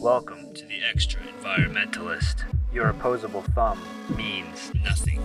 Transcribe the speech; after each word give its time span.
Welcome 0.00 0.54
to 0.54 0.66
the 0.66 0.80
Extra 0.88 1.20
Environmentalist. 1.20 2.44
Your 2.72 2.90
opposable 2.90 3.42
thumb 3.42 3.82
means 4.16 4.72
nothing. 4.84 5.20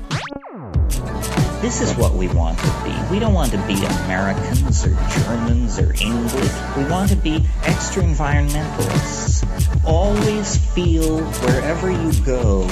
This 1.61 1.81
is 1.81 1.93
what 1.97 2.13
we 2.13 2.27
want 2.29 2.57
to 2.57 2.81
be. 2.83 2.95
We 3.11 3.19
don't 3.19 3.35
want 3.35 3.51
to 3.51 3.59
be 3.67 3.75
Americans 3.85 4.83
or 4.83 4.97
Germans 5.19 5.77
or 5.77 5.93
English. 6.01 6.51
We 6.75 6.85
want 6.85 7.11
to 7.11 7.15
be 7.15 7.45
extra 7.63 8.01
environmentalists. 8.01 9.45
Always 9.85 10.57
feel 10.73 11.21
wherever 11.21 11.91
you 11.91 12.11
go 12.25 12.63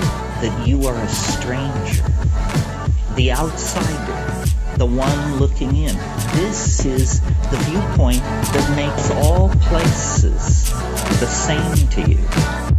that 0.42 0.68
you 0.68 0.88
are 0.88 0.96
a 0.96 1.10
stranger, 1.10 2.04
the 3.16 3.32
outsider, 3.34 4.25
the 4.78 4.86
one 4.86 5.38
looking 5.40 5.76
in. 5.76 5.96
This 6.36 6.86
is 6.86 7.22
the 7.22 7.58
viewpoint 7.70 8.22
that 8.22 8.74
makes 8.76 9.10
all 9.12 9.50
places 9.50 10.70
the 11.20 11.28
same 11.28 11.88
to 11.90 12.02
you. 12.12 12.75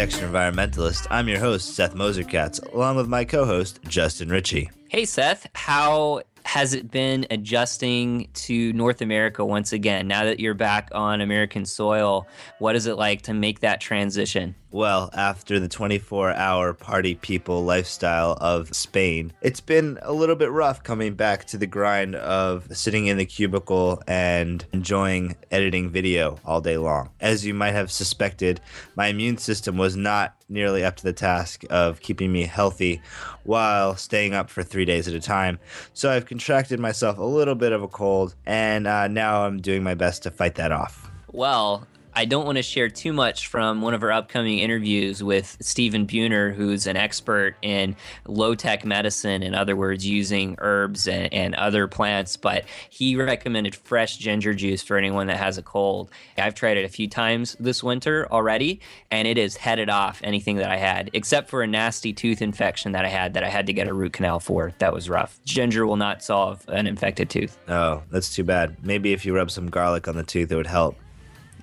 Extra 0.00 0.26
Environmentalist. 0.26 1.06
I'm 1.10 1.28
your 1.28 1.40
host, 1.40 1.74
Seth 1.74 1.94
Moser-Katz, 1.94 2.58
along 2.72 2.96
with 2.96 3.06
my 3.06 3.22
co 3.22 3.44
host, 3.44 3.80
Justin 3.86 4.30
Ritchie. 4.30 4.70
Hey, 4.88 5.04
Seth, 5.04 5.46
how 5.54 6.22
has 6.46 6.72
it 6.72 6.90
been 6.90 7.26
adjusting 7.30 8.26
to 8.32 8.72
North 8.72 9.02
America 9.02 9.44
once 9.44 9.74
again? 9.74 10.08
Now 10.08 10.24
that 10.24 10.40
you're 10.40 10.54
back 10.54 10.88
on 10.92 11.20
American 11.20 11.66
soil, 11.66 12.26
what 12.60 12.76
is 12.76 12.86
it 12.86 12.94
like 12.94 13.20
to 13.22 13.34
make 13.34 13.60
that 13.60 13.82
transition? 13.82 14.54
Well, 14.72 15.10
after 15.14 15.58
the 15.58 15.66
24 15.66 16.30
hour 16.30 16.72
party 16.72 17.16
people 17.16 17.64
lifestyle 17.64 18.38
of 18.40 18.72
Spain, 18.72 19.32
it's 19.42 19.60
been 19.60 19.98
a 20.02 20.12
little 20.12 20.36
bit 20.36 20.52
rough 20.52 20.84
coming 20.84 21.14
back 21.14 21.44
to 21.46 21.58
the 21.58 21.66
grind 21.66 22.14
of 22.14 22.68
sitting 22.76 23.08
in 23.08 23.16
the 23.16 23.24
cubicle 23.26 24.00
and 24.06 24.64
enjoying 24.72 25.34
editing 25.50 25.90
video 25.90 26.38
all 26.44 26.60
day 26.60 26.76
long. 26.76 27.10
As 27.20 27.44
you 27.44 27.52
might 27.52 27.72
have 27.72 27.90
suspected, 27.90 28.60
my 28.94 29.08
immune 29.08 29.38
system 29.38 29.76
was 29.76 29.96
not 29.96 30.36
nearly 30.48 30.84
up 30.84 30.94
to 30.96 31.04
the 31.04 31.12
task 31.12 31.64
of 31.68 32.00
keeping 32.00 32.30
me 32.30 32.44
healthy 32.44 33.02
while 33.42 33.96
staying 33.96 34.34
up 34.34 34.50
for 34.50 34.62
three 34.62 34.84
days 34.84 35.08
at 35.08 35.14
a 35.14 35.20
time. 35.20 35.58
So 35.94 36.12
I've 36.12 36.26
contracted 36.26 36.78
myself 36.78 37.18
a 37.18 37.24
little 37.24 37.56
bit 37.56 37.72
of 37.72 37.82
a 37.82 37.88
cold, 37.88 38.36
and 38.46 38.86
uh, 38.86 39.08
now 39.08 39.46
I'm 39.46 39.60
doing 39.60 39.82
my 39.82 39.94
best 39.94 40.22
to 40.22 40.30
fight 40.30 40.54
that 40.54 40.70
off. 40.70 41.10
Well, 41.32 41.86
I 42.14 42.24
don't 42.24 42.44
want 42.44 42.56
to 42.56 42.62
share 42.62 42.88
too 42.88 43.12
much 43.12 43.46
from 43.46 43.82
one 43.82 43.94
of 43.94 44.02
our 44.02 44.10
upcoming 44.10 44.58
interviews 44.58 45.22
with 45.22 45.56
Stephen 45.60 46.06
Buhner, 46.06 46.54
who's 46.54 46.86
an 46.86 46.96
expert 46.96 47.54
in 47.62 47.94
low 48.26 48.54
tech 48.54 48.84
medicine, 48.84 49.42
in 49.42 49.54
other 49.54 49.76
words, 49.76 50.04
using 50.04 50.56
herbs 50.58 51.06
and, 51.06 51.32
and 51.32 51.54
other 51.54 51.86
plants. 51.86 52.36
But 52.36 52.64
he 52.88 53.16
recommended 53.16 53.74
fresh 53.74 54.16
ginger 54.16 54.54
juice 54.54 54.82
for 54.82 54.96
anyone 54.96 55.28
that 55.28 55.36
has 55.36 55.56
a 55.56 55.62
cold. 55.62 56.10
I've 56.36 56.54
tried 56.54 56.76
it 56.76 56.84
a 56.84 56.88
few 56.88 57.08
times 57.08 57.56
this 57.60 57.82
winter 57.82 58.26
already, 58.30 58.80
and 59.10 59.28
it 59.28 59.36
has 59.36 59.56
headed 59.56 59.88
off 59.88 60.20
anything 60.24 60.56
that 60.56 60.70
I 60.70 60.76
had, 60.76 61.10
except 61.12 61.48
for 61.48 61.62
a 61.62 61.66
nasty 61.66 62.12
tooth 62.12 62.42
infection 62.42 62.92
that 62.92 63.04
I 63.04 63.08
had 63.08 63.34
that 63.34 63.44
I 63.44 63.48
had 63.48 63.66
to 63.66 63.72
get 63.72 63.88
a 63.88 63.94
root 63.94 64.12
canal 64.12 64.40
for. 64.40 64.72
That 64.78 64.92
was 64.92 65.08
rough. 65.08 65.38
Ginger 65.44 65.86
will 65.86 65.96
not 65.96 66.22
solve 66.22 66.64
an 66.68 66.86
infected 66.86 67.30
tooth. 67.30 67.56
Oh, 67.68 68.02
that's 68.10 68.34
too 68.34 68.44
bad. 68.44 68.76
Maybe 68.82 69.12
if 69.12 69.24
you 69.24 69.34
rub 69.34 69.50
some 69.50 69.70
garlic 69.70 70.08
on 70.08 70.16
the 70.16 70.24
tooth, 70.24 70.50
it 70.50 70.56
would 70.56 70.66
help. 70.66 70.96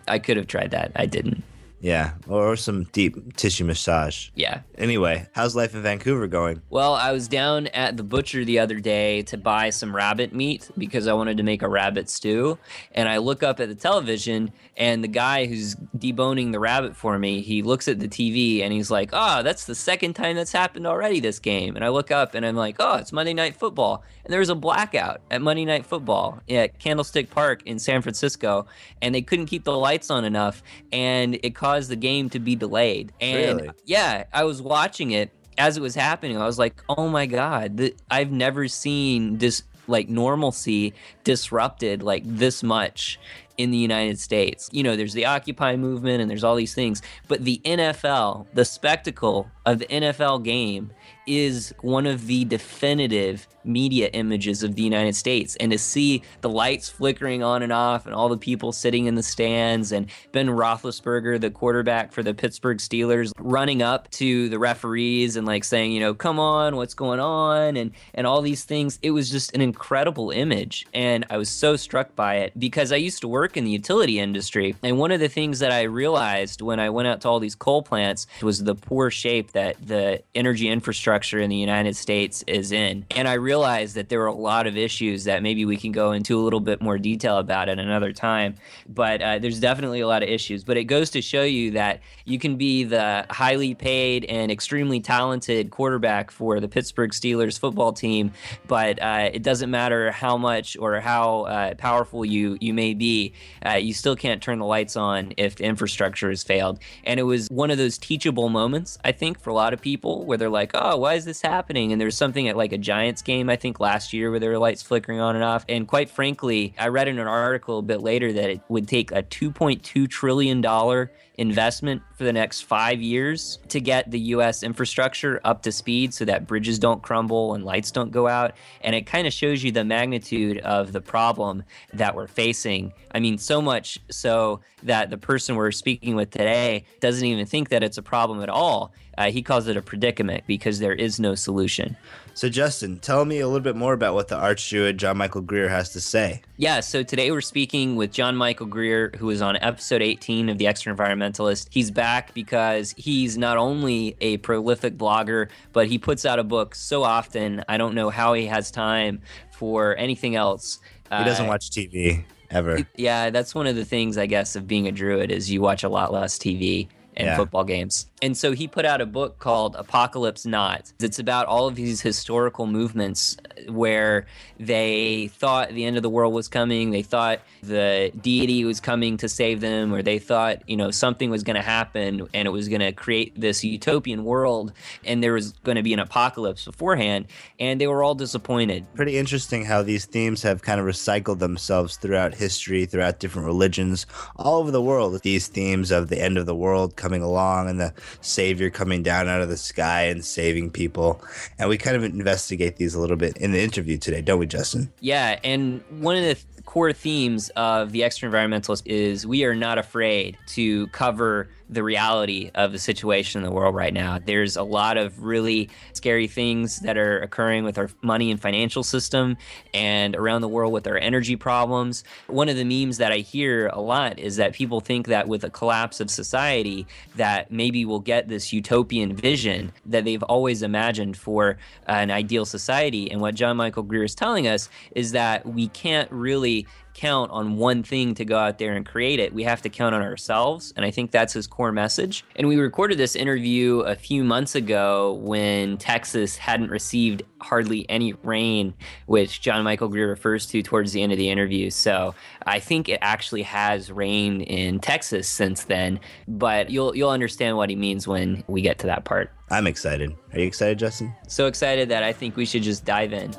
I 0.08 0.20
could 0.20 0.38
have 0.38 0.48
tried 0.48 0.72
that. 0.72 0.92
I 0.96 1.06
didn't. 1.06 1.44
Yeah, 1.80 2.14
or 2.28 2.56
some 2.56 2.86
deep 2.86 3.36
tissue 3.36 3.64
massage. 3.64 4.30
Yeah. 4.34 4.62
Anyway, 4.80 5.28
how's 5.34 5.56
life 5.56 5.76
in 5.76 5.84
Vancouver 5.84 6.26
going? 6.26 6.64
Well, 6.72 6.96
I 6.96 7.12
was 7.12 7.28
down 7.28 7.68
at 7.68 7.98
the 7.98 8.04
butcher 8.04 8.44
the 8.44 8.58
other 8.58 8.80
day 8.80 9.22
to 9.24 9.38
buy 9.38 9.70
some 9.70 9.96
rabbit 9.96 10.34
meat 10.34 10.72
because 10.76 11.06
I 11.06 11.14
wanted 11.14 11.38
to 11.38 11.44
make 11.44 11.62
a 11.62 11.70
rabbit 11.70 12.10
stew. 12.10 12.58
And 12.94 13.08
I 13.08 13.18
look 13.18 13.44
up 13.44 13.60
at 13.60 13.70
the 13.70 13.76
television, 13.76 14.52
and 14.76 15.04
the 15.04 15.08
guy 15.08 15.46
who's 15.46 15.76
deboning 15.96 16.52
the 16.52 16.60
rabbit 16.60 16.96
for 16.96 17.20
me, 17.20 17.42
he 17.42 17.62
looks 17.62 17.88
at 17.88 18.00
the 18.00 18.08
TV 18.08 18.62
and 18.64 18.74
he's 18.74 18.90
like, 18.90 19.12
Oh, 19.14 19.44
that's 19.44 19.66
the 19.66 19.76
second 19.76 20.16
time 20.16 20.36
that's 20.36 20.52
happened 20.52 20.88
already 20.88 21.20
this 21.20 21.38
game. 21.38 21.76
And 21.76 21.86
I 21.86 21.90
look 21.90 22.10
up 22.10 22.34
and 22.34 22.44
I'm 22.44 22.56
like, 22.56 22.78
Oh, 22.80 22.96
it's 22.96 23.14
Monday 23.14 23.36
Night 23.36 23.56
Football. 23.56 24.04
And 24.28 24.34
there 24.34 24.42
was 24.42 24.50
a 24.50 24.56
blackout 24.56 25.22
at 25.32 25.42
Monday 25.42 25.64
Night 25.64 25.86
Football 25.86 26.42
at 26.50 26.80
Candlestick 26.80 27.30
Park 27.30 27.64
in 27.66 27.80
San 27.80 28.02
Francisco. 28.02 28.66
And 29.02 29.16
they 29.16 29.22
couldn't 29.22 29.46
keep 29.46 29.64
the 29.64 29.72
lights 29.78 30.12
on 30.12 30.26
enough. 30.26 30.62
And 30.92 31.40
it 31.44 31.56
caused 31.56 31.90
the 31.90 31.96
game 31.96 32.30
to 32.32 32.40
be 32.40 32.54
delayed. 32.54 33.14
And 33.22 33.62
Really? 33.62 33.70
yeah, 33.86 34.26
I 34.34 34.44
was 34.44 34.62
watching 34.62 35.12
it 35.12 35.32
as 35.58 35.78
it 35.78 35.82
was 35.82 35.96
happening. 35.96 36.36
I 36.38 36.46
was 36.46 36.60
like, 36.60 36.84
"Oh 36.90 37.08
my 37.08 37.26
god, 37.26 37.78
th- 37.78 37.96
I've 38.12 38.32
never 38.32 38.68
seen 38.68 39.38
this 39.38 39.64
like 39.88 40.10
normalcy 40.10 40.94
disrupted 41.24 42.04
like 42.04 42.24
this 42.26 42.62
much 42.64 43.18
in 43.58 43.72
the 43.72 43.78
United 43.78 44.20
States. 44.20 44.70
You 44.72 44.84
know, 44.84 44.96
there's 44.96 45.14
the 45.14 45.26
Occupy 45.26 45.78
movement 45.78 46.22
and 46.22 46.30
there's 46.30 46.44
all 46.44 46.56
these 46.56 46.74
things, 46.76 47.02
but 47.28 47.44
the 47.44 47.60
NFL, 47.66 48.46
the 48.54 48.66
spectacle 48.66 49.50
of 49.66 49.80
the 49.80 49.86
NFL 49.88 50.44
game 50.44 50.92
is 51.28 51.74
one 51.82 52.06
of 52.06 52.26
the 52.28 52.46
definitive 52.46 53.48
media 53.64 54.08
images 54.14 54.64
of 54.64 54.76
the 54.76 54.82
United 54.82 55.16
States. 55.16 55.56
And 55.58 55.72
to 55.72 55.78
see 55.78 56.24
the 56.42 56.50
lights 56.50 56.90
flickering 56.90 57.44
on 57.44 57.62
and 57.62 57.74
off 57.74 58.06
and 58.06 58.16
all 58.16 58.30
the 58.30 58.38
people 58.38 58.72
sitting 58.72 59.06
in 59.06 59.16
the 59.16 59.24
stands 59.24 59.92
and 59.92 60.10
Ben 60.32 60.48
Roethlisberger, 60.48 61.40
the 61.40 61.52
quarterback 61.52 62.14
for 62.14 62.24
the 62.24 62.34
Pittsburgh 62.34 62.78
Steelers, 62.78 63.32
running 63.38 63.82
up 63.82 64.10
to 64.12 64.48
the 64.48 64.58
referees 64.58 65.36
and 65.36 65.46
like 65.46 65.66
saying, 65.66 65.92
you 65.92 66.00
know, 66.00 66.14
come 66.14 66.40
on, 66.40 66.78
what's 66.78 66.94
going 66.94 67.20
on? 67.20 67.76
And, 67.76 67.92
and 68.14 68.26
all 68.26 68.42
these 68.42 68.64
things. 68.64 68.98
It 69.02 69.12
was 69.12 69.30
just 69.30 69.54
an 69.54 69.62
incredible 69.62 70.32
image. 70.32 70.88
And 70.94 71.26
I 71.30 71.38
was 71.38 71.50
so 71.50 71.76
struck 71.76 72.16
by 72.16 72.36
it 72.36 72.58
because 72.58 72.92
I 72.92 72.96
used 72.96 73.20
to 73.22 73.28
work 73.28 73.58
in 73.58 73.66
the 73.66 73.72
utility 73.72 74.20
industry. 74.20 74.76
And 74.82 74.98
one 74.98 75.12
of 75.12 75.20
the 75.20 75.28
things 75.28 75.60
that 75.60 75.72
I 75.72 75.84
realized 75.84 76.62
when 76.62 76.80
I 76.80 76.90
went 76.90 77.10
out 77.10 77.22
to 77.22 77.28
all 77.28 77.40
these 77.40 77.56
coal 77.56 77.82
plants 77.82 78.28
was 78.42 78.64
the 78.64 78.76
poor 78.76 79.12
shape 79.12 79.52
that 79.52 79.76
the 79.86 80.24
energy 80.34 80.70
infrastructure 80.70 80.97
in 81.06 81.50
the 81.50 81.56
United 81.56 81.96
States 81.96 82.44
is 82.48 82.72
in. 82.72 83.06
And 83.16 83.28
I 83.28 83.34
realized 83.34 83.96
that 83.96 84.10
there 84.10 84.20
were 84.20 84.26
a 84.28 84.34
lot 84.34 84.68
of 84.68 84.78
issues 84.78 85.24
that 85.26 85.44
maybe 85.44 85.66
we 85.66 85.78
can 85.78 85.92
go 85.92 86.12
into 86.12 86.40
a 86.40 86.42
little 86.42 86.60
bit 86.60 86.82
more 86.82 86.98
detail 86.98 87.38
about 87.38 87.70
at 87.70 87.80
another 87.80 88.12
time. 88.12 88.56
But 88.88 89.22
uh, 89.22 89.40
there's 89.40 89.60
definitely 89.60 90.02
a 90.02 90.08
lot 90.08 90.24
of 90.24 90.30
issues. 90.30 90.64
But 90.64 90.78
it 90.78 90.86
goes 90.86 91.10
to 91.12 91.22
show 91.22 91.44
you 91.44 91.72
that 91.72 92.02
you 92.26 92.40
can 92.40 92.58
be 92.58 92.84
the 92.84 93.26
highly 93.30 93.74
paid 93.74 94.26
and 94.26 94.52
extremely 94.52 95.00
talented 95.00 95.72
quarterback 95.72 96.32
for 96.32 96.60
the 96.60 96.68
Pittsburgh 96.68 97.12
Steelers 97.12 97.60
football 97.60 97.94
team, 97.94 98.32
but 98.68 99.02
uh, 99.02 99.30
it 99.34 99.44
doesn't 99.44 99.70
matter 99.70 100.12
how 100.12 100.38
much 100.38 100.78
or 100.78 101.00
how 101.00 101.42
uh, 101.44 101.74
powerful 101.76 102.26
you 102.26 102.58
you 102.60 102.74
may 102.74 102.94
be, 102.94 103.34
uh, 103.66 103.74
you 103.74 103.94
still 103.94 104.16
can't 104.16 104.42
turn 104.42 104.60
the 104.60 104.66
lights 104.66 104.96
on 104.96 105.34
if 105.38 105.56
the 105.56 105.64
infrastructure 105.64 106.30
has 106.30 106.44
failed. 106.44 106.80
And 107.04 107.20
it 107.20 107.24
was 107.24 107.48
one 107.50 107.72
of 107.72 107.78
those 107.78 107.98
teachable 107.98 108.50
moments, 108.50 108.98
I 109.04 109.12
think, 109.12 109.40
for 109.40 109.50
a 109.50 109.54
lot 109.54 109.74
of 109.74 109.82
people 109.82 110.26
where 110.26 110.38
they're 110.38 110.50
like, 110.50 110.72
"Oh, 110.74 110.87
Oh, 110.90 110.96
why 110.96 111.16
is 111.16 111.26
this 111.26 111.42
happening?" 111.42 111.92
And 111.92 112.00
there 112.00 112.06
was 112.06 112.16
something 112.16 112.48
at 112.48 112.56
like 112.56 112.72
a 112.72 112.78
Giants 112.78 113.22
game, 113.22 113.50
I 113.50 113.58
think, 113.58 113.82
last 113.82 114.14
year 114.14 114.32
where 114.32 114.40
there 114.40 114.52
were 114.52 114.58
lights 114.58 114.82
flickering 114.82 115.20
on 115.20 115.36
and 115.36 115.44
off. 115.44 115.66
And 115.68 115.86
quite 115.86 116.10
frankly, 116.10 116.74
I 116.80 116.88
read 116.88 117.10
in 117.10 117.20
an 117.20 117.28
article 117.28 117.80
a 117.80 117.82
bit 117.82 118.00
later 118.02 118.32
that 118.32 118.50
it 118.50 118.62
would 118.70 118.88
take 118.88 119.12
a 119.12 119.22
2.2 119.22 120.10
trillion 120.10 120.62
dollar 120.62 121.12
investment 121.38 122.02
for 122.16 122.24
the 122.24 122.34
next 122.34 122.62
five 122.62 123.00
years 123.00 123.60
to 123.70 123.80
get 123.80 124.10
the 124.10 124.20
US 124.20 124.64
infrastructure 124.64 125.40
up 125.44 125.62
to 125.64 125.72
speed 125.72 126.14
so 126.14 126.26
that 126.26 126.48
bridges 126.48 126.80
don't 126.80 127.04
crumble 127.04 127.54
and 127.54 127.64
lights 127.64 127.92
don't 127.92 128.12
go 128.12 128.28
out. 128.28 128.56
And 128.82 128.96
it 128.96 129.06
kind 129.06 129.28
of 129.28 129.34
shows 129.34 129.64
you 129.64 129.72
the 129.72 129.84
magnitude 129.84 130.58
of 130.60 130.94
the 130.94 131.02
problem 131.02 131.64
that 131.94 132.16
we're 132.16 132.28
facing. 132.28 132.92
I 133.12 133.20
mean, 133.20 133.38
so 133.38 133.62
much 133.62 134.00
so 134.10 134.62
that 134.84 135.12
the 135.12 135.18
person 135.18 135.56
we're 135.56 135.72
speaking 135.72 136.16
with 136.16 136.32
today 136.32 136.86
doesn't 137.02 137.26
even 137.26 137.46
think 137.46 137.70
that 137.70 137.84
it's 137.84 138.00
a 138.00 138.04
problem 138.04 138.42
at 138.42 138.50
all. 138.50 138.92
Uh, 139.18 139.32
he 139.32 139.42
calls 139.42 139.68
it 139.68 139.78
a 139.78 139.82
predicament 139.82 140.44
because 140.48 140.80
there 140.80 140.94
is 140.94 141.20
no 141.20 141.36
solution. 141.36 141.96
So, 142.38 142.50
Justin, 142.50 143.00
tell 143.00 143.26
me 143.26 143.40
a 143.40 143.48
little 143.48 143.62
bit 143.64 143.76
more 143.76 143.94
about 143.94 144.14
what 144.14 144.28
the 144.28 144.36
arch 144.38 144.70
druid 144.70 145.00
John 145.00 145.18
Michael 145.18 145.42
Greer 145.42 145.70
has 145.70 145.90
to 145.94 146.00
say. 146.00 146.44
Yeah, 146.58 146.82
so 146.82 147.02
today 147.02 147.32
we're 147.32 147.42
speaking 147.42 147.96
with 147.96 148.12
John 148.12 148.36
Michael 148.36 148.68
Greer, 148.68 149.12
who 149.18 149.32
is 149.32 149.42
on 149.42 149.56
episode 149.58 150.04
18 150.04 150.50
of 150.50 150.60
The 150.60 150.68
Extra 150.68 150.96
Environmentalist. 150.96 151.66
He's 151.72 151.90
back 151.90 152.36
because 152.36 152.94
he's 152.96 153.40
not 153.40 153.58
only 153.58 154.16
a 154.22 154.38
prolific 154.38 155.00
blogger, 155.00 155.50
but 155.74 155.88
he 155.88 155.98
puts 155.98 156.28
out 156.28 156.38
a 156.38 156.44
book 156.44 156.76
so 156.76 157.02
often. 157.02 157.64
I 157.68 157.78
don't 157.78 157.96
know 157.96 158.12
how 158.12 158.36
he 158.36 158.46
has 158.46 158.70
time 158.70 159.20
for 159.52 159.98
anything 159.98 160.36
else. 160.36 160.78
He 161.06 161.24
doesn't 161.24 161.48
Uh, 161.48 161.50
watch 161.50 161.72
TV 161.72 162.24
ever. 162.52 162.88
Yeah, 162.98 163.32
that's 163.32 163.56
one 163.56 163.66
of 163.66 163.76
the 163.76 163.84
things, 163.84 164.16
I 164.16 164.28
guess, 164.28 164.56
of 164.56 164.68
being 164.68 164.88
a 164.88 164.92
druid 164.92 165.32
is 165.32 165.50
you 165.50 165.62
watch 165.62 165.84
a 165.84 165.90
lot 165.90 166.14
less 166.14 166.38
TV 166.38 166.88
and 167.16 167.26
Yeah. 167.26 167.36
football 167.36 167.64
games. 167.64 168.06
And 168.22 168.36
so 168.36 168.52
he 168.54 168.68
put 168.68 168.84
out 168.84 169.00
a 169.00 169.06
book 169.06 169.38
called 169.38 169.76
Apocalypse 169.76 170.46
Not. 170.46 170.92
It's 171.00 171.20
about 171.20 171.46
all 171.46 171.68
of 171.68 171.76
these 171.76 172.02
historical 172.02 172.66
movements 172.66 173.38
uh, 173.38 173.72
where 173.72 174.26
they 174.60 175.30
thought 175.36 175.70
the 175.70 175.86
end 175.86 175.98
of 175.98 176.04
the 176.04 176.10
world 176.10 176.34
was 176.34 176.48
coming, 176.48 176.90
they 176.90 177.04
thought 177.04 177.42
the 177.62 178.12
deity 178.20 178.66
was 178.66 178.80
coming 178.80 179.18
to 179.18 179.30
save 179.30 179.62
them, 179.62 179.94
or 179.94 180.02
they 180.02 180.18
thought, 180.18 180.68
you 180.68 180.76
know, 180.76 180.90
something 180.90 181.30
was 181.30 181.44
going 181.44 181.56
to 181.56 181.62
happen 181.62 182.28
and 182.34 182.48
it 182.48 182.52
was 182.52 182.68
going 182.68 182.82
to 182.82 182.92
create 182.92 183.40
this 183.40 183.64
utopian 183.64 184.24
world 184.24 184.74
and 185.06 185.24
there 185.24 185.34
was 185.34 185.52
going 185.64 185.76
to 185.76 185.84
be 185.84 185.94
an 185.94 186.00
apocalypse 186.00 186.66
beforehand. 186.66 187.28
And 187.60 187.80
they 187.80 187.86
were 187.86 188.02
all 188.02 188.16
disappointed. 188.16 188.86
Pretty 188.96 189.18
interesting 189.18 189.66
how 189.66 189.84
these 189.84 190.06
themes 190.06 190.42
have 190.42 190.64
kind 190.64 190.80
of 190.80 190.88
recycled 190.88 191.38
themselves 191.38 191.98
throughout 191.98 192.34
history, 192.34 192.88
throughout 192.88 193.20
different 193.20 193.46
religions, 193.46 194.08
all 194.38 194.60
over 194.60 194.72
the 194.72 194.82
world. 194.82 195.22
These 195.22 195.50
themes 195.50 195.92
of 195.92 196.10
the 196.10 196.20
end 196.20 196.40
of 196.40 196.48
the 196.48 196.56
world 196.56 196.96
coming 196.96 197.22
along 197.22 197.70
and 197.70 197.80
the 197.80 197.94
savior 198.22 198.70
coming 198.70 199.04
down 199.04 199.28
out 199.28 199.42
of 199.42 199.50
the 199.50 199.58
sky 199.58 200.04
and 200.04 200.24
saving 200.24 200.72
people. 200.72 201.22
And 201.60 201.70
we 201.70 201.78
kind 201.78 201.96
of 201.96 202.04
investigate 202.04 202.78
these 202.78 202.96
a 202.96 203.00
little 203.00 203.18
bit 203.18 203.38
in 203.38 203.52
the 203.52 203.62
interview 203.62 203.98
today, 203.98 204.22
don't 204.22 204.40
we, 204.40 204.46
Justin? 204.46 204.92
Yeah, 205.00 205.40
and 205.44 205.84
one 206.00 206.16
of 206.16 206.24
the 206.24 206.36
th- 206.36 206.46
core 206.66 206.94
themes 206.94 207.50
of 207.56 207.92
the 207.92 208.04
extra 208.04 208.30
environmentalist 208.30 208.84
is 208.86 209.26
we 209.26 209.46
are 209.46 209.56
not 209.56 209.78
afraid 209.78 210.38
to 210.48 210.88
cover 210.88 211.50
the 211.70 211.84
reality 211.84 212.52
of 212.56 212.72
the 212.72 212.80
situation 212.80 213.42
in 213.42 213.46
the 213.46 213.52
world 213.52 213.76
right 213.76 213.94
now. 213.94 214.20
There's 214.20 214.56
a 214.56 214.64
lot 214.64 214.98
of 214.98 215.24
really 215.24 215.70
scary 215.94 216.28
things 216.28 216.80
that 216.82 216.98
are 216.98 217.20
occurring 217.20 217.64
with 217.64 217.78
our 217.78 217.90
money 218.02 218.32
and 218.32 218.40
financial 218.40 218.84
system 218.84 219.38
and 219.74 220.16
around 220.16 220.42
the 220.42 220.48
world 220.48 220.72
with 220.72 220.88
our 220.88 220.98
energy 220.98 221.36
problems. 221.36 222.04
One 222.28 222.50
of 222.50 222.56
the 222.56 222.64
memes 222.64 222.98
that 222.98 223.12
I 223.12 223.18
hear 223.18 223.68
a 223.68 223.82
lot 223.82 224.20
is 224.20 224.38
that 224.38 224.54
people 224.54 224.80
think 224.80 225.08
that 225.08 225.28
with 225.28 225.44
a 225.44 225.50
collapse 225.50 226.00
of 226.00 226.10
society 226.10 226.88
that 227.16 227.52
maybe 227.52 227.86
we'll 227.86 228.00
get 228.00 228.28
this 228.28 228.54
utopian 228.54 229.16
vision 229.16 229.74
that 229.86 230.06
they've 230.06 230.24
always 230.24 230.62
imagined 230.62 231.18
for 231.18 231.58
uh, 231.88 231.92
an 231.92 232.12
ideal 232.12 232.46
society 232.46 233.12
and 233.12 233.22
what 233.22 233.36
John 233.36 233.58
Michael 233.58 233.84
Greer 233.84 234.04
is 234.04 234.16
telling 234.16 234.48
us 234.48 234.70
is 234.92 235.12
that 235.12 235.46
we 235.46 235.68
can't 235.70 236.12
really 236.12 236.66
count 236.98 237.32
on 237.32 237.56
one 237.56 237.84
thing 237.84 238.16
to 238.16 238.26
go 238.26 238.38
out 238.38 238.58
there 238.58 238.74
and 238.74 238.86
create 238.86 239.20
it. 239.20 239.34
We 239.34 239.44
have 239.44 239.62
to 239.62 239.70
count 239.70 239.94
on 239.96 240.02
ourselves. 240.02 240.74
And 240.76 240.84
I 240.84 240.92
think 240.92 241.12
that's 241.12 241.32
his 241.32 241.48
core 241.48 241.72
message. 241.72 242.26
And 242.36 242.48
we 242.48 242.58
recorded 242.58 242.98
this 242.98 243.16
interview 243.16 243.80
a 243.82 243.96
few 243.96 244.24
months 244.24 244.56
ago 244.56 245.14
when 245.22 245.78
Texas 245.78 246.36
hadn't 246.38 246.72
received 246.72 247.24
hardly 247.40 247.88
any 247.90 248.14
rain, 248.24 248.74
which 249.06 249.42
John 249.42 249.64
Michael 249.64 249.88
Greer 249.88 250.10
refers 250.10 250.48
to 250.48 250.64
towards 250.64 250.92
the 250.92 251.04
end 251.04 251.12
of 251.12 251.20
the 251.20 251.30
interview. 251.30 251.70
So 251.70 252.16
I 252.46 252.60
think 252.60 252.90
it 252.90 253.00
actually 253.02 253.44
has 253.44 253.92
rained 253.92 254.42
in 254.42 254.80
Texas 254.80 255.28
since 255.28 255.66
then. 255.66 256.00
But 256.28 256.72
you'll 256.72 256.96
you'll 256.96 257.12
understand 257.12 257.58
what 257.58 257.70
he 257.70 257.76
means 257.76 258.08
when 258.08 258.44
we 258.48 258.62
get 258.62 258.80
to 258.80 258.88
that 258.88 259.06
part. 259.06 259.32
I'm 259.50 259.68
excited. 259.68 260.14
Are 260.34 260.40
you 260.40 260.48
excited, 260.48 260.80
Justin? 260.80 261.16
So 261.28 261.46
excited 261.46 261.90
that 261.90 262.04
I 262.04 262.12
think 262.12 262.36
we 262.36 262.46
should 262.46 262.64
just 262.64 262.84
dive 262.84 263.14
in. 263.14 263.34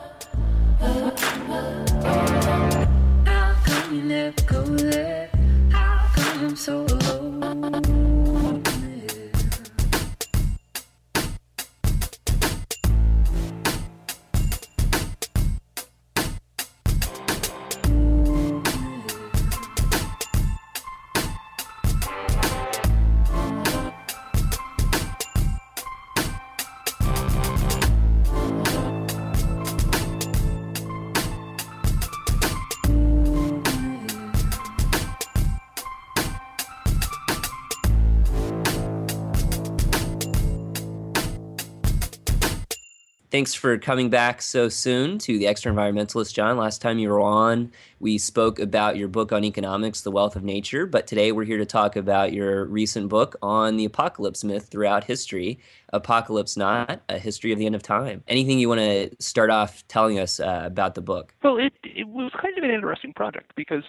Thanks 43.38 43.54
for 43.54 43.78
coming 43.78 44.10
back 44.10 44.42
so 44.42 44.68
soon 44.68 45.16
to 45.18 45.38
the 45.38 45.46
Extra 45.46 45.72
Environmentalist, 45.72 46.34
John. 46.34 46.56
Last 46.56 46.82
time 46.82 46.98
you 46.98 47.08
were 47.08 47.20
on, 47.20 47.70
we 48.00 48.18
spoke 48.18 48.58
about 48.58 48.96
your 48.96 49.06
book 49.06 49.30
on 49.30 49.44
economics, 49.44 50.00
The 50.00 50.10
Wealth 50.10 50.34
of 50.34 50.42
Nature, 50.42 50.86
but 50.86 51.06
today 51.06 51.30
we're 51.30 51.44
here 51.44 51.58
to 51.58 51.64
talk 51.64 51.94
about 51.94 52.32
your 52.32 52.64
recent 52.64 53.08
book 53.08 53.36
on 53.40 53.76
the 53.76 53.84
apocalypse 53.84 54.42
myth 54.42 54.66
throughout 54.66 55.04
history, 55.04 55.60
Apocalypse 55.92 56.56
Not, 56.56 57.00
A 57.08 57.20
History 57.20 57.52
of 57.52 57.60
the 57.60 57.66
End 57.66 57.76
of 57.76 57.82
Time. 57.84 58.24
Anything 58.26 58.58
you 58.58 58.68
want 58.68 58.80
to 58.80 59.10
start 59.20 59.50
off 59.50 59.86
telling 59.86 60.18
us 60.18 60.40
uh, 60.40 60.62
about 60.64 60.96
the 60.96 61.00
book? 61.00 61.32
Well, 61.44 61.58
it, 61.58 61.74
it 61.84 62.08
was 62.08 62.32
kind 62.42 62.58
of 62.58 62.64
an 62.64 62.70
interesting 62.70 63.12
project 63.12 63.52
because, 63.54 63.84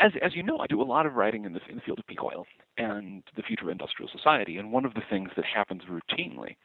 as, 0.00 0.12
as 0.20 0.36
you 0.36 0.42
know, 0.42 0.58
I 0.58 0.66
do 0.66 0.82
a 0.82 0.84
lot 0.84 1.06
of 1.06 1.14
writing 1.14 1.46
in 1.46 1.54
the, 1.54 1.60
in 1.66 1.76
the 1.76 1.80
field 1.80 1.98
of 1.98 2.06
peak 2.06 2.22
oil 2.22 2.44
and 2.78 3.22
the 3.36 3.42
future 3.42 3.64
of 3.64 3.70
industrial 3.70 4.10
society. 4.10 4.56
And 4.56 4.72
one 4.72 4.84
of 4.84 4.94
the 4.94 5.02
things 5.10 5.30
that 5.36 5.44
happens 5.44 5.82
routinely 5.88 6.56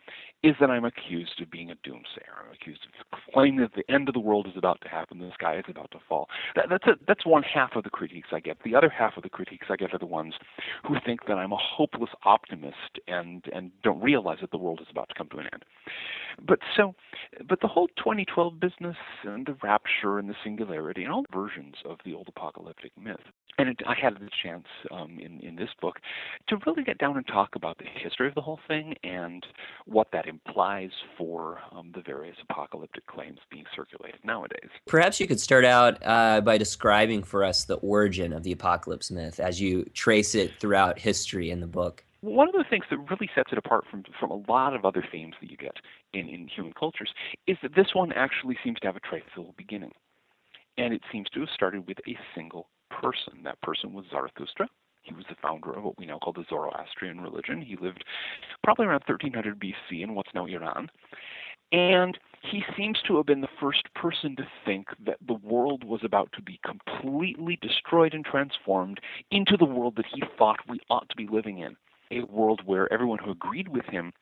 is 0.44 0.56
that 0.60 0.70
I'm 0.70 0.86
accused 0.86 1.42
of 1.42 1.52
being 1.52 1.72
a 1.72 1.76
doomsayer. 1.76 2.46
I'm 2.46 2.54
accused 2.54 2.82
of 2.86 3.20
claiming 3.34 3.60
that 3.60 3.74
the 3.76 3.90
end 3.94 4.08
of 4.08 4.14
the 4.14 4.20
world 4.20 4.48
is 4.48 4.54
about 4.56 4.80
to 4.82 4.90
happen, 4.90 5.20
the 5.20 5.32
sky 5.34 5.58
is 5.58 5.66
about 5.68 5.92
to 5.92 6.00
fall. 6.08 6.28
That, 6.56 6.66
that's 6.70 6.88
a, 6.88 6.94
that's 7.08 7.26
one 7.26 7.44
half 7.44 7.76
of 7.76 7.84
the 7.84 7.90
critiques 7.90 8.30
I 8.32 8.40
get. 8.40 8.58
The 8.64 8.76
other 8.76 8.90
half 8.90 9.18
of 9.18 9.24
the 9.24 9.30
critiques 9.30 9.68
I 9.70 9.76
get 9.76 9.94
are 9.94 10.00
the 10.00 10.06
ones 10.06 10.36
who 10.88 10.96
think 11.06 11.22
that 11.28 11.38
I'm 11.38 11.52
a 11.52 11.58
hopeless 11.58 12.12
optimist 12.24 13.00
and 13.08 13.44
and 13.54 13.72
don't 13.84 14.02
realize 14.02 14.38
that 14.42 14.52
the 14.52 14.58
world 14.58 14.80
is 14.82 14.88
about 14.90 15.10
to 15.10 15.16
come 15.16 15.30
to 15.30 15.38
an 15.38 15.48
end. 15.52 15.66
But 16.46 16.60
so, 16.76 16.94
but 17.48 17.62
the 17.62 17.68
whole 17.68 17.88
2012 17.98 18.60
business 18.60 18.96
and 19.24 19.46
the 19.46 19.56
rapture 19.64 20.20
and 20.20 20.30
the 20.30 20.36
singularity 20.44 21.04
and 21.04 21.12
all 21.12 21.24
the 21.24 21.36
versions 21.36 21.76
of 21.86 21.98
the 22.06 22.14
old 22.14 22.28
apocalyptic 22.28 22.92
myth. 22.98 23.18
And 23.58 23.70
it, 23.70 23.82
I 23.88 23.96
had 24.00 24.16
the 24.16 24.30
chance 24.44 24.68
um, 24.92 25.18
in 25.20 25.40
in 25.40 25.56
this 25.56 25.70
book 25.82 26.00
to 26.50 26.58
really 26.66 26.84
get 26.84 27.00
down 27.00 27.18
and 27.18 27.26
talk 27.26 27.56
about 27.56 27.80
the 27.80 27.86
history 27.86 28.28
of 28.28 28.36
the 28.36 28.42
whole 28.42 28.60
thing 28.68 28.94
and 29.04 29.46
what 29.86 30.12
that 30.12 30.28
implies 30.28 30.92
for 31.18 31.60
um, 31.72 31.92
the 31.96 32.02
various 32.02 32.38
apocalyptic 32.50 33.08
claims 33.08 33.40
being 33.50 33.66
circulated 33.76 34.20
nowadays. 34.24 34.70
Perhaps 34.86 35.20
you 35.20 35.28
could 35.28 35.40
start 35.40 35.66
out 35.66 35.98
uh, 36.06 36.42
by 36.42 36.58
describing 36.58 37.24
for 37.24 37.44
us 37.44 37.66
the 37.66 37.78
origin 37.78 38.32
of 38.32 38.44
the 38.44 38.52
apocalypse 38.52 39.10
myth 39.10 39.40
as 39.40 39.60
you 39.60 39.84
trace 39.94 40.36
it 40.36 40.60
throughout 40.60 41.00
history 41.00 41.50
in 41.50 41.60
the 41.60 41.68
book. 41.68 42.04
One 42.22 42.48
of 42.48 42.56
the 42.56 42.66
things 42.68 42.86
that 42.90 42.98
really 42.98 43.30
sets 43.36 43.52
it 43.52 43.58
apart 43.58 43.86
from 43.90 44.04
from 44.20 44.32
a 44.32 44.52
lot 44.52 44.74
of 44.74 44.86
other 44.86 45.04
themes 45.12 45.36
that 45.40 45.52
you 45.52 45.58
get 45.58 45.78
in, 46.14 46.28
in 46.28 46.48
human 46.48 46.74
cultures 46.74 47.14
is 47.46 47.58
that 47.62 47.76
this 47.76 47.94
one 47.94 48.12
actually 48.12 48.58
seems 48.64 48.80
to 48.80 48.88
have 48.88 48.96
a 48.96 49.02
traceable 49.02 49.54
beginning. 49.58 49.92
And 50.78 50.94
it 50.94 51.02
seems 51.12 51.28
to 51.30 51.42
have 51.42 51.50
started 51.54 51.88
with 51.88 51.98
a 52.08 52.18
single 52.36 52.68
person. 52.90 53.44
That 53.44 53.62
person 53.62 53.94
was 53.94 54.06
Zarathustra. 54.10 54.68
He 55.04 55.14
was 55.14 55.26
the 55.30 55.36
founder 55.42 55.72
of 55.74 55.84
what 55.84 55.98
we 55.98 56.06
now 56.06 56.18
call 56.18 56.34
the 56.34 56.46
Zoroastrian 56.50 57.22
religion. 57.22 57.62
He 57.62 57.78
lived 57.78 58.04
probably 58.64 58.88
around 58.88 59.04
1300 59.08 59.60
BC 59.60 60.04
in 60.04 60.16
what's 60.16 60.34
now 60.34 60.46
Iran. 60.46 60.90
And 61.72 62.18
he 62.42 62.64
seems 62.76 62.98
to 63.08 63.18
have 63.18 63.26
been 63.26 63.42
the 63.42 63.48
first 63.60 63.94
person 63.94 64.36
to 64.38 64.48
think 64.66 64.88
that 65.06 65.18
the 65.26 65.34
world 65.34 65.84
was 65.84 66.02
about 66.04 66.32
to 66.34 66.42
be 66.42 66.60
completely 66.66 67.58
destroyed 67.62 68.14
and 68.14 68.26
transformed 68.26 69.00
into 69.32 69.58
the 69.58 69.66
world 69.66 69.96
that 69.98 70.06
he 70.14 70.24
thought 70.38 70.60
we 70.68 70.80
ought 70.90 71.10
to 71.10 71.16
be 71.16 71.28
living 71.28 71.60
in 71.60 71.76
a 72.12 72.22
world 72.24 72.62
where 72.66 72.92
everyone 72.92 73.20
who 73.20 73.32
agreed 73.32 73.68
with 73.68 73.86
him 73.86 74.14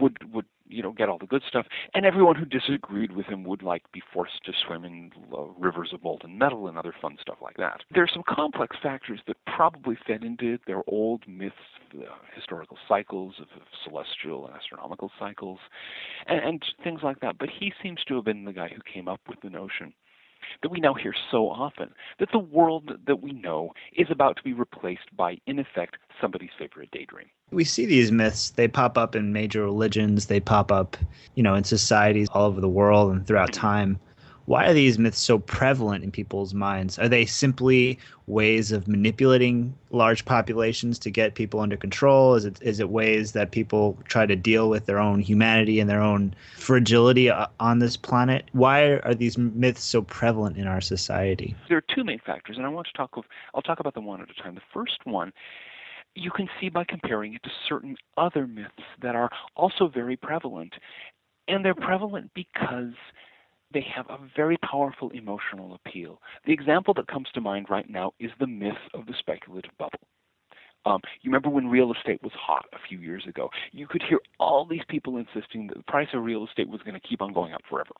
would 0.00 0.32
would 0.32 0.46
you 0.68 0.82
know 0.82 0.92
get 0.92 1.08
all 1.08 1.18
the 1.18 1.26
good 1.26 1.42
stuff, 1.48 1.66
and 1.94 2.04
everyone 2.04 2.36
who 2.36 2.44
disagreed 2.44 3.12
with 3.12 3.26
him 3.26 3.44
would 3.44 3.62
like 3.62 3.90
be 3.92 4.02
forced 4.12 4.44
to 4.44 4.52
swim 4.66 4.84
in 4.84 5.10
uh, 5.32 5.42
rivers 5.58 5.90
of 5.92 6.02
molten 6.02 6.38
metal 6.38 6.68
and 6.68 6.76
other 6.76 6.94
fun 7.00 7.16
stuff 7.20 7.38
like 7.40 7.56
that. 7.56 7.82
There 7.92 8.02
are 8.02 8.08
some 8.12 8.24
complex 8.28 8.76
factors 8.82 9.20
that 9.26 9.36
probably 9.46 9.96
fed 10.06 10.24
into 10.24 10.54
it. 10.54 10.60
There 10.66 10.78
are 10.78 10.84
old 10.86 11.22
myths, 11.26 11.54
uh, 11.94 12.04
historical 12.34 12.78
cycles 12.88 13.34
of, 13.38 13.46
of, 13.56 13.66
celestial 13.84 14.46
and 14.46 14.54
astronomical 14.54 15.10
cycles, 15.18 15.58
and, 16.26 16.40
and 16.40 16.62
things 16.82 17.00
like 17.02 17.20
that. 17.20 17.38
But 17.38 17.48
he 17.48 17.72
seems 17.82 18.02
to 18.08 18.16
have 18.16 18.24
been 18.24 18.44
the 18.44 18.52
guy 18.52 18.68
who 18.68 18.80
came 18.92 19.08
up 19.08 19.20
with 19.28 19.40
the 19.40 19.50
notion 19.50 19.92
that 20.62 20.70
we 20.70 20.80
now 20.80 20.94
hear 20.94 21.14
so 21.30 21.48
often 21.48 21.90
that 22.18 22.30
the 22.32 22.38
world 22.38 22.98
that 23.06 23.22
we 23.22 23.32
know 23.32 23.72
is 23.96 24.08
about 24.10 24.36
to 24.36 24.42
be 24.42 24.52
replaced 24.52 25.14
by, 25.16 25.38
in 25.46 25.58
effect, 25.58 25.96
somebody's 26.20 26.50
favorite 26.58 26.90
daydream. 26.90 27.26
We 27.50 27.64
see 27.64 27.86
these 27.86 28.10
myths, 28.10 28.50
they 28.50 28.68
pop 28.68 28.98
up 28.98 29.14
in 29.14 29.32
major 29.32 29.62
religions, 29.62 30.26
they 30.26 30.40
pop 30.40 30.72
up, 30.72 30.96
you 31.34 31.42
know, 31.42 31.54
in 31.54 31.64
societies 31.64 32.28
all 32.32 32.46
over 32.46 32.60
the 32.60 32.68
world 32.68 33.12
and 33.12 33.26
throughout 33.26 33.50
mm. 33.50 33.60
time 33.60 34.00
why 34.46 34.66
are 34.66 34.72
these 34.72 34.98
myths 34.98 35.18
so 35.18 35.38
prevalent 35.38 36.02
in 36.04 36.10
people's 36.10 36.54
minds? 36.54 36.98
Are 36.98 37.08
they 37.08 37.26
simply 37.26 37.98
ways 38.26 38.72
of 38.72 38.88
manipulating 38.88 39.74
large 39.90 40.24
populations 40.24 40.98
to 41.00 41.10
get 41.10 41.34
people 41.34 41.60
under 41.60 41.76
control? 41.76 42.34
Is 42.34 42.44
it 42.44 42.60
is 42.62 42.80
it 42.80 42.88
ways 42.88 43.32
that 43.32 43.50
people 43.50 43.98
try 44.04 44.24
to 44.24 44.36
deal 44.36 44.70
with 44.70 44.86
their 44.86 44.98
own 44.98 45.20
humanity 45.20 45.80
and 45.80 45.90
their 45.90 46.00
own 46.00 46.34
fragility 46.56 47.28
uh, 47.28 47.46
on 47.60 47.80
this 47.80 47.96
planet? 47.96 48.48
Why 48.52 48.98
are 48.98 49.14
these 49.14 49.36
myths 49.36 49.82
so 49.82 50.02
prevalent 50.02 50.56
in 50.56 50.66
our 50.66 50.80
society? 50.80 51.54
There 51.68 51.78
are 51.78 51.94
two 51.94 52.04
main 52.04 52.20
factors, 52.24 52.56
and 52.56 52.64
I 52.64 52.68
want 52.68 52.86
to 52.86 52.92
talk. 52.96 53.16
Of, 53.16 53.24
I'll 53.54 53.62
talk 53.62 53.80
about 53.80 53.94
them 53.94 54.06
one 54.06 54.20
at 54.22 54.30
a 54.30 54.42
time. 54.42 54.54
The 54.54 54.60
first 54.72 54.98
one 55.04 55.32
you 56.18 56.30
can 56.30 56.48
see 56.58 56.70
by 56.70 56.82
comparing 56.82 57.34
it 57.34 57.42
to 57.42 57.50
certain 57.68 57.94
other 58.16 58.46
myths 58.46 58.72
that 59.02 59.14
are 59.14 59.28
also 59.54 59.86
very 59.86 60.16
prevalent. 60.16 60.72
And 61.46 61.64
they're 61.64 61.74
prevalent 61.74 62.30
because 62.34 62.94
they 63.72 63.84
have 63.94 64.06
a 64.08 64.18
very 64.36 64.56
powerful 64.58 65.10
emotional 65.10 65.74
appeal. 65.74 66.20
The 66.46 66.52
example 66.52 66.94
that 66.94 67.08
comes 67.08 67.28
to 67.34 67.40
mind 67.40 67.66
right 67.68 67.88
now 67.88 68.12
is 68.20 68.30
the 68.38 68.46
myth 68.46 68.74
of 68.94 69.06
the 69.06 69.14
speculative 69.18 69.72
bubble. 69.78 69.98
Um, 70.84 71.00
you 71.22 71.30
remember 71.30 71.48
when 71.48 71.66
real 71.66 71.92
estate 71.92 72.22
was 72.22 72.32
hot 72.34 72.66
a 72.72 72.78
few 72.88 72.98
years 72.98 73.24
ago? 73.28 73.50
You 73.72 73.88
could 73.88 74.04
hear 74.08 74.20
all 74.38 74.64
these 74.64 74.84
people 74.88 75.16
insisting 75.16 75.66
that 75.66 75.76
the 75.76 75.82
price 75.82 76.08
of 76.14 76.22
real 76.22 76.46
estate 76.46 76.68
was 76.68 76.80
going 76.82 76.94
to 76.94 77.08
keep 77.08 77.20
on 77.20 77.32
going 77.32 77.52
up 77.52 77.62
forever. 77.68 77.90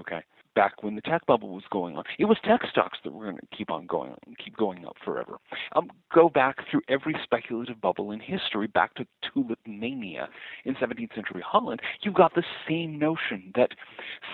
Okay, 0.00 0.22
back 0.54 0.82
when 0.82 0.94
the 0.94 1.00
tech 1.00 1.24
bubble 1.26 1.50
was 1.50 1.64
going 1.70 1.96
on. 1.96 2.04
It 2.18 2.24
was 2.24 2.36
tech 2.44 2.60
stocks 2.70 2.98
that 3.04 3.12
were 3.12 3.24
going 3.24 3.36
to 3.36 3.56
keep 3.56 3.70
on 3.70 3.86
going, 3.86 4.10
on, 4.10 4.18
keep 4.42 4.56
going 4.56 4.84
up 4.84 4.96
forever. 5.04 5.38
Um, 5.74 5.90
go 6.14 6.28
back 6.28 6.56
through 6.70 6.82
every 6.88 7.14
speculative 7.22 7.80
bubble 7.80 8.10
in 8.10 8.20
history, 8.20 8.66
back 8.66 8.94
to 8.94 9.06
tulip 9.32 9.58
mania 9.66 10.28
in 10.64 10.74
17th 10.74 11.14
century 11.14 11.42
Holland. 11.44 11.80
You've 12.02 12.14
got 12.14 12.34
the 12.34 12.44
same 12.68 12.98
notion 12.98 13.52
that 13.54 13.70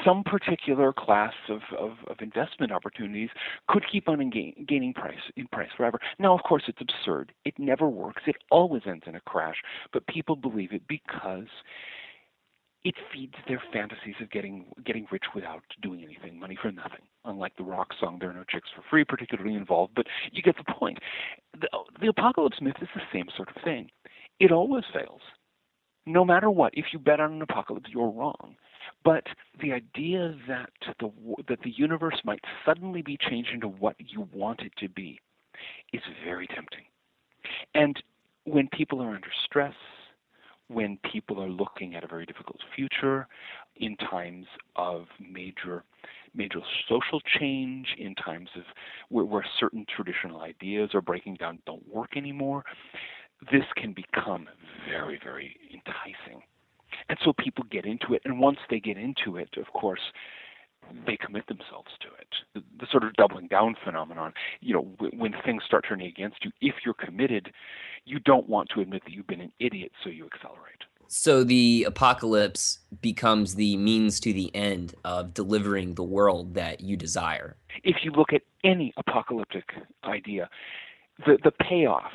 some 0.05 0.25
particular 0.25 0.93
class 0.93 1.35
of, 1.49 1.61
of, 1.79 1.93
of 2.09 2.17
investment 2.21 2.73
opportunities 2.73 3.31
could 3.69 3.85
keep 3.91 4.09
on 4.09 4.31
gain, 4.31 4.65
gaining 4.67 4.95
price 4.95 5.15
in 5.37 5.47
price 5.49 5.71
forever. 5.77 5.99
Now, 6.19 6.35
of 6.35 6.43
course, 6.43 6.65
it's 6.69 6.81
absurd. 6.81 7.33
It 7.45 7.55
never 7.59 7.89
works. 7.89 8.23
It 8.27 8.37
always 8.51 8.83
ends 8.87 9.05
in 9.07 9.15
a 9.15 9.21
crash. 9.21 9.57
But 9.93 10.07
people 10.07 10.37
believe 10.37 10.73
it 10.73 10.83
because 10.89 11.47
it 12.87 12.95
feeds 13.13 13.35
their 13.49 13.61
fantasies 13.73 14.15
of 14.21 14.31
getting 14.31 14.65
getting 14.85 15.09
rich 15.11 15.25
without 15.35 15.65
doing 15.83 16.05
anything, 16.05 16.39
money 16.39 16.57
for 16.61 16.71
nothing. 16.71 17.03
Unlike 17.25 17.57
the 17.57 17.65
rock 17.65 17.89
song, 17.99 18.19
there 18.21 18.31
are 18.31 18.35
no 18.35 18.45
chicks 18.49 18.69
for 18.77 18.85
free, 18.89 19.05
particularly 19.05 19.57
involved, 19.57 19.93
but 19.97 20.07
you 20.31 20.41
get 20.41 20.55
the 20.57 20.73
point. 20.73 20.99
The, 21.61 21.67
the 22.01 22.07
apocalypse 22.07 22.59
myth 22.61 22.77
is 22.81 22.89
the 22.95 23.01
same 23.13 23.27
sort 23.37 23.49
of 23.49 23.61
thing. 23.65 23.91
It 24.39 24.53
always 24.53 24.85
fails. 24.95 25.21
No 26.07 26.25
matter 26.25 26.49
what, 26.49 26.75
if 26.75 26.87
you 26.93 27.01
bet 27.01 27.19
on 27.19 27.33
an 27.33 27.43
apocalypse, 27.43 27.91
you're 27.93 28.09
wrong. 28.09 28.55
But 29.05 29.25
the 29.61 29.73
idea 29.73 30.37
that 30.47 30.71
the 31.01 31.11
that 31.49 31.63
the 31.65 31.73
universe 31.77 32.21
might 32.25 32.45
suddenly 32.65 33.03
be 33.03 33.19
changed 33.29 33.51
into 33.53 33.67
what 33.67 33.97
you 33.99 34.29
want 34.33 34.61
it 34.61 34.73
to 34.79 34.89
be 34.89 35.19
is 35.93 36.03
very 36.25 36.47
tempting. 36.47 36.85
And 37.75 38.01
when 38.45 38.69
people 38.69 39.03
are 39.03 39.13
under 39.13 39.33
stress, 39.45 39.75
when 40.69 40.99
people 41.11 41.41
are 41.43 41.49
looking 41.49 41.95
at 41.95 42.05
a 42.05 42.07
very 42.07 42.27
difficult 42.27 42.59
future, 42.75 43.29
in 43.77 43.97
times 43.97 44.47
of 44.77 45.07
major 45.21 45.85
major 46.35 46.61
social 46.89 47.21
change, 47.39 47.87
in 47.99 48.15
times 48.15 48.51
of 48.57 48.63
where, 49.09 49.25
where 49.25 49.45
certain 49.59 49.87
traditional 49.95 50.43
ideas 50.43 50.91
are 50.93 51.01
breaking 51.01 51.35
down, 51.37 51.59
don't 51.67 51.83
work 51.93 52.17
anymore, 52.17 52.63
this 53.51 53.65
can 53.75 53.95
become 53.95 54.47
very, 54.89 55.19
very 55.23 55.57
enticing. 55.73 56.43
And 57.09 57.19
so 57.25 57.33
people 57.33 57.65
get 57.71 57.87
into 57.87 58.15
it, 58.15 58.23
and 58.25 58.39
once 58.39 58.59
they 58.69 58.81
get 58.81 58.97
into 58.97 59.37
it, 59.37 59.49
of 59.57 59.67
course, 59.73 60.01
they 61.07 61.17
commit 61.17 61.47
themselves 61.47 61.91
to 62.01 62.09
it. 62.21 62.63
The, 62.81 62.87
sort 62.91 63.05
of 63.05 63.13
doubling 63.15 63.49
down 63.49 63.77
phenomenon, 63.85 64.33
you 64.61 64.75
know, 64.75 64.83
w- 65.01 65.19
when 65.19 65.35
things 65.45 65.63
start 65.65 65.85
turning 65.89 66.07
against 66.07 66.45
you, 66.45 66.51
if 66.61 66.75
you're 66.85 66.95
committed, 66.95 67.53
you 68.05 68.19
don't 68.21 68.49
want 68.49 68.69
to 68.75 68.81
admit 68.81 69.03
that 69.05 69.13
you've 69.13 69.27
been 69.27 69.41
an 69.41 69.53
idiot, 69.59 69.93
so 70.03 70.11
you 70.11 70.27
accelerate. 70.27 70.83
So 71.09 71.45
the 71.45 71.85
apocalypse 71.85 72.81
becomes 73.01 73.55
the 73.55 73.77
means 73.77 74.19
to 74.21 74.33
the 74.33 74.55
end 74.55 74.95
of 75.05 75.35
delivering 75.35 75.95
the 75.95 76.03
world 76.03 76.55
that 76.55 76.81
you 76.81 76.97
desire. 76.97 77.57
If 77.85 77.97
you 78.03 78.11
look 78.11 78.33
at 78.33 78.43
any 78.65 78.93
apocalyptic 78.97 79.71
idea, 80.05 80.49
the, 81.25 81.39
the 81.45 81.53
payoff 81.53 82.13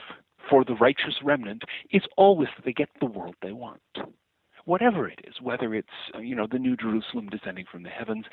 for 0.50 0.66
the 0.66 0.74
righteous 0.76 1.16
remnant 1.24 1.64
is 1.92 2.02
always 2.18 2.50
that 2.58 2.66
they 2.66 2.74
get 2.74 2.90
the 3.00 3.06
world 3.06 3.36
they 3.42 3.54
want 3.54 3.82
whatever 4.66 5.08
it 5.08 5.20
is, 5.24 5.36
whether 5.42 5.74
it's 5.74 5.88
uh, 6.16 6.20
you 6.20 6.36
know 6.36 6.48
the 6.50 6.60
New 6.60 6.76
Jerusalem 6.76 7.30
descending 7.30 7.66
from 7.72 7.84
the 7.84 7.90
heavens, 7.90 8.26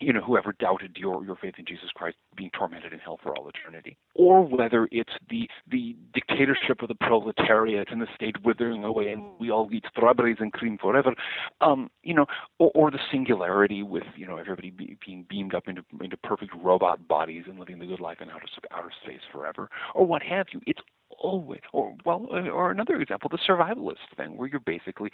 you 0.00 0.12
know 0.12 0.20
whoever 0.20 0.54
doubted 0.58 0.96
your 0.96 1.24
your 1.24 1.36
faith 1.36 1.54
in 1.58 1.64
Jesus 1.66 1.90
Christ 1.94 2.16
being 2.36 2.50
tormented 2.56 2.92
in 2.92 2.98
hell 2.98 3.18
for 3.22 3.36
all 3.36 3.48
eternity, 3.48 3.96
or 4.14 4.46
whether 4.46 4.88
it's 4.90 5.12
the 5.28 5.48
the 5.70 5.96
dictatorship 6.14 6.82
of 6.82 6.88
the 6.88 6.94
proletariat 6.94 7.88
and 7.90 8.00
the 8.00 8.06
state 8.14 8.36
withering 8.44 8.84
away 8.84 9.12
and 9.12 9.22
we 9.38 9.50
all 9.50 9.68
eat 9.72 9.84
strawberries 9.90 10.38
and 10.40 10.52
cream 10.52 10.78
forever, 10.78 11.14
um, 11.60 11.90
you 12.02 12.14
know, 12.14 12.26
or, 12.58 12.70
or 12.74 12.90
the 12.90 12.98
singularity 13.10 13.82
with 13.82 14.04
you 14.16 14.26
know 14.26 14.36
everybody 14.36 14.70
be, 14.70 14.96
being 15.04 15.26
beamed 15.28 15.54
up 15.54 15.68
into 15.68 15.82
into 16.00 16.16
perfect 16.18 16.52
robot 16.62 17.06
bodies 17.06 17.44
and 17.46 17.58
living 17.58 17.78
the 17.78 17.86
good 17.86 18.00
life 18.00 18.18
in 18.20 18.30
outer 18.30 18.46
outer 18.72 18.90
space 19.04 19.20
forever, 19.32 19.68
or 19.94 20.06
what 20.06 20.22
have 20.22 20.46
you. 20.52 20.60
It's 20.66 20.80
always, 21.18 21.60
or 21.72 21.94
well, 22.04 22.26
uh, 22.32 22.48
or 22.48 22.70
another 22.70 23.00
example, 23.00 23.30
the 23.30 23.38
survivalist 23.38 24.16
thing, 24.16 24.36
where 24.36 24.48
you're 24.48 24.60
basically 24.60 25.10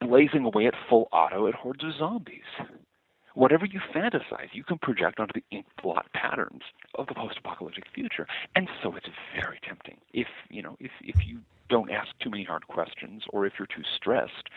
blazing 0.00 0.44
away 0.44 0.66
at 0.66 0.74
full 0.88 1.08
auto 1.12 1.46
at 1.46 1.54
hordes 1.54 1.84
of 1.84 1.92
zombies. 1.98 2.40
Whatever 3.34 3.66
you 3.66 3.80
fantasize, 3.92 4.50
you 4.52 4.62
can 4.62 4.78
project 4.78 5.18
onto 5.18 5.32
the 5.34 5.42
ink 5.50 5.66
blot 5.82 6.06
patterns 6.12 6.62
of 6.94 7.08
the 7.08 7.14
post-apocalyptic 7.14 7.84
future, 7.92 8.28
and 8.54 8.68
so 8.80 8.94
it's 8.94 9.08
very 9.34 9.58
tempting. 9.66 9.98
If 10.12 10.28
you 10.50 10.62
know, 10.62 10.76
if 10.78 10.92
if 11.00 11.26
you 11.26 11.40
don't 11.68 11.90
ask 11.90 12.08
too 12.20 12.30
many 12.30 12.44
hard 12.44 12.66
questions, 12.68 13.24
or 13.30 13.46
if 13.46 13.54
you're 13.58 13.66
too 13.66 13.82
stressed, 13.96 14.48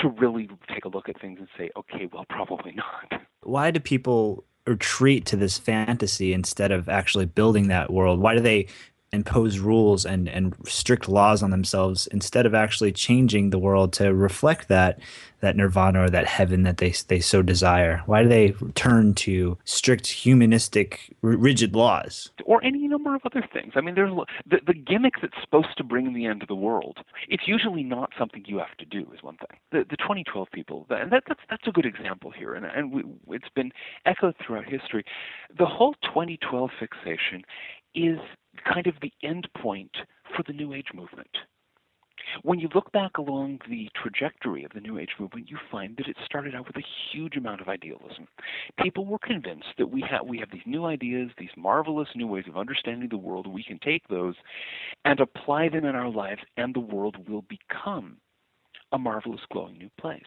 to 0.00 0.08
really 0.08 0.48
take 0.68 0.84
a 0.84 0.88
look 0.88 1.08
at 1.08 1.20
things 1.20 1.38
and 1.38 1.48
say, 1.56 1.70
okay, 1.76 2.08
well, 2.12 2.26
probably 2.28 2.72
not. 2.72 3.22
Why 3.42 3.70
do 3.70 3.80
people 3.80 4.44
retreat 4.66 5.24
to 5.26 5.36
this 5.36 5.58
fantasy 5.58 6.32
instead 6.32 6.72
of 6.72 6.88
actually 6.88 7.26
building 7.26 7.68
that 7.68 7.90
world? 7.90 8.20
Why 8.20 8.34
do 8.34 8.40
they 8.40 8.66
impose 9.12 9.58
rules 9.58 10.06
and, 10.06 10.28
and 10.28 10.54
strict 10.66 11.08
laws 11.08 11.42
on 11.42 11.50
themselves 11.50 12.06
instead 12.08 12.46
of 12.46 12.54
actually 12.54 12.92
changing 12.92 13.50
the 13.50 13.58
world 13.58 13.92
to 13.94 14.14
reflect 14.14 14.68
that 14.68 15.00
that 15.40 15.56
nirvana 15.56 16.02
or 16.02 16.10
that 16.10 16.26
heaven 16.26 16.62
that 16.62 16.76
they 16.76 16.90
they 17.08 17.20
so 17.20 17.42
desire? 17.42 18.02
Why 18.06 18.22
do 18.22 18.28
they 18.28 18.52
turn 18.74 19.14
to 19.16 19.58
strict 19.64 20.06
humanistic 20.06 21.14
rigid 21.22 21.74
laws? 21.74 22.30
Or 22.44 22.62
any 22.62 22.86
number 22.86 23.14
of 23.14 23.22
other 23.24 23.46
things. 23.52 23.72
I 23.74 23.80
mean, 23.80 23.94
there's 23.94 24.12
the, 24.46 24.58
the 24.66 24.74
gimmick 24.74 25.14
that's 25.20 25.40
supposed 25.40 25.76
to 25.78 25.84
bring 25.84 26.12
the 26.12 26.26
end 26.26 26.42
of 26.42 26.48
the 26.48 26.54
world. 26.54 26.98
It's 27.28 27.44
usually 27.46 27.82
not 27.82 28.10
something 28.18 28.44
you 28.46 28.58
have 28.58 28.76
to 28.78 28.84
do. 28.84 29.10
Is 29.14 29.22
one 29.22 29.36
thing. 29.38 29.58
The 29.72 29.78
the 29.88 29.96
2012 29.96 30.48
people, 30.52 30.86
and 30.90 31.10
that, 31.10 31.24
that's 31.26 31.40
that's 31.48 31.66
a 31.66 31.72
good 31.72 31.86
example 31.86 32.30
here, 32.30 32.54
and 32.54 32.66
and 32.66 32.92
we, 32.92 33.02
it's 33.28 33.48
been 33.54 33.72
echoed 34.06 34.34
throughout 34.44 34.68
history. 34.68 35.04
The 35.56 35.66
whole 35.66 35.94
2012 36.02 36.70
fixation 36.78 37.42
is 37.94 38.18
kind 38.72 38.86
of 38.86 38.94
the 39.00 39.12
end 39.22 39.48
point 39.56 39.94
for 40.36 40.42
the 40.46 40.52
New 40.52 40.72
Age 40.74 40.88
movement. 40.94 41.36
When 42.42 42.60
you 42.60 42.68
look 42.74 42.92
back 42.92 43.18
along 43.18 43.60
the 43.68 43.88
trajectory 44.00 44.62
of 44.64 44.72
the 44.72 44.80
New 44.80 44.98
Age 44.98 45.14
movement, 45.18 45.50
you 45.50 45.58
find 45.70 45.96
that 45.96 46.06
it 46.06 46.16
started 46.24 46.54
out 46.54 46.66
with 46.66 46.76
a 46.76 46.86
huge 47.10 47.36
amount 47.36 47.60
of 47.60 47.68
idealism. 47.68 48.28
People 48.78 49.06
were 49.06 49.18
convinced 49.18 49.68
that 49.78 49.90
we 49.90 50.02
have 50.02 50.26
we 50.26 50.38
have 50.38 50.50
these 50.50 50.66
new 50.66 50.84
ideas, 50.84 51.30
these 51.38 51.50
marvelous 51.56 52.08
new 52.14 52.26
ways 52.26 52.44
of 52.46 52.56
understanding 52.56 53.08
the 53.08 53.16
world. 53.16 53.46
We 53.46 53.64
can 53.64 53.78
take 53.78 54.06
those 54.08 54.36
and 55.04 55.18
apply 55.18 55.70
them 55.70 55.84
in 55.84 55.96
our 55.96 56.10
lives, 56.10 56.42
and 56.56 56.74
the 56.74 56.80
world 56.80 57.28
will 57.28 57.42
become 57.42 58.18
a 58.92 58.98
marvelous, 58.98 59.40
glowing 59.50 59.78
new 59.78 59.90
place 59.98 60.22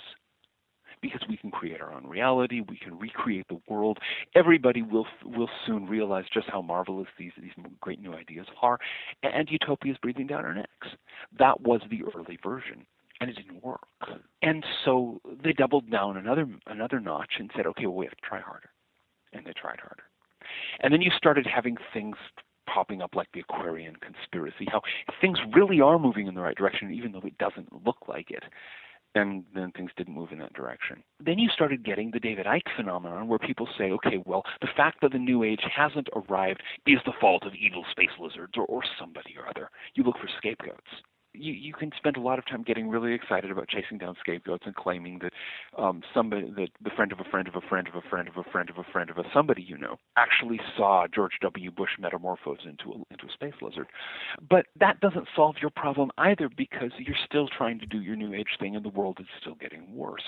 because 1.04 1.22
we 1.30 1.38
can 1.38 1.52
create 1.52 1.82
our 1.82 1.94
own 1.94 2.08
reality, 2.08 2.62
we 2.68 2.78
can 2.78 2.98
recreate 2.98 3.46
the 3.50 3.62
world. 3.68 4.00
Everybody 4.34 4.82
will 4.82 5.06
will 5.24 5.50
soon 5.68 5.86
realize 5.86 6.26
just 6.34 6.48
how 6.48 6.64
marvelous 6.64 7.08
these 7.20 7.34
these 7.40 7.52
great 7.82 8.02
new 8.02 8.14
ideas 8.14 8.48
are, 8.64 8.80
and 9.22 9.48
utopia 9.52 9.92
is 9.92 9.98
breathing 10.02 10.26
down 10.26 10.46
our 10.46 10.56
necks. 10.56 10.88
That 11.38 11.62
was 11.62 11.82
the 11.92 12.02
early 12.16 12.40
version 12.42 12.88
and 13.22 13.30
it 13.30 13.36
didn't 13.36 13.64
work. 13.64 13.88
And 14.42 14.66
so 14.84 15.22
they 15.44 15.54
doubled 15.54 15.92
down 15.92 16.18
another 16.18 16.48
another 16.66 17.00
notch 17.00 17.34
and 17.38 17.52
said, 17.56 17.68
okay, 17.68 17.86
well 17.86 17.98
we 17.98 18.06
have 18.06 18.16
to 18.16 18.28
try 18.28 18.40
harder, 18.40 18.70
and 19.34 19.46
they 19.46 19.54
tried 19.54 19.80
harder. 19.80 20.04
And 20.80 20.94
then 20.94 21.02
you 21.02 21.12
started 21.16 21.46
having 21.46 21.78
things 21.94 22.16
popping 22.66 23.02
up 23.02 23.14
like 23.14 23.28
the 23.34 23.42
Aquarian 23.42 23.96
conspiracy, 23.98 24.68
how 24.72 24.82
things 25.20 25.38
really 25.54 25.82
are 25.82 26.00
moving 26.00 26.28
in 26.28 26.34
the 26.34 26.42
right 26.42 26.56
direction, 26.56 26.94
even 26.94 27.12
though 27.12 27.22
it 27.26 27.38
doesn't 27.38 27.86
look 27.86 27.98
like 28.08 28.32
it 28.32 28.44
and 29.16 29.44
then 29.54 29.72
things 29.72 29.92
didn't 29.98 30.14
move 30.14 30.32
in 30.32 30.40
that 30.40 30.54
direction. 30.54 31.04
Then 31.20 31.40
you 31.40 31.50
started 31.50 31.86
getting 31.86 32.12
the 32.12 32.20
David 32.20 32.46
Icke 32.46 32.76
phenomenon 32.76 33.28
where 33.28 33.40
people 33.40 33.68
say, 33.78 33.92
okay, 33.92 34.22
well, 34.26 34.44
the 34.62 34.68
fact 34.76 35.02
that 35.02 35.12
the 35.12 35.20
New 35.20 35.44
Age 35.44 35.62
hasn't 35.76 36.10
arrived 36.16 36.62
is 36.88 37.00
the 37.06 37.14
fault 37.20 37.44
of 37.46 37.54
evil 37.56 37.86
space 37.92 38.10
lizards 38.20 38.54
or, 38.58 38.66
or 38.66 38.82
somebody 39.00 39.36
or 39.38 39.48
other. 39.48 39.70
You 39.96 40.04
look 40.04 40.18
for 40.18 40.30
scapegoats 40.38 40.82
you, 41.34 41.54
you 41.54 41.74
can 41.74 41.92
spend 41.98 42.18
a 42.18 42.22
lot 42.22 42.40
of 42.40 42.46
time 42.46 42.64
getting 42.64 42.90
really 42.90 43.14
excited 43.14 43.52
about 43.52 43.68
chasing 43.68 43.98
down 43.98 44.16
scapegoats 44.20 44.64
and 44.66 44.76
claiming 44.76 45.20
that 45.20 45.34
um, 45.82 46.02
somebody, 46.14 46.52
that 46.56 46.70
the 46.84 46.90
friend 46.96 47.12
of 47.12 47.20
a 47.20 47.24
friend 47.30 47.48
of 47.48 47.56
a 47.56 47.62
friend 47.62 47.88
of 47.88 47.96
a 47.96 48.02
friend 48.10 48.30
of 48.30 48.38
a 48.38 48.44
friend 48.52 48.70
of 48.70 48.78
a 48.78 48.84
friend 48.92 49.10
of 49.10 49.18
a 49.18 49.24
somebody 49.34 49.62
you 49.62 49.78
know 49.78 49.98
actually 50.18 50.60
saw 50.78 51.06
George 51.14 51.34
W. 51.42 51.72
Bush 51.72 51.92
metamorphose 52.00 52.60
into 52.66 52.92
a, 52.92 52.96
into 53.12 53.26
a 53.28 53.34
space 53.34 53.54
lizard. 53.62 53.88
But 54.50 54.68
that 54.80 55.00
doesn't 55.00 55.28
solve 55.36 55.56
your 55.62 55.72
problem 55.72 56.12
either 56.18 56.50
because 56.56 56.92
you're 56.98 57.16
still 57.26 57.48
trying 57.48 57.80
to 57.80 57.86
do 57.86 58.02
your 58.02 58.16
new 58.16 58.34
age 58.34 58.58
thing 58.60 58.76
and 58.76 58.86
the 58.86 58.90
world 58.90 59.18
is 59.20 59.28
still 59.40 59.56
getting 59.56 59.96
worse. 59.96 60.24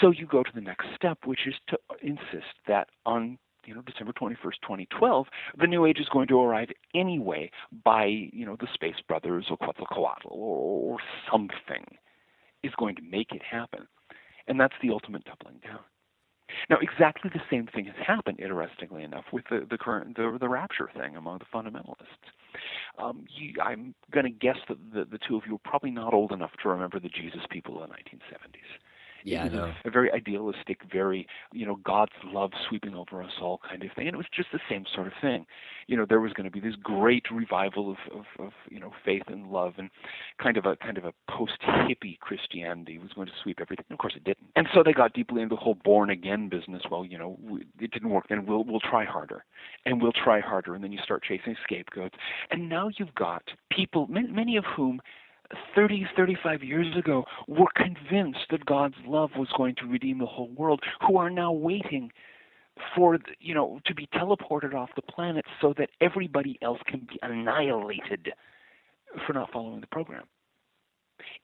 So 0.00 0.10
you 0.10 0.26
go 0.26 0.42
to 0.42 0.50
the 0.54 0.60
next 0.60 0.86
step, 0.96 1.18
which 1.24 1.46
is 1.46 1.54
to 1.68 1.78
insist 2.02 2.54
that 2.66 2.88
on 3.04 3.38
you 3.66 3.74
know, 3.74 3.82
December 3.82 4.12
21st, 4.12 4.60
2012, 4.62 5.26
the 5.58 5.66
new 5.66 5.86
age 5.86 5.98
is 5.98 6.08
going 6.12 6.28
to 6.28 6.40
arrive 6.40 6.68
anyway 6.94 7.50
by, 7.84 8.04
you 8.04 8.44
know, 8.44 8.56
the 8.58 8.68
Space 8.72 9.00
Brothers 9.06 9.46
or 9.50 9.56
Quetzalcoatl 9.56 10.28
or, 10.28 10.94
or 10.94 10.98
something 11.30 11.84
is 12.62 12.72
going 12.78 12.96
to 12.96 13.02
make 13.02 13.32
it 13.32 13.42
happen. 13.42 13.86
And 14.46 14.60
that's 14.60 14.74
the 14.82 14.90
ultimate 14.90 15.24
doubling 15.24 15.60
down. 15.64 15.80
Now, 16.68 16.76
exactly 16.80 17.30
the 17.32 17.40
same 17.50 17.66
thing 17.66 17.86
has 17.86 17.94
happened, 18.06 18.38
interestingly 18.38 19.02
enough, 19.02 19.24
with 19.32 19.44
the, 19.50 19.66
the 19.68 19.78
current 19.78 20.16
the, 20.16 20.36
the 20.38 20.48
rapture 20.48 20.90
thing 20.96 21.16
among 21.16 21.38
the 21.38 21.46
fundamentalists. 21.46 22.28
Um, 22.98 23.24
you, 23.34 23.54
I'm 23.62 23.94
going 24.12 24.24
to 24.24 24.30
guess 24.30 24.58
that 24.68 24.78
the, 24.92 25.04
the 25.04 25.18
two 25.26 25.36
of 25.36 25.42
you 25.46 25.56
are 25.56 25.68
probably 25.70 25.90
not 25.90 26.14
old 26.14 26.32
enough 26.32 26.52
to 26.62 26.68
remember 26.68 27.00
the 27.00 27.08
Jesus 27.08 27.40
people 27.50 27.82
of 27.82 27.88
the 27.88 27.94
1970s. 27.94 28.70
Yeah, 29.24 29.48
no. 29.48 29.72
a, 29.84 29.88
a 29.88 29.90
very 29.90 30.12
idealistic, 30.12 30.80
very 30.92 31.26
you 31.52 31.64
know 31.64 31.76
God's 31.82 32.12
love 32.24 32.50
sweeping 32.68 32.94
over 32.94 33.22
us 33.22 33.32
all 33.40 33.58
kind 33.66 33.82
of 33.82 33.90
thing, 33.96 34.06
and 34.06 34.14
it 34.14 34.18
was 34.18 34.26
just 34.34 34.48
the 34.52 34.60
same 34.68 34.84
sort 34.94 35.06
of 35.06 35.14
thing. 35.22 35.46
You 35.86 35.96
know, 35.96 36.04
there 36.06 36.20
was 36.20 36.32
going 36.34 36.44
to 36.44 36.50
be 36.50 36.60
this 36.60 36.76
great 36.82 37.24
revival 37.32 37.90
of, 37.90 38.18
of, 38.18 38.46
of 38.46 38.52
you 38.70 38.78
know 38.78 38.92
faith 39.02 39.22
and 39.28 39.50
love, 39.50 39.74
and 39.78 39.88
kind 40.42 40.58
of 40.58 40.66
a 40.66 40.76
kind 40.76 40.98
of 40.98 41.06
a 41.06 41.12
post 41.30 41.58
hippie 41.62 42.18
Christianity 42.20 42.98
was 42.98 43.12
going 43.14 43.26
to 43.26 43.32
sweep 43.42 43.60
everything. 43.62 43.86
And 43.88 43.96
of 43.96 43.98
course, 43.98 44.14
it 44.14 44.24
didn't. 44.24 44.46
And 44.56 44.68
so 44.74 44.82
they 44.84 44.92
got 44.92 45.14
deeply 45.14 45.40
into 45.40 45.54
the 45.54 45.60
whole 45.60 45.78
born 45.82 46.10
again 46.10 46.50
business. 46.50 46.82
Well, 46.90 47.06
you 47.06 47.18
know, 47.18 47.38
it 47.80 47.90
didn't 47.92 48.10
work. 48.10 48.26
Then 48.28 48.44
we'll 48.44 48.64
we'll 48.64 48.80
try 48.80 49.06
harder, 49.06 49.46
and 49.86 50.02
we'll 50.02 50.12
try 50.12 50.40
harder, 50.40 50.74
and 50.74 50.84
then 50.84 50.92
you 50.92 50.98
start 51.02 51.22
chasing 51.22 51.56
scapegoats. 51.64 52.16
And 52.50 52.68
now 52.68 52.90
you've 52.98 53.14
got 53.14 53.42
people, 53.70 54.06
many 54.06 54.58
of 54.58 54.64
whom 54.76 55.00
30, 55.74 56.06
35 56.16 56.62
years 56.62 56.86
ago 56.96 57.24
were 57.46 57.68
convinced 57.76 58.46
that 58.50 58.64
God's 58.66 58.96
love 59.06 59.30
was 59.36 59.48
going 59.56 59.74
to 59.76 59.86
redeem 59.86 60.18
the 60.18 60.26
whole 60.26 60.50
world, 60.50 60.80
who 61.06 61.16
are 61.16 61.30
now 61.30 61.52
waiting 61.52 62.10
for 62.94 63.18
you 63.38 63.54
know 63.54 63.80
to 63.86 63.94
be 63.94 64.08
teleported 64.14 64.74
off 64.74 64.90
the 64.96 65.02
planet 65.02 65.44
so 65.60 65.74
that 65.78 65.90
everybody 66.00 66.58
else 66.62 66.80
can 66.86 67.06
be 67.08 67.18
annihilated 67.22 68.32
for 69.26 69.32
not 69.32 69.50
following 69.52 69.80
the 69.80 69.86
program. 69.86 70.24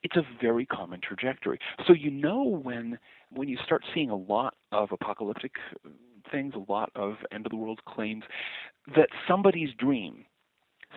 It's 0.03 0.17
a 0.17 0.23
very 0.41 0.67
common 0.67 1.01
trajectory. 1.01 1.59
So 1.87 1.93
you 1.93 2.11
know 2.11 2.43
when 2.43 2.99
when 3.31 3.49
you 3.49 3.59
start 3.65 3.83
seeing 3.95 4.11
a 4.11 4.17
lot 4.17 4.55
of 4.73 4.91
apocalyptic 4.93 5.53
things, 6.31 6.55
a 6.55 6.71
lot 6.73 6.91
of 6.95 7.15
end 7.33 7.47
of 7.47 7.51
the 7.51 7.57
world 7.57 7.81
claims, 7.87 8.25
that 8.97 9.09
somebody's 9.29 9.71
dream 9.79 10.25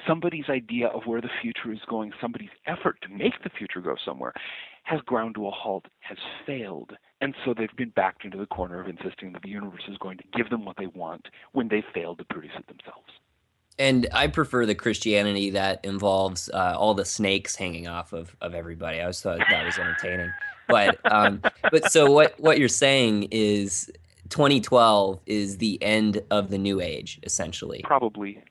somebody's 0.08 0.50
idea 0.50 0.88
of 0.88 1.04
where 1.06 1.22
the 1.22 1.30
future 1.42 1.72
is 1.72 1.80
going, 1.88 2.12
somebody's 2.22 2.50
effort 2.68 2.98
to 3.02 3.10
make 3.10 3.42
the 3.44 3.50
future 3.50 3.82
go 3.82 3.96
somewhere, 4.04 4.34
has 4.84 5.00
ground 5.02 5.36
to 5.36 5.48
a 5.48 5.52
halt, 5.52 5.86
has 6.00 6.18
failed. 6.46 6.92
And 7.22 7.34
so 7.46 7.54
they've 7.54 7.76
been 7.78 7.92
backed 7.92 8.26
into 8.26 8.38
the 8.38 8.46
corner 8.46 8.82
of 8.82 8.88
insisting 8.88 9.32
that 9.34 9.42
the 9.42 9.50
universe 9.50 9.84
is 9.90 9.98
going 10.00 10.18
to 10.18 10.24
give 10.36 10.50
them 10.50 10.66
what 10.66 10.78
they 10.78 10.88
want 10.88 11.28
when 11.54 11.68
they 11.68 11.84
failed 11.94 12.18
to 12.20 12.26
produce 12.26 12.52
it 12.58 12.68
themselves. 12.68 13.10
And 13.80 14.08
I 14.14 14.28
prefer 14.28 14.66
the 14.66 14.76
Christianity 14.76 15.50
that 15.52 15.84
involves 15.84 16.50
uh, 16.50 16.76
all 16.78 16.94
the 16.94 17.06
snakes 17.06 17.56
hanging 17.56 17.88
off 17.88 18.14
of, 18.14 18.36
of 18.40 18.54
everybody. 18.54 19.00
I 19.00 19.04
always 19.04 19.22
thought 19.22 19.40
that 19.50 19.66
was 19.66 19.80
entertaining. 19.80 20.32
But 20.68 21.00
um, 21.12 21.42
but 21.72 21.92
so 21.92 22.12
what 22.12 22.40
what 22.40 22.60
you're 22.60 22.68
saying 22.70 23.30
is 23.32 23.92
2012 24.30 25.20
is 25.26 25.58
the 25.58 25.82
end 25.82 26.22
of 26.30 26.50
the 26.50 26.58
new 26.58 26.82
age, 26.82 27.20
essentially. 27.24 27.82
Probably 27.84 28.42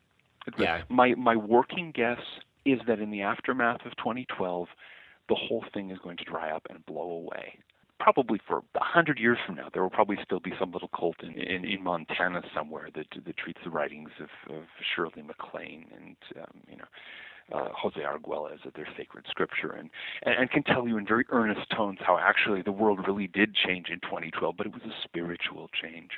Yeah. 0.59 0.83
My 0.89 1.15
my 1.15 1.37
working 1.37 1.93
guess 1.95 2.21
is 2.65 2.81
that 2.87 3.01
in 3.01 3.11
the 3.11 3.23
aftermath 3.23 3.85
of 3.85 3.97
2012, 3.97 4.69
the 5.29 5.35
whole 5.35 5.65
thing 5.73 5.91
is 5.91 5.99
going 5.99 6.17
to 6.17 6.25
dry 6.25 6.51
up 6.51 6.67
and 6.71 6.85
blow 6.87 7.11
away. 7.11 7.59
Probably 7.99 8.41
for 8.47 8.59
a 8.59 8.85
hundred 8.85 9.19
years 9.19 9.39
from 9.47 9.55
now, 9.55 9.69
there 9.73 9.83
will 9.83 9.91
probably 9.91 10.19
still 10.25 10.41
be 10.41 10.53
some 10.59 10.73
little 10.73 10.89
cult 10.89 11.23
in, 11.23 11.33
in, 11.33 11.65
in 11.65 11.83
Montana 11.85 12.43
somewhere 12.55 12.89
that 12.95 13.07
that 13.25 13.37
treats 13.37 13.61
the 13.65 13.71
writings 13.71 14.11
of, 14.21 14.55
of 14.55 14.63
Shirley 14.95 15.23
MacLaine 15.23 15.87
and 15.97 16.17
um, 16.37 16.61
you 16.69 16.77
know 16.77 16.85
uh, 17.53 17.69
Jose 17.77 18.01
Arguelles 18.01 18.55
as 18.67 18.73
their 18.75 18.89
sacred 18.97 19.27
scripture, 19.29 19.73
and, 19.73 19.91
and 20.25 20.35
and 20.35 20.51
can 20.51 20.63
tell 20.63 20.89
you 20.89 20.97
in 20.97 21.07
very 21.07 21.25
earnest 21.31 21.69
tones 21.71 21.99
how 22.01 22.19
actually 22.19 22.63
the 22.63 22.73
world 22.73 23.07
really 23.07 23.27
did 23.27 23.55
change 23.55 23.89
in 23.89 24.01
2012, 24.01 24.57
but 24.57 24.67
it 24.67 24.73
was 24.73 24.83
a 24.83 24.95
spiritual 25.05 25.69
change, 25.81 26.11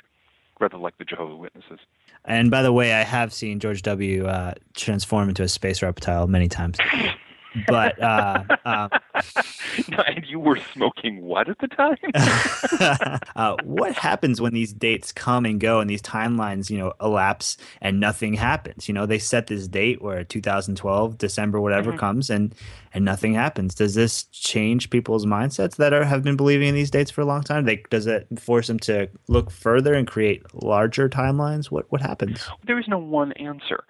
rather 0.59 0.77
like 0.77 0.97
the 0.97 1.05
Jehovah's 1.05 1.37
Witnesses. 1.37 1.79
And 2.23 2.49
by 2.49 2.61
the 2.61 2.73
way, 2.73 2.93
I 2.93 3.03
have 3.03 3.33
seen 3.33 3.59
George 3.59 3.81
W. 3.83 4.25
Uh, 4.25 4.53
transform 4.73 5.29
into 5.29 5.43
a 5.43 5.47
space 5.47 5.81
reptile 5.81 6.27
many 6.27 6.47
times. 6.47 6.77
But 7.67 8.01
uh, 8.01 8.43
um, 8.65 8.89
and 10.07 10.25
you 10.27 10.39
were 10.39 10.59
smoking 10.73 11.21
what 11.21 11.49
at 11.49 11.57
the 11.59 11.67
time? 11.67 13.19
uh, 13.35 13.55
what 13.63 13.93
happens 13.93 14.41
when 14.41 14.53
these 14.53 14.73
dates 14.73 15.11
come 15.11 15.45
and 15.45 15.59
go 15.59 15.79
and 15.79 15.89
these 15.89 16.01
timelines, 16.01 16.69
you 16.69 16.77
know, 16.77 16.93
elapse 17.01 17.57
and 17.81 17.99
nothing 17.99 18.33
happens? 18.33 18.87
You 18.87 18.93
know, 18.93 19.05
they 19.05 19.19
set 19.19 19.47
this 19.47 19.67
date 19.67 20.01
where 20.01 20.23
2012 20.23 21.17
December 21.17 21.59
whatever 21.61 21.93
Mhm. 21.93 21.97
comes 21.99 22.29
and 22.29 22.53
and 22.93 23.03
nothing 23.03 23.33
happens. 23.33 23.75
Does 23.75 23.93
this 23.95 24.23
change 24.25 24.89
people's 24.89 25.25
mindsets 25.25 25.75
that 25.77 25.91
are 25.93 26.03
have 26.05 26.23
been 26.23 26.37
believing 26.37 26.69
in 26.69 26.75
these 26.75 26.91
dates 26.91 27.11
for 27.11 27.21
a 27.21 27.25
long 27.25 27.43
time? 27.43 27.65
They, 27.65 27.83
does 27.89 28.07
it 28.07 28.27
force 28.39 28.67
them 28.67 28.79
to 28.79 29.09
look 29.27 29.51
further 29.51 29.93
and 29.93 30.07
create 30.07 30.43
larger 30.53 31.09
timelines? 31.09 31.65
What 31.71 31.91
what 31.91 32.01
happens? 32.01 32.47
there 32.65 32.79
is 32.79 32.87
no 32.87 32.97
one 32.97 33.31
answer. 33.33 33.83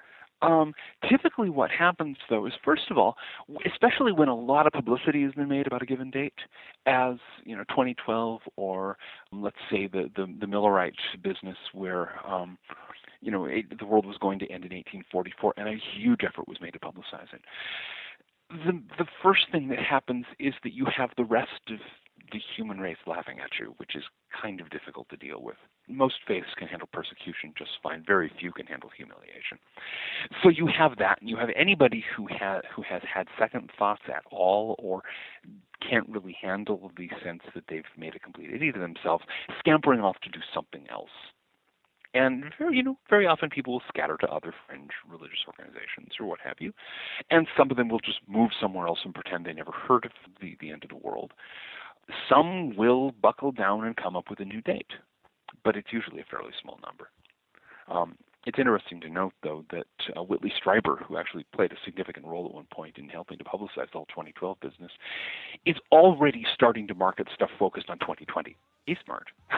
Um, 0.46 0.74
typically, 1.10 1.50
what 1.50 1.72
happens 1.72 2.18
though 2.30 2.46
is, 2.46 2.54
first 2.64 2.84
of 2.92 2.98
all, 2.98 3.16
especially 3.66 4.12
when 4.12 4.28
a 4.28 4.36
lot 4.36 4.68
of 4.68 4.74
publicity 4.74 5.24
has 5.24 5.34
been 5.34 5.50
made 5.50 5.66
about 5.66 5.82
a 5.82 5.86
given 5.86 6.12
date, 6.12 6.34
as 6.86 7.16
you 7.44 7.56
know, 7.56 7.64
2012, 7.70 8.42
or 8.56 8.98
um, 9.34 9.42
let's 9.42 9.56
say 9.72 9.88
the 9.88 10.10
the, 10.16 10.28
the 10.40 10.46
Millerite 10.46 10.94
business, 11.24 11.58
where 11.74 12.12
um, 12.28 12.58
you 13.22 13.32
know 13.32 13.46
it, 13.46 13.78
the 13.78 13.86
world 13.86 14.06
was 14.06 14.18
going 14.18 14.40
to 14.40 14.46
end 14.46 14.66
in 14.66 14.74
1844, 14.74 15.54
and 15.58 15.68
a 15.68 15.78
huge 15.98 16.22
effort 16.24 16.48
was 16.48 16.62
made 16.62 16.74
to 16.74 16.80
publicize 16.80 17.34
it. 17.34 17.42
The 18.50 18.80
the 18.98 19.08
first 19.24 19.48
thing 19.52 19.70
that 19.70 19.80
happens 19.80 20.26
is 20.40 20.54
that 20.64 20.74
you 20.74 20.86
have 20.96 21.10
the 21.18 21.26
rest 21.26 21.50
of 21.70 21.80
the 22.32 22.40
human 22.56 22.80
race 22.80 22.98
laughing 23.06 23.40
at 23.40 23.50
you, 23.60 23.74
which 23.78 23.96
is 23.96 24.04
kind 24.42 24.60
of 24.60 24.70
difficult 24.70 25.10
to 25.10 25.18
deal 25.18 25.42
with. 25.42 25.58
Most 25.88 26.16
faiths 26.28 26.48
can 26.58 26.68
handle 26.68 26.90
persecution 26.92 27.54
just 27.58 27.72
fine. 27.84 28.04
Very 28.06 28.32
few 28.40 28.52
can 28.52 28.66
handle 28.66 28.90
humiliation. 28.96 29.60
So 30.42 30.50
you 30.50 30.68
have 30.68 30.98
that, 30.98 31.22
and 31.22 31.30
you 31.30 31.38
have 31.38 31.50
anybody 31.56 32.04
who 32.16 32.28
has 32.28 32.64
who 32.76 32.82
has 32.82 33.02
had 33.12 33.28
second 33.38 33.70
thoughts 33.78 34.02
at 34.08 34.24
all, 34.32 34.76
or 34.80 35.04
can't 35.88 36.10
really 36.10 36.36
handle 36.42 36.92
the 36.98 37.10
sense 37.24 37.42
that 37.54 37.66
they've 37.70 37.84
made 37.98 38.16
a 38.16 38.20
complete 38.20 38.52
idiot 38.54 38.76
of 38.76 38.82
themselves, 38.82 39.24
scampering 39.60 40.02
off 40.02 40.18
to 40.24 40.30
do 40.30 40.40
something 40.54 40.86
else. 40.90 41.10
And 42.16 42.46
very, 42.58 42.78
you 42.78 42.84
know, 42.84 42.98
very 43.10 43.28
often 43.28 43.50
people 43.50 43.74
will 43.74 43.84
scatter 43.90 44.16
to 44.22 44.28
other 44.28 44.54
fringe 44.66 44.92
religious 45.08 45.44
organizations 45.46 46.14
or 46.18 46.26
what 46.26 46.40
have 46.46 46.56
you, 46.60 46.72
and 47.30 47.46
some 47.58 47.70
of 47.70 47.78
them 47.78 47.90
will 47.90 48.00
just 48.00 48.20
move 48.26 48.52
somewhere 48.60 48.88
else 48.88 49.00
and 49.04 49.14
pretend 49.14 49.46
they 49.46 49.54
never 49.54 49.74
heard 49.74 50.06
of 50.06 50.12
the, 50.42 50.56
the 50.62 50.72
end 50.72 50.84
of 50.84 50.90
the 50.90 50.96
world. 50.96 51.34
Some 52.30 52.76
will 52.76 53.12
buckle 53.12 53.52
down 53.52 53.86
and 53.86 53.96
come 53.96 54.16
up 54.16 54.30
with 54.30 54.40
a 54.40 54.46
new 54.46 54.62
date, 54.62 54.92
but 55.64 55.76
it's 55.76 55.92
usually 55.92 56.22
a 56.22 56.26
fairly 56.26 56.52
small 56.62 56.80
number. 56.86 57.10
Um, 57.88 58.16
it's 58.46 58.60
interesting 58.60 59.02
to 59.02 59.10
note, 59.10 59.34
though, 59.42 59.66
that 59.72 59.88
uh, 60.16 60.22
Whitley 60.22 60.54
Strieber, 60.64 61.04
who 61.04 61.18
actually 61.18 61.46
played 61.56 61.72
a 61.72 61.78
significant 61.84 62.28
role 62.28 62.46
at 62.46 62.54
one 62.54 62.68
point 62.72 62.98
in 62.98 63.10
helping 63.10 63.40
to 63.40 63.44
publicize 63.44 63.90
the 63.92 63.98
whole 63.98 64.06
2012 64.06 64.60
business, 64.60 64.92
is 65.66 65.76
already 65.92 66.46
starting 66.54 66.88
to 66.88 66.94
market 66.94 67.28
stuff 67.34 67.50
focused 67.58 67.90
on 67.90 67.98
2020. 68.00 68.56
He's 68.86 68.98
smart. 69.04 69.28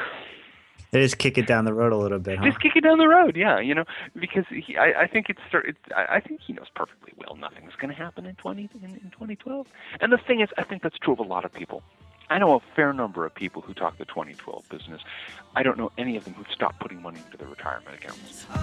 They 0.91 1.01
just 1.01 1.17
kick 1.17 1.37
it 1.37 1.47
down 1.47 1.65
the 1.65 1.73
road 1.73 1.91
a 1.91 1.97
little 1.97 2.19
bit, 2.19 2.37
huh? 2.37 2.45
Just 2.45 2.61
kick 2.61 2.73
it 2.75 2.81
down 2.81 2.97
the 2.97 3.07
road, 3.07 3.35
yeah. 3.35 3.59
You 3.59 3.75
know, 3.75 3.83
because 4.17 4.45
he, 4.49 4.77
I, 4.77 5.03
I 5.03 5.07
think 5.07 5.25
it's, 5.29 5.41
it's, 5.51 5.77
I 5.93 6.21
think 6.21 6.39
he 6.45 6.53
knows 6.53 6.67
perfectly 6.75 7.11
well 7.17 7.35
nothing's 7.35 7.73
going 7.75 7.93
to 7.93 8.01
happen 8.01 8.25
in 8.25 8.35
20 8.35 8.69
in, 8.81 8.91
in 8.91 9.11
2012. 9.11 9.67
And 9.99 10.13
the 10.13 10.17
thing 10.17 10.39
is, 10.39 10.49
I 10.57 10.63
think 10.63 10.83
that's 10.83 10.97
true 10.97 11.13
of 11.13 11.19
a 11.19 11.23
lot 11.23 11.43
of 11.43 11.53
people. 11.53 11.83
I 12.29 12.39
know 12.39 12.55
a 12.55 12.59
fair 12.75 12.91
number 12.93 13.25
of 13.25 13.33
people 13.33 13.61
who 13.61 13.73
talk 13.73 13.97
the 13.97 14.05
2012 14.05 14.67
business. 14.69 15.01
I 15.55 15.63
don't 15.63 15.77
know 15.77 15.91
any 15.97 16.17
of 16.17 16.25
them 16.25 16.33
who've 16.33 16.51
stopped 16.51 16.79
putting 16.79 17.01
money 17.01 17.19
into 17.25 17.37
their 17.37 17.47
retirement 17.47 17.95
accounts. 17.95 18.45
Oh, 18.49 18.53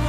a 0.00 0.05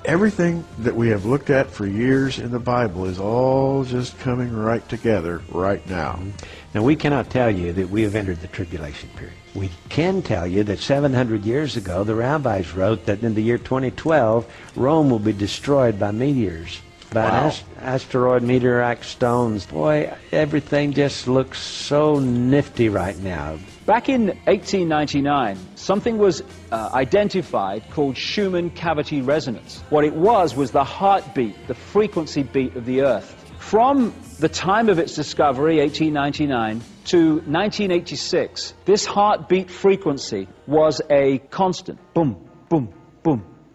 Everything 0.10 0.66
that 0.80 0.96
we 0.96 1.10
have 1.10 1.26
looked 1.26 1.52
at 1.52 1.70
for 1.70 1.86
years 1.86 2.40
in 2.40 2.50
the 2.50 2.58
Bible 2.58 3.06
is 3.06 3.20
all 3.20 3.84
just 3.84 4.18
coming 4.18 4.52
right 4.52 4.88
together 4.90 5.40
right 5.52 5.88
now. 5.88 6.14
Mm-hmm. 6.14 6.30
Now, 6.74 6.82
we 6.82 6.96
cannot 6.96 7.30
tell 7.30 7.52
you 7.52 7.72
that 7.74 7.92
we 7.92 8.02
have 8.02 8.16
entered 8.16 8.42
the 8.42 8.48
tribulation 8.48 9.08
period. 9.16 9.36
We 9.54 9.70
can 9.90 10.24
tell 10.24 10.48
you 10.48 10.64
that 10.64 10.80
700 10.80 11.46
years 11.46 11.78
ago, 11.78 12.04
the 12.04 12.16
rabbis 12.16 12.74
wrote 12.74 13.06
that 13.06 13.22
in 13.22 13.36
the 13.36 13.44
year 13.44 13.60
2012, 13.60 14.48
Rome 14.76 15.12
will 15.12 15.20
be 15.20 15.32
destroyed 15.32 16.00
by 16.00 16.10
meteors, 16.10 16.82
by 17.14 17.26
Wow. 17.26 17.46
ast- 17.46 17.64
asteroid, 17.80 18.42
meteorite 18.42 19.04
stones. 19.04 19.68
Boy, 19.68 20.12
everything 20.32 20.92
just 20.92 21.28
looks 21.28 21.60
so 21.60 22.18
nifty 22.18 22.90
right 22.90 23.18
now. 23.22 23.60
Back 23.90 24.08
in 24.08 24.28
1899, 24.46 25.58
something 25.74 26.20
was 26.20 26.44
uh, 26.72 26.92
identified 26.94 27.90
called 27.90 28.18
Schumann 28.18 28.70
cavity 28.70 29.24
resonance. 29.24 29.84
What 29.90 30.06
it 30.06 30.14
was 30.14 30.56
was 30.56 30.70
the 30.70 30.84
heartbeat, 30.84 31.68
the 31.68 31.74
frequency 31.74 32.44
beat 32.44 32.76
of 32.76 32.86
the 32.86 33.02
Earth. 33.02 33.52
From 33.58 34.14
the 34.38 34.48
time 34.48 34.90
of 34.90 35.00
its 35.00 35.16
discovery, 35.16 35.80
1899, 35.80 36.84
to 37.06 37.30
1986, 37.48 38.76
this 38.86 39.08
heartbeat 39.08 39.72
frequency 39.72 40.48
was 40.68 41.02
a 41.10 41.40
constant. 41.50 41.98
Boom, 42.14 42.48
boom, 42.70 42.94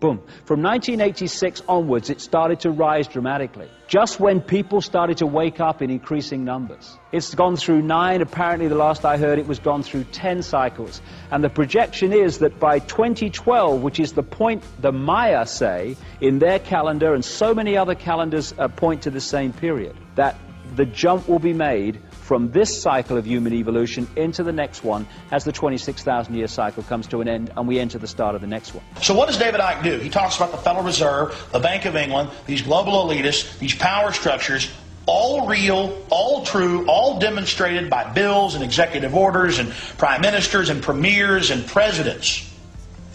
boom. 0.05 0.19
From 0.45 0.63
1986 0.63 1.63
onwards, 1.67 2.11
it 2.11 2.21
started 2.21 2.61
to 2.61 2.71
rise 2.71 3.09
dramatically. 3.09 3.71
Just 3.89 4.21
when 4.21 4.43
people 4.43 4.83
started 4.83 5.17
to 5.19 5.27
wake 5.27 5.61
up 5.61 5.81
in 5.81 5.89
increasing 5.89 6.45
numbers. 6.45 6.99
It's 7.11 7.35
gone 7.35 7.57
through 7.57 7.81
nine, 7.81 8.21
apparently 8.21 8.69
the 8.69 8.75
last 8.75 9.07
I 9.07 9.17
heard 9.17 9.39
it 9.39 9.47
was 9.47 9.61
gone 9.61 9.83
through 9.83 10.05
10 10.05 10.43
cycles. 10.43 11.01
And 11.31 11.43
the 11.43 11.49
projection 11.49 12.13
is 12.13 12.41
that 12.41 12.61
by 12.61 12.81
2012, 12.81 13.81
which 13.81 13.99
is 13.99 14.13
the 14.13 14.23
point 14.23 14.63
the 14.79 14.93
Maya 14.93 15.47
say 15.47 15.97
in 16.21 16.39
their 16.39 16.59
calendar, 16.59 17.15
and 17.15 17.25
so 17.25 17.55
many 17.55 17.79
other 17.79 17.95
calendars 17.95 18.53
uh, 18.59 18.69
point 18.69 19.05
to 19.05 19.11
the 19.11 19.23
same 19.23 19.55
period, 19.55 19.97
that 20.17 20.37
the 20.77 20.85
jump 20.85 21.29
will 21.29 21.39
be 21.39 21.55
made 21.55 21.99
from 22.25 22.51
this 22.53 22.81
cycle 22.81 23.19
of 23.19 23.27
human 23.27 23.53
evolution 23.53 24.09
into 24.17 24.43
the 24.43 24.53
next 24.53 24.83
one 24.83 25.07
as 25.31 25.45
the 25.45 25.53
26,000 25.53 26.35
year 26.35 26.49
cycle 26.49 26.83
comes 26.85 27.07
to 27.07 27.21
an 27.21 27.29
end 27.29 27.53
and 27.55 27.69
we 27.69 27.79
enter 27.79 27.99
the 27.99 28.07
start 28.07 28.35
of 28.35 28.41
the 28.41 28.47
next 28.47 28.75
one. 28.75 28.83
So 29.03 29.15
what 29.15 29.29
does 29.29 29.37
David 29.37 29.61
Icke 29.61 29.83
do? 29.85 29.99
He 29.99 30.09
talks 30.09 30.37
about 30.37 30.51
the 30.51 30.57
Federal 30.57 30.85
Reserve, 30.85 31.49
the 31.53 31.61
Bank 31.61 31.85
of 31.85 31.97
England, 31.97 32.31
these 32.47 32.63
global 32.63 32.93
elitists, 32.93 33.59
these 33.59 33.75
power 33.75 34.11
structures, 34.11 34.73
all 35.05 35.47
real, 35.47 36.03
all 36.09 36.47
true, 36.47 36.87
all 36.89 37.19
demonstrated 37.19 37.91
by 37.91 38.11
bills 38.15 38.55
and 38.55 38.65
executive 38.65 39.15
orders 39.15 39.59
and 39.59 39.71
prime 39.99 40.23
ministers 40.23 40.71
and 40.71 40.83
premiers 40.83 41.51
and 41.51 41.67
presidents. 41.67 42.51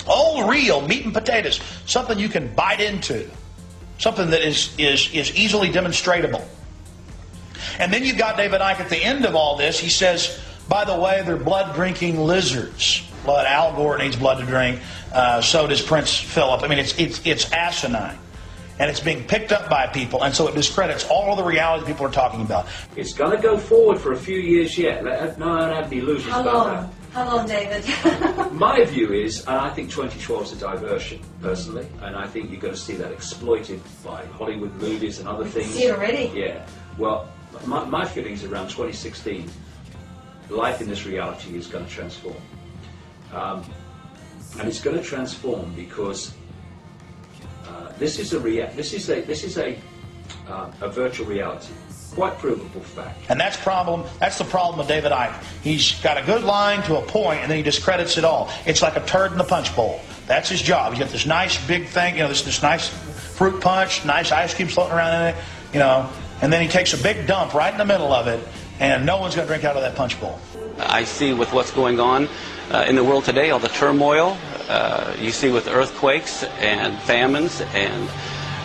All 0.07 0.47
real, 0.47 0.87
meat 0.87 1.05
and 1.05 1.13
potatoes, 1.15 1.59
something 1.87 2.19
you 2.19 2.29
can 2.29 2.53
bite 2.53 2.79
into, 2.79 3.27
something 3.97 4.29
that 4.29 4.47
is, 4.47 4.73
is, 4.77 5.11
is 5.13 5.35
easily 5.35 5.69
demonstratable. 5.69 6.45
And 7.79 7.93
then 7.93 8.03
you've 8.03 8.17
got 8.17 8.37
David 8.37 8.61
Icke 8.61 8.81
at 8.81 8.89
the 8.89 9.01
end 9.01 9.25
of 9.25 9.35
all 9.35 9.55
this. 9.55 9.79
He 9.79 9.89
says, 9.89 10.39
by 10.67 10.85
the 10.85 10.95
way, 10.97 11.23
they're 11.25 11.37
blood 11.37 11.73
drinking 11.75 12.19
lizards. 12.19 13.03
Blood, 13.23 13.45
Al 13.47 13.75
Gore 13.75 13.97
needs 13.97 14.15
blood 14.15 14.39
to 14.39 14.45
drink. 14.45 14.79
Uh, 15.13 15.41
so 15.41 15.65
does 15.65 15.81
Prince 15.81 16.15
Philip. 16.15 16.61
I 16.61 16.67
mean, 16.67 16.77
it's, 16.77 16.97
it's, 16.99 17.25
it's 17.25 17.51
asinine. 17.51 18.17
And 18.77 18.89
it's 18.89 18.99
being 18.99 19.25
picked 19.25 19.51
up 19.51 19.69
by 19.69 19.87
people. 19.87 20.23
And 20.23 20.33
so 20.33 20.47
it 20.47 20.55
discredits 20.55 21.05
all 21.09 21.31
of 21.31 21.37
the 21.37 21.43
reality 21.43 21.85
people 21.85 22.05
are 22.05 22.11
talking 22.11 22.41
about. 22.41 22.67
It's 22.95 23.13
going 23.13 23.35
to 23.35 23.41
go 23.41 23.57
forward 23.57 23.99
for 23.99 24.13
a 24.13 24.17
few 24.17 24.39
years 24.39 24.77
yet. 24.77 25.03
No, 25.37 25.51
I 25.51 25.59
don't 25.65 25.75
have 25.75 25.91
any 25.91 25.99
illusions 25.99 26.33
How 26.33 26.41
about 26.41 26.67
long? 26.67 26.95
How 27.11 27.35
long, 27.35 27.47
David? 27.47 27.83
My 28.53 28.83
view 28.85 29.11
is, 29.11 29.39
and 29.41 29.55
I 29.55 29.69
think 29.71 29.89
2012 29.89 30.43
is 30.43 30.51
a 30.53 30.55
diversion, 30.57 31.19
personally, 31.41 31.87
and 32.03 32.15
I 32.15 32.27
think 32.27 32.51
you're 32.51 32.61
going 32.61 32.75
to 32.75 32.79
see 32.79 32.93
that 32.93 33.11
exploited 33.11 33.81
by 34.05 34.25
Hollywood 34.27 34.73
movies 34.75 35.17
and 35.19 35.27
other 35.27 35.45
things. 35.45 35.71
see 35.71 35.85
it 35.85 35.95
already. 35.95 36.31
Yeah. 36.35 36.65
Well, 36.99 37.27
my, 37.65 37.83
my 37.85 38.05
feelings 38.05 38.43
around 38.43 38.67
2016, 38.67 39.49
life 40.49 40.81
in 40.81 40.89
this 40.89 41.05
reality 41.05 41.55
is 41.55 41.67
going 41.67 41.85
to 41.85 41.91
transform. 41.91 42.35
Um, 43.33 43.63
and 44.59 44.67
it's 44.67 44.81
going 44.81 44.97
to 44.97 45.03
transform 45.03 45.73
because 45.75 46.33
uh, 47.67 47.91
this 47.99 48.17
is 48.17 48.33
a 48.33 48.39
rea- 48.39 48.71
this 48.75 48.93
is 48.93 49.09
a 49.09 49.21
this 49.21 49.43
is 49.43 49.57
a 49.57 49.77
uh, 50.47 50.71
a 50.81 50.89
virtual 50.89 51.27
reality, 51.27 51.71
quite 52.15 52.37
provable 52.39 52.81
fact. 52.81 53.19
And 53.29 53.39
that's 53.39 53.57
problem. 53.57 54.03
That's 54.19 54.37
the 54.39 54.43
problem 54.45 54.79
with 54.79 54.87
David 54.87 55.11
Icke. 55.11 55.43
He's 55.61 55.99
got 56.01 56.17
a 56.17 56.25
good 56.25 56.43
line 56.43 56.81
to 56.83 56.97
a 56.97 57.01
point, 57.03 57.41
and 57.41 57.51
then 57.51 57.57
he 57.57 57.63
discredits 57.63 58.17
it 58.17 58.23
all. 58.23 58.49
It's 58.65 58.81
like 58.81 58.97
a 58.97 59.05
turd 59.05 59.31
in 59.31 59.37
the 59.37 59.43
punch 59.43 59.75
bowl. 59.75 60.01
That's 60.25 60.49
his 60.49 60.61
job. 60.61 60.93
He's 60.93 60.99
got 60.99 61.11
this 61.11 61.27
nice 61.27 61.63
big 61.67 61.87
thing, 61.87 62.15
you 62.15 62.23
know, 62.23 62.29
this 62.29 62.41
this 62.41 62.63
nice 62.63 62.87
fruit 62.87 63.61
punch, 63.61 64.03
nice 64.05 64.31
ice 64.31 64.53
cream 64.53 64.67
floating 64.67 64.95
around 64.95 65.21
in 65.21 65.35
it, 65.35 65.43
you 65.73 65.79
know, 65.79 66.09
and 66.41 66.51
then 66.51 66.61
he 66.61 66.67
takes 66.67 66.93
a 66.93 66.97
big 66.97 67.27
dump 67.27 67.53
right 67.53 67.71
in 67.71 67.77
the 67.77 67.85
middle 67.85 68.13
of 68.13 68.27
it, 68.27 68.45
and 68.79 69.05
no 69.05 69.17
one's 69.17 69.35
going 69.35 69.47
to 69.47 69.51
drink 69.51 69.65
out 69.65 69.75
of 69.75 69.81
that 69.81 69.95
punch 69.95 70.19
bowl. 70.19 70.39
I 70.79 71.03
see 71.03 71.33
with 71.33 71.51
what's 71.51 71.71
going 71.71 71.99
on 71.99 72.29
uh, 72.71 72.85
in 72.87 72.95
the 72.95 73.03
world 73.03 73.25
today, 73.25 73.51
all 73.51 73.59
the 73.59 73.67
turmoil 73.67 74.37
uh, 74.69 75.15
you 75.19 75.31
see 75.31 75.49
with 75.49 75.67
earthquakes 75.67 76.43
and 76.59 76.97
famines 76.99 77.61
and 77.73 78.09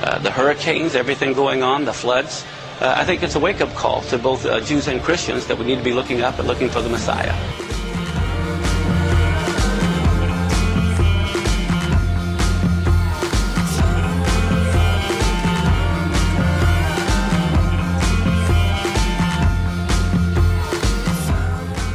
uh, 0.02 0.18
the 0.18 0.30
hurricanes, 0.30 0.94
everything 0.94 1.32
going 1.32 1.62
on, 1.62 1.84
the 1.86 1.92
floods. 1.92 2.44
Uh, 2.80 2.94
I 2.96 3.04
think 3.04 3.22
it's 3.22 3.36
a 3.36 3.40
wake 3.40 3.60
up 3.60 3.72
call 3.74 4.02
to 4.02 4.18
both 4.18 4.44
uh, 4.44 4.60
Jews 4.60 4.86
and 4.86 5.02
Christians 5.02 5.46
that 5.46 5.56
we 5.56 5.64
need 5.64 5.76
to 5.76 5.84
be 5.84 5.94
looking 5.94 6.20
up 6.20 6.38
and 6.38 6.46
looking 6.46 6.68
for 6.68 6.82
the 6.82 6.90
Messiah. 6.90 7.32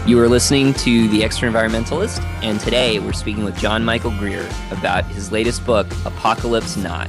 You 0.10 0.20
are 0.22 0.28
listening 0.28 0.74
to 0.74 1.08
The 1.10 1.24
Extra 1.24 1.48
Environmentalist, 1.48 2.20
and 2.42 2.60
today 2.60 2.98
we're 2.98 3.14
speaking 3.14 3.44
with 3.44 3.56
John 3.60 3.86
Michael 3.86 4.10
Greer 4.10 4.50
about 4.72 5.06
his 5.06 5.32
latest 5.32 5.64
book, 5.68 5.86
Apocalypse 6.04 6.76
Not. 6.78 7.08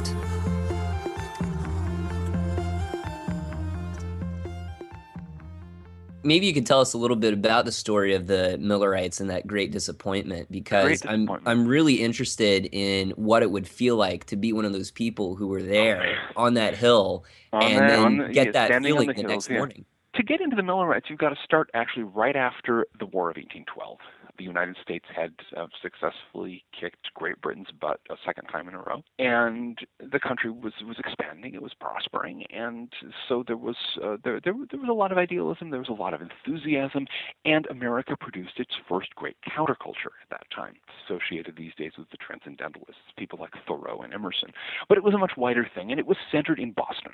Maybe 6.22 6.44
you 6.44 6.52
could 6.52 6.66
tell 6.66 6.80
us 6.80 6.92
a 6.92 6.98
little 6.98 7.16
bit 7.16 7.32
about 7.32 7.64
the 7.64 7.72
story 7.72 8.14
of 8.14 8.26
the 8.26 8.58
Millerites 8.58 9.18
and 9.18 9.30
that 9.30 9.46
great 9.46 9.72
disappointment 9.72 10.52
because 10.52 11.02
I'm 11.06 11.26
I'm 11.46 11.66
really 11.66 12.02
interested 12.02 12.68
in 12.70 13.12
what 13.12 13.42
it 13.42 13.50
would 13.50 13.66
feel 13.66 13.96
like 13.96 14.26
to 14.26 14.36
be 14.36 14.52
one 14.52 14.66
of 14.66 14.74
those 14.74 14.90
people 14.90 15.36
who 15.36 15.46
were 15.46 15.62
there 15.62 16.18
oh, 16.36 16.44
on 16.44 16.54
that 16.54 16.76
hill 16.76 17.24
On 17.54 17.62
and 17.62 17.78
that- 17.78 17.88
then 17.88 18.16
the- 18.18 18.28
get 18.28 18.52
that 18.52 18.82
feeling 18.82 19.08
the 19.08 19.14
the, 19.14 19.20
hills, 19.22 19.30
next 19.30 19.48
yeah. 19.48 19.56
morning. 19.56 19.86
To 20.16 20.24
get 20.24 20.40
into 20.40 20.56
the 20.56 20.62
Millerites, 20.62 21.08
you've 21.08 21.20
got 21.20 21.28
to 21.28 21.36
start 21.44 21.70
actually 21.72 22.02
right 22.02 22.34
after 22.34 22.84
the 22.98 23.06
War 23.06 23.30
of 23.30 23.36
1812. 23.36 23.98
The 24.38 24.44
United 24.44 24.76
States 24.82 25.04
had 25.14 25.32
uh, 25.56 25.66
successfully 25.80 26.64
kicked 26.78 27.12
Great 27.14 27.40
Britain's 27.40 27.70
butt 27.80 28.00
a 28.10 28.16
second 28.24 28.46
time 28.46 28.68
in 28.68 28.74
a 28.74 28.78
row, 28.78 29.02
and 29.18 29.78
the 30.00 30.18
country 30.18 30.50
was 30.50 30.72
was 30.86 30.98
expanding, 30.98 31.54
it 31.54 31.62
was 31.62 31.74
prospering, 31.74 32.44
and 32.50 32.90
so 33.28 33.44
there 33.46 33.56
was 33.58 33.76
uh, 34.02 34.16
there, 34.24 34.40
there 34.42 34.54
there 34.70 34.80
was 34.80 34.88
a 34.88 34.94
lot 34.94 35.12
of 35.12 35.18
idealism, 35.18 35.70
there 35.70 35.78
was 35.78 35.90
a 35.90 35.92
lot 35.92 36.14
of 36.14 36.22
enthusiasm, 36.22 37.06
and 37.44 37.66
America 37.66 38.16
produced 38.18 38.58
its 38.58 38.72
first 38.88 39.14
great 39.14 39.36
counterculture 39.46 40.16
at 40.22 40.30
that 40.30 40.46
time, 40.54 40.74
associated 41.04 41.54
these 41.56 41.74
days 41.76 41.92
with 41.98 42.08
the 42.10 42.16
transcendentalists, 42.16 43.12
people 43.18 43.38
like 43.38 43.52
Thoreau 43.66 44.00
and 44.00 44.14
Emerson. 44.14 44.50
But 44.88 44.96
it 44.96 45.04
was 45.04 45.14
a 45.14 45.18
much 45.18 45.32
wider 45.36 45.68
thing, 45.74 45.90
and 45.90 46.00
it 46.00 46.06
was 46.06 46.16
centered 46.32 46.58
in 46.58 46.72
Boston. 46.72 47.12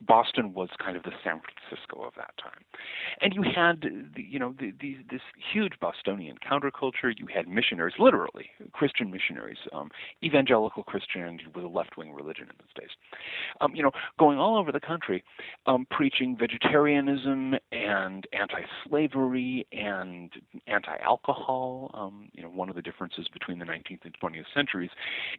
Boston 0.00 0.54
was 0.54 0.68
kind 0.82 0.96
of 0.96 1.02
the 1.02 1.12
San 1.22 1.40
Francisco 1.40 2.02
of 2.02 2.14
that 2.16 2.34
time, 2.42 2.64
and 3.20 3.34
you 3.34 3.42
had 3.42 3.84
you 4.16 4.38
know 4.38 4.54
the, 4.58 4.72
the, 4.80 4.98
this 5.10 5.20
huge 5.52 5.74
Bostonian 5.80 6.36
counterculture. 6.38 7.12
You 7.16 7.26
had 7.32 7.48
missionaries, 7.48 7.94
literally 7.98 8.50
Christian 8.72 9.10
missionaries, 9.10 9.58
um, 9.72 9.90
evangelical 10.22 10.82
Christianity 10.82 11.44
was 11.54 11.64
a 11.64 11.68
left-wing 11.68 12.12
religion 12.12 12.44
in 12.44 12.56
those 12.58 12.82
days. 12.82 12.90
Um, 13.60 13.74
you 13.74 13.82
know, 13.82 13.90
going 14.18 14.38
all 14.38 14.56
over 14.56 14.72
the 14.72 14.80
country, 14.80 15.22
um, 15.66 15.86
preaching 15.90 16.36
vegetarianism 16.38 17.54
and 17.72 18.26
anti-slavery 18.32 19.66
and 19.72 20.30
anti-alcohol. 20.66 21.90
Um, 21.94 22.28
you 22.32 22.42
know, 22.42 22.48
one 22.48 22.68
of 22.68 22.76
the 22.76 22.82
differences 22.82 23.26
between 23.32 23.58
the 23.58 23.64
19th 23.64 24.04
and 24.04 24.14
20th 24.22 24.44
centuries 24.54 24.90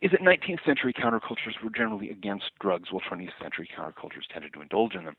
is 0.01 0.11
that 0.11 0.21
19th 0.21 0.65
century 0.65 0.93
countercultures 0.93 1.61
were 1.63 1.69
generally 1.75 2.09
against 2.09 2.45
drugs, 2.59 2.91
while 2.91 3.01
20th 3.09 3.29
century 3.41 3.69
countercultures 3.77 4.25
tended 4.31 4.44
to 4.53 4.62
indulge 4.62 4.95
in 4.95 5.05
them. 5.05 5.15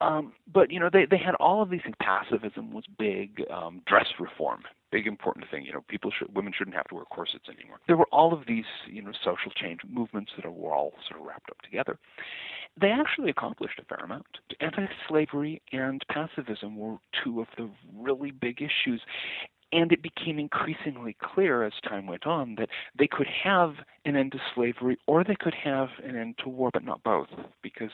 Um, 0.00 0.32
but 0.52 0.70
you 0.70 0.80
know, 0.80 0.90
they 0.92 1.06
they 1.08 1.18
had 1.18 1.34
all 1.36 1.62
of 1.62 1.70
these 1.70 1.80
things. 1.82 1.94
Pacifism 2.00 2.72
was 2.72 2.84
big. 2.98 3.44
Um, 3.50 3.82
dress 3.86 4.06
reform, 4.18 4.62
big 4.90 5.06
important 5.06 5.46
thing. 5.50 5.64
You 5.64 5.72
know, 5.72 5.84
people 5.88 6.10
should 6.16 6.34
women 6.34 6.52
shouldn't 6.56 6.76
have 6.76 6.88
to 6.88 6.96
wear 6.96 7.04
corsets 7.04 7.48
anymore. 7.48 7.78
There 7.86 7.96
were 7.96 8.08
all 8.10 8.32
of 8.32 8.46
these 8.46 8.64
you 8.86 9.02
know 9.02 9.12
social 9.24 9.52
change 9.52 9.80
movements 9.88 10.32
that 10.36 10.50
were 10.52 10.72
all 10.72 10.92
sort 11.08 11.20
of 11.20 11.26
wrapped 11.26 11.50
up 11.50 11.60
together. 11.62 11.98
They 12.80 12.90
actually 12.90 13.28
accomplished 13.28 13.78
a 13.78 13.84
fair 13.84 14.02
amount. 14.02 14.26
Anti-slavery 14.60 15.60
and 15.72 16.02
pacifism 16.08 16.76
were 16.76 16.96
two 17.22 17.42
of 17.42 17.48
the 17.58 17.68
really 17.94 18.30
big 18.30 18.62
issues, 18.62 19.02
and 19.72 19.90
it 19.90 20.02
became 20.02 20.38
increasingly 20.38 21.16
clear 21.22 21.62
as 21.62 21.72
time 21.88 22.06
went 22.06 22.26
on 22.26 22.56
that 22.56 22.68
they 22.98 23.06
could 23.06 23.26
have 23.26 23.74
an 24.04 24.16
end 24.16 24.32
to 24.32 24.38
slavery 24.54 24.98
or 25.06 25.24
they 25.24 25.36
could 25.38 25.54
have 25.54 25.88
an 26.04 26.16
end 26.16 26.36
to 26.42 26.48
war, 26.48 26.70
but 26.72 26.84
not 26.84 27.02
both, 27.02 27.28
because 27.62 27.90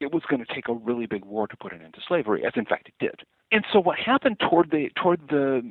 it 0.00 0.12
was 0.12 0.22
going 0.28 0.44
to 0.44 0.54
take 0.54 0.68
a 0.68 0.74
really 0.74 1.06
big 1.06 1.24
war 1.24 1.46
to 1.46 1.56
put 1.56 1.72
an 1.72 1.82
end 1.82 1.94
to 1.94 2.00
slavery, 2.06 2.44
as 2.44 2.52
in 2.56 2.64
fact 2.64 2.88
it 2.88 2.94
did. 2.98 3.22
And 3.50 3.64
so 3.72 3.80
what 3.80 3.98
happened 3.98 4.38
toward 4.40 4.70
the 4.70 4.90
toward 5.00 5.20
the, 5.28 5.62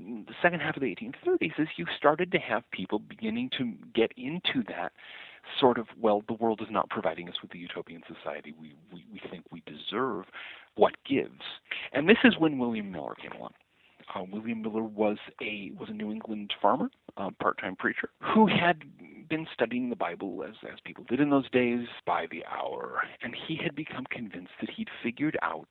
second 0.41 0.61
half 0.61 0.75
of 0.75 0.81
the 0.81 0.95
1830s 0.95 1.59
is 1.59 1.67
you 1.77 1.85
started 1.97 2.31
to 2.31 2.37
have 2.37 2.63
people 2.71 2.99
beginning 2.99 3.49
to 3.57 3.73
get 3.93 4.11
into 4.17 4.63
that 4.67 4.91
sort 5.59 5.77
of 5.77 5.87
well, 5.99 6.23
the 6.27 6.33
world 6.33 6.59
is 6.61 6.67
not 6.69 6.89
providing 6.89 7.29
us 7.29 7.35
with 7.41 7.51
the 7.51 7.59
utopian 7.59 8.01
society 8.07 8.53
we, 8.59 8.75
we, 8.93 9.05
we 9.11 9.21
think 9.31 9.45
we 9.51 9.63
deserve. 9.65 10.25
What 10.75 10.95
gives? 11.07 11.41
And 11.93 12.07
this 12.07 12.17
is 12.23 12.35
when 12.37 12.59
William 12.59 12.91
Miller 12.91 13.15
came 13.15 13.31
along. 13.31 13.53
Uh, 14.13 14.23
William 14.31 14.61
Miller 14.61 14.83
was 14.83 15.17
a 15.41 15.71
was 15.77 15.89
a 15.89 15.93
New 15.93 16.11
England 16.11 16.53
farmer, 16.61 16.89
part-time 17.39 17.75
preacher, 17.75 18.09
who 18.33 18.47
had 18.47 18.83
been 19.29 19.45
studying 19.53 19.89
the 19.89 19.95
Bible 19.95 20.43
as 20.47 20.55
as 20.71 20.79
people 20.85 21.03
did 21.09 21.19
in 21.19 21.29
those 21.29 21.49
days 21.51 21.87
by 22.05 22.25
the 22.31 22.43
hour, 22.45 23.01
and 23.21 23.35
he 23.47 23.59
had 23.61 23.75
become 23.75 24.05
convinced 24.09 24.53
that 24.61 24.69
he'd 24.69 24.89
figured 25.03 25.37
out 25.41 25.67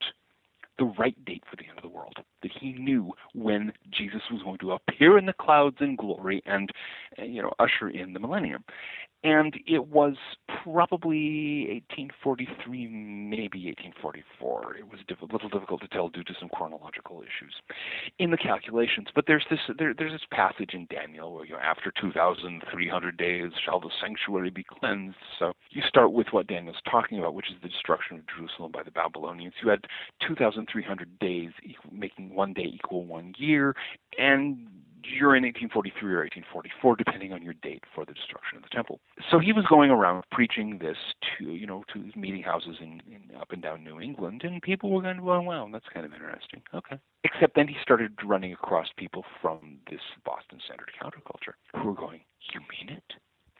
the 0.79 0.85
right 0.85 1.17
date 1.25 1.43
for 1.49 1.57
the 1.57 1.67
end 1.69 1.79
of 1.79 1.83
the 1.83 1.89
world. 1.89 2.17
That 2.43 2.51
he 2.61 2.73
knew 2.75 3.13
when 3.35 3.73
Jesus 3.91 4.21
was 4.31 4.43
going 4.43 4.59
to 4.59 4.73
appear 4.73 5.17
in 5.17 5.27
the 5.27 5.33
clouds 5.33 5.77
in 5.81 5.97
glory 5.97 6.43
and, 6.45 6.71
you 7.19 7.41
know, 7.41 7.53
usher 7.59 7.89
in 7.89 8.13
the 8.13 8.21
millennium 8.21 8.63
and 9.27 9.59
it 9.67 9.89
was 9.89 10.15
probably 10.63 11.83
1843, 11.91 12.87
maybe 12.87 13.67
1844. 13.67 14.77
It 14.77 14.89
was 14.89 15.01
a 15.11 15.25
little 15.33 15.49
difficult 15.49 15.81
to 15.81 15.89
tell 15.89 16.09
due 16.09 16.23
to 16.23 16.35
some 16.39 16.49
chronological 16.49 17.23
issues 17.23 17.53
in 18.21 18.31
the 18.31 18.37
calculations. 18.37 19.09
But 19.13 19.25
there's 19.27 19.45
this 19.51 19.59
there, 19.79 19.93
there's 19.99 20.13
this 20.13 20.29
passage 20.31 20.75
in 20.75 20.87
Daniel 20.89 21.35
where 21.35 21.45
you 21.45 21.55
know, 21.55 21.59
after 21.59 21.93
2,300 22.01 23.17
days 23.17 23.51
shall 23.65 23.81
the 23.81 23.91
sanctuary 24.01 24.51
be 24.51 24.63
cleansed. 24.63 25.17
So 25.41 25.55
you 25.71 25.83
start 25.89 26.13
with 26.13 26.29
what 26.31 26.47
Daniel's 26.47 26.77
talking 26.89 27.19
about, 27.19 27.35
which 27.35 27.51
is 27.51 27.57
the 27.65 27.69
destruction 27.69 28.19
of 28.19 28.23
Jerusalem 28.29 28.71
by 28.71 28.85
the 28.85 28.93
Babylonians. 28.93 29.55
You 29.61 29.71
had 29.71 29.87
2,300 30.25 31.19
days, 31.19 31.51
making 31.91 32.33
one 32.33 32.53
day 32.53 32.71
equal 32.73 33.05
one 33.05 33.35
year, 33.39 33.75
and 34.21 34.69
you're 35.09 35.37
in 35.37 35.45
1843 35.45 36.15
or 36.15 36.23
1844, 36.25 36.97
depending 36.97 37.33
on 37.33 37.43
your 37.43 37.55
date 37.63 37.85
for 37.95 38.05
the 38.05 38.13
destruction 38.13 38.57
of 38.57 38.63
the 38.63 38.69
temple. 38.69 39.01
So 39.31 39.39
he 39.39 39.53
was 39.53 39.65
going 39.69 39.91
around 39.91 40.25
preaching 40.31 40.79
this 40.79 40.97
to, 41.39 41.45
you 41.53 41.67
know, 41.67 41.85
to 41.93 42.11
meeting 42.19 42.43
houses 42.43 42.77
in, 42.81 43.03
in 43.07 43.37
up 43.41 43.53
and 43.53 43.63
down 43.63 43.85
New 43.85 44.01
England, 44.01 44.43
and 44.45 44.63
people 44.63 44.91
were 44.91 45.03
going, 45.03 45.23
well, 45.23 45.43
wow, 45.43 45.69
that's 45.73 45.87
kind 45.93 46.07
of 46.07 46.13
interesting. 46.13 46.63
Okay. 46.75 46.99
Except 47.25 47.55
then 47.55 47.69
he 47.69 47.77
started 47.83 48.13
running 48.25 48.53
across 48.53 48.89
people 48.97 49.25
from 49.41 49.79
this 49.91 50.01
Boston 50.25 50.59
centered 50.67 50.91
counterculture 51.01 51.55
who 51.75 51.89
were 51.89 51.95
going, 51.95 52.21
you 52.53 52.61
mean 52.61 52.97
it? 52.97 53.15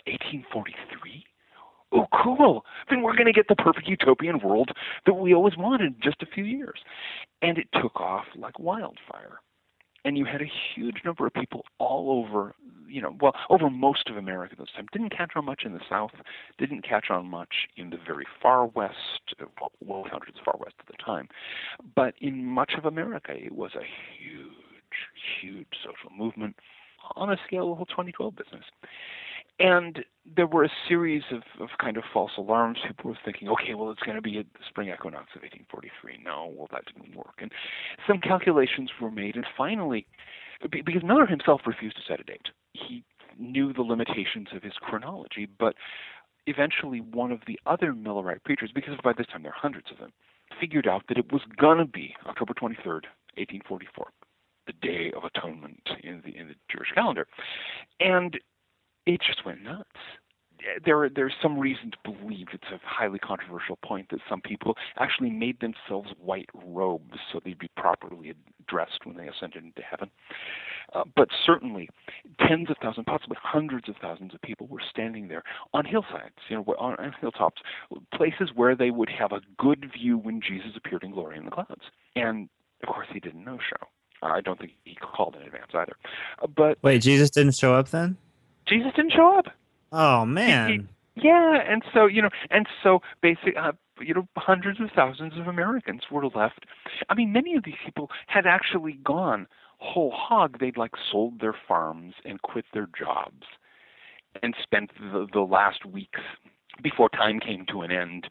1843? 0.07 1.25
Oh, 1.93 2.07
cool. 2.23 2.65
Then 2.91 3.03
we're 3.03 3.15
going 3.15 3.27
to 3.27 3.33
get 3.33 3.49
the 3.49 3.55
perfect 3.55 3.89
utopian 3.89 4.41
world 4.41 4.71
that 5.07 5.15
we 5.15 5.35
always 5.35 5.57
wanted 5.57 5.81
in 5.83 5.97
just 6.03 6.23
a 6.23 6.27
few 6.27 6.45
years. 6.45 6.81
And 7.43 7.59
it 7.59 7.69
took 7.81 8.01
off 8.01 8.25
like 8.37 8.59
wildfire 8.59 9.41
and 10.07 10.17
you 10.17 10.25
had 10.25 10.41
a 10.41 10.51
huge 10.75 10.99
number 11.05 11.27
of 11.27 11.35
people 11.35 11.65
all 11.79 12.25
over, 12.25 12.55
you 12.89 13.03
know, 13.03 13.17
well, 13.21 13.35
over 13.51 13.69
most 13.69 14.09
of 14.09 14.17
America 14.17 14.53
at 14.53 14.59
this 14.59 14.69
time. 14.77 14.87
Didn't 14.93 15.11
catch 15.11 15.33
on 15.35 15.45
much 15.45 15.63
in 15.65 15.73
the 15.73 15.81
South, 15.91 16.13
didn't 16.59 16.89
catch 16.89 17.11
on 17.11 17.27
much 17.27 17.67
in 17.77 17.91
the 17.91 17.99
very 18.07 18.25
far 18.41 18.67
West, 18.67 19.35
well, 19.85 20.05
counted 20.09 20.29
as 20.29 20.41
far 20.45 20.55
West 20.61 20.77
at 20.79 20.87
the 20.87 21.03
time, 21.05 21.29
but 21.97 22.15
in 22.21 22.45
much 22.45 22.75
of 22.79 22.85
America, 22.85 23.33
it 23.33 23.53
was 23.53 23.73
a 23.75 23.83
huge, 24.17 24.47
huge 25.43 25.67
social 25.85 26.17
movement 26.17 26.55
on 27.17 27.33
a 27.33 27.37
scale 27.45 27.73
of 27.73 27.81
a 27.81 27.85
2012 27.87 28.37
business. 28.37 28.65
And 29.59 30.05
there 30.37 30.47
were 30.47 30.65
a 30.65 30.71
series 30.89 31.23
of, 31.31 31.43
of 31.61 31.71
kind 31.81 31.97
of 31.97 32.05
false 32.13 32.33
alarms. 32.37 32.79
People 32.87 33.11
were 33.11 33.19
thinking, 33.25 33.49
okay, 33.49 33.75
well, 33.75 33.91
it's 33.91 34.03
going 34.03 34.17
to 34.17 34.23
be 34.23 34.39
a 34.39 34.45
spring 34.69 34.89
equinox 34.89 35.29
of 35.35 35.43
1843. 35.43 36.21
No, 36.23 36.53
well, 36.55 36.69
that 36.73 36.85
didn't 36.87 37.17
work. 37.17 37.37
And 37.39 37.51
some 38.07 38.21
calculations 38.21 38.91
were 39.01 39.11
made. 39.11 39.37
And 39.37 39.47
finally, 39.57 40.07
because 40.71 41.03
Miller 41.03 41.27
himself 41.27 41.63
refused 41.67 41.97
to 41.97 42.03
set 42.07 42.21
a 42.21 42.25
date, 42.25 42.49
he 42.75 43.03
knew 43.39 43.73
the 43.73 43.83
limitations 43.83 44.49
of 44.55 44.63
his 44.63 44.75
chronology, 44.75 45.47
but 45.59 45.75
eventually 46.47 47.01
one 47.01 47.33
of 47.33 47.41
the 47.47 47.59
other 47.67 47.93
Millerite 47.93 48.45
preachers, 48.45 48.71
because 48.75 48.95
by 49.03 49.13
this 49.13 49.27
time 49.27 49.43
there 49.43 49.53
are 49.53 49.59
hundreds 49.59 49.91
of 49.91 49.99
them, 49.99 50.13
figured 50.61 50.87
out 50.87 51.03
that 51.09 51.19
it 51.19 51.33
was 51.33 51.43
going 51.57 51.79
to 51.79 51.85
be 51.85 52.15
October 52.27 52.55
23rd, 52.55 53.05
1844 53.37 54.07
the 54.67 54.73
Day 54.83 55.13
of 55.17 55.23
Atonement 55.25 55.89
in 56.03 56.23
the 56.25 56.37
in 56.37 56.49
the 56.49 56.55
Jewish 56.69 56.91
calendar, 56.93 57.27
and 58.01 58.37
it 59.07 59.21
just 59.27 59.45
went 59.45 59.63
nuts. 59.63 59.89
There, 60.85 61.09
there's 61.09 61.35
some 61.41 61.59
reason 61.59 61.93
to 61.93 62.13
believe 62.13 62.49
it's 62.53 62.65
a 62.73 62.81
highly 62.83 63.19
controversial 63.21 63.79
point 63.85 64.09
that 64.11 64.21
some 64.29 64.41
people 64.41 64.75
actually 64.99 65.31
made 65.31 65.61
themselves 65.61 66.11
white 66.21 66.49
robes 66.55 67.19
so 67.33 67.41
they'd 67.45 67.59
be 67.59 67.71
properly 67.77 68.35
dressed 68.67 69.05
when 69.05 69.17
they 69.17 69.29
ascended 69.29 69.65
into 69.65 69.83
heaven. 69.83 70.11
Uh, 70.95 71.05
but 71.15 71.29
certainly, 71.45 71.89
tens 72.47 72.71
of 72.71 72.77
thousands, 72.81 73.05
possibly 73.07 73.37
hundreds 73.41 73.89
of 73.89 73.97
thousands 74.01 74.35
of 74.35 74.41
people 74.43 74.67
were 74.69 74.81
standing 74.89 75.29
there 75.29 75.43
on 75.75 75.85
hillsides, 75.85 76.35
you 76.49 76.57
know, 76.57 76.65
on, 76.79 76.95
on 76.97 77.15
hilltops, 77.21 77.61
places 78.15 78.51
where 78.55 78.75
they 78.75 78.91
would 78.91 79.11
have 79.11 79.33
a 79.33 79.41
good 79.59 79.91
view 79.93 80.17
when 80.17 80.41
Jesus 80.41 80.71
appeared 80.77 81.03
in 81.03 81.11
glory 81.11 81.39
in 81.39 81.45
the 81.45 81.51
clouds. 81.51 81.83
And 82.15 82.49
of 82.83 82.89
course, 82.89 83.09
he 83.13 83.21
didn't 83.21 83.45
no 83.45 83.59
show. 83.59 83.87
I 84.23 84.41
don't 84.41 84.59
think 84.59 84.73
he 84.85 84.95
called 84.95 85.37
in 85.37 85.43
advance 85.43 85.71
either. 85.75 85.97
Uh, 86.41 86.47
but 86.47 86.79
wait, 86.83 87.03
Jesus 87.03 87.31
didn't 87.31 87.55
show 87.55 87.75
up 87.75 87.91
then? 87.91 88.17
Jesus 88.69 88.93
didn't 88.95 89.13
show 89.13 89.39
up. 89.39 89.47
Oh 89.93 90.25
man. 90.27 90.71
He, 90.71 90.77
he, 90.77 90.87
yeah, 91.17 91.61
and 91.67 91.83
so 91.95 92.07
you 92.07 92.21
know, 92.21 92.29
and 92.51 92.67
so 92.83 93.01
basically, 93.23 93.57
uh, 93.57 93.73
you 94.01 94.13
know, 94.13 94.29
hundreds 94.37 94.81
of 94.81 94.91
thousands 94.95 95.39
of 95.39 95.47
Americans 95.47 96.03
were 96.11 96.27
left. 96.27 96.67
I 97.09 97.15
mean, 97.15 97.33
many 97.33 97.57
of 97.57 97.65
these 97.65 97.75
people 97.85 98.11
had 98.27 98.47
actually 98.47 98.99
gone 99.03 99.47
whole 99.79 100.13
hog. 100.15 100.59
They'd 100.59 100.77
like 100.77 100.93
sold 101.11 101.41
their 101.41 101.55
farms 101.67 102.15
and 102.25 102.43
quit 102.43 102.67
their 102.75 102.89
jobs, 102.99 103.47
and 104.43 104.55
spent 104.63 104.91
the, 105.01 105.27
the 105.33 105.41
last 105.41 105.87
weeks 105.87 106.21
before 106.83 107.09
time 107.09 107.41
came 107.41 107.65
to 107.71 107.81
an 107.81 107.91
end, 107.91 108.29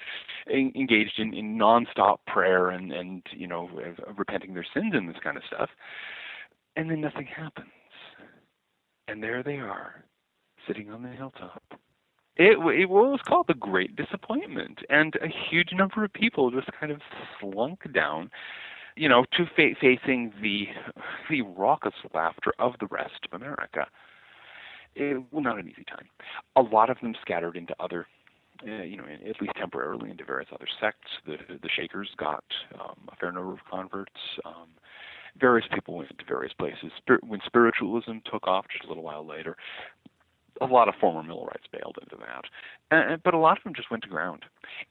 engaged 0.47 1.17
in, 1.17 1.33
in 1.33 1.57
nonstop 1.57 2.17
prayer 2.27 2.69
and 2.69 2.91
and 2.91 3.23
you 3.31 3.47
know, 3.47 3.67
repenting 4.15 4.53
their 4.53 4.67
sins 4.75 4.93
and 4.93 5.09
this 5.09 5.17
kind 5.23 5.37
of 5.37 5.43
stuff, 5.47 5.71
and 6.75 6.91
then 6.91 7.01
nothing 7.01 7.25
happens, 7.25 7.69
and 9.07 9.23
there 9.23 9.41
they 9.41 9.57
are 9.57 10.05
sitting 10.67 10.91
on 10.91 11.03
the 11.03 11.09
hilltop. 11.09 11.63
It, 12.37 12.57
it 12.57 12.89
was 12.89 13.19
called 13.25 13.47
the 13.47 13.53
Great 13.53 13.95
Disappointment, 13.95 14.79
and 14.89 15.15
a 15.15 15.27
huge 15.49 15.69
number 15.71 16.03
of 16.03 16.11
people 16.11 16.51
just 16.51 16.67
kind 16.77 16.91
of 16.91 16.99
slunk 17.39 17.91
down, 17.93 18.29
you 18.97 19.07
know, 19.07 19.23
to 19.37 19.45
fa- 19.55 19.75
facing 19.79 20.33
the 20.41 20.67
the 21.29 21.43
raucous 21.43 21.93
laughter 22.13 22.51
of 22.59 22.73
the 22.79 22.87
rest 22.87 23.25
of 23.25 23.39
America. 23.41 23.87
It 24.95 25.23
was 25.31 25.43
not 25.43 25.59
an 25.59 25.67
easy 25.69 25.85
time. 25.85 26.07
A 26.55 26.61
lot 26.61 26.89
of 26.89 26.97
them 27.01 27.15
scattered 27.21 27.55
into 27.55 27.75
other, 27.79 28.05
uh, 28.67 28.83
you 28.83 28.97
know, 28.97 29.05
at 29.05 29.41
least 29.41 29.53
temporarily 29.57 30.09
into 30.09 30.25
various 30.25 30.49
other 30.53 30.67
sects. 30.81 31.11
The 31.25 31.37
the 31.49 31.69
Shakers 31.69 32.09
got 32.17 32.43
um, 32.79 32.97
a 33.09 33.15
fair 33.15 33.31
number 33.31 33.53
of 33.53 33.59
converts. 33.69 34.19
Um, 34.43 34.67
various 35.39 35.67
people 35.73 35.95
went 35.95 36.09
to 36.09 36.25
various 36.27 36.53
places. 36.53 36.91
Spir- 36.97 37.19
when 37.25 37.39
spiritualism 37.45 38.17
took 38.29 38.47
off 38.47 38.65
just 38.71 38.85
a 38.85 38.87
little 38.87 39.03
while 39.03 39.25
later, 39.25 39.55
a 40.61 40.65
lot 40.65 40.87
of 40.87 40.95
former 40.99 41.23
Millerites 41.23 41.67
bailed 41.71 41.97
into 42.01 42.23
that, 42.23 42.45
uh, 42.91 43.17
but 43.23 43.33
a 43.33 43.37
lot 43.37 43.57
of 43.57 43.63
them 43.63 43.73
just 43.75 43.91
went 43.91 44.03
to 44.03 44.09
ground. 44.09 44.43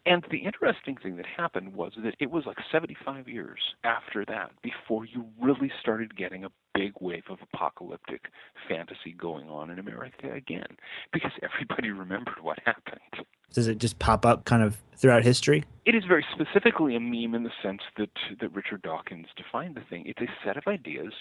And 0.06 0.24
the 0.30 0.38
interesting 0.38 0.96
thing 0.96 1.16
that 1.16 1.26
happened 1.26 1.74
was 1.74 1.92
that 2.02 2.14
it 2.18 2.30
was 2.30 2.44
like 2.46 2.58
75 2.70 3.28
years 3.28 3.60
after 3.82 4.24
that 4.26 4.50
before 4.62 5.04
you 5.04 5.26
really 5.40 5.70
started 5.80 6.16
getting 6.16 6.44
a 6.44 6.50
big 6.74 6.92
wave 7.00 7.24
of 7.28 7.38
apocalyptic 7.52 8.26
fantasy 8.68 9.12
going 9.16 9.48
on 9.48 9.70
in 9.70 9.78
America 9.78 10.32
again, 10.32 10.76
because 11.12 11.32
everybody 11.42 11.90
remembered 11.90 12.42
what 12.42 12.58
happened. 12.64 13.26
Does 13.52 13.68
it 13.68 13.78
just 13.78 13.98
pop 13.98 14.26
up 14.26 14.44
kind 14.44 14.62
of 14.62 14.82
throughout 14.96 15.22
history? 15.22 15.64
It 15.86 15.94
is 15.94 16.04
very 16.06 16.24
specifically 16.32 16.96
a 16.96 17.00
meme 17.00 17.34
in 17.34 17.44
the 17.44 17.52
sense 17.62 17.82
that 17.96 18.10
that 18.40 18.52
Richard 18.52 18.82
Dawkins 18.82 19.28
defined 19.36 19.76
the 19.76 19.82
thing. 19.88 20.04
It's 20.06 20.20
a 20.20 20.26
set 20.44 20.56
of 20.56 20.64
ideas 20.66 21.12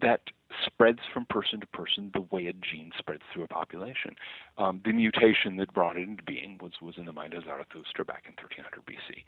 that 0.00 0.20
spreads 0.66 1.00
from 1.12 1.24
person 1.26 1.60
to 1.60 1.66
person 1.68 2.10
the 2.14 2.22
way 2.32 2.46
a 2.46 2.52
gene 2.52 2.90
spreads 2.98 3.22
through 3.32 3.44
a 3.44 3.48
population. 3.48 4.14
Um, 4.58 4.80
the 4.84 4.92
mutation 4.92 5.56
that 5.56 5.72
brought 5.72 5.96
it 5.96 6.08
into 6.08 6.22
being 6.22 6.58
was, 6.60 6.72
was 6.82 6.94
in 6.96 7.06
the 7.06 7.12
mind 7.12 7.34
of 7.34 7.44
Zarathustra 7.44 8.04
back 8.04 8.24
in 8.26 8.32
1300 8.32 8.84
BC. 8.84 9.24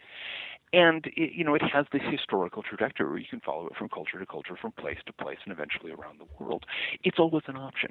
And 0.72 1.07
it, 1.16 1.33
you 1.35 1.44
know 1.44 1.55
it 1.55 1.62
has 1.62 1.87
this 1.92 2.03
historical 2.11 2.62
trajectory 2.62 3.09
where 3.09 3.18
you 3.18 3.27
can 3.29 3.40
follow 3.40 3.66
it 3.66 3.77
from 3.77 3.88
culture 3.88 4.18
to 4.18 4.27
culture, 4.27 4.57
from 4.61 4.72
place 4.72 4.98
to 5.07 5.12
place, 5.12 5.38
and 5.44 5.53
eventually 5.53 5.92
around 5.92 6.18
the 6.18 6.27
world. 6.38 6.64
It's 7.05 7.18
always 7.18 7.44
an 7.46 7.57
option. 7.57 7.90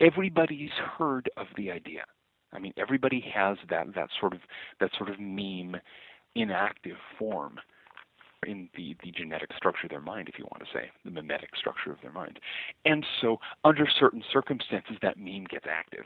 Everybody's 0.00 0.70
heard 0.98 1.30
of 1.36 1.46
the 1.56 1.70
idea. 1.70 2.04
I 2.52 2.58
mean, 2.58 2.72
everybody 2.76 3.24
has 3.34 3.56
that 3.70 3.94
that 3.94 4.10
sort 4.20 4.34
of 4.34 4.40
that 4.80 4.90
sort 4.96 5.10
of 5.10 5.18
meme 5.18 5.76
in 6.34 6.50
active 6.50 6.96
form 7.18 7.58
in 8.46 8.68
the, 8.76 8.96
the 9.02 9.10
genetic 9.10 9.50
structure 9.56 9.86
of 9.86 9.90
their 9.90 10.00
mind, 10.00 10.28
if 10.28 10.38
you 10.38 10.44
want 10.44 10.62
to 10.64 10.70
say, 10.72 10.90
the 11.04 11.10
memetic 11.10 11.56
structure 11.56 11.90
of 11.90 11.98
their 12.02 12.12
mind. 12.12 12.38
And 12.84 13.04
so, 13.20 13.38
under 13.64 13.86
certain 13.98 14.22
circumstances, 14.32 14.96
that 15.02 15.18
meme 15.18 15.44
gets 15.44 15.66
active. 15.68 16.04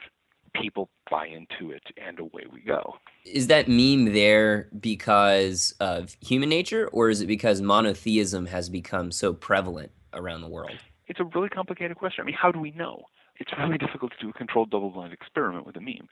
People 0.55 0.91
buy 1.09 1.27
into 1.27 1.73
it, 1.73 1.83
and 1.97 2.19
away 2.19 2.45
we 2.53 2.61
go. 2.61 2.97
Is 3.25 3.47
that 3.47 3.69
meme 3.69 4.13
there 4.13 4.69
because 4.81 5.75
of 5.79 6.17
human 6.21 6.49
nature, 6.49 6.89
or 6.89 7.09
is 7.09 7.21
it 7.21 7.27
because 7.27 7.61
monotheism 7.61 8.47
has 8.47 8.69
become 8.69 9.13
so 9.13 9.33
prevalent 9.33 9.93
around 10.13 10.41
the 10.41 10.49
world? 10.49 10.73
It's 11.07 11.21
a 11.21 11.25
really 11.25 11.49
complicated 11.49 11.97
question. 11.97 12.23
I 12.23 12.27
mean, 12.27 12.37
how 12.41 12.51
do 12.51 12.59
we 12.59 12.73
know? 12.73 13.05
It's 13.39 13.53
really 13.59 13.79
difficult 13.79 14.13
to 14.13 14.19
do 14.19 14.31
a 14.31 14.33
controlled 14.33 14.71
double-blind 14.71 15.13
experiment 15.13 15.67
with 15.67 15.77
a 15.77 15.81
meme, 15.81 16.09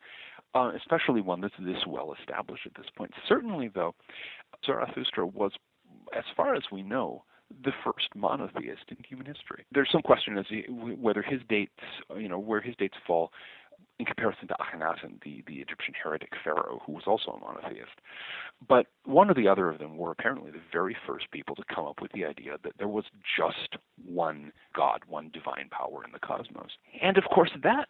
uh, 0.54 0.70
especially 0.76 1.20
one 1.20 1.40
that's 1.40 1.54
this 1.58 1.84
well 1.86 2.14
established 2.18 2.64
at 2.64 2.74
this 2.74 2.86
point. 2.96 3.12
Certainly, 3.28 3.70
though, 3.74 3.94
Zarathustra 4.64 5.26
was 5.26 5.52
as 6.16 6.24
far 6.36 6.54
as 6.54 6.62
we 6.72 6.82
know, 6.82 7.24
the 7.64 7.72
first 7.84 8.08
monotheist 8.14 8.82
in 8.88 8.96
human 9.08 9.26
history. 9.26 9.64
There's 9.72 9.88
some 9.90 10.02
question 10.02 10.36
as 10.36 10.46
to 10.48 10.60
whether 11.00 11.22
his 11.22 11.40
dates, 11.48 11.72
you 12.16 12.28
know, 12.28 12.38
where 12.38 12.60
his 12.60 12.76
dates 12.76 12.96
fall 13.06 13.32
in 13.98 14.06
comparison 14.06 14.48
to 14.48 14.54
Akhenaten, 14.54 15.22
the, 15.24 15.42
the 15.46 15.56
Egyptian 15.56 15.94
heretic 16.00 16.30
pharaoh, 16.44 16.80
who 16.86 16.92
was 16.92 17.04
also 17.06 17.32
a 17.32 17.40
monotheist. 17.40 18.00
But 18.66 18.86
one 19.04 19.30
or 19.30 19.34
the 19.34 19.48
other 19.48 19.68
of 19.68 19.78
them 19.78 19.96
were 19.96 20.10
apparently 20.10 20.50
the 20.50 20.60
very 20.72 20.96
first 21.06 21.30
people 21.30 21.54
to 21.56 21.62
come 21.72 21.84
up 21.86 22.00
with 22.00 22.12
the 22.12 22.24
idea 22.24 22.56
that 22.62 22.72
there 22.78 22.88
was 22.88 23.04
just 23.36 23.76
one 24.04 24.52
God, 24.74 25.00
one 25.06 25.30
divine 25.32 25.68
power 25.70 26.04
in 26.04 26.12
the 26.12 26.18
cosmos. 26.18 26.70
And 27.02 27.18
of 27.18 27.24
course, 27.24 27.50
that 27.62 27.88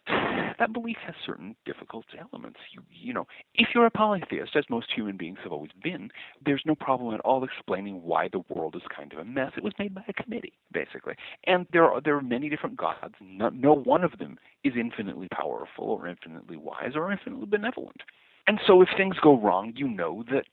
that 0.59 0.73
belief 0.73 0.97
has 1.05 1.15
certain 1.25 1.55
difficult 1.65 2.05
elements. 2.19 2.59
You, 2.71 2.81
you 2.89 3.13
know, 3.13 3.27
if 3.55 3.69
you're 3.73 3.85
a 3.85 3.91
polytheist, 3.91 4.55
as 4.55 4.65
most 4.69 4.87
human 4.93 5.17
beings 5.17 5.37
have 5.43 5.51
always 5.51 5.71
been, 5.83 6.09
there's 6.45 6.63
no 6.65 6.75
problem 6.75 7.13
at 7.13 7.21
all 7.21 7.43
explaining 7.43 8.01
why 8.03 8.29
the 8.31 8.43
world 8.49 8.75
is 8.75 8.81
kind 8.95 9.13
of 9.13 9.19
a 9.19 9.25
mess. 9.25 9.51
It 9.57 9.63
was 9.63 9.73
made 9.79 9.93
by 9.93 10.03
a 10.07 10.13
committee, 10.13 10.53
basically, 10.71 11.15
and 11.45 11.67
there 11.71 11.85
are 11.85 12.01
there 12.01 12.15
are 12.15 12.21
many 12.21 12.49
different 12.49 12.77
gods. 12.77 13.15
No, 13.21 13.49
no 13.49 13.73
one 13.73 14.03
of 14.03 14.17
them 14.19 14.37
is 14.63 14.73
infinitely 14.77 15.27
powerful 15.31 15.98
or 15.99 16.07
infinitely 16.07 16.57
wise 16.57 16.93
or 16.95 17.11
infinitely 17.11 17.45
benevolent. 17.45 18.01
And 18.47 18.59
so 18.65 18.81
if 18.81 18.89
things 18.97 19.15
go 19.21 19.39
wrong, 19.39 19.73
you 19.75 19.87
know 19.87 20.23
that, 20.31 20.45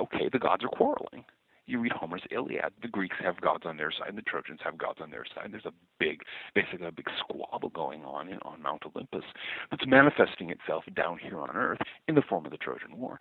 okay, 0.00 0.28
the 0.32 0.38
gods 0.38 0.64
are 0.64 0.68
quarreling. 0.68 1.24
You 1.66 1.80
read 1.80 1.92
Homer's 1.92 2.22
Iliad, 2.30 2.72
the 2.82 2.88
Greeks 2.88 3.16
have 3.22 3.40
gods 3.40 3.64
on 3.64 3.76
their 3.76 3.92
side, 3.92 4.12
the 4.16 4.22
Trojans 4.22 4.60
have 4.64 4.76
gods 4.76 4.98
on 5.00 5.10
their 5.10 5.24
side. 5.24 5.50
There's 5.52 5.66
a 5.66 5.72
big, 6.00 6.22
basically 6.54 6.86
a 6.86 6.92
big 6.92 7.08
squabble 7.18 7.70
going 7.70 8.04
on 8.04 8.28
in, 8.28 8.38
on 8.42 8.62
Mount 8.62 8.82
Olympus 8.92 9.24
that's 9.70 9.86
manifesting 9.86 10.50
itself 10.50 10.84
down 10.94 11.18
here 11.18 11.40
on 11.40 11.50
Earth 11.50 11.78
in 12.08 12.16
the 12.16 12.22
form 12.22 12.44
of 12.44 12.50
the 12.50 12.58
Trojan 12.58 12.96
War. 12.96 13.18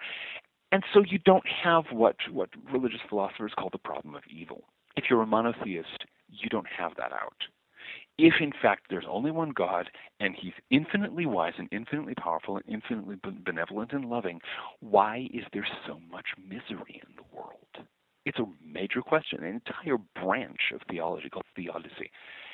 And 0.72 0.84
so 0.94 1.04
you 1.08 1.20
don't 1.20 1.46
have 1.64 1.86
what, 1.92 2.16
what 2.32 2.50
religious 2.72 3.02
philosophers 3.08 3.54
call 3.58 3.70
the 3.72 3.78
problem 3.78 4.16
of 4.16 4.24
evil. 4.30 4.64
If 4.96 5.06
you're 5.10 5.22
a 5.22 5.28
monotheist, 5.28 6.06
you 6.30 6.50
don't 6.50 6.68
have 6.68 6.94
that 6.98 7.12
out 7.12 7.34
if 8.20 8.36
in 8.42 8.52
fact 8.62 8.88
there's 8.90 9.06
only 9.10 9.32
one 9.32 9.52
God 9.52 9.90
and 10.20 10.36
he's 10.36 10.54
infinitely 10.70 11.26
wise 11.26 11.54
and 11.58 11.70
infinitely 11.72 12.16
powerful 12.16 12.58
and 12.58 12.66
infinitely 12.68 13.16
benevolent 13.46 13.94
and 13.94 14.06
loving, 14.06 14.42
why 14.82 15.30
is 15.34 15.46
there 15.54 15.68
so 15.88 16.00
much 16.12 16.26
misery 16.38 17.02
in 17.02 17.16
the 17.16 17.24
world? 17.36 17.88
It's 18.26 18.40
a 18.40 18.46
major 18.64 19.02
question. 19.02 19.44
An 19.44 19.62
entire 19.66 19.98
branch 20.22 20.74
of 20.74 20.82
theology 20.90 21.30
called 21.30 21.46
theodicy 21.56 22.12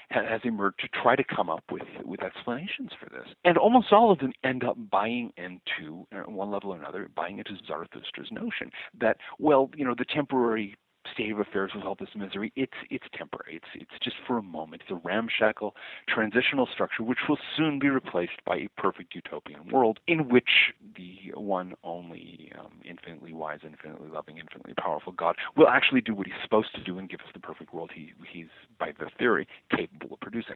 has 0.09 0.41
emerged 0.43 0.79
to 0.81 0.87
try 1.01 1.15
to 1.15 1.23
come 1.23 1.49
up 1.49 1.63
with, 1.71 1.81
with 2.03 2.21
explanations 2.21 2.91
for 2.99 3.09
this. 3.09 3.27
And 3.43 3.57
almost 3.57 3.91
all 3.91 4.11
of 4.11 4.19
them 4.19 4.33
end 4.43 4.63
up 4.63 4.77
buying 4.91 5.33
into, 5.35 6.05
at 6.11 6.31
one 6.31 6.51
level 6.51 6.73
or 6.73 6.77
another, 6.77 7.09
buying 7.15 7.39
into 7.39 7.53
Zarathustra's 7.67 8.31
notion 8.31 8.69
that, 8.99 9.17
well, 9.39 9.71
you 9.75 9.83
know, 9.83 9.95
the 9.97 10.05
temporary 10.05 10.75
state 11.13 11.31
of 11.31 11.39
affairs 11.39 11.71
with 11.75 11.83
all 11.83 11.95
this 11.99 12.09
misery, 12.15 12.51
it's 12.55 12.73
it's 12.89 13.05
temporary. 13.17 13.55
It's 13.57 13.65
it's 13.75 14.03
just 14.03 14.15
for 14.27 14.37
a 14.37 14.41
moment. 14.43 14.83
It's 14.83 14.91
a 14.91 15.01
ramshackle 15.07 15.75
transitional 16.07 16.67
structure 16.71 17.03
which 17.03 17.19
will 17.27 17.37
soon 17.55 17.79
be 17.79 17.89
replaced 17.89 18.43
by 18.45 18.57
a 18.57 18.67
perfect 18.77 19.15
utopian 19.15 19.69
world 19.71 19.99
in 20.07 20.29
which 20.29 20.73
the 20.95 21.15
one 21.35 21.73
only 21.83 22.51
um, 22.59 22.71
infinitely 22.83 23.33
wise, 23.33 23.59
infinitely 23.63 24.09
loving, 24.09 24.37
infinitely 24.37 24.73
powerful 24.73 25.13
God 25.13 25.35
will 25.55 25.67
actually 25.67 26.01
do 26.01 26.13
what 26.13 26.27
he's 26.27 26.35
supposed 26.43 26.73
to 26.75 26.83
do 26.83 26.97
and 26.99 27.09
give 27.09 27.19
us 27.21 27.27
the 27.33 27.39
perfect 27.39 27.73
world 27.73 27.91
he 27.93 28.11
he's 28.31 28.47
by 28.79 28.91
the 28.99 29.09
theory 29.17 29.47
capable 29.75 30.13
of 30.13 30.19
producing 30.19 30.55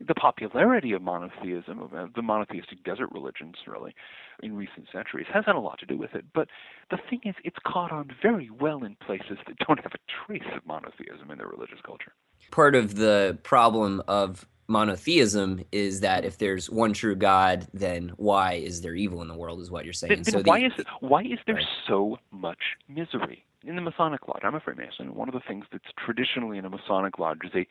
the 0.00 0.14
popularity 0.14 0.92
of 0.92 1.02
monotheism, 1.02 1.80
of 1.80 1.94
uh, 1.94 2.06
the 2.14 2.22
monotheistic 2.22 2.84
desert 2.84 3.10
religions, 3.12 3.56
really, 3.66 3.94
in 4.42 4.56
recent 4.56 4.86
centuries, 4.92 5.26
has 5.32 5.44
had 5.46 5.54
a 5.54 5.60
lot 5.60 5.78
to 5.78 5.86
do 5.86 5.96
with 5.96 6.14
it. 6.14 6.24
But 6.34 6.48
the 6.90 6.98
thing 7.08 7.20
is, 7.24 7.34
it's 7.44 7.56
caught 7.66 7.92
on 7.92 8.10
very 8.22 8.50
well 8.50 8.84
in 8.84 8.96
places 8.96 9.38
that 9.46 9.58
don't 9.66 9.80
have 9.80 9.92
a 9.94 10.26
trace 10.26 10.48
of 10.54 10.66
monotheism 10.66 11.30
in 11.30 11.38
their 11.38 11.48
religious 11.48 11.80
culture. 11.84 12.12
Part 12.50 12.74
of 12.74 12.96
the 12.96 13.38
problem 13.42 14.02
of 14.06 14.46
monotheism 14.68 15.64
is 15.72 16.00
that 16.00 16.24
if 16.24 16.38
there's 16.38 16.68
one 16.70 16.92
true 16.92 17.14
God, 17.14 17.66
then 17.72 18.12
why 18.16 18.54
is 18.54 18.80
there 18.80 18.94
evil 18.94 19.22
in 19.22 19.28
the 19.28 19.36
world? 19.36 19.60
Is 19.60 19.70
what 19.70 19.84
you're 19.84 19.92
saying. 19.92 20.10
Then, 20.10 20.22
then 20.22 20.44
so 20.44 20.50
why 20.50 20.60
the, 20.60 20.66
is 20.66 20.72
it, 20.78 20.86
why 21.00 21.22
is 21.22 21.38
there 21.46 21.56
right. 21.56 21.64
so 21.86 22.18
much 22.30 22.58
misery 22.88 23.44
in 23.64 23.76
the 23.76 23.82
Masonic 23.82 24.26
Lodge? 24.28 24.42
I'm 24.44 24.54
a 24.54 24.60
Freemason. 24.60 25.14
One 25.14 25.28
of 25.28 25.34
the 25.34 25.42
things 25.46 25.64
that's 25.72 25.84
traditionally 26.04 26.58
in 26.58 26.64
a 26.64 26.70
Masonic 26.70 27.18
Lodge 27.18 27.38
is 27.44 27.52
a 27.54 27.66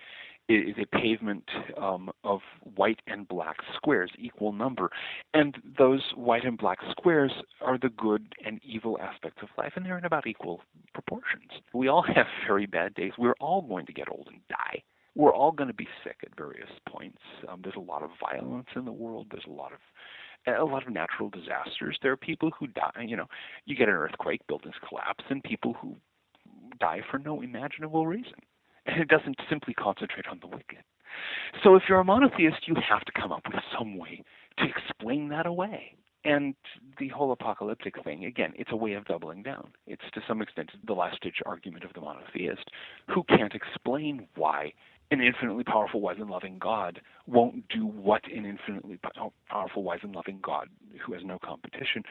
is 0.47 0.75
a 0.77 0.97
pavement 0.97 1.43
um, 1.77 2.09
of 2.23 2.41
white 2.75 2.99
and 3.07 3.27
black 3.27 3.57
squares, 3.75 4.11
equal 4.17 4.53
number. 4.53 4.89
And 5.33 5.57
those 5.77 6.01
white 6.15 6.45
and 6.45 6.57
black 6.57 6.79
squares 6.91 7.31
are 7.61 7.77
the 7.77 7.89
good 7.89 8.33
and 8.45 8.59
evil 8.63 8.99
aspects 9.01 9.41
of 9.41 9.49
life, 9.57 9.73
and 9.75 9.85
they're 9.85 9.97
in 9.97 10.05
about 10.05 10.27
equal 10.27 10.61
proportions. 10.93 11.51
We 11.73 11.87
all 11.87 12.03
have 12.15 12.27
very 12.47 12.65
bad 12.65 12.93
days. 12.93 13.13
We're 13.17 13.35
all 13.39 13.61
going 13.61 13.85
to 13.87 13.93
get 13.93 14.09
old 14.09 14.27
and 14.31 14.41
die. 14.49 14.83
We're 15.15 15.33
all 15.33 15.51
going 15.51 15.69
to 15.69 15.73
be 15.73 15.87
sick 16.03 16.17
at 16.23 16.35
various 16.37 16.69
points. 16.87 17.21
Um, 17.47 17.61
there's 17.63 17.77
a 17.77 17.79
lot 17.79 18.03
of 18.03 18.09
violence 18.19 18.67
in 18.75 18.85
the 18.85 18.91
world. 18.91 19.27
There's 19.31 19.45
a 19.47 19.51
lot 19.51 19.71
of 19.71 19.79
a 20.47 20.63
lot 20.63 20.85
of 20.85 20.93
natural 20.93 21.29
disasters. 21.29 21.97
There 22.03 22.11
are 22.11 22.17
people 22.17 22.51
who 22.59 22.67
die. 22.67 22.91
You 23.07 23.17
know, 23.17 23.25
you 23.65 23.75
get 23.75 23.89
an 23.89 23.95
earthquake, 23.95 24.45
buildings 24.47 24.75
collapse, 24.87 25.23
and 25.29 25.43
people 25.43 25.73
who 25.81 25.95
die 26.79 27.01
for 27.09 27.17
no 27.17 27.41
imaginable 27.41 28.05
reason 28.05 28.35
and 28.85 29.01
it 29.01 29.07
doesn't 29.07 29.37
simply 29.49 29.73
concentrate 29.73 30.27
on 30.27 30.39
the 30.39 30.47
wicked. 30.47 30.83
So 31.63 31.75
if 31.75 31.83
you're 31.87 31.99
a 31.99 32.03
monotheist, 32.03 32.67
you 32.67 32.75
have 32.87 33.05
to 33.05 33.11
come 33.11 33.31
up 33.31 33.43
with 33.45 33.63
some 33.77 33.97
way 33.97 34.23
to 34.57 34.65
explain 34.65 35.29
that 35.29 35.45
away. 35.45 35.95
And 36.23 36.55
the 36.97 37.09
whole 37.09 37.31
apocalyptic 37.31 38.03
thing, 38.03 38.25
again, 38.25 38.53
it's 38.55 38.71
a 38.71 38.75
way 38.75 38.93
of 38.93 39.05
doubling 39.05 39.43
down. 39.43 39.69
It's 39.85 40.01
to 40.15 40.21
some 40.27 40.41
extent 40.41 40.71
the 40.85 40.93
last 40.93 41.21
ditch 41.21 41.37
argument 41.45 41.83
of 41.83 41.93
the 41.93 42.01
monotheist 42.01 42.67
who 43.13 43.23
can't 43.23 43.53
explain 43.53 44.27
why 44.35 44.73
an 45.11 45.21
infinitely 45.21 45.63
powerful, 45.63 46.01
wise, 46.01 46.17
and 46.19 46.31
loving 46.31 46.57
God 46.57 46.99
won't 47.27 47.67
do 47.69 47.85
what 47.85 48.23
an 48.25 48.43
infinitely 48.43 48.99
oh, 49.21 49.33
powerful, 49.49 49.83
wise, 49.83 49.99
and 50.01 50.15
loving 50.15 50.39
God 50.41 50.67
who 51.05 51.13
has 51.13 51.21
no 51.23 51.37
competition 51.43 52.01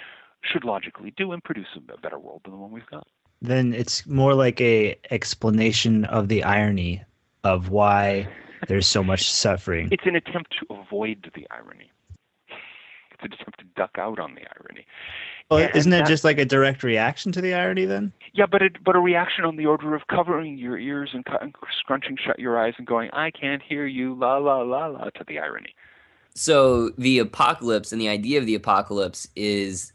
should 0.43 0.63
logically 0.63 1.13
do 1.17 1.33
and 1.33 1.43
produce 1.43 1.67
a 1.77 2.01
better 2.01 2.21
world 2.21 2.43
than 2.45 2.53
the 2.53 2.59
one 2.59 2.71
we've 2.71 2.87
got 2.87 3.09
then 3.47 3.75
it's 3.75 4.07
more 4.07 4.35
like 4.35 4.61
a 4.61 4.97
explanation 5.11 6.05
of 6.07 6.29
the 6.29 6.43
irony 6.45 7.03
of 7.43 7.69
why 7.69 8.29
there's 8.69 8.87
so 8.87 9.03
much 9.03 9.31
suffering. 9.31 9.89
It's 9.91 10.07
an 10.07 10.17
attempt 10.17 10.55
to 10.61 10.75
avoid 10.75 11.31
the 11.35 11.47
irony. 11.51 11.91
It's 12.49 13.23
an 13.23 13.33
attempt 13.33 13.59
to 13.61 13.67
duck 13.77 13.97
out 13.99 14.19
on 14.19 14.35
the 14.35 14.43
irony. 14.59 14.87
Well, 15.51 15.61
and 15.61 15.77
isn't 15.77 15.93
it 15.93 16.07
just 16.07 16.25
like 16.25 16.39
a 16.39 16.45
direct 16.45 16.83
reaction 16.83 17.31
to 17.33 17.41
the 17.41 17.55
irony 17.55 17.85
then? 17.85 18.13
Yeah, 18.33 18.47
but 18.47 18.63
it, 18.63 18.83
but 18.83 18.97
a 18.97 19.01
reaction 19.01 19.45
on 19.45 19.57
the 19.57 19.67
order 19.67 19.95
of 19.95 20.07
covering 20.09 20.57
your 20.57 20.79
ears 20.79 21.11
and, 21.13 21.25
and 21.41 21.55
scrunching 21.79 22.17
shut 22.17 22.39
your 22.39 22.59
eyes 22.59 22.75
and 22.79 22.87
going, 22.87 23.11
"I 23.13 23.31
can't 23.31 23.63
hear 23.63 23.87
you," 23.87 24.15
la 24.15 24.39
la 24.39 24.63
la 24.63 24.87
la, 24.87 25.05
to 25.05 25.25
the 25.27 25.39
irony. 25.39 25.75
So 26.35 26.91
the 26.99 27.19
apocalypse 27.19 27.93
and 27.93 28.01
the 28.01 28.09
idea 28.09 28.41
of 28.41 28.47
the 28.47 28.55
apocalypse 28.55 29.29
is 29.37 29.93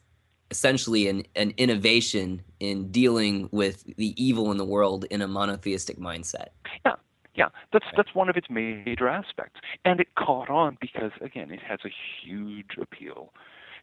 essentially 0.52 1.08
an, 1.08 1.24
an 1.36 1.54
innovation 1.58 2.42
in 2.60 2.92
dealing 2.92 3.50
with 3.52 3.84
the 3.98 4.22
evil 4.22 4.52
in 4.52 4.58
the 4.58 4.66
world 4.66 5.06
in 5.10 5.22
a 5.22 5.28
monotheistic 5.28 6.00
mindset. 6.00 6.48
Yeah, 6.86 6.96
yeah, 7.36 7.50
that's 7.72 7.86
that's 7.96 8.14
one 8.14 8.30
of 8.30 8.36
its 8.36 8.48
major 8.50 9.08
aspects, 9.08 9.60
and 9.86 10.00
it 10.00 10.08
caught 10.16 10.50
on 10.50 10.78
because 10.82 11.12
again, 11.22 11.52
it 11.52 11.62
has 11.62 11.80
a 11.86 11.90
huge 12.22 12.78
appeal 12.82 13.34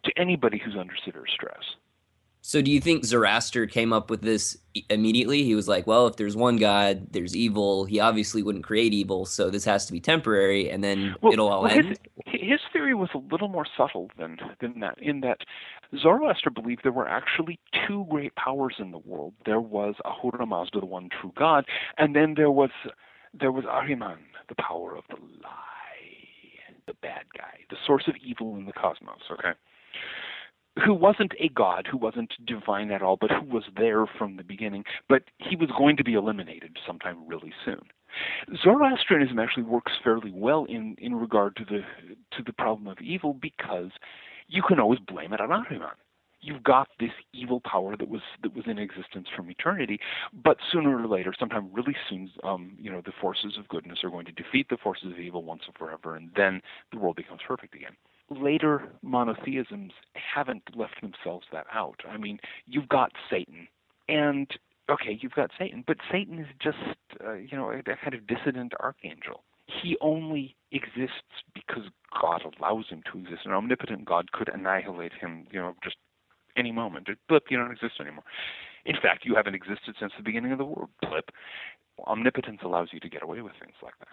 to 0.05 0.13
anybody 0.17 0.61
who's 0.63 0.77
under 0.77 0.95
severe 1.05 1.25
stress. 1.27 1.77
So 2.43 2.63
do 2.63 2.71
you 2.71 2.81
think 2.81 3.05
Zoroaster 3.05 3.67
came 3.67 3.93
up 3.93 4.09
with 4.09 4.23
this 4.23 4.57
immediately? 4.89 5.43
He 5.43 5.57
was 5.57 5.67
like, 5.67 5.85
well, 5.85 6.07
if 6.07 6.15
there's 6.15 6.37
one 6.37 6.59
God, 6.59 7.09
there's 7.11 7.35
evil. 7.35 7.87
He 7.87 7.99
obviously 7.99 8.41
wouldn't 8.45 8.63
create 8.63 8.95
evil, 8.95 9.27
so 9.27 9.51
this 9.51 9.65
has 9.65 9.85
to 9.87 9.93
be 9.93 9.99
temporary, 9.99 10.71
and 10.71 10.85
then 10.85 11.17
it'll 11.33 11.49
all 11.49 11.65
well, 11.65 11.73
end. 11.73 11.99
His, 12.25 12.41
his 12.41 12.61
theory 12.73 12.95
was 12.95 13.09
a 13.15 13.19
little 13.33 13.49
more 13.49 13.67
subtle 13.77 14.13
than 14.17 14.39
than 14.61 14.79
that, 14.79 14.97
in 15.03 15.23
that 15.23 15.39
Zoroaster 16.01 16.51
believed 16.51 16.83
there 16.83 16.93
were 16.93 17.09
actually 17.09 17.59
two 17.87 18.07
great 18.11 18.35
powers 18.35 18.77
in 18.79 18.91
the 18.91 18.99
world. 18.99 19.35
There 19.45 19.61
was 19.61 19.95
Ahura 20.05 20.47
Mazda, 20.47 20.81
the 20.81 20.87
one 20.87 21.09
true 21.09 21.33
God, 21.37 21.65
and 21.99 22.15
then 22.15 22.35
there 22.37 22.51
was 22.51 22.71
there 23.39 23.53
was 23.53 23.65
Ahriman, 23.65 24.19
the 24.49 24.55
power 24.55 24.97
of 24.97 25.05
the 25.09 25.17
lie, 25.17 25.77
the 26.87 26.95
bad 27.03 27.25
guy, 27.37 27.61
the 27.71 27.77
source 27.87 28.05
of 28.09 28.15
evil 28.25 28.57
in 28.57 28.67
the 28.67 28.73
cosmos. 28.73 29.21
Okay. 29.31 29.53
Who 30.85 30.93
wasn't 30.93 31.33
a 31.41 31.49
god, 31.49 31.89
who 31.91 31.97
wasn't 31.97 32.33
divine 32.45 32.91
at 32.91 33.01
all, 33.01 33.17
but 33.17 33.31
who 33.31 33.45
was 33.47 33.65
there 33.77 34.07
from 34.07 34.37
the 34.37 34.45
beginning, 34.45 34.85
but 35.09 35.23
he 35.39 35.57
was 35.57 35.71
going 35.77 35.97
to 35.97 36.05
be 36.05 36.15
eliminated 36.15 36.77
sometime 36.87 37.27
really 37.27 37.53
soon. 37.65 37.81
Zoroastrianism 38.63 39.39
actually 39.39 39.63
works 39.63 39.93
fairly 40.05 40.31
well 40.33 40.67
in, 40.67 40.95
in 40.99 41.15
regard 41.15 41.57
to 41.57 41.65
the 41.65 41.81
to 42.37 42.43
the 42.45 42.53
problem 42.53 42.89
of 42.89 42.99
evil 43.01 43.35
because 43.35 43.91
you 44.49 44.63
can 44.63 44.81
always 44.81 45.01
blame 45.01 45.33
it 45.33 45.41
on 45.41 45.49
Ahriman. 45.51 45.95
You've 46.41 46.63
got 46.63 46.89
this 47.01 47.11
evil 47.33 47.61
power 47.61 47.97
that 47.97 48.09
was 48.09 48.21
that 48.43 48.55
was 48.55 48.67
in 48.67 48.79
existence 48.79 49.27
from 49.35 49.51
eternity, 49.51 49.99
but 50.33 50.59
sooner 50.71 50.97
or 50.97 51.09
later, 51.09 51.35
sometime 51.37 51.71
really 51.73 51.97
soon, 52.09 52.31
um, 52.45 52.77
you 52.79 52.91
know, 52.91 53.01
the 53.05 53.13
forces 53.21 53.57
of 53.59 53.67
goodness 53.69 54.05
are 54.05 54.11
going 54.11 54.27
to 54.27 54.33
defeat 54.33 54.69
the 54.69 54.77
forces 54.77 55.13
of 55.13 55.19
evil 55.19 55.43
once 55.43 55.63
and 55.67 55.75
forever, 55.75 56.15
and 56.15 56.31
then 56.37 56.61
the 56.93 56.99
world 56.99 57.17
becomes 57.17 57.41
perfect 57.47 57.75
again. 57.75 57.97
Later 58.31 58.93
monotheisms 59.03 59.93
haven't 60.13 60.63
left 60.77 61.01
themselves 61.01 61.47
that 61.53 61.67
out. 61.73 62.01
I 62.09 62.17
mean, 62.17 62.39
you've 62.67 62.89
got 62.89 63.13
Satan, 63.31 63.67
and 64.09 64.49
okay, 64.91 65.19
you've 65.21 65.33
got 65.33 65.51
Satan, 65.59 65.85
but 65.87 65.97
Satan 66.13 66.39
is 66.39 66.47
just, 66.63 66.77
uh, 67.25 67.35
you 67.35 67.57
know, 67.57 67.71
a, 67.71 67.79
a 67.79 67.97
kind 67.97 68.15
of 68.15 68.27
dissident 68.27 68.73
archangel. 68.79 69.43
He 69.83 69.97
only 70.01 70.55
exists 70.77 71.45
because 71.55 71.85
God 72.21 72.43
allows 72.59 72.87
him 72.89 73.03
to 73.13 73.19
exist. 73.19 73.43
An 73.45 73.53
omnipotent 73.53 74.05
God 74.05 74.33
could 74.33 74.49
annihilate 74.49 75.13
him, 75.21 75.47
you 75.51 75.59
know, 75.59 75.75
just 75.83 75.97
any 76.57 76.73
moment. 76.73 77.09
Blip, 77.29 77.45
you 77.51 77.57
don't 77.57 77.73
exist 77.73 77.95
anymore. 78.01 78.25
In 78.85 78.97
fact, 79.01 79.25
you 79.25 79.35
haven't 79.35 79.55
existed 79.55 79.97
since 79.99 80.13
the 80.17 80.23
beginning 80.23 80.53
of 80.53 80.59
the 80.59 80.65
world. 80.65 80.91
Blip. 81.03 81.31
Omnipotence 82.07 82.61
allows 82.63 82.89
you 82.93 83.01
to 83.01 83.09
get 83.09 83.23
away 83.23 83.41
with 83.41 83.55
things 83.61 83.75
like 83.83 83.95
that. 84.01 84.09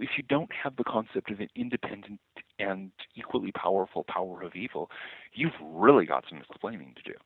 If 0.00 0.10
you 0.16 0.22
don't 0.28 0.50
have 0.52 0.76
the 0.76 0.84
concept 0.84 1.30
of 1.30 1.40
an 1.40 1.48
independent 1.56 2.20
and 2.58 2.92
equally 3.16 3.52
powerful 3.52 4.04
power 4.08 4.42
of 4.42 4.54
evil, 4.54 4.88
you've 5.32 5.52
really 5.60 6.06
got 6.06 6.24
some 6.28 6.38
explaining 6.38 6.94
to 6.96 7.12
do. 7.12 7.18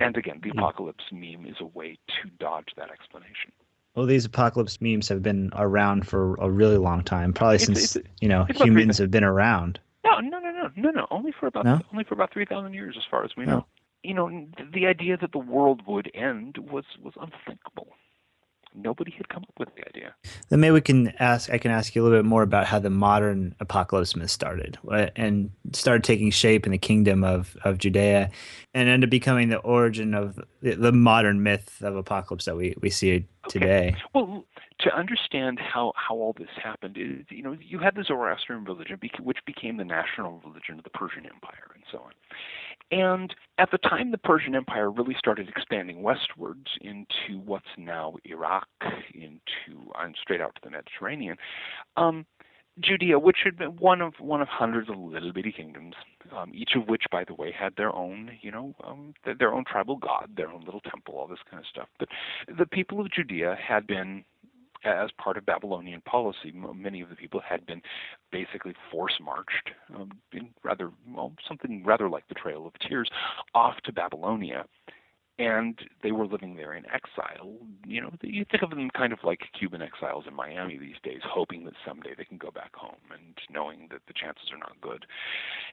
And 0.00 0.16
again, 0.16 0.40
the 0.42 0.50
hmm. 0.50 0.58
apocalypse 0.58 1.04
meme 1.12 1.46
is 1.46 1.56
a 1.60 1.66
way 1.66 1.98
to 2.08 2.30
dodge 2.38 2.68
that 2.76 2.90
explanation. 2.90 3.52
Well, 3.96 4.04
these 4.06 4.26
apocalypse 4.26 4.80
memes 4.82 5.08
have 5.08 5.22
been 5.22 5.50
around 5.54 6.06
for 6.06 6.34
a 6.36 6.50
really 6.50 6.76
long 6.76 7.02
time, 7.02 7.32
probably 7.32 7.56
It's- 7.56 7.66
since 7.66 7.96
it's- 7.96 8.12
you 8.20 8.28
know 8.28 8.44
humans 8.44 8.98
have 8.98 9.10
been 9.10 9.24
around. 9.24 9.80
No, 10.04 10.20
no, 10.20 10.38
no, 10.38 10.50
no, 10.50 10.70
no, 10.76 10.90
no. 10.90 11.06
Only 11.10 11.32
for 11.32 11.46
about 11.46 11.64
No? 11.64 11.80
only 11.92 12.04
for 12.04 12.14
about 12.14 12.30
three 12.30 12.44
thousand 12.44 12.74
years, 12.74 12.94
as 12.98 13.04
far 13.10 13.24
as 13.24 13.34
we 13.36 13.46
No. 13.46 13.50
know. 13.52 13.66
You 14.04 14.14
know, 14.14 14.46
the 14.72 14.86
idea 14.86 15.16
that 15.16 15.32
the 15.32 15.38
world 15.38 15.82
would 15.86 16.10
end 16.14 16.58
was 16.58 16.84
was 17.02 17.14
unthinkable. 17.18 17.88
Nobody 18.76 19.10
had 19.12 19.28
come 19.28 19.42
up 19.44 19.58
with 19.58 19.74
the 19.74 19.88
idea. 19.88 20.14
Then 20.50 20.60
maybe 20.60 20.72
we 20.72 20.80
can 20.82 21.08
ask. 21.18 21.50
I 21.50 21.58
can 21.58 21.70
ask 21.70 21.94
you 21.94 22.02
a 22.02 22.04
little 22.04 22.18
bit 22.18 22.26
more 22.26 22.42
about 22.42 22.66
how 22.66 22.78
the 22.78 22.90
modern 22.90 23.54
apocalypse 23.58 24.14
myth 24.14 24.30
started 24.30 24.78
and 25.16 25.50
started 25.72 26.04
taking 26.04 26.30
shape 26.30 26.66
in 26.66 26.72
the 26.72 26.78
kingdom 26.78 27.24
of 27.24 27.56
of 27.64 27.78
Judea, 27.78 28.30
and 28.74 28.88
ended 28.88 29.08
up 29.08 29.10
becoming 29.10 29.48
the 29.48 29.58
origin 29.58 30.12
of 30.12 30.38
the, 30.60 30.74
the 30.74 30.92
modern 30.92 31.42
myth 31.42 31.82
of 31.82 31.96
apocalypse 31.96 32.44
that 32.44 32.56
we 32.56 32.74
we 32.80 32.90
see 32.90 33.26
today. 33.48 33.96
Well, 34.14 34.44
to 34.80 34.94
understand 34.94 35.58
how, 35.58 35.92
how 35.96 36.14
all 36.14 36.34
this 36.38 36.48
happened, 36.62 36.96
is, 36.98 37.24
you 37.30 37.42
know, 37.42 37.56
you 37.60 37.78
had 37.78 37.94
the 37.94 38.04
Zoroastrian 38.04 38.64
religion, 38.64 38.98
which 39.22 39.38
became 39.46 39.76
the 39.76 39.84
national 39.84 40.42
religion 40.44 40.78
of 40.78 40.84
the 40.84 40.90
Persian 40.90 41.24
Empire, 41.26 41.70
and 41.74 41.82
so 41.90 41.98
on. 41.98 42.12
And 42.90 43.34
at 43.58 43.70
the 43.70 43.78
time 43.78 44.10
the 44.10 44.18
Persian 44.18 44.54
Empire 44.54 44.90
really 44.90 45.16
started 45.18 45.48
expanding 45.48 46.02
westwards 46.02 46.68
into 46.80 47.40
what's 47.44 47.64
now 47.76 48.14
Iraq, 48.24 48.68
into 49.14 49.90
and 49.98 50.14
straight 50.20 50.40
out 50.40 50.54
to 50.56 50.60
the 50.62 50.70
Mediterranean, 50.70 51.36
um, 51.96 52.26
Judea, 52.78 53.18
which 53.18 53.38
had 53.42 53.56
been 53.56 53.76
one 53.76 54.02
of 54.02 54.12
one 54.20 54.42
of 54.42 54.48
hundreds 54.48 54.90
of 54.90 54.98
little 54.98 55.32
bitty 55.32 55.50
kingdoms, 55.50 55.94
um, 56.36 56.52
each 56.54 56.72
of 56.76 56.88
which, 56.88 57.04
by 57.10 57.24
the 57.24 57.32
way, 57.32 57.50
had 57.50 57.74
their 57.76 57.94
own, 57.94 58.32
you 58.42 58.50
know, 58.50 58.74
um, 58.84 59.14
th- 59.24 59.38
their 59.38 59.54
own 59.54 59.64
tribal 59.64 59.96
god, 59.96 60.28
their 60.36 60.50
own 60.50 60.62
little 60.64 60.82
temple, 60.82 61.14
all 61.14 61.26
this 61.26 61.38
kind 61.50 61.58
of 61.58 61.66
stuff. 61.66 61.88
But 61.98 62.08
the 62.58 62.66
people 62.66 63.00
of 63.00 63.10
Judea 63.10 63.56
had 63.56 63.86
been 63.86 64.24
as 64.92 65.10
part 65.18 65.36
of 65.36 65.46
Babylonian 65.46 66.00
policy, 66.02 66.52
many 66.52 67.00
of 67.00 67.08
the 67.08 67.16
people 67.16 67.40
had 67.40 67.66
been 67.66 67.82
basically 68.30 68.74
force 68.90 69.18
marched 69.20 69.70
um, 69.94 70.10
in 70.32 70.48
rather 70.62 70.90
well, 71.14 71.32
something 71.46 71.84
rather 71.84 72.08
like 72.08 72.28
the 72.28 72.34
Trail 72.34 72.66
of 72.66 72.72
Tears 72.78 73.08
off 73.54 73.76
to 73.84 73.92
Babylonia, 73.92 74.64
and 75.38 75.78
they 76.02 76.12
were 76.12 76.26
living 76.26 76.56
there 76.56 76.74
in 76.74 76.84
exile. 76.86 77.56
You 77.86 78.02
know, 78.02 78.12
you 78.22 78.44
think 78.50 78.62
of 78.62 78.70
them 78.70 78.90
kind 78.96 79.12
of 79.12 79.18
like 79.22 79.40
Cuban 79.58 79.82
exiles 79.82 80.24
in 80.26 80.34
Miami 80.34 80.78
these 80.78 80.96
days, 81.02 81.20
hoping 81.24 81.64
that 81.64 81.74
someday 81.86 82.14
they 82.16 82.24
can 82.24 82.38
go 82.38 82.50
back 82.50 82.74
home, 82.74 82.96
and 83.12 83.34
knowing 83.50 83.88
that 83.90 84.00
the 84.06 84.14
chances 84.14 84.50
are 84.52 84.58
not 84.58 84.80
good. 84.80 85.04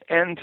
And 0.09 0.39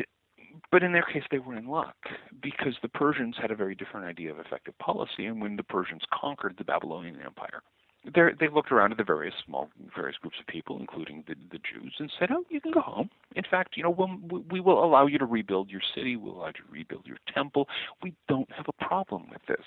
but 0.70 0.82
in 0.82 0.92
their 0.92 1.02
case, 1.04 1.22
they 1.30 1.38
were 1.38 1.56
in 1.56 1.68
luck 1.68 1.96
because 2.42 2.74
the 2.82 2.88
Persians 2.88 3.36
had 3.40 3.50
a 3.50 3.56
very 3.56 3.74
different 3.74 4.06
idea 4.06 4.30
of 4.30 4.38
effective 4.38 4.76
policy, 4.78 5.26
and 5.26 5.40
when 5.40 5.56
the 5.56 5.62
Persians 5.62 6.02
conquered 6.12 6.56
the 6.58 6.64
Babylonian 6.64 7.20
Empire, 7.24 7.62
they 8.04 8.22
they 8.38 8.48
looked 8.48 8.72
around 8.72 8.92
at 8.92 8.98
the 8.98 9.04
various 9.04 9.34
small 9.44 9.68
various 9.94 10.16
groups 10.16 10.36
of 10.40 10.46
people, 10.46 10.78
including 10.78 11.24
the 11.26 11.34
the 11.50 11.58
Jews, 11.58 11.94
and 11.98 12.10
said, 12.18 12.30
"Oh, 12.30 12.44
you 12.48 12.60
can 12.60 12.72
go 12.72 12.80
home. 12.80 13.10
In 13.36 13.44
fact, 13.48 13.76
you 13.76 13.82
know, 13.82 13.90
we'll, 13.90 14.42
we 14.50 14.60
will 14.60 14.82
allow 14.82 15.06
you 15.06 15.18
to 15.18 15.26
rebuild 15.26 15.70
your 15.70 15.82
city. 15.94 16.16
We'll 16.16 16.36
allow 16.36 16.46
you 16.48 16.52
to 16.54 16.70
rebuild 16.70 17.06
your 17.06 17.18
temple. 17.32 17.68
We 18.02 18.14
don't 18.28 18.50
have 18.52 18.66
a 18.68 18.84
problem 18.84 19.28
with 19.30 19.42
this." 19.46 19.66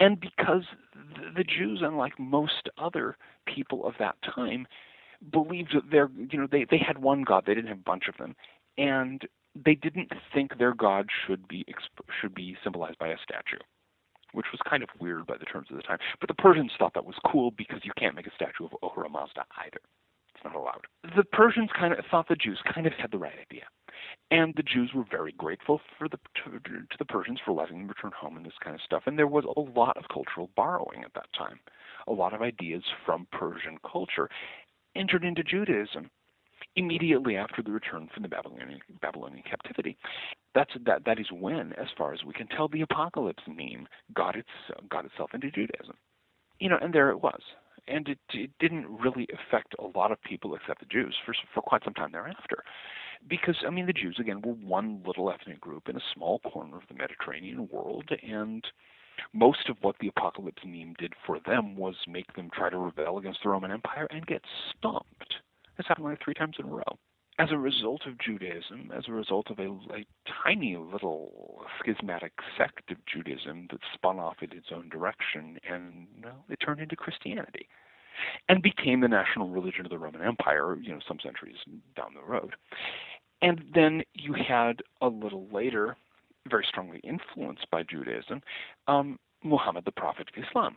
And 0.00 0.20
because 0.20 0.62
the, 1.34 1.44
Jews, 1.44 1.80
unlike 1.82 2.18
most 2.18 2.68
other 2.78 3.16
people 3.46 3.86
of 3.86 3.94
that 3.98 4.14
time, 4.22 4.66
believed 5.32 5.74
that 5.74 5.90
their 5.90 6.08
you 6.30 6.38
know 6.38 6.48
they 6.50 6.64
they 6.70 6.78
had 6.78 6.98
one 6.98 7.22
God. 7.22 7.44
They 7.46 7.54
didn't 7.54 7.68
have 7.68 7.78
a 7.78 7.82
bunch 7.82 8.08
of 8.08 8.16
them, 8.16 8.36
and 8.78 9.22
they 9.54 9.74
didn't 9.74 10.12
think 10.32 10.56
their 10.56 10.74
God 10.74 11.08
should 11.26 11.46
be 11.46 11.64
should 12.20 12.34
be 12.34 12.56
symbolized 12.64 12.98
by 12.98 13.08
a 13.08 13.16
statue 13.22 13.62
which 14.32 14.46
was 14.52 14.60
kind 14.68 14.82
of 14.82 14.88
weird 15.00 15.26
by 15.26 15.36
the 15.38 15.44
terms 15.44 15.68
of 15.70 15.76
the 15.76 15.82
time. 15.82 15.98
But 16.20 16.28
the 16.28 16.34
Persians 16.34 16.72
thought 16.78 16.94
that 16.94 17.04
was 17.04 17.16
cool 17.30 17.50
because 17.50 17.80
you 17.84 17.92
can't 17.98 18.14
make 18.14 18.26
a 18.26 18.34
statue 18.34 18.64
of 18.66 18.74
Ahura 18.82 19.08
Mazda 19.08 19.44
either. 19.64 19.80
It's 20.34 20.44
not 20.44 20.54
allowed. 20.54 20.86
The 21.16 21.24
Persians 21.24 21.70
kind 21.76 21.92
of 21.92 22.04
thought 22.10 22.28
the 22.28 22.36
Jews 22.36 22.60
kind 22.72 22.86
of 22.86 22.92
had 22.92 23.10
the 23.10 23.18
right 23.18 23.34
idea. 23.50 23.64
And 24.30 24.54
the 24.56 24.62
Jews 24.62 24.90
were 24.94 25.04
very 25.10 25.32
grateful 25.32 25.80
for 25.98 26.08
the 26.08 26.18
to, 26.44 26.58
to 26.60 26.98
the 26.98 27.04
Persians 27.04 27.40
for 27.44 27.52
letting 27.52 27.78
them 27.78 27.88
return 27.88 28.12
home 28.16 28.36
and 28.36 28.46
this 28.46 28.52
kind 28.62 28.74
of 28.74 28.82
stuff. 28.82 29.02
And 29.06 29.18
there 29.18 29.26
was 29.26 29.44
a 29.44 29.60
lot 29.60 29.96
of 29.96 30.04
cultural 30.12 30.50
borrowing 30.54 31.02
at 31.04 31.14
that 31.14 31.32
time. 31.36 31.58
A 32.06 32.12
lot 32.12 32.34
of 32.34 32.42
ideas 32.42 32.84
from 33.04 33.26
Persian 33.32 33.78
culture 33.90 34.28
entered 34.94 35.24
into 35.24 35.42
Judaism 35.42 36.10
immediately 36.76 37.36
after 37.36 37.62
the 37.62 37.72
return 37.72 38.08
from 38.12 38.22
the 38.22 38.28
Babylonian, 38.28 38.80
Babylonian 39.00 39.42
captivity. 39.42 39.96
That's 40.54 40.72
that 40.86 41.04
that 41.04 41.20
is 41.20 41.26
when, 41.30 41.72
as 41.74 41.88
far 41.96 42.12
as 42.12 42.24
we 42.24 42.32
can 42.32 42.48
tell, 42.48 42.68
the 42.68 42.80
apocalypse 42.80 43.42
meme 43.46 43.86
got 44.14 44.36
its 44.36 44.48
got 44.90 45.04
itself 45.04 45.30
into 45.34 45.50
Judaism. 45.50 45.96
You 46.58 46.68
know, 46.68 46.78
and 46.80 46.92
there 46.92 47.10
it 47.10 47.22
was, 47.22 47.40
and 47.86 48.08
it, 48.08 48.18
it 48.32 48.50
didn't 48.58 48.86
really 48.86 49.28
affect 49.32 49.74
a 49.78 49.98
lot 49.98 50.10
of 50.10 50.20
people 50.22 50.54
except 50.54 50.80
the 50.80 50.86
Jews 50.86 51.14
for 51.24 51.34
for 51.54 51.62
quite 51.62 51.84
some 51.84 51.94
time 51.94 52.12
thereafter, 52.12 52.64
because 53.28 53.56
I 53.66 53.70
mean 53.70 53.86
the 53.86 53.92
Jews 53.92 54.16
again 54.18 54.40
were 54.42 54.54
one 54.54 55.02
little 55.06 55.30
ethnic 55.30 55.60
group 55.60 55.88
in 55.88 55.96
a 55.96 56.10
small 56.14 56.40
corner 56.40 56.76
of 56.76 56.82
the 56.88 56.94
Mediterranean 56.94 57.68
world, 57.70 58.10
and 58.22 58.64
most 59.32 59.68
of 59.68 59.76
what 59.82 59.96
the 60.00 60.08
apocalypse 60.08 60.62
meme 60.64 60.94
did 60.98 61.12
for 61.26 61.38
them 61.46 61.76
was 61.76 61.94
make 62.08 62.32
them 62.34 62.50
try 62.52 62.70
to 62.70 62.78
rebel 62.78 63.18
against 63.18 63.40
the 63.42 63.50
Roman 63.50 63.70
Empire 63.70 64.06
and 64.10 64.26
get 64.26 64.42
stomped. 64.76 65.34
This 65.76 65.86
happened 65.86 66.06
like 66.06 66.22
three 66.22 66.34
times 66.34 66.56
in 66.58 66.66
a 66.66 66.68
row. 66.68 66.98
As 67.38 67.52
a 67.52 67.58
result 67.58 68.02
of 68.06 68.18
Judaism, 68.18 68.90
as 68.96 69.04
a 69.06 69.12
result 69.12 69.48
of 69.50 69.60
a, 69.60 69.68
a 69.68 70.04
tiny 70.44 70.76
little 70.76 71.62
schismatic 71.78 72.32
sect 72.56 72.90
of 72.90 72.96
Judaism 73.06 73.68
that 73.70 73.78
spun 73.94 74.18
off 74.18 74.36
in 74.42 74.50
its 74.52 74.68
own 74.74 74.88
direction, 74.88 75.58
and 75.68 76.08
well, 76.22 76.44
it 76.48 76.56
turned 76.56 76.80
into 76.80 76.96
Christianity 76.96 77.68
and 78.48 78.60
became 78.60 79.00
the 79.00 79.08
national 79.08 79.50
religion 79.50 79.84
of 79.84 79.90
the 79.90 79.98
Roman 79.98 80.22
Empire, 80.22 80.76
you 80.82 80.90
know, 80.90 80.98
some 81.06 81.18
centuries 81.22 81.58
down 81.96 82.14
the 82.14 82.28
road. 82.28 82.56
And 83.40 83.62
then 83.72 84.02
you 84.14 84.32
had 84.32 84.82
a 85.00 85.06
little 85.06 85.46
later, 85.52 85.96
very 86.48 86.64
strongly 86.68 87.00
influenced 87.04 87.70
by 87.70 87.84
Judaism, 87.84 88.42
um, 88.88 89.18
Muhammad, 89.44 89.84
the 89.84 89.92
prophet 89.92 90.28
of 90.36 90.42
Islam, 90.42 90.76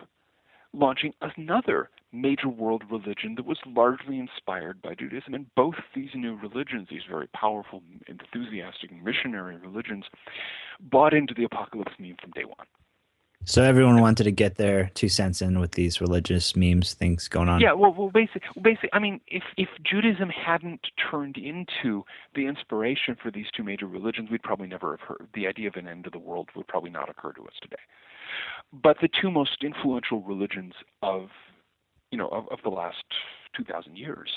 launching 0.74 1.14
another 1.36 1.90
major 2.14 2.50
world 2.50 2.84
religion 2.90 3.36
that 3.36 3.46
was 3.46 3.58
largely 3.66 4.20
inspired 4.20 4.82
by 4.82 4.96
Judaism. 4.96 5.34
And 5.34 5.46
both 5.56 5.76
these 5.96 6.10
new 6.14 6.36
religions, 6.36 6.88
these 6.90 7.04
very 7.10 7.28
powerful, 7.28 7.82
enthusiastic, 8.08 8.92
missionary 9.04 9.56
religions, 9.58 10.06
bought 10.80 11.14
into 11.14 11.34
the 11.34 11.44
apocalypse 11.44 11.94
meme 12.00 12.18
from 12.22 12.32
day 12.32 12.46
one. 12.46 12.68
So 13.44 13.64
everyone 13.64 14.02
wanted 14.02 14.26
to 14.26 14.32
get 14.32 14.56
their 14.56 14.92
two 14.94 15.10
cents 15.10 15.42
in 15.42 15.60
with 15.60 15.72
these 15.72 16.00
religious 16.00 16.56
memes 16.56 16.94
things 16.94 17.28
going 17.28 17.50
on. 17.50 17.60
Yeah, 17.60 17.74
well, 17.74 17.92
well, 17.92 18.12
basically, 18.12 18.62
basically, 18.62 18.90
I 18.94 19.00
mean, 19.00 19.20
if 19.28 19.42
if 19.58 19.70
Judaism 19.84 20.30
hadn't 20.30 20.82
turned 21.10 21.38
into 21.38 22.06
the 22.36 22.46
inspiration 22.46 23.18
for 23.22 23.32
these 23.32 23.48
two 23.56 23.64
major 23.64 23.88
religions, 23.88 24.30
we'd 24.30 24.44
probably 24.44 24.68
never 24.68 24.92
have 24.92 25.00
heard. 25.08 25.28
The 25.34 25.48
idea 25.48 25.70
of 25.70 25.76
an 25.76 25.88
end 25.88 26.06
of 26.06 26.12
the 26.12 26.20
world 26.20 26.50
would 26.56 26.68
probably 26.68 26.92
not 26.92 27.10
occur 27.10 27.32
to 27.34 27.42
us 27.46 27.54
today. 27.60 27.82
But 28.72 28.98
the 29.02 29.10
two 29.10 29.32
most 29.32 29.64
influential 29.64 30.22
religions 30.22 30.74
of, 31.02 31.30
you 32.12 32.18
know, 32.18 32.28
of, 32.28 32.46
of 32.52 32.60
the 32.64 32.70
last 32.70 33.04
two 33.56 33.64
thousand 33.64 33.98
years, 33.98 34.30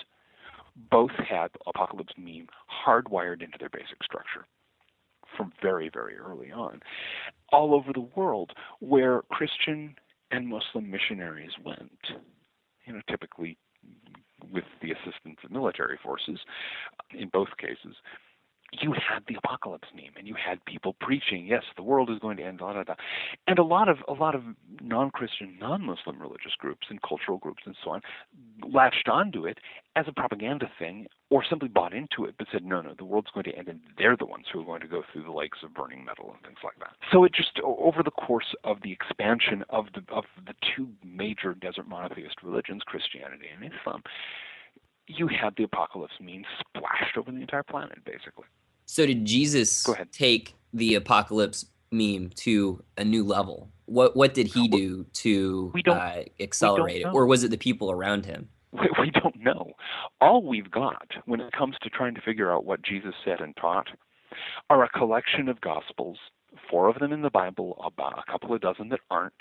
both 0.91 1.13
had 1.29 1.49
apocalypse 1.67 2.15
meme 2.17 2.49
hardwired 2.87 3.43
into 3.43 3.59
their 3.59 3.69
basic 3.69 4.03
structure 4.03 4.47
from 5.37 5.53
very, 5.63 5.91
very 5.93 6.17
early 6.17 6.53
on, 6.53 6.81
all 7.53 7.75
over 7.75 7.93
the 7.93 8.09
world 8.17 8.53
where 8.81 9.23
Christian 9.31 9.97
and 10.31 10.49
Muslim 10.49 10.91
missionaries 10.91 11.53
went, 11.65 12.01
you 12.85 12.93
know, 12.93 13.01
typically 13.09 13.57
with 14.53 14.65
the 14.83 14.91
assistance 14.93 15.39
of 15.45 15.51
military 15.51 15.99
forces 16.03 16.39
in 17.11 17.29
both 17.29 17.49
cases, 17.59 17.97
you 18.81 18.93
had 18.93 19.23
the 19.29 19.37
apocalypse 19.37 19.89
meme 19.95 20.15
and 20.17 20.27
you 20.27 20.35
had 20.35 20.65
people 20.65 20.97
preaching, 21.01 21.47
yes, 21.47 21.63
the 21.77 21.83
world 21.83 22.11
is 22.11 22.19
going 22.19 22.37
to 22.39 22.43
end, 22.43 22.59
da 22.59 22.73
da 22.73 22.83
da. 22.83 22.95
And 23.47 23.59
a 23.59 23.63
lot 23.63 23.89
of 23.89 23.99
a 24.09 24.13
lot 24.13 24.35
of 24.35 24.43
non 24.81 25.11
Christian, 25.11 25.57
non 25.61 25.83
Muslim 25.83 26.21
religious 26.21 26.53
groups 26.59 26.87
and 26.91 27.01
cultural 27.03 27.39
groups 27.39 27.63
and 27.67 27.77
so 27.85 27.91
on 27.91 28.01
latched 28.73 29.09
onto 29.09 29.47
it 29.47 29.59
as 29.97 30.07
a 30.09 30.13
propaganda 30.13 30.69
thing 30.79 31.07
or 31.31 31.45
simply 31.49 31.69
bought 31.69 31.93
into 31.93 32.25
it 32.25 32.35
but 32.39 32.47
said, 32.51 32.65
No, 32.65 32.81
no, 32.81 32.95
the 32.97 33.05
world's 33.05 33.31
going 33.33 33.45
to 33.45 33.57
end 33.57 33.69
and 33.69 33.81
they're 33.99 34.17
the 34.17 34.27
ones 34.27 34.47
who 34.53 34.61
are 34.61 34.65
going 34.65 34.81
to 34.81 34.89
go 34.89 35.03
through 35.13 35.25
the 35.25 35.33
lakes 35.33 35.59
of 35.63 35.75
burning 35.75 36.05
metal 36.05 36.33
and 36.33 36.43
things 36.43 36.59
like 36.65 36.79
that. 36.81 36.97
So 37.13 37.25
it 37.25 37.33
just 37.35 37.59
over 37.63 38.03
the 38.03 38.11
course 38.11 38.55
of 38.65 38.79
the 38.83 38.93
expansion 38.93 39.65
of 39.71 39.87
the 39.95 40.03
of 40.13 40.25
the 40.47 40.55
two 40.77 40.89
major 41.05 41.55
desert 41.55 41.89
monotheist 41.89 42.43
religions, 42.43 42.83
Christianity 42.87 43.47
and 43.55 43.73
Islam, 43.73 44.03
you 45.07 45.29
had 45.29 45.55
the 45.57 45.65
apocalypse 45.65 46.15
meme 46.21 46.45
splashed 46.61 47.17
over 47.17 47.31
the 47.31 47.41
entire 47.41 47.63
planet, 47.63 48.05
basically. 48.05 48.47
So 48.87 49.07
did 49.07 49.25
Jesus 49.25 49.87
take 50.13 50.55
the 50.73 50.95
apocalypse 50.95 51.67
meme 51.91 52.31
to 52.37 52.83
a 52.97 53.05
new 53.05 53.25
level? 53.25 53.71
What 53.87 54.17
what 54.17 54.35
did 54.35 54.47
he 54.49 54.69
do 54.69 55.05
to 55.15 55.73
uh, 55.89 56.23
accelerate 56.41 57.03
it, 57.03 57.07
or 57.07 57.27
was 57.27 57.45
it 57.45 57.51
the 57.51 57.59
people 57.59 57.91
around 57.91 58.25
him? 58.27 58.49
We, 58.73 58.89
we 58.99 59.11
don't 59.11 59.39
know. 59.39 59.73
All 60.21 60.43
we've 60.43 60.71
got 60.71 61.07
when 61.27 61.41
it 61.41 61.53
comes 61.53 61.77
to 61.83 61.91
trying 61.91 62.15
to 62.15 62.21
figure 62.21 62.51
out 62.51 62.65
what 62.65 62.83
Jesus 62.83 63.15
said 63.25 63.41
and 63.41 63.55
taught 63.57 63.89
are 64.71 64.83
a 64.83 64.89
collection 64.89 65.49
of 65.49 65.61
gospels, 65.61 66.19
four 66.71 66.89
of 66.89 66.99
them 66.99 67.13
in 67.13 67.23
the 67.23 67.31
Bible, 67.31 67.81
about 67.85 68.19
a 68.19 68.31
couple 68.31 68.55
of 68.55 68.61
dozen 68.61 68.89
that 68.89 69.01
aren't, 69.11 69.35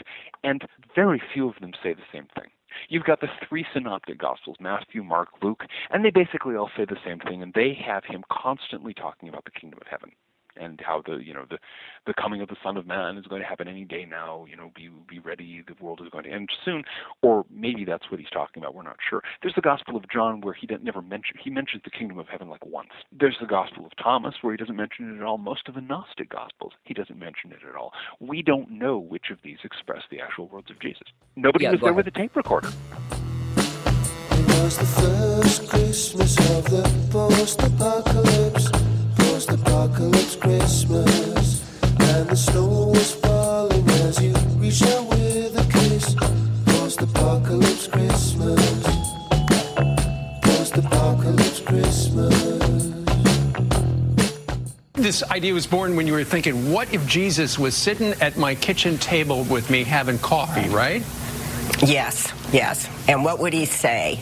and 0.43 0.61
very 0.95 1.21
few 1.33 1.49
of 1.49 1.55
them 1.61 1.71
say 1.81 1.93
the 1.93 2.01
same 2.11 2.27
thing. 2.35 2.49
You've 2.89 3.03
got 3.03 3.21
the 3.21 3.27
three 3.47 3.65
synoptic 3.73 4.17
gospels, 4.17 4.57
Matthew, 4.59 5.03
Mark, 5.03 5.29
Luke, 5.41 5.63
and 5.91 6.03
they 6.03 6.11
basically 6.11 6.55
all 6.55 6.71
say 6.75 6.85
the 6.85 6.97
same 7.05 7.19
thing, 7.19 7.41
and 7.41 7.53
they 7.53 7.73
have 7.85 8.03
him 8.05 8.23
constantly 8.31 8.93
talking 8.93 9.29
about 9.29 9.45
the 9.45 9.51
kingdom 9.51 9.79
of 9.81 9.87
heaven 9.87 10.11
and 10.57 10.79
how 10.85 11.01
the 11.05 11.17
you 11.17 11.33
know 11.33 11.45
the 11.49 11.57
the 12.05 12.13
coming 12.13 12.41
of 12.41 12.49
the 12.49 12.55
Son 12.63 12.77
of 12.77 12.85
Man 12.85 13.17
is 13.17 13.25
going 13.25 13.41
to 13.41 13.47
happen 13.47 13.67
any 13.67 13.85
day 13.85 14.05
now. 14.09 14.45
You 14.49 14.55
know, 14.55 14.71
be 14.75 14.89
be 15.07 15.19
ready. 15.19 15.63
The 15.67 15.75
world 15.83 16.01
is 16.03 16.09
going 16.09 16.25
to 16.25 16.31
end 16.31 16.49
soon, 16.65 16.83
or 17.21 17.45
maybe 17.49 17.85
that's 17.85 18.09
what 18.11 18.19
he's 18.19 18.29
talking 18.29 18.61
about. 18.61 18.75
We're 18.75 18.83
not 18.83 18.97
sure. 19.09 19.21
There's 19.41 19.55
the 19.55 19.61
Gospel 19.61 19.95
of 19.95 20.03
John 20.09 20.41
where 20.41 20.53
he 20.53 20.67
doesn't 20.67 20.83
never 20.83 21.01
mention 21.01 21.37
he 21.43 21.49
mentions 21.49 21.83
the 21.83 21.91
kingdom 21.91 22.19
of 22.19 22.27
heaven 22.27 22.49
like 22.49 22.65
once. 22.65 22.89
There's 23.17 23.37
the 23.39 23.47
Gospel 23.47 23.85
of 23.85 23.91
Thomas 24.01 24.35
where 24.41 24.53
he 24.53 24.57
doesn't 24.57 24.75
mention 24.75 25.13
it 25.13 25.17
at 25.19 25.23
all. 25.23 25.37
Most 25.37 25.67
of 25.67 25.75
the 25.75 25.81
Gnostic 25.81 26.29
Gospels 26.29 26.73
he 26.83 26.93
doesn't 26.93 27.17
mention 27.19 27.51
it 27.51 27.59
at 27.67 27.75
all. 27.75 27.91
We 28.19 28.41
don't 28.41 28.69
know 28.71 28.97
which 28.97 29.25
of 29.31 29.37
these 29.43 29.57
express 29.63 30.03
the 30.11 30.19
actual 30.21 30.47
words 30.47 30.69
of 30.69 30.79
Jesus. 30.79 31.07
Nobody 31.35 31.65
Yeah, 31.65 31.71
was 31.71 31.79
there 31.81 31.89
ahead. 31.91 32.05
with 32.05 32.07
a 32.07 32.11
tape 32.11 32.35
recorder. 32.35 32.69
Was 34.63 34.77
the 34.77 34.85
first 34.85 35.69
Christmas 35.69 36.37
of 36.51 36.65
the 36.65 36.83
post-apocalypse, 37.11 38.69
post-apocalypse 38.71 38.92
This 54.93 55.21
idea 55.23 55.53
was 55.53 55.67
born 55.67 55.97
when 55.97 56.07
you 56.07 56.13
were 56.13 56.23
thinking, 56.23 56.71
what 56.71 56.93
if 56.93 57.05
Jesus 57.05 57.59
was 57.59 57.75
sitting 57.75 58.13
at 58.21 58.37
my 58.37 58.55
kitchen 58.55 58.97
table 58.97 59.43
with 59.43 59.69
me 59.69 59.83
having 59.83 60.17
coffee, 60.19 60.69
right? 60.69 61.03
Yes, 61.85 62.31
yes. 62.53 62.87
And 63.09 63.25
what 63.25 63.39
would 63.39 63.51
he 63.51 63.65
say? 63.65 64.21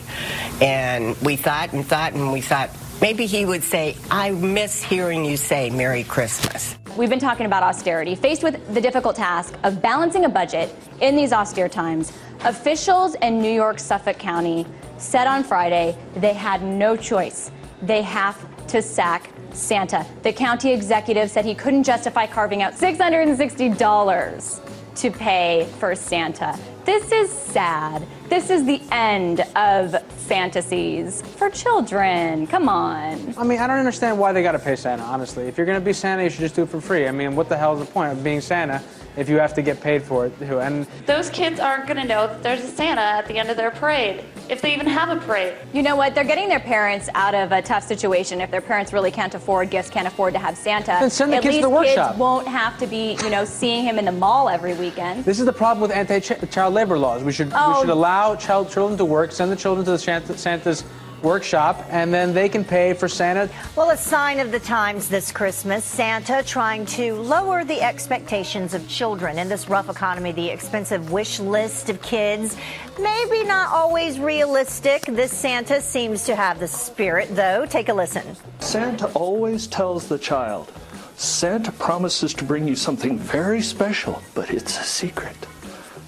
And 0.60 1.16
we 1.18 1.36
thought 1.36 1.72
and 1.72 1.86
thought 1.86 2.14
and 2.14 2.32
we 2.32 2.40
thought 2.40 2.70
maybe 3.02 3.26
he 3.26 3.44
would 3.44 3.64
say, 3.64 3.96
I 4.10 4.30
miss 4.30 4.82
hearing 4.82 5.24
you 5.24 5.36
say 5.36 5.68
Merry 5.68 6.04
Christmas. 6.04 6.78
We've 6.96 7.10
been 7.10 7.18
talking 7.18 7.46
about 7.46 7.64
austerity. 7.64 8.14
Faced 8.14 8.44
with 8.44 8.72
the 8.72 8.80
difficult 8.80 9.16
task 9.16 9.54
of 9.64 9.82
balancing 9.82 10.24
a 10.24 10.28
budget 10.28 10.74
in 11.00 11.16
these 11.16 11.32
austere 11.32 11.68
times, 11.68 12.12
officials 12.44 13.16
in 13.16 13.42
New 13.42 13.50
York 13.50 13.80
Suffolk 13.80 14.18
County 14.18 14.64
said 14.98 15.26
on 15.26 15.42
Friday 15.42 15.96
they 16.14 16.32
had 16.32 16.62
no 16.62 16.96
choice. 16.96 17.50
They 17.82 18.02
have 18.02 18.38
to 18.68 18.80
sack 18.80 19.30
Santa. 19.52 20.06
The 20.22 20.32
county 20.32 20.72
executive 20.72 21.28
said 21.30 21.44
he 21.44 21.56
couldn't 21.56 21.82
justify 21.82 22.26
carving 22.26 22.62
out 22.62 22.74
$660 22.74 24.60
to 24.94 25.10
pay 25.10 25.68
for 25.78 25.94
Santa. 25.96 26.58
This 26.84 27.12
is 27.12 27.30
sad. 27.30 28.04
This 28.28 28.50
is 28.50 28.64
the 28.64 28.82
end 28.90 29.40
of 29.54 30.02
fantasies 30.02 31.22
for 31.22 31.48
children. 31.48 32.44
Come 32.48 32.68
on. 32.68 33.34
I 33.38 33.44
mean, 33.44 33.60
I 33.60 33.68
don't 33.68 33.78
understand 33.78 34.18
why 34.18 34.32
they 34.32 34.42
got 34.42 34.52
to 34.52 34.58
pay 34.58 34.74
Santa, 34.74 35.04
honestly. 35.04 35.46
If 35.46 35.56
you're 35.56 35.66
to 35.66 35.80
be 35.80 35.92
Santa, 35.92 36.24
you 36.24 36.30
should 36.30 36.40
just 36.40 36.56
do 36.56 36.64
it 36.64 36.68
for 36.68 36.80
free. 36.80 37.06
I 37.06 37.12
mean, 37.12 37.36
what 37.36 37.48
the 37.48 37.56
hell 37.56 37.74
is 37.74 37.86
the 37.86 37.92
point 37.92 38.10
of 38.10 38.24
being 38.24 38.40
Santa 38.40 38.82
if 39.16 39.28
you 39.28 39.38
have 39.38 39.54
to 39.54 39.62
get 39.62 39.80
paid 39.80 40.02
for 40.02 40.26
it? 40.26 40.38
too? 40.38 40.60
And 40.60 40.86
Those 41.06 41.28
kids 41.30 41.60
aren't 41.60 41.86
going 41.86 41.98
to 41.98 42.04
know 42.06 42.26
that 42.26 42.42
there's 42.42 42.62
a 42.64 42.68
Santa 42.68 43.00
at 43.00 43.26
the 43.26 43.38
end 43.38 43.50
of 43.50 43.56
their 43.56 43.70
parade, 43.70 44.24
if 44.48 44.60
they 44.62 44.72
even 44.74 44.86
have 44.86 45.08
a 45.10 45.20
parade. 45.20 45.54
You 45.72 45.82
know 45.82 45.96
what? 45.96 46.14
They're 46.14 46.24
getting 46.24 46.48
their 46.48 46.60
parents 46.60 47.08
out 47.14 47.34
of 47.34 47.52
a 47.52 47.60
tough 47.62 47.82
situation. 47.84 48.40
If 48.40 48.50
their 48.50 48.60
parents 48.60 48.92
really 48.92 49.10
can't 49.10 49.34
afford 49.34 49.70
gifts, 49.70 49.90
can't 49.90 50.06
afford 50.08 50.32
to 50.34 50.38
have 50.40 50.56
Santa, 50.56 50.96
Then 51.00 51.10
send 51.10 51.32
the 51.32 51.36
at 51.36 51.42
kids 51.42 51.56
to 51.56 51.58
least 51.58 51.62
the 51.68 51.70
workshop. 51.70 52.10
kids 52.12 52.18
won't 52.20 52.48
have 52.48 52.78
to 52.78 52.86
be, 52.86 53.16
you 53.22 53.30
know, 53.30 53.44
seeing 53.44 53.84
him 53.84 53.98
in 53.98 54.04
the 54.04 54.12
mall 54.12 54.48
every 54.48 54.74
weekend. 54.74 55.24
this 55.24 55.38
is 55.38 55.46
the 55.46 55.52
problem 55.52 55.80
with 55.82 55.90
anti-child 55.96 56.72
labor 56.74 56.98
laws. 56.98 57.22
We 57.22 57.32
should 57.32 57.48
we 57.48 57.54
Oh. 57.56 57.80
should 57.80 57.90
allow 57.90 58.34
child 58.36 58.70
children 58.70 58.96
to 58.98 59.04
work, 59.04 59.32
send 59.32 59.52
the 59.52 59.56
children 59.56 59.84
to 59.84 59.90
the 59.92 59.98
Santa, 59.98 60.36
Santa's 60.38 60.84
workshop, 61.22 61.84
and 61.90 62.12
then 62.12 62.34
they 62.34 62.48
can 62.48 62.64
pay 62.64 62.94
for 62.94 63.08
Santa. 63.08 63.48
Well, 63.76 63.90
a 63.90 63.96
sign 63.96 64.40
of 64.40 64.52
the 64.52 64.60
times 64.60 65.08
this 65.08 65.32
Christmas, 65.32 65.84
Santa 65.84 66.42
trying 66.44 66.86
to 66.86 67.14
lower 67.14 67.64
the 67.64 67.80
expectations 67.80 68.74
of 68.74 68.86
children 68.88 69.38
in 69.38 69.48
this 69.48 69.68
rough 69.68 69.88
economy, 69.88 70.32
the 70.32 70.48
expensive 70.48 71.12
wish 71.12 71.40
list 71.40 71.88
of 71.88 72.00
kids. 72.02 72.56
Maybe 73.00 73.44
not 73.44 73.72
always 73.72 74.18
realistic. 74.18 75.02
This 75.06 75.32
Santa 75.32 75.80
seems 75.80 76.24
to 76.24 76.36
have 76.36 76.60
the 76.60 76.68
spirit, 76.68 77.34
though. 77.34 77.66
Take 77.66 77.88
a 77.88 77.94
listen. 77.94 78.36
Santa 78.60 79.06
always 79.14 79.66
tells 79.66 80.08
the 80.08 80.18
child, 80.18 80.72
Santa 81.16 81.72
promises 81.72 82.34
to 82.34 82.44
bring 82.44 82.66
you 82.66 82.74
something 82.74 83.18
very 83.18 83.62
special, 83.62 84.22
but 84.34 84.50
it's 84.50 84.78
a 84.78 84.84
secret. 84.84 85.36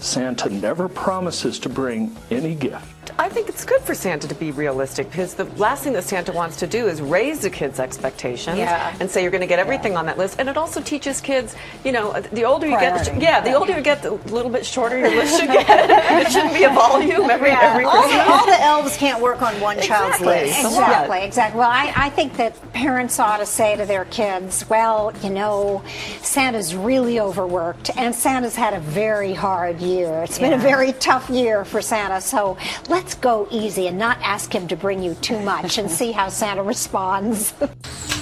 Santa 0.01 0.51
never 0.51 0.89
promises 0.89 1.59
to 1.61 1.69
bring 1.69 2.15
any 2.31 2.55
gift. 2.55 2.94
I 3.19 3.29
think 3.29 3.49
it's 3.49 3.65
good 3.65 3.81
for 3.83 3.95
Santa 3.95 4.27
to 4.29 4.35
be 4.35 4.51
realistic 4.51 5.09
because 5.11 5.35
the 5.35 5.45
last 5.57 5.85
thing 5.85 5.93
that 5.95 6.05
Santa 6.05 6.33
wants 6.33 6.57
to 6.57 6.67
do 6.67 6.87
is 6.89 7.01
raise 7.01 7.41
the 7.41 7.51
kids' 7.51 7.79
expectations 7.81 8.59
Yeah. 8.59 8.95
and 9.01 9.11
say 9.11 9.23
you're 9.23 9.31
going 9.31 9.41
to 9.41 9.47
get 9.47 9.59
everything 9.59 9.97
on 9.97 10.07
that 10.07 10.19
list. 10.19 10.37
And 10.39 10.49
it 10.49 10.57
also 10.57 10.81
teaches 10.81 11.21
kids, 11.21 11.55
you 11.85 11.93
know, 11.93 12.13
the 12.33 12.45
older 12.45 12.67
you 12.67 12.77
Priority. 12.77 13.13
get, 13.13 13.23
yeah, 13.23 13.41
the 13.41 13.55
older 13.55 13.77
you 13.77 13.83
get, 13.83 14.03
the 14.03 14.13
little 14.33 14.51
bit 14.51 14.65
shorter 14.67 14.99
your 14.99 15.11
list 15.11 15.39
should 15.41 15.49
get. 15.51 15.67
it 16.27 16.33
shouldn't 16.33 16.55
be 16.55 16.65
a 16.65 16.71
volume 16.71 17.31
every 17.31 17.51
every 17.51 17.85
all, 17.85 18.09
the, 18.09 18.31
all 18.31 18.47
the 18.47 18.61
elves 18.63 18.97
can't 18.97 19.23
work 19.23 19.43
on 19.43 19.59
one 19.61 19.81
child's 19.81 20.17
Exactly. 20.21 20.27
list. 20.49 20.65
Exactly, 20.65 21.23
exactly. 21.25 21.59
Well, 21.59 21.71
I, 21.71 21.93
I 21.97 22.11
think 22.11 22.37
that 22.37 22.73
parents 22.73 23.19
ought 23.21 23.39
to 23.39 23.47
say 23.47 23.77
to 23.77 23.87
their 23.87 24.05
kids, 24.07 24.69
well, 24.69 25.13
you 25.23 25.31
know, 25.31 25.83
Santa's 26.23 26.75
really 26.75 27.21
overworked, 27.21 27.91
and 27.97 28.15
Santa's 28.15 28.57
had 28.57 28.75
a 28.75 28.81
very 28.81 29.33
hard 29.35 29.81
year. 29.81 30.23
It's 30.25 30.39
been 30.39 30.53
a 30.53 30.59
very 30.59 30.93
tough 30.95 31.29
year 31.31 31.65
for 31.65 31.81
Santa, 31.81 32.21
so 32.21 32.57
let's 32.95 33.17
go 33.17 33.49
easy 33.51 33.89
and 33.89 33.99
not 33.99 34.17
ask 34.23 34.55
him 34.55 34.69
to 34.69 34.77
bring 34.77 35.03
you 35.03 35.15
too 35.15 35.41
much 35.41 35.79
and 35.79 35.91
see 35.91 36.13
how 36.13 36.29
Santa 36.29 36.63
responds. 36.63 37.53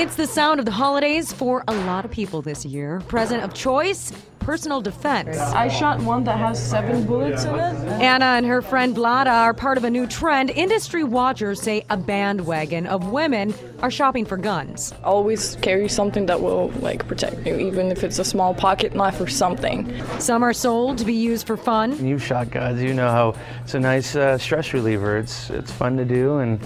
It's 0.00 0.16
the 0.16 0.26
sound 0.26 0.60
of 0.60 0.66
the 0.66 0.72
holidays 0.72 1.32
for 1.32 1.62
a 1.68 1.74
lot 1.74 2.04
of 2.04 2.10
people 2.10 2.42
this 2.42 2.64
year. 2.64 3.00
Present 3.08 3.42
of 3.42 3.54
choice 3.54 4.12
personal 4.40 4.80
defense. 4.80 5.38
I 5.38 5.68
shot 5.68 6.00
one 6.00 6.24
that 6.24 6.38
has 6.38 6.60
seven 6.60 7.06
bullets 7.06 7.44
in 7.44 7.54
it. 7.54 7.74
Anna 8.02 8.24
and 8.24 8.46
her 8.46 8.62
friend 8.62 8.96
Vlada 8.96 9.30
are 9.30 9.54
part 9.54 9.78
of 9.78 9.84
a 9.84 9.90
new 9.90 10.06
trend. 10.06 10.50
Industry 10.50 11.04
watchers 11.04 11.60
say 11.62 11.84
a 11.90 11.96
bandwagon 11.96 12.86
of 12.86 13.12
women 13.12 13.54
are 13.82 13.90
shopping 13.90 14.24
for 14.24 14.36
guns. 14.36 14.92
Always 15.04 15.56
carry 15.56 15.88
something 15.88 16.26
that 16.26 16.40
will 16.40 16.70
like 16.80 17.06
protect 17.06 17.46
you, 17.46 17.56
even 17.58 17.92
if 17.92 18.02
it's 18.02 18.18
a 18.18 18.24
small 18.24 18.54
pocket 18.54 18.94
knife 18.94 19.20
or 19.20 19.28
something. 19.28 19.92
Some 20.18 20.42
are 20.42 20.52
sold 20.52 20.98
to 20.98 21.04
be 21.04 21.14
used 21.14 21.46
for 21.46 21.56
fun. 21.56 22.04
You've 22.04 22.22
shot 22.22 22.50
guns, 22.50 22.82
you 22.82 22.94
know 22.94 23.10
how 23.10 23.34
it's 23.62 23.74
a 23.74 23.80
nice 23.80 24.16
uh, 24.16 24.38
stress 24.38 24.72
reliever. 24.72 25.18
It's 25.18 25.50
it's 25.50 25.70
fun 25.70 25.96
to 25.98 26.04
do 26.04 26.38
and 26.38 26.58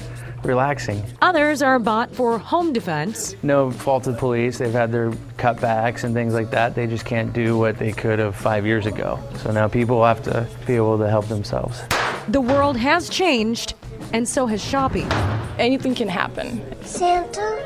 relaxing. 0.45 1.03
Others 1.23 1.63
are 1.63 1.79
bought 1.79 2.11
for 2.15 2.39
home 2.39 2.73
defense. 2.73 3.35
No 3.43 3.71
fault 3.71 4.07
of 4.07 4.15
the 4.15 4.19
police. 4.19 4.59
They've 4.59 4.73
had 4.73 4.93
their 4.93 5.11
cutbacks 5.39 6.05
and 6.05 6.15
things 6.15 6.35
like 6.35 6.51
that. 6.51 6.75
They 6.75 6.87
just 6.87 7.05
can't 7.05 7.33
do 7.33 7.59
what 7.59 7.79
they 7.79 7.93
could 7.93 8.19
have 8.19 8.37
five 8.37 8.67
years 8.67 8.87
ago. 8.87 9.19
So 9.39 9.51
now 9.51 9.69
people 9.69 10.05
have 10.05 10.23
to 10.25 10.47
be 10.67 10.75
able 10.75 10.99
to 10.99 11.09
help 11.09 11.29
themselves. 11.29 11.83
The 12.29 12.41
world 12.41 12.77
has 12.77 13.09
changed, 13.09 13.75
and 14.13 14.29
so 14.29 14.47
has 14.47 14.63
shopping. 14.63 15.11
Anything 15.59 15.95
can 15.95 16.09
happen. 16.09 16.63
Santa, 16.85 17.65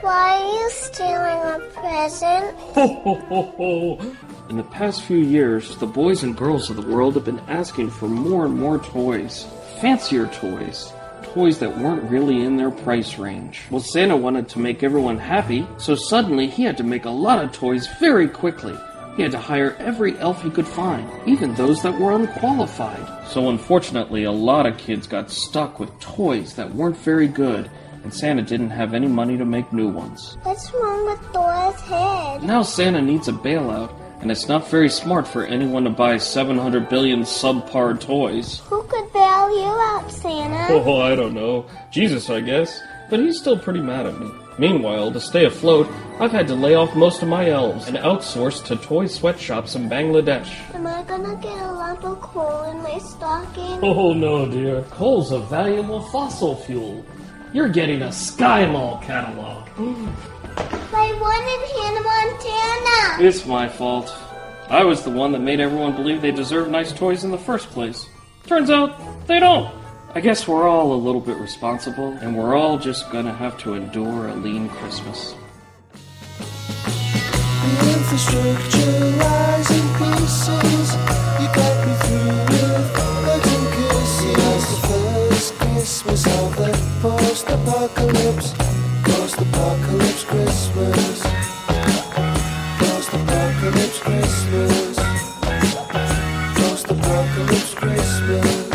why 0.00 0.36
are 0.36 0.62
you 0.62 0.70
stealing 0.70 1.62
a 1.62 1.68
present? 1.74 2.56
Ho, 2.74 2.86
ho, 2.86 3.14
ho, 3.14 3.42
ho. 3.56 4.16
In 4.48 4.56
the 4.56 4.62
past 4.62 5.02
few 5.02 5.18
years, 5.18 5.76
the 5.78 5.86
boys 5.86 6.22
and 6.22 6.36
girls 6.36 6.70
of 6.70 6.76
the 6.76 6.82
world 6.82 7.14
have 7.14 7.24
been 7.24 7.40
asking 7.48 7.90
for 7.90 8.08
more 8.08 8.44
and 8.44 8.56
more 8.56 8.78
toys, 8.78 9.46
fancier 9.80 10.28
toys, 10.28 10.92
toys 11.36 11.58
that 11.58 11.76
weren't 11.76 12.10
really 12.10 12.42
in 12.42 12.56
their 12.56 12.70
price 12.70 13.18
range. 13.18 13.60
Well, 13.70 13.82
Santa 13.82 14.16
wanted 14.16 14.48
to 14.48 14.58
make 14.58 14.82
everyone 14.82 15.18
happy, 15.18 15.66
so 15.76 15.94
suddenly 15.94 16.46
he 16.46 16.62
had 16.62 16.78
to 16.78 16.82
make 16.82 17.04
a 17.04 17.10
lot 17.10 17.44
of 17.44 17.52
toys 17.52 17.86
very 18.00 18.26
quickly. 18.26 18.74
He 19.16 19.22
had 19.22 19.32
to 19.32 19.38
hire 19.38 19.76
every 19.78 20.18
elf 20.18 20.42
he 20.42 20.48
could 20.48 20.66
find, 20.66 21.06
even 21.26 21.54
those 21.54 21.82
that 21.82 22.00
were 22.00 22.12
unqualified. 22.12 23.28
So 23.28 23.50
unfortunately, 23.50 24.24
a 24.24 24.32
lot 24.32 24.64
of 24.64 24.78
kids 24.78 25.06
got 25.06 25.30
stuck 25.30 25.78
with 25.78 26.00
toys 26.00 26.54
that 26.54 26.74
weren't 26.74 26.96
very 26.96 27.28
good, 27.28 27.70
and 28.02 28.14
Santa 28.14 28.40
didn't 28.40 28.70
have 28.70 28.94
any 28.94 29.06
money 29.06 29.36
to 29.36 29.44
make 29.44 29.70
new 29.74 29.88
ones. 29.88 30.38
What's 30.42 30.72
wrong 30.72 31.04
with 31.04 31.32
Dora's 31.34 31.78
head? 31.82 32.44
Now 32.44 32.62
Santa 32.62 33.02
needs 33.02 33.28
a 33.28 33.32
bailout, 33.32 33.92
and 34.26 34.32
it's 34.32 34.48
not 34.48 34.68
very 34.68 34.88
smart 34.88 35.24
for 35.24 35.46
anyone 35.46 35.84
to 35.84 35.90
buy 35.90 36.18
700 36.18 36.88
billion 36.88 37.20
subpar 37.20 38.00
toys. 38.00 38.58
Who 38.68 38.82
could 38.82 39.12
bail 39.12 39.48
you 39.56 39.70
out, 39.70 40.10
Santa? 40.10 40.66
Oh, 40.74 41.00
I 41.00 41.14
don't 41.14 41.32
know. 41.32 41.66
Jesus, 41.92 42.28
I 42.28 42.40
guess. 42.40 42.82
But 43.08 43.20
he's 43.20 43.38
still 43.38 43.56
pretty 43.56 43.78
mad 43.78 44.04
at 44.04 44.18
me. 44.18 44.28
Meanwhile, 44.58 45.12
to 45.12 45.20
stay 45.20 45.44
afloat, 45.44 45.88
I've 46.18 46.32
had 46.32 46.48
to 46.48 46.56
lay 46.56 46.74
off 46.74 46.96
most 46.96 47.22
of 47.22 47.28
my 47.28 47.50
elves 47.50 47.86
and 47.86 47.98
outsource 47.98 48.64
to 48.64 48.74
toy 48.74 49.06
sweatshops 49.06 49.76
in 49.76 49.88
Bangladesh. 49.88 50.50
Am 50.74 50.88
I 50.88 51.04
gonna 51.04 51.36
get 51.36 51.56
a 51.62 51.70
lump 51.70 52.02
of 52.02 52.20
coal 52.20 52.64
in 52.64 52.82
my 52.82 52.98
stocking? 52.98 53.78
Oh 53.80 54.12
no, 54.12 54.50
dear. 54.50 54.82
Coal's 54.90 55.30
a 55.30 55.38
valuable 55.38 56.00
fossil 56.10 56.56
fuel. 56.56 57.06
You're 57.52 57.68
getting 57.68 58.02
a 58.02 58.10
Sky 58.10 58.66
Mall 58.66 59.00
catalog. 60.56 60.94
I 60.94 61.12
wanted 61.20 61.60
Hannah 61.76 62.02
Montana. 62.02 63.28
It's 63.28 63.46
my 63.46 63.68
fault. 63.68 64.12
I 64.68 64.84
was 64.84 65.02
the 65.04 65.10
one 65.10 65.32
that 65.32 65.40
made 65.40 65.60
everyone 65.60 65.94
believe 65.94 66.22
they 66.22 66.32
deserved 66.32 66.70
nice 66.70 66.92
toys 66.92 67.24
in 67.24 67.30
the 67.30 67.38
first 67.38 67.70
place. 67.70 68.08
Turns 68.46 68.70
out 68.70 69.26
they 69.26 69.38
don't. 69.38 69.72
I 70.14 70.20
guess 70.20 70.48
we're 70.48 70.66
all 70.68 70.92
a 70.92 70.96
little 70.96 71.20
bit 71.20 71.36
responsible, 71.36 72.12
and 72.20 72.36
we're 72.36 72.56
all 72.56 72.78
just 72.78 73.10
gonna 73.10 73.34
have 73.34 73.58
to 73.58 73.74
endure 73.74 74.28
a 74.28 74.34
lean 74.34 74.68
Christmas. 74.70 75.34
The 77.66 77.92
infrastructure 77.92 79.10
lies 79.18 79.70
in 79.70 79.86
pieces. 79.98 80.94
You 81.38 81.48
got 81.52 81.86
me 81.86 81.94
through 82.02 82.38
with 82.48 82.96
hugs 82.96 83.50
and 83.54 83.68
kisses. 83.76 84.64
The 84.70 84.78
first 84.88 85.54
Christmas 85.58 86.26
of 86.26 86.56
the 86.56 86.70
post-apocalypse, 87.02 88.48
post-apocalypse 89.36 90.24
Christmas, 90.24 91.22
post-apocalypse 92.78 94.00
Christmas, 94.00 94.96
post-apocalypse 96.56 97.74
Christmas, 97.74 98.66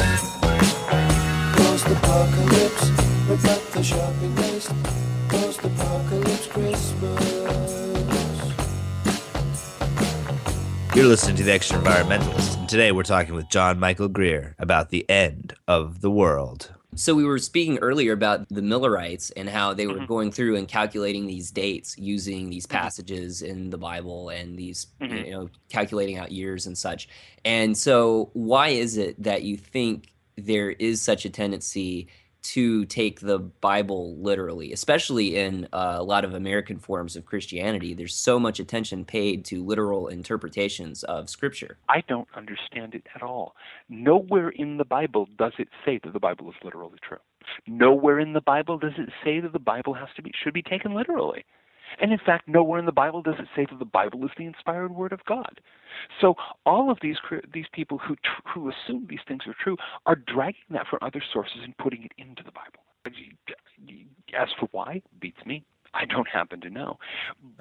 post-apocalypse. 1.56 2.90
Rip 3.28 3.46
up 3.46 3.62
the 3.72 3.82
shopping 3.82 4.36
list. 4.36 4.72
Post-apocalypse 5.30 6.48
Christmas. 6.48 7.26
You're 10.96 11.08
listening 11.08 11.38
to 11.38 11.44
The 11.44 11.52
Extraenvironmentalist, 11.52 12.60
and 12.60 12.70
today 12.70 12.92
we're 12.92 13.02
talking 13.02 13.34
with 13.34 13.50
John 13.50 13.80
Michael 13.80 14.10
Greer 14.10 14.56
about 14.60 14.90
the 14.90 15.10
end 15.10 15.56
of 15.68 16.02
the 16.02 16.12
world. 16.12 16.70
So 16.96 17.16
we 17.16 17.24
were 17.24 17.40
speaking 17.40 17.78
earlier 17.80 18.12
about 18.12 18.50
the 18.50 18.62
Millerites 18.62 19.32
and 19.32 19.50
how 19.50 19.74
they 19.74 19.88
were 19.88 19.94
Mm-hmm. 19.96 20.06
going 20.08 20.32
through 20.32 20.58
and 20.58 20.68
calculating 20.68 21.26
these 21.26 21.50
dates 21.50 21.98
using 21.98 22.50
these 22.50 22.66
passages 22.66 23.42
in 23.42 23.70
the 23.70 23.78
Bible 23.78 24.30
and 24.30 24.58
these 24.58 24.88
Mhm. 25.00 25.26
you 25.26 25.32
know 25.32 25.50
calculating 25.70 26.18
out 26.18 26.32
years 26.34 26.68
and 26.68 26.78
such. 26.78 27.08
And 27.46 27.78
so 27.78 28.30
why 28.34 28.70
is 28.70 28.98
it 28.98 29.22
that 29.24 29.44
you 29.44 29.56
think 29.58 30.08
there 30.36 30.72
is 30.72 31.02
such 31.02 31.24
a 31.26 31.30
tendency 31.30 32.08
to 32.44 32.86
take 32.86 33.20
the 33.20 33.40
Bible 33.40 34.16
literally, 34.18 34.74
especially 34.74 35.38
in 35.38 35.68
uh, 35.72 35.96
a 35.98 36.04
lot 36.04 36.26
of 36.26 36.34
American 36.34 36.80
forms 36.80 37.16
of 37.16 37.26
Christianity? 37.26 37.94
There's 37.94 38.16
so 38.16 38.40
much 38.40 38.60
attention 38.60 39.06
paid 39.06 39.46
to 39.46 39.64
literal 39.64 40.08
interpretations 40.08 41.04
of 41.04 41.30
scripture. 41.30 41.78
I 41.90 42.04
don't 42.08 42.28
understand 42.36 42.96
it 42.96 43.06
at 43.16 43.22
all. 43.22 43.56
Nowhere 43.90 44.50
in 44.50 44.78
the 44.78 44.86
Bible 44.86 45.28
does 45.38 45.54
it 45.60 45.68
say 45.86 46.00
that 46.04 46.14
the 46.14 46.20
Bible 46.20 46.50
is 46.50 46.56
literally 46.64 47.00
true. 47.08 47.18
Nowhere 47.68 48.20
in 48.20 48.34
the 48.34 48.42
Bible 48.42 48.78
does 48.78 48.94
it 48.98 49.10
say 49.24 49.40
that 49.40 49.54
the 49.54 49.60
Bible 49.60 49.94
has 49.94 50.10
to 50.16 50.22
be 50.22 50.32
should 50.44 50.54
be 50.54 50.62
taken 50.62 50.94
literally. 50.94 51.46
And 52.00 52.12
in 52.12 52.20
fact, 52.26 52.48
nowhere 52.48 52.80
in 52.80 52.86
the 52.86 52.92
Bible 52.92 53.22
does 53.22 53.36
it 53.40 53.48
say 53.56 53.66
that 53.70 53.80
the 53.80 53.86
Bible 53.86 54.24
is 54.24 54.32
the 54.38 54.46
inspired 54.46 54.94
word 54.96 55.12
of 55.12 55.24
God. 55.26 55.60
So 56.20 56.36
all 56.66 56.92
of 56.92 56.98
these 57.02 57.18
these 57.54 57.66
people 57.74 57.98
who 57.98 58.16
tr- 58.16 58.50
who 58.54 58.70
assume 58.70 59.08
these 59.10 59.20
things 59.28 59.44
are 59.48 59.56
true 59.64 59.78
are 60.06 60.16
dragging 60.16 60.62
that 60.72 60.88
from 60.88 61.00
other 61.02 61.24
sources 61.32 61.60
and 61.64 61.78
putting 61.78 62.04
it 62.04 62.12
into 62.18 62.44
the 62.44 62.52
Bible. 62.52 62.84
As 64.38 64.50
for 64.60 64.68
why, 64.72 65.02
beats 65.20 65.46
me. 65.46 65.64
I 65.94 66.06
don't 66.06 66.28
happen 66.28 66.62
to 66.62 66.70
know, 66.70 67.00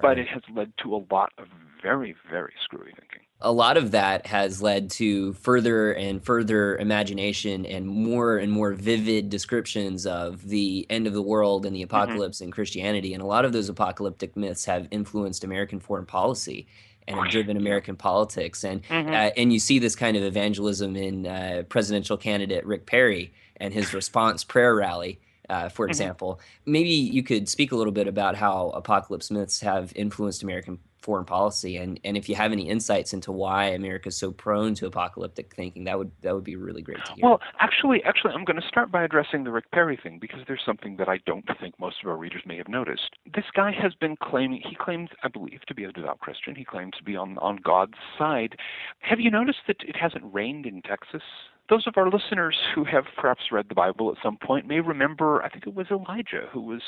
but 0.01 0.17
it 0.17 0.27
has 0.27 0.41
led 0.53 0.71
to 0.83 0.95
a 0.95 1.03
lot 1.11 1.33
of 1.37 1.47
very 1.81 2.15
very 2.29 2.53
screwy 2.63 2.93
thinking. 2.97 3.25
a 3.41 3.51
lot 3.51 3.75
of 3.75 3.91
that 3.91 4.27
has 4.27 4.61
led 4.61 4.91
to 4.91 5.33
further 5.33 5.93
and 5.93 6.23
further 6.23 6.77
imagination 6.77 7.65
and 7.65 7.87
more 7.87 8.37
and 8.37 8.51
more 8.51 8.71
vivid 8.73 9.29
descriptions 9.29 10.05
of 10.05 10.47
the 10.47 10.85
end 10.89 11.07
of 11.07 11.13
the 11.13 11.21
world 11.21 11.65
and 11.65 11.75
the 11.75 11.81
mm-hmm. 11.81 11.95
apocalypse 11.95 12.39
in 12.39 12.51
Christianity. 12.51 13.13
And 13.13 13.23
a 13.23 13.25
lot 13.25 13.43
of 13.43 13.51
those 13.51 13.67
apocalyptic 13.67 14.37
myths 14.37 14.65
have 14.65 14.87
influenced 14.91 15.43
American 15.43 15.79
foreign 15.79 16.05
policy 16.05 16.67
and 17.07 17.17
have 17.17 17.29
driven 17.29 17.57
American 17.57 17.95
politics. 17.95 18.63
And 18.63 18.83
Mhm. 18.83 19.07
uh, 19.09 19.31
and 19.37 19.51
you 19.51 19.59
see 19.59 19.79
this 19.79 19.95
kind 19.95 20.15
of 20.17 20.23
evangelism 20.23 20.95
in 20.95 21.25
uh, 21.27 21.63
presidential 21.69 22.17
candidate 22.17 22.65
Rick 22.65 22.85
Perry 22.85 23.31
and 23.57 23.73
his 23.73 23.93
response 23.93 24.43
prayer 24.43 24.75
rally. 24.75 25.19
Uh, 25.51 25.67
for 25.67 25.85
Mhm. 25.85 25.89
example, 25.89 26.39
maybe 26.65 26.89
you 26.89 27.23
could 27.23 27.49
speak 27.49 27.73
a 27.73 27.75
little 27.75 27.91
bit 27.91 28.07
about 28.07 28.35
how 28.35 28.69
apocalypse 28.69 29.29
myths 29.29 29.59
have 29.59 29.91
influenced 29.97 30.43
American 30.43 30.79
foreign 31.01 31.25
policy, 31.25 31.75
and, 31.77 31.99
and 32.05 32.15
if 32.15 32.29
you 32.29 32.35
have 32.35 32.51
any 32.53 32.69
insights 32.69 33.11
into 33.11 33.31
why 33.31 33.65
America 33.65 34.07
is 34.07 34.15
so 34.15 34.31
prone 34.31 34.75
to 34.75 34.85
apocalyptic 34.85 35.53
thinking, 35.53 35.83
that 35.83 35.97
would 35.97 36.11
that 36.21 36.33
would 36.33 36.43
be 36.43 36.55
really 36.55 36.81
great 36.81 37.03
to 37.03 37.13
hear. 37.13 37.25
Well, 37.25 37.41
actually, 37.59 38.01
actually, 38.03 38.33
I'm 38.33 38.45
going 38.45 38.61
to 38.61 38.67
start 38.67 38.91
by 38.91 39.03
addressing 39.03 39.43
the 39.43 39.51
Rick 39.51 39.71
Perry 39.71 39.97
thing 40.01 40.19
because 40.19 40.39
there's 40.47 40.63
something 40.65 40.95
that 40.97 41.09
I 41.09 41.17
don't 41.25 41.45
think 41.59 41.77
most 41.79 41.97
of 42.03 42.09
our 42.09 42.17
readers 42.17 42.43
may 42.45 42.55
have 42.57 42.69
noticed. 42.69 43.17
This 43.25 43.45
guy 43.53 43.71
has 43.71 43.93
been 43.95 44.15
claiming 44.15 44.61
he 44.61 44.75
claims, 44.75 45.09
I 45.23 45.27
believe, 45.27 45.61
to 45.67 45.75
be 45.75 45.83
a 45.83 45.91
devout 45.91 46.19
Christian. 46.19 46.55
He 46.55 46.63
claims 46.63 46.93
to 46.97 47.03
be 47.03 47.17
on 47.17 47.37
on 47.39 47.57
God's 47.57 47.97
side. 48.17 48.57
Have 48.99 49.19
you 49.19 49.31
noticed 49.31 49.61
that 49.67 49.77
it 49.81 49.97
hasn't 49.97 50.23
rained 50.31 50.65
in 50.65 50.81
Texas? 50.83 51.23
Those 51.71 51.87
of 51.87 51.93
our 51.95 52.09
listeners 52.09 52.57
who 52.75 52.83
have 52.83 53.05
perhaps 53.15 53.43
read 53.49 53.69
the 53.69 53.75
Bible 53.75 54.11
at 54.11 54.21
some 54.21 54.35
point 54.35 54.67
may 54.67 54.81
remember. 54.81 55.41
I 55.41 55.47
think 55.47 55.65
it 55.65 55.73
was 55.73 55.87
Elijah 55.89 56.49
who 56.51 56.59
was 56.59 56.81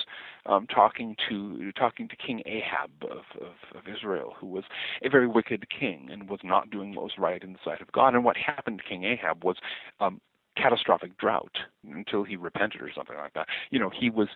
um, 0.46 0.68
talking 0.68 1.16
to 1.30 1.72
talking 1.72 2.10
to 2.10 2.18
King 2.18 2.44
Ahab 2.46 2.92
of, 3.04 3.24
of, 3.40 3.78
of 3.78 3.84
Israel, 3.88 4.34
who 4.38 4.48
was 4.48 4.66
a 5.02 5.08
very 5.08 5.26
wicked 5.26 5.68
king 5.70 6.10
and 6.12 6.30
was 6.30 6.42
not 6.44 6.70
doing 6.70 6.94
what 6.94 7.06
was 7.06 7.14
right 7.18 7.42
in 7.42 7.54
the 7.54 7.60
sight 7.64 7.80
of 7.80 7.94
God. 7.94 8.14
And 8.14 8.26
what 8.26 8.36
happened 8.36 8.80
to 8.80 8.84
King 8.84 9.06
Ahab 9.06 9.46
was 9.46 9.56
um, 10.02 10.20
catastrophic 10.58 11.18
drought 11.18 11.60
until 11.90 12.26
he 12.26 12.36
repented 12.36 12.82
or 12.82 12.92
something 12.94 13.16
like 13.16 13.36
that. 13.36 13.48
You 13.70 13.80
know, 13.80 13.90
he 13.90 14.10
was 14.10 14.28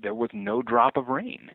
there 0.00 0.14
was 0.14 0.30
no 0.32 0.62
drop 0.62 0.96
of 0.96 1.08
rain. 1.08 1.50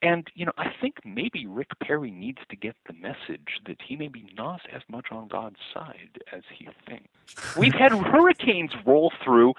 And 0.00 0.28
you 0.34 0.46
know, 0.46 0.52
I 0.56 0.68
think 0.80 0.96
maybe 1.04 1.46
Rick 1.46 1.70
Perry 1.82 2.10
needs 2.10 2.38
to 2.50 2.56
get 2.56 2.76
the 2.86 2.92
message 2.92 3.60
that 3.66 3.78
he 3.86 3.96
may 3.96 4.08
be 4.08 4.30
not 4.36 4.60
as 4.72 4.82
much 4.88 5.06
on 5.10 5.28
God's 5.28 5.58
side 5.74 6.20
as 6.32 6.42
he 6.56 6.68
thinks. 6.88 7.56
We've 7.56 7.74
had 7.74 7.92
hurricanes 8.12 8.70
roll 8.86 9.12
through 9.24 9.54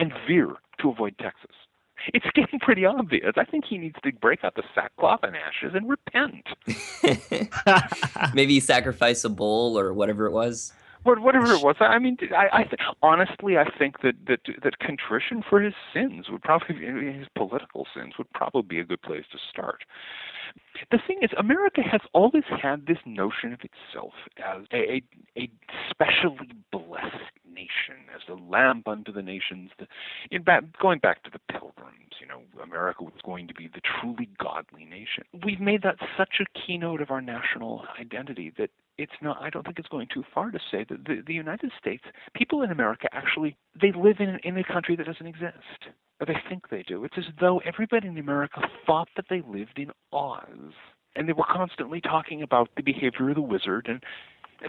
and 0.00 0.12
veer 0.26 0.48
to 0.80 0.90
avoid 0.90 1.16
Texas. 1.18 1.54
It's 2.12 2.26
getting 2.34 2.60
pretty 2.60 2.84
obvious. 2.84 3.32
I 3.36 3.44
think 3.44 3.64
he 3.64 3.78
needs 3.78 3.96
to 4.04 4.12
break 4.12 4.44
out 4.44 4.54
the 4.54 4.62
sackcloth 4.74 5.20
and 5.22 5.34
ashes 5.34 5.72
and 5.74 5.88
repent. 5.88 6.46
Maybe 8.34 8.60
sacrifice 8.60 9.24
a 9.24 9.30
bull 9.30 9.78
or 9.78 9.92
whatever 9.92 10.26
it 10.26 10.32
was. 10.32 10.72
What, 11.06 11.20
whatever 11.20 11.52
it 11.52 11.62
was, 11.62 11.76
I 11.78 11.98
mean, 12.00 12.16
I, 12.36 12.48
I 12.52 12.62
th- 12.64 12.80
honestly, 13.00 13.56
I 13.56 13.70
think 13.78 14.00
that, 14.02 14.14
that 14.26 14.40
that 14.64 14.78
contrition 14.80 15.44
for 15.48 15.60
his 15.60 15.74
sins 15.94 16.26
would 16.28 16.42
probably 16.42 16.74
be, 16.74 17.12
his 17.12 17.28
political 17.36 17.86
sins 17.94 18.14
would 18.18 18.30
probably 18.32 18.62
be 18.62 18.80
a 18.80 18.84
good 18.84 19.02
place 19.02 19.24
to 19.30 19.38
start. 19.48 19.84
The 20.90 20.98
thing 21.06 21.18
is, 21.22 21.30
America 21.38 21.80
has 21.82 22.00
always 22.12 22.44
had 22.60 22.86
this 22.86 22.98
notion 23.06 23.52
of 23.52 23.60
itself 23.60 24.14
as 24.38 24.64
a, 24.72 24.94
a, 24.96 25.02
a 25.38 25.50
specially 25.90 26.50
blessed 26.72 27.30
nation, 27.48 27.96
as 28.14 28.22
the 28.26 28.34
lamp 28.34 28.88
unto 28.88 29.12
the 29.12 29.22
nations. 29.22 29.70
The, 29.78 29.86
in 30.30 30.42
back, 30.42 30.64
going 30.80 30.98
back 30.98 31.22
to 31.24 31.30
the 31.30 31.40
Pilgrims, 31.50 32.14
you 32.20 32.26
know, 32.26 32.40
America 32.62 33.04
was 33.04 33.20
going 33.24 33.46
to 33.48 33.54
be 33.54 33.68
the 33.68 33.80
truly 33.80 34.28
godly 34.38 34.84
nation. 34.84 35.24
We've 35.44 35.60
made 35.60 35.82
that 35.82 35.96
such 36.18 36.40
a 36.40 36.46
keynote 36.58 37.00
of 37.00 37.10
our 37.10 37.22
national 37.22 37.84
identity 38.00 38.52
that 38.58 38.70
it's 38.98 39.12
not. 39.22 39.38
I 39.40 39.50
don't 39.50 39.64
think 39.64 39.78
it's 39.78 39.88
going 39.88 40.08
too 40.12 40.24
far 40.34 40.50
to 40.50 40.58
say 40.70 40.84
that 40.88 41.04
the, 41.04 41.22
the 41.26 41.34
United 41.34 41.70
States, 41.78 42.04
people 42.34 42.62
in 42.62 42.70
America, 42.70 43.08
actually 43.12 43.56
they 43.80 43.92
live 43.92 44.16
in 44.20 44.38
in 44.44 44.56
a 44.58 44.64
country 44.64 44.96
that 44.96 45.06
doesn't 45.06 45.26
exist 45.26 45.90
or 46.20 46.26
they 46.26 46.36
think 46.48 46.68
they 46.68 46.82
do. 46.82 47.04
It's 47.04 47.18
as 47.18 47.24
though 47.40 47.60
everybody 47.64 48.08
in 48.08 48.18
America 48.18 48.60
thought 48.86 49.08
that 49.16 49.26
they 49.28 49.42
lived 49.46 49.78
in 49.78 49.90
Oz. 50.12 50.72
And 51.14 51.28
they 51.28 51.32
were 51.32 51.44
constantly 51.50 52.00
talking 52.00 52.42
about 52.42 52.68
the 52.76 52.82
behavior 52.82 53.30
of 53.30 53.36
the 53.36 53.42
wizard 53.42 53.88
and 53.88 54.02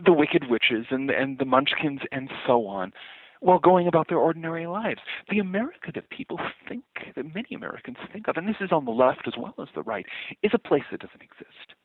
the 0.06 0.14
wicked 0.14 0.50
witches 0.50 0.86
and, 0.92 1.10
and 1.10 1.38
the 1.40 1.46
munchkins 1.46 2.02
and 2.12 2.30
so 2.46 2.68
on 2.68 2.94
while 3.40 3.60
going 3.60 3.88
about 3.88 4.08
their 4.10 4.18
ordinary 4.18 4.66
lives. 4.66 5.00
The 5.30 5.40
America 5.40 5.92
that 5.94 6.10
people 6.10 6.40
think, 6.68 6.84
that 7.16 7.36
many 7.36 7.54
Americans 7.54 7.98
think 8.12 8.28
of, 8.28 8.38
and 8.38 8.48
this 8.48 8.56
is 8.62 8.72
on 8.72 8.86
the 8.86 8.92
left 8.92 9.28
as 9.28 9.34
well 9.38 9.54
as 9.62 9.68
the 9.76 9.84
right, 9.84 10.06
is 10.42 10.52
a 10.54 10.60
place 10.60 10.84
that 10.92 11.02
doesn't 11.02 11.22
exist. 11.22 11.77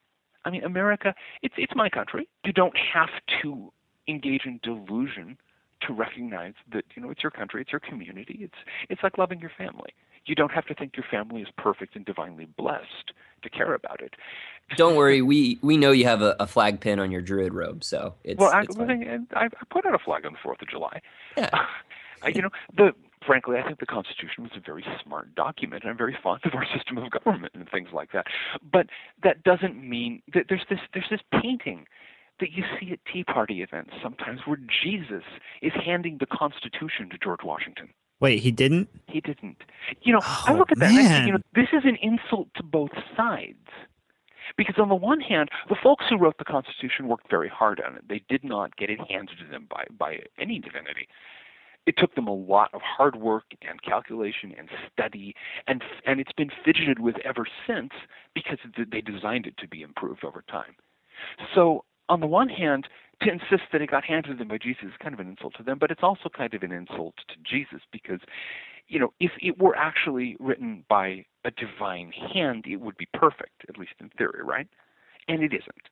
I 0.44 0.50
mean, 0.50 0.64
America, 0.64 1.14
it's, 1.42 1.54
it's 1.56 1.74
my 1.74 1.88
country. 1.88 2.28
You 2.44 2.52
don't 2.52 2.76
have 2.76 3.10
to 3.42 3.72
engage 4.08 4.44
in 4.44 4.60
delusion 4.62 5.38
to 5.86 5.92
recognize 5.92 6.54
that 6.72 6.84
you 6.94 7.02
know 7.02 7.10
it's 7.10 7.22
your 7.22 7.30
country, 7.30 7.62
it's 7.62 7.72
your 7.72 7.80
community. 7.80 8.38
It's 8.42 8.54
it's 8.88 9.02
like 9.02 9.18
loving 9.18 9.40
your 9.40 9.50
family. 9.56 9.90
You 10.24 10.36
don't 10.36 10.52
have 10.52 10.66
to 10.66 10.74
think 10.74 10.96
your 10.96 11.06
family 11.10 11.42
is 11.42 11.48
perfect 11.58 11.96
and 11.96 12.04
divinely 12.04 12.46
blessed 12.56 13.12
to 13.42 13.50
care 13.50 13.74
about 13.74 14.00
it. 14.00 14.14
Don't 14.76 14.94
worry, 14.96 15.22
we 15.22 15.58
we 15.62 15.76
know 15.76 15.90
you 15.90 16.04
have 16.04 16.22
a, 16.22 16.36
a 16.38 16.46
flag 16.46 16.80
pin 16.80 17.00
on 17.00 17.10
your 17.10 17.20
druid 17.20 17.52
robe, 17.52 17.82
so 17.82 18.14
it's. 18.22 18.38
well, 18.38 18.50
I, 18.52 18.62
it's 18.62 18.76
well, 18.76 18.86
fine. 18.86 19.02
and 19.02 19.26
I, 19.34 19.46
I 19.46 19.64
put 19.70 19.84
out 19.84 19.94
a 19.94 19.98
flag 19.98 20.24
on 20.24 20.32
the 20.32 20.38
Fourth 20.42 20.62
of 20.62 20.68
July. 20.68 21.00
Yeah. 21.36 21.50
I, 22.22 22.28
you 22.28 22.42
know, 22.42 22.50
the 22.76 22.94
frankly, 23.26 23.56
I 23.58 23.66
think 23.66 23.80
the 23.80 23.86
Constitution 23.86 24.44
was 24.44 24.52
a 24.56 24.60
very 24.60 24.84
smart 25.04 25.34
document, 25.34 25.82
and 25.82 25.90
I'm 25.90 25.98
very 25.98 26.16
fond 26.22 26.40
of 26.44 26.54
our 26.54 26.66
system 26.76 26.98
of 26.98 27.10
government 27.10 27.54
and 27.54 27.68
things 27.70 27.88
like 27.92 28.12
that. 28.12 28.26
But 28.70 28.86
that 29.22 29.42
doesn't 29.42 29.76
mean 29.76 30.22
that 30.34 30.46
there's 30.48 30.64
this 30.68 30.80
there's 30.92 31.08
this 31.10 31.20
painting 31.40 31.86
that 32.40 32.52
you 32.52 32.64
see 32.80 32.92
at 32.92 32.98
Tea 33.12 33.24
Party 33.24 33.62
events 33.62 33.92
sometimes 34.02 34.40
where 34.46 34.58
Jesus 34.82 35.22
is 35.60 35.72
handing 35.84 36.18
the 36.18 36.26
Constitution 36.26 37.08
to 37.10 37.18
George 37.18 37.44
Washington. 37.44 37.90
Wait, 38.20 38.40
he 38.40 38.50
didn't? 38.50 38.88
He 39.08 39.20
didn't. 39.20 39.58
You 40.02 40.12
know, 40.14 40.20
I 40.22 40.46
oh, 40.48 40.54
look 40.54 40.70
at 40.72 40.78
that 40.78 40.90
and 40.90 40.98
I 40.98 41.08
think, 41.08 41.26
you 41.26 41.32
know, 41.32 41.38
this 41.54 41.68
is 41.72 41.82
an 41.84 41.96
insult 42.02 42.48
to 42.56 42.62
both 42.62 42.90
sides. 43.16 43.66
Because 44.56 44.74
on 44.78 44.88
the 44.88 44.94
one 44.94 45.20
hand, 45.20 45.48
the 45.68 45.76
folks 45.82 46.04
who 46.08 46.18
wrote 46.18 46.36
the 46.38 46.44
Constitution 46.44 47.08
worked 47.08 47.30
very 47.30 47.48
hard 47.48 47.80
on 47.80 47.96
it. 47.96 48.04
They 48.08 48.22
did 48.28 48.44
not 48.44 48.76
get 48.76 48.90
it 48.90 49.00
handed 49.08 49.38
to 49.38 49.50
them 49.50 49.66
by, 49.68 49.84
by 49.98 50.20
any 50.38 50.58
divinity. 50.58 51.08
It 51.86 51.96
took 51.98 52.14
them 52.14 52.28
a 52.28 52.34
lot 52.34 52.70
of 52.72 52.80
hard 52.80 53.16
work 53.16 53.44
and 53.68 53.82
calculation 53.82 54.54
and 54.56 54.68
study, 54.92 55.34
and 55.66 55.82
and 56.06 56.20
it's 56.20 56.32
been 56.32 56.50
fidgeted 56.64 57.00
with 57.00 57.16
ever 57.24 57.46
since 57.66 57.90
because 58.34 58.58
they 58.90 59.00
designed 59.00 59.46
it 59.46 59.56
to 59.58 59.68
be 59.68 59.82
improved 59.82 60.24
over 60.24 60.44
time. 60.48 60.76
So 61.54 61.84
on 62.08 62.20
the 62.20 62.26
one 62.26 62.48
hand, 62.48 62.88
to 63.22 63.30
insist 63.30 63.70
that 63.72 63.80
it 63.80 63.90
got 63.90 64.04
handed 64.04 64.32
to 64.32 64.36
them 64.36 64.48
by 64.48 64.58
Jesus 64.58 64.84
is 64.84 64.92
kind 65.00 65.14
of 65.14 65.20
an 65.20 65.28
insult 65.28 65.54
to 65.56 65.62
them, 65.62 65.78
but 65.78 65.90
it's 65.90 66.02
also 66.02 66.28
kind 66.28 66.52
of 66.54 66.62
an 66.62 66.72
insult 66.72 67.14
to 67.28 67.34
Jesus 67.42 67.80
because, 67.92 68.20
you 68.88 68.98
know, 68.98 69.12
if 69.20 69.30
it 69.40 69.58
were 69.58 69.76
actually 69.76 70.36
written 70.40 70.84
by 70.88 71.24
a 71.44 71.50
divine 71.52 72.12
hand, 72.12 72.64
it 72.68 72.76
would 72.76 72.96
be 72.96 73.08
perfect, 73.14 73.64
at 73.68 73.78
least 73.78 73.92
in 74.00 74.10
theory, 74.18 74.42
right? 74.44 74.68
And 75.28 75.42
it 75.42 75.52
isn't. 75.52 75.88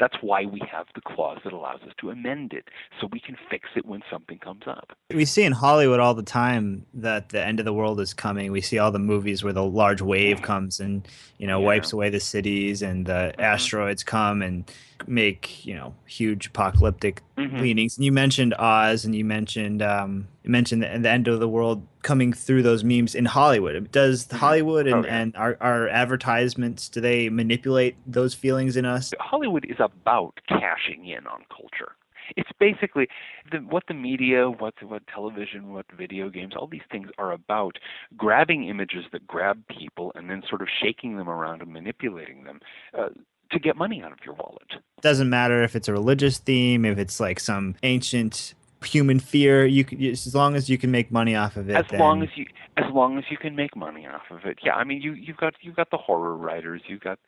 That's 0.00 0.16
why 0.22 0.46
we 0.46 0.60
have 0.72 0.86
the 0.94 1.02
clause 1.02 1.38
that 1.44 1.52
allows 1.52 1.82
us 1.82 1.92
to 2.00 2.10
amend 2.10 2.54
it, 2.54 2.68
so 3.00 3.08
we 3.12 3.20
can 3.20 3.36
fix 3.50 3.68
it 3.76 3.84
when 3.84 4.00
something 4.10 4.38
comes 4.38 4.62
up. 4.66 4.92
We 5.12 5.26
see 5.26 5.44
in 5.44 5.52
Hollywood 5.52 6.00
all 6.00 6.14
the 6.14 6.22
time 6.22 6.86
that 6.94 7.28
the 7.28 7.44
end 7.44 7.60
of 7.60 7.66
the 7.66 7.72
world 7.72 8.00
is 8.00 8.14
coming. 8.14 8.50
We 8.50 8.62
see 8.62 8.78
all 8.78 8.90
the 8.90 8.98
movies 8.98 9.44
where 9.44 9.52
the 9.52 9.62
large 9.62 10.00
wave 10.00 10.36
mm-hmm. 10.36 10.44
comes 10.46 10.80
and 10.80 11.06
you 11.38 11.46
know 11.46 11.60
wipes 11.60 11.92
away 11.92 12.08
the 12.10 12.20
cities, 12.20 12.82
and 12.82 13.06
the 13.06 13.12
mm-hmm. 13.12 13.40
asteroids 13.40 14.02
come 14.02 14.42
and 14.42 14.70
make 15.06 15.64
you 15.64 15.74
know 15.74 15.94
huge 16.06 16.46
apocalyptic 16.46 17.22
Mhm. 17.40 17.60
leanings. 17.60 17.96
And 17.96 18.04
you 18.04 18.12
mentioned 18.12 18.54
Oz, 18.58 19.04
and 19.04 19.14
you 19.14 19.24
mentioned 19.24 19.82
um, 19.82 20.28
you 20.44 20.50
mentioned 20.50 20.82
the, 20.82 20.98
the 20.98 21.08
end 21.08 21.28
of 21.28 21.40
the 21.40 21.48
world 21.48 21.86
coming 22.02 22.32
through 22.32 22.62
those 22.62 22.84
memes 22.84 23.14
in 23.14 23.24
Hollywood. 23.24 23.90
Does 23.92 24.30
Hollywood 24.30 24.86
and, 24.86 25.06
and 25.06 25.36
our, 25.36 25.56
our 25.60 25.88
advertisements 25.88 26.88
do 26.88 27.00
they 27.00 27.28
manipulate 27.28 27.96
those 28.06 28.34
feelings 28.34 28.76
in 28.76 28.84
us? 28.84 29.12
Hollywood 29.18 29.64
is 29.64 29.76
about 29.78 30.40
cashing 30.48 31.06
in 31.06 31.26
on 31.26 31.44
culture. 31.54 31.92
It's 32.36 32.50
basically 32.58 33.08
the, 33.50 33.58
what 33.58 33.84
the 33.88 33.94
media, 33.94 34.48
what 34.48 34.74
what 34.82 35.06
television, 35.06 35.72
what 35.72 35.86
video 35.96 36.28
games, 36.28 36.54
all 36.56 36.68
these 36.68 36.86
things 36.90 37.08
are 37.18 37.32
about 37.32 37.78
grabbing 38.16 38.68
images 38.68 39.04
that 39.12 39.26
grab 39.26 39.62
people 39.68 40.12
and 40.14 40.30
then 40.30 40.42
sort 40.48 40.62
of 40.62 40.68
shaking 40.82 41.16
them 41.16 41.28
around 41.28 41.60
and 41.62 41.72
manipulating 41.72 42.44
them 42.44 42.60
uh, 42.96 43.08
to 43.52 43.58
get 43.58 43.76
money 43.76 44.02
out 44.02 44.12
of 44.12 44.18
your 44.24 44.34
wallet. 44.34 44.68
doesn't 45.02 45.30
matter 45.30 45.62
if 45.62 45.74
it's 45.76 45.88
a 45.88 45.92
religious 45.92 46.38
theme, 46.38 46.84
if 46.84 46.98
it's 46.98 47.18
like 47.20 47.40
some 47.40 47.74
ancient 47.82 48.54
human 48.84 49.18
fear. 49.20 49.64
You 49.66 49.84
can, 49.84 50.02
as 50.04 50.34
long 50.34 50.54
as 50.56 50.68
you 50.68 50.78
can 50.78 50.90
make 50.90 51.10
money 51.10 51.34
off 51.36 51.56
of 51.56 51.68
it. 51.70 51.76
as 51.76 51.86
then- 51.90 52.00
long 52.00 52.22
as 52.22 52.28
you 52.36 52.46
as 52.76 52.90
long 52.92 53.18
as 53.18 53.24
you 53.30 53.36
can 53.36 53.54
make 53.56 53.76
money 53.76 54.06
off 54.06 54.22
of 54.30 54.44
it 54.46 54.58
yeah 54.64 54.74
i 54.74 54.84
mean 54.84 55.02
you 55.02 55.12
you've 55.12 55.36
got 55.36 55.52
you've 55.60 55.76
got 55.76 55.90
the 55.90 55.96
horror 55.98 56.34
writers 56.36 56.80
you've 56.86 57.00
got 57.00 57.18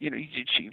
you 0.00 0.10
know 0.10 0.16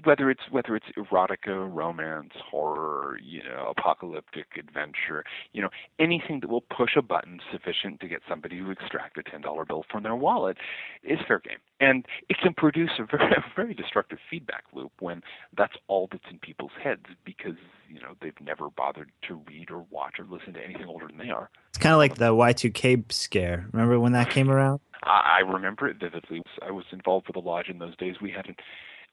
whether 0.05 0.32
it's 0.32 0.41
whether 0.49 0.75
it's 0.75 0.88
erotica 0.97 1.69
romance 1.71 2.34
horror 2.49 3.19
you 3.21 3.43
know 3.43 3.71
apocalyptic 3.78 4.47
adventure 4.57 5.23
you 5.53 5.61
know 5.61 5.69
anything 5.99 6.39
that 6.39 6.49
will 6.49 6.61
push 6.61 6.95
a 6.97 7.01
button 7.01 7.39
sufficient 7.51 7.99
to 7.99 8.07
get 8.07 8.21
somebody 8.28 8.57
to 8.57 8.71
extract 8.71 9.17
a 9.17 9.23
ten 9.23 9.41
dollar 9.41 9.65
bill 9.65 9.84
from 9.91 10.03
their 10.03 10.15
wallet 10.15 10.57
is 11.03 11.19
fair 11.28 11.39
game 11.39 11.57
and 11.80 12.05
it 12.30 12.38
can 12.41 12.53
produce 12.53 12.91
a 12.97 13.05
very 13.05 13.32
a 13.34 13.43
very 13.55 13.73
destructive 13.73 14.17
feedback 14.30 14.63
loop 14.73 14.91
when 14.99 15.21
that's 15.55 15.75
all 15.88 16.07
that's 16.11 16.23
in 16.32 16.39
people's 16.39 16.71
heads 16.82 17.05
because 17.25 17.57
you 17.89 17.99
know 17.99 18.15
they've 18.21 18.39
never 18.41 18.69
bothered 18.69 19.11
to 19.21 19.41
read 19.47 19.69
or 19.69 19.86
watch 19.91 20.15
or 20.19 20.25
listen 20.25 20.53
to 20.53 20.63
anything 20.63 20.86
older 20.88 21.07
than 21.07 21.17
they 21.17 21.30
are 21.30 21.49
it's 21.78 21.84
kind 21.84 21.93
of 21.93 21.99
like 21.99 22.15
the 22.15 22.34
Y2K 22.34 23.11
scare. 23.11 23.67
Remember 23.71 23.99
when 23.99 24.13
that 24.13 24.32
came 24.32 24.49
around? 24.49 24.80
I 25.03 25.38
I 25.38 25.39
remember 25.41 25.88
it 25.88 25.97
vividly. 25.99 26.41
I 26.65 26.71
was 26.71 26.86
involved 26.91 27.28
with 27.28 27.36
a 27.36 27.39
lodge 27.39 27.67
in 27.69 27.78
those 27.78 27.95
days. 27.97 28.15
We 28.19 28.32
had 28.32 28.47
an, 28.47 28.55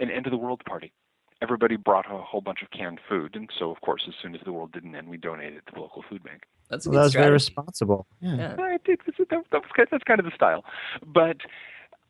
an 0.01 0.11
end 0.11 0.27
of 0.27 0.31
the 0.31 0.39
world 0.39 0.63
party. 0.67 0.93
Everybody 1.43 1.77
brought 1.77 2.07
a 2.11 2.19
whole 2.19 2.41
bunch 2.41 2.63
of 2.63 2.71
canned 2.71 3.01
food, 3.09 3.35
and 3.35 3.51
so 3.59 3.71
of 3.71 3.81
course, 3.81 4.05
as 4.09 4.15
soon 4.23 4.35
as 4.35 4.41
the 4.45 4.53
world 4.53 4.73
didn't 4.73 4.95
end, 4.95 5.09
we 5.09 5.17
donated 5.17 5.59
it 5.59 5.67
to 5.67 5.73
the 5.75 5.81
local 5.81 6.03
food 6.09 6.23
bank. 6.23 6.45
That's 6.71 6.87
Well, 6.87 6.99
that 6.99 7.05
was 7.05 7.13
very 7.15 7.33
responsible. 7.33 8.07
Yeah. 8.21 8.57
I 8.59 8.79
did. 8.85 9.01
That, 9.07 9.29
that 9.29 9.63
was 9.63 9.71
that's 9.91 10.05
kind 10.05 10.21
of 10.21 10.25
the 10.25 10.33
style. 10.35 10.65
But 11.05 11.39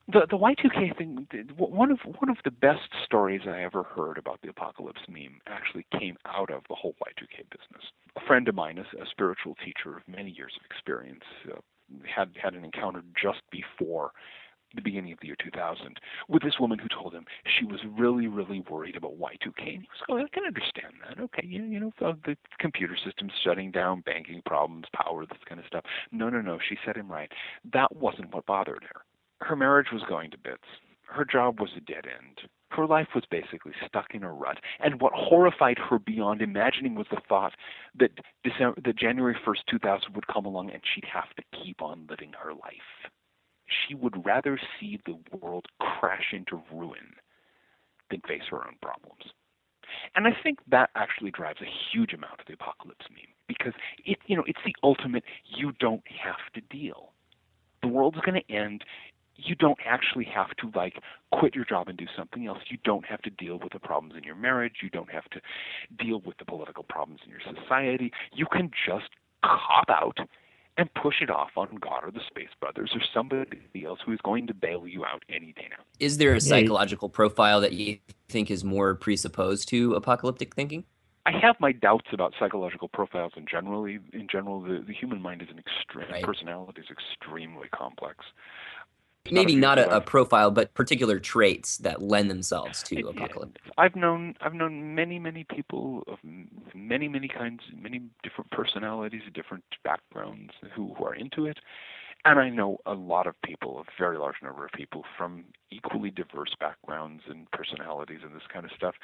the 0.07 0.27
the 0.31 0.37
Y2K 0.37 0.97
thing, 0.97 1.27
one 1.57 1.91
of 1.91 1.99
one 2.19 2.29
of 2.29 2.37
the 2.45 2.51
best 2.51 2.91
stories 3.05 3.43
I 3.47 3.63
ever 3.63 3.83
heard 3.83 4.19
about 4.19 4.41
the 4.43 4.49
apocalypse 4.49 5.01
meme 5.09 5.41
actually 5.47 5.87
came 5.99 6.17
out 6.27 6.51
of 6.51 6.63
the 6.69 6.75
whole 6.75 6.95
Y2K 7.03 7.49
business. 7.51 7.85
A 8.17 8.21
friend 8.27 8.49
of 8.49 8.55
mine, 8.55 8.79
a, 8.79 9.03
a 9.03 9.07
spiritual 9.11 9.57
teacher 9.65 9.97
of 9.97 10.03
many 10.07 10.31
years 10.31 10.53
of 10.59 10.65
experience, 10.67 11.25
uh, 11.51 11.57
had 12.05 12.31
had 12.41 12.55
an 12.55 12.65
encounter 12.65 13.03
just 13.21 13.41
before 13.51 14.13
the 14.75 14.83
beginning 14.83 15.13
of 15.13 15.21
the 15.21 15.27
year 15.27 15.37
2000 15.43 15.99
with 16.29 16.43
this 16.43 16.59
woman 16.59 16.79
who 16.79 16.89
told 16.89 17.15
him 17.15 17.25
she 17.59 17.65
was 17.65 17.81
really, 17.97 18.27
really 18.27 18.61
worried 18.71 18.97
about 18.97 19.19
Y2K. 19.19 19.75
And 19.75 19.83
he 19.83 19.89
was 19.89 20.03
going, 20.07 20.23
oh, 20.23 20.27
I 20.27 20.35
can 20.35 20.45
understand 20.47 20.95
that. 21.07 21.23
Okay, 21.23 21.47
you, 21.47 21.65
you 21.65 21.81
know, 21.81 21.93
the, 21.99 22.17
the 22.25 22.37
computer 22.59 22.97
systems 23.05 23.33
shutting 23.43 23.71
down, 23.71 24.01
banking 24.01 24.43
problems, 24.47 24.87
power, 24.95 25.27
this 25.27 25.39
kind 25.49 25.61
of 25.61 25.67
stuff. 25.67 25.85
No, 26.13 26.29
no, 26.29 26.41
no. 26.41 26.59
She 26.69 26.77
set 26.85 26.97
him 26.97 27.11
right. 27.11 27.31
That 27.73 27.95
wasn't 27.97 28.35
what 28.35 28.47
bothered 28.47 28.85
her. 28.93 29.03
Her 29.47 29.57
marriage 29.57 29.89
was 29.93 30.03
going 30.09 30.31
to 30.31 30.39
bits. 30.39 30.65
Her 31.07 31.25
job 31.25 31.61
was 31.61 31.71
a 31.77 31.81
dead 31.81 32.07
end. 32.07 32.49
Her 32.71 32.87
life 32.87 33.09
was 33.15 33.25
basically 33.31 33.73
stuck 33.87 34.15
in 34.15 34.25
a 34.25 34.33
rut. 34.33 34.59
And 34.81 35.01
what 35.01 35.13
horrified 35.15 35.79
her 35.79 35.99
beyond 35.99 36.43
imagining 36.43 36.95
was 36.95 37.07
the 37.11 37.21
thought 37.29 37.53
that 37.99 38.11
December, 38.43 38.81
that 38.85 38.97
January 38.97 39.37
1st, 39.47 39.67
2000 39.71 40.15
would 40.15 40.27
come 40.27 40.47
along 40.47 40.71
and 40.71 40.83
she'd 40.83 41.05
have 41.05 41.33
to 41.37 41.43
keep 41.63 41.83
on 41.83 42.07
living 42.09 42.33
her 42.43 42.53
life 42.53 43.13
she 43.87 43.95
would 43.95 44.25
rather 44.25 44.59
see 44.79 45.01
the 45.07 45.19
world 45.37 45.67
crash 45.81 46.33
into 46.33 46.63
ruin 46.73 47.15
than 48.11 48.21
face 48.29 48.43
her 48.51 48.59
own 48.59 48.77
problems. 48.83 49.23
And 50.15 50.27
I 50.27 50.31
think 50.43 50.59
that 50.71 50.91
actually 50.95 51.31
drives 51.31 51.61
a 51.61 51.71
huge 51.93 52.13
amount 52.13 52.41
of 52.41 52.47
the 52.47 52.55
apocalypse 52.55 53.07
meme 53.11 53.33
because 53.47 53.73
it, 54.05 54.19
you 54.27 54.37
know, 54.37 54.45
it's 54.47 54.59
the 54.65 54.75
ultimate 54.83 55.25
you 55.45 55.73
don't 55.79 56.03
have 56.09 56.53
to 56.55 56.61
deal. 56.77 57.13
The 57.83 57.89
world's 57.89 58.19
going 58.21 58.41
to 58.41 58.55
end. 58.55 58.83
you 59.37 59.55
don't 59.55 59.79
actually 59.85 60.25
have 60.25 60.51
to 60.59 60.71
like 60.79 60.95
quit 61.33 61.55
your 61.55 61.65
job 61.65 61.89
and 61.89 61.99
do 61.99 62.07
something 62.17 62.47
else. 62.47 62.59
You 62.71 62.79
don't 62.85 63.05
have 63.07 63.23
to 63.23 63.31
deal 63.31 63.59
with 63.59 63.73
the 63.73 63.79
problems 63.79 64.15
in 64.17 64.25
your 64.25 64.37
marriage. 64.37 64.77
You 64.83 64.91
don't 64.91 65.11
have 65.11 65.25
to 65.31 65.41
deal 65.99 66.21
with 66.25 66.39
the 66.39 66.45
political 66.45 66.85
problems 66.85 67.21
in 67.25 67.31
your 67.31 67.41
society. 67.41 68.13
You 68.33 68.47
can 68.51 68.71
just 68.87 69.11
cop 69.43 69.89
out 69.89 70.19
and 70.77 70.93
push 70.95 71.17
it 71.21 71.31
off 71.31 71.51
on 71.57 71.77
God 71.81 72.05
or 72.05 72.11
the 72.11 72.21
Space 72.27 72.49
Brothers 72.61 72.93
or 72.95 73.01
somebody 73.13 73.85
else 73.85 74.01
who 74.05 74.13
is 74.13 74.21
going 74.25 74.47
to 74.49 74.55
bail 74.55 74.87
you 74.87 75.05
out 75.05 75.23
any 75.29 75.53
day 75.53 75.69
now. 75.71 75.85
Is 76.01 76.19
there 76.19 76.35
a 76.35 76.41
psychological 76.41 77.09
profile 77.09 77.61
that 77.61 77.73
you 77.73 77.99
think 78.29 78.51
is 78.51 78.65
more 78.65 78.95
presupposed 78.95 79.69
to 79.69 79.95
apocalyptic 79.95 80.55
thinking? 80.55 80.85
I 81.27 81.33
have 81.41 81.57
my 81.59 81.73
doubts 81.73 82.09
about 82.13 82.35
psychological 82.39 82.89
profiles 82.89 83.33
in 83.37 83.47
general. 83.51 83.87
In 83.87 84.27
general, 84.31 84.61
the, 84.61 84.85
the 84.87 84.93
human 84.93 85.23
mind 85.23 85.41
is 85.41 85.49
an 85.51 85.59
extreme 85.59 86.23
personality 86.23 86.83
is 86.83 86.89
extremely 86.91 87.69
complex. 87.75 88.25
Maybe 89.31 89.55
a 89.55 89.59
not 89.59 89.79
a, 89.79 89.97
a 89.97 90.01
profile, 90.01 90.51
but 90.51 90.75
particular 90.75 91.19
traits 91.19 91.79
that 91.79 92.03
lend 92.03 92.31
themselves 92.31 92.83
to 92.85 93.09
apocalyptic. 93.09 93.63
I've 93.79 93.97
known 93.97 94.35
I've 94.41 94.55
known 94.55 94.95
many 94.95 95.19
many 95.19 95.45
people 95.45 96.03
of 96.07 96.19
m- 96.23 96.49
many 96.75 97.09
many 97.09 97.29
kinds, 97.29 97.61
many 97.75 98.03
different 98.23 98.51
personalities, 98.51 99.23
different 99.35 99.65
backgrounds 99.83 100.53
who, 100.75 100.95
who 100.95 101.05
are 101.05 101.15
into 101.15 101.47
it, 101.47 101.59
and 102.25 102.39
I 102.39 102.51
know 102.51 102.79
a 102.87 102.95
lot 102.95 103.27
of 103.27 103.35
people, 103.43 103.81
a 103.81 103.85
very 103.99 104.19
large 104.19 104.37
number 104.43 104.65
of 104.65 104.73
people 104.73 105.05
from 105.17 105.45
equally 105.71 106.11
diverse 106.11 106.55
backgrounds 106.61 107.23
and 107.29 107.51
personalities 107.51 108.21
and 108.25 108.35
this 108.35 108.47
kind 108.53 108.65
of 108.65 108.73
stuff, 108.77 108.95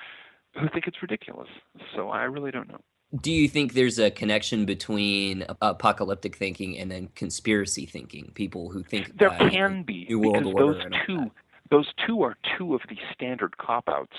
who 0.55 0.69
think 0.73 0.87
it's 0.87 1.03
ridiculous. 1.03 1.49
So 1.97 2.11
I 2.11 2.25
really 2.25 2.51
don't 2.51 2.69
know. 2.69 2.81
Do 3.19 3.33
you 3.33 3.49
think 3.49 3.73
there's 3.73 3.99
a 3.99 4.11
connection 4.11 4.65
between 4.65 5.45
apocalyptic 5.61 6.37
thinking 6.37 6.79
and 6.79 6.91
then 6.91 7.09
conspiracy 7.15 7.85
thinking? 7.85 8.31
People 8.35 8.71
who 8.71 8.85
think 8.85 9.19
There 9.19 9.37
can 9.51 9.83
be 9.83 10.07
New 10.09 10.21
World 10.21 10.45
because 10.45 10.55
Order 10.55 10.91
those 10.91 11.07
two 11.07 11.31
those 11.71 11.89
two 12.07 12.23
are 12.23 12.37
two 12.57 12.75
of 12.75 12.81
the 12.89 12.97
standard 13.13 13.57
cop 13.59 13.85
outs 13.89 14.17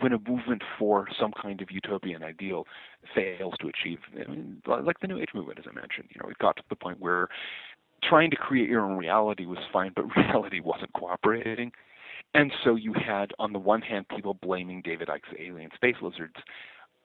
when 0.00 0.12
a 0.12 0.18
movement 0.18 0.62
for 0.78 1.08
some 1.18 1.32
kind 1.40 1.62
of 1.62 1.70
utopian 1.70 2.22
ideal 2.22 2.66
fails 3.14 3.54
to 3.60 3.68
achieve 3.68 3.98
I 4.14 4.30
mean, 4.30 4.62
like 4.66 5.00
the 5.00 5.06
new 5.06 5.18
age 5.18 5.30
movement 5.34 5.58
as 5.58 5.64
I 5.70 5.74
mentioned, 5.74 6.08
you 6.14 6.20
know, 6.22 6.28
it 6.28 6.38
got 6.38 6.56
to 6.56 6.62
the 6.68 6.76
point 6.76 7.00
where 7.00 7.28
trying 8.02 8.30
to 8.30 8.36
create 8.36 8.68
your 8.68 8.82
own 8.82 8.98
reality 8.98 9.46
was 9.46 9.58
fine, 9.72 9.92
but 9.96 10.04
reality 10.16 10.60
wasn't 10.60 10.92
cooperating. 10.92 11.72
And 12.34 12.52
so 12.64 12.74
you 12.74 12.92
had 12.92 13.32
on 13.38 13.52
the 13.52 13.58
one 13.58 13.80
hand 13.80 14.06
people 14.08 14.34
blaming 14.34 14.82
David 14.82 15.08
Icke's 15.08 15.34
alien 15.38 15.70
space 15.74 15.96
lizards 16.02 16.34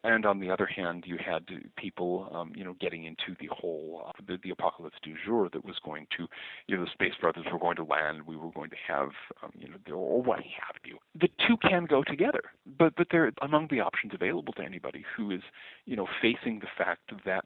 and 0.04 0.26
on 0.26 0.40
the 0.40 0.50
other 0.50 0.66
hand, 0.66 1.04
you 1.06 1.18
had 1.24 1.46
people, 1.78 2.30
um, 2.34 2.52
you 2.56 2.64
know, 2.64 2.76
getting 2.80 3.06
into 3.06 3.36
the 3.40 3.48
whole 3.52 4.04
uh, 4.08 4.12
the, 4.28 4.40
the 4.44 4.50
apocalypse 4.50 4.98
du 5.04 5.14
jour 5.26 5.50
that 5.54 5.64
was 5.64 5.76
going 5.84 6.08
to, 6.18 6.28
you 6.68 6.76
know, 6.76 6.86
the 6.86 6.92
space 6.92 7.14
brothers 7.20 7.46
were 7.52 7.60
going 7.60 7.76
to 7.76 7.84
land, 7.84 8.26
we 8.26 8.36
were 8.36 8.52
going 8.52 8.70
to 8.70 8.76
have, 8.88 9.10
um, 9.44 9.52
you 9.56 9.68
know, 9.68 9.78
the, 9.86 9.92
or 9.92 10.22
what 10.22 10.40
have 10.40 10.76
you. 10.84 10.98
The 11.20 11.30
two 11.48 11.58
can 11.58 11.86
go 11.86 12.04
together, 12.04 12.42
but 12.78 12.96
but 12.96 13.08
they're 13.12 13.32
among 13.42 13.68
the 13.70 13.82
options 13.82 14.14
available 14.14 14.54
to 14.54 14.64
anybody 14.64 15.06
who 15.16 15.32
is, 15.32 15.42
you 15.86 15.96
know, 15.96 16.08
facing 16.22 16.60
the 16.60 16.68
fact 16.78 17.12
that 17.26 17.46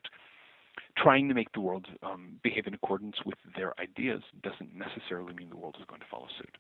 trying 0.97 1.27
to 1.27 1.33
make 1.33 1.51
the 1.53 1.59
world 1.59 1.87
um, 2.03 2.39
behave 2.43 2.67
in 2.67 2.73
accordance 2.73 3.15
with 3.25 3.37
their 3.55 3.73
ideas 3.79 4.21
doesn't 4.43 4.73
necessarily 4.73 5.33
mean 5.33 5.49
the 5.49 5.57
world 5.57 5.75
is 5.79 5.85
going 5.87 6.01
to 6.01 6.07
follow 6.09 6.27
suit. 6.37 6.57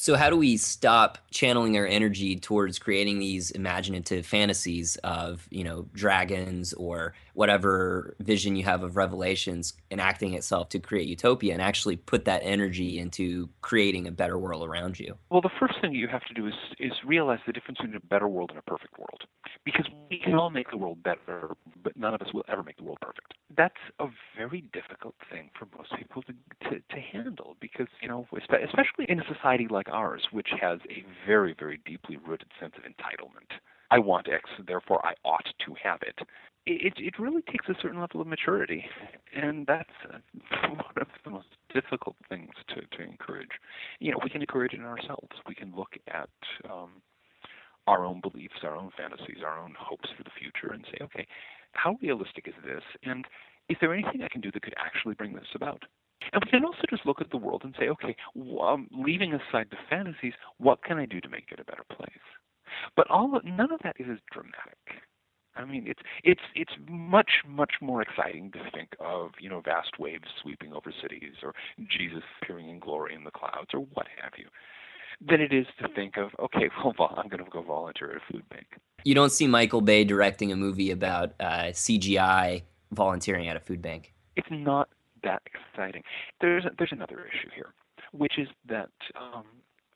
So 0.00 0.14
how 0.14 0.30
do 0.30 0.36
we 0.36 0.56
stop 0.56 1.18
channeling 1.32 1.76
our 1.76 1.84
energy 1.84 2.36
towards 2.36 2.78
creating 2.78 3.18
these 3.18 3.50
imaginative 3.50 4.24
fantasies 4.24 4.94
of, 5.02 5.48
you 5.50 5.64
know, 5.64 5.86
dragons 5.92 6.72
or 6.74 7.14
whatever 7.38 8.16
vision 8.18 8.56
you 8.56 8.64
have 8.64 8.82
of 8.82 8.96
revelations 8.96 9.74
enacting 9.92 10.34
itself 10.34 10.68
to 10.68 10.80
create 10.80 11.06
utopia 11.06 11.52
and 11.52 11.62
actually 11.62 11.94
put 11.94 12.24
that 12.24 12.40
energy 12.42 12.98
into 12.98 13.48
creating 13.60 14.08
a 14.08 14.10
better 14.10 14.36
world 14.36 14.68
around 14.68 14.98
you? 14.98 15.16
Well, 15.30 15.40
the 15.40 15.56
first 15.60 15.74
thing 15.80 15.94
you 15.94 16.08
have 16.08 16.24
to 16.24 16.34
do 16.34 16.48
is 16.48 16.54
is 16.80 16.90
realize 17.06 17.38
the 17.46 17.52
difference 17.52 17.78
between 17.78 17.94
a 17.94 18.00
better 18.00 18.26
world 18.26 18.50
and 18.50 18.58
a 18.58 18.62
perfect 18.62 18.98
world, 18.98 19.22
because 19.64 19.86
we 20.10 20.18
can 20.18 20.34
all 20.34 20.50
make 20.50 20.68
the 20.72 20.76
world 20.76 21.00
better, 21.04 21.54
but 21.84 21.96
none 21.96 22.12
of 22.12 22.20
us 22.22 22.34
will 22.34 22.44
ever 22.48 22.64
make 22.64 22.76
the 22.76 22.82
world 22.82 22.98
perfect. 23.00 23.34
That's 23.56 23.82
a 24.00 24.08
very 24.36 24.62
difficult 24.72 25.14
thing 25.30 25.50
for 25.56 25.68
most 25.76 25.92
people 25.96 26.22
to 26.22 26.32
to, 26.64 26.80
to 26.80 27.00
handle, 27.12 27.56
because 27.60 27.86
you 28.02 28.08
know, 28.08 28.26
especially 28.34 29.06
in 29.08 29.20
a 29.20 29.24
society 29.32 29.68
like 29.70 29.88
ours, 29.90 30.26
which 30.32 30.48
has 30.60 30.80
a 30.90 31.04
very 31.24 31.54
very 31.56 31.78
deeply 31.86 32.16
rooted 32.16 32.48
sense 32.58 32.74
of 32.76 32.82
entitlement. 32.82 33.60
I 33.90 33.98
want 33.98 34.28
X, 34.28 34.50
therefore 34.66 35.00
I 35.06 35.14
ought 35.24 35.48
to 35.64 35.74
have 35.82 36.00
it. 36.02 36.18
It 36.66 36.94
it 36.98 37.18
really 37.18 37.42
takes 37.42 37.68
a 37.68 37.74
certain 37.80 38.00
level 38.00 38.20
of 38.20 38.26
maturity, 38.26 38.84
and 39.34 39.66
that's 39.66 39.88
uh, 40.12 40.18
one 40.68 40.84
of 41.00 41.08
the 41.24 41.30
most 41.30 41.48
difficult 41.72 42.16
things 42.28 42.50
to 42.68 42.82
to 42.96 43.02
encourage. 43.02 43.48
You 44.00 44.12
know, 44.12 44.18
we 44.22 44.30
can 44.30 44.42
encourage 44.42 44.74
it 44.74 44.80
in 44.80 44.84
ourselves. 44.84 45.32
We 45.46 45.54
can 45.54 45.74
look 45.74 45.94
at 46.08 46.28
um, 46.70 46.90
our 47.86 48.04
own 48.04 48.20
beliefs, 48.20 48.60
our 48.62 48.76
own 48.76 48.90
fantasies, 48.96 49.42
our 49.44 49.58
own 49.58 49.74
hopes 49.78 50.10
for 50.16 50.22
the 50.22 50.30
future, 50.38 50.74
and 50.74 50.84
say, 50.92 51.02
okay, 51.04 51.26
how 51.72 51.96
realistic 52.02 52.46
is 52.46 52.54
this? 52.64 52.82
And 53.02 53.24
is 53.68 53.76
there 53.80 53.94
anything 53.94 54.22
I 54.22 54.28
can 54.28 54.42
do 54.42 54.50
that 54.52 54.62
could 54.62 54.74
actually 54.78 55.14
bring 55.14 55.34
this 55.34 55.48
about? 55.54 55.82
And 56.32 56.42
we 56.44 56.50
can 56.50 56.64
also 56.64 56.82
just 56.90 57.06
look 57.06 57.20
at 57.20 57.30
the 57.30 57.36
world 57.36 57.62
and 57.64 57.74
say, 57.78 57.88
okay, 57.88 58.16
um, 58.60 58.88
leaving 58.92 59.32
aside 59.32 59.68
the 59.70 59.76
fantasies, 59.88 60.34
what 60.58 60.82
can 60.82 60.98
I 60.98 61.06
do 61.06 61.20
to 61.20 61.28
make 61.28 61.46
it 61.50 61.60
a 61.60 61.64
better 61.64 61.84
place? 61.90 62.10
But 62.96 63.08
all 63.10 63.40
none 63.44 63.72
of 63.72 63.80
that 63.84 63.96
is 63.98 64.06
as 64.10 64.18
dramatic. 64.32 65.02
I 65.58 65.64
mean, 65.64 65.84
it's 65.86 66.00
it's 66.22 66.40
it's 66.54 66.72
much 66.88 67.42
much 67.46 67.74
more 67.80 68.00
exciting 68.00 68.52
to 68.52 68.58
think 68.72 68.94
of 69.00 69.32
you 69.40 69.50
know 69.50 69.60
vast 69.60 69.98
waves 69.98 70.24
sweeping 70.40 70.72
over 70.72 70.92
cities 71.02 71.34
or 71.42 71.52
Jesus 71.88 72.22
appearing 72.40 72.68
in 72.68 72.78
glory 72.78 73.14
in 73.14 73.24
the 73.24 73.32
clouds 73.32 73.70
or 73.74 73.80
what 73.80 74.06
have 74.22 74.32
you, 74.38 74.46
than 75.20 75.40
it 75.40 75.52
is 75.52 75.66
to 75.80 75.88
think 75.88 76.16
of 76.16 76.30
okay, 76.38 76.70
well 76.98 77.14
I'm 77.16 77.28
going 77.28 77.44
to 77.44 77.50
go 77.50 77.62
volunteer 77.62 78.12
at 78.12 78.16
a 78.18 78.32
food 78.32 78.48
bank. 78.48 78.66
You 79.04 79.14
don't 79.14 79.32
see 79.32 79.46
Michael 79.48 79.80
Bay 79.80 80.04
directing 80.04 80.52
a 80.52 80.56
movie 80.56 80.90
about 80.92 81.32
uh, 81.40 81.72
CGI 81.72 82.62
volunteering 82.92 83.48
at 83.48 83.56
a 83.56 83.60
food 83.60 83.82
bank. 83.82 84.12
It's 84.36 84.48
not 84.50 84.88
that 85.24 85.42
exciting. 85.46 86.04
There's 86.40 86.64
there's 86.78 86.92
another 86.92 87.26
issue 87.26 87.50
here, 87.52 87.74
which 88.12 88.38
is 88.38 88.46
that 88.68 88.90
um, 89.20 89.44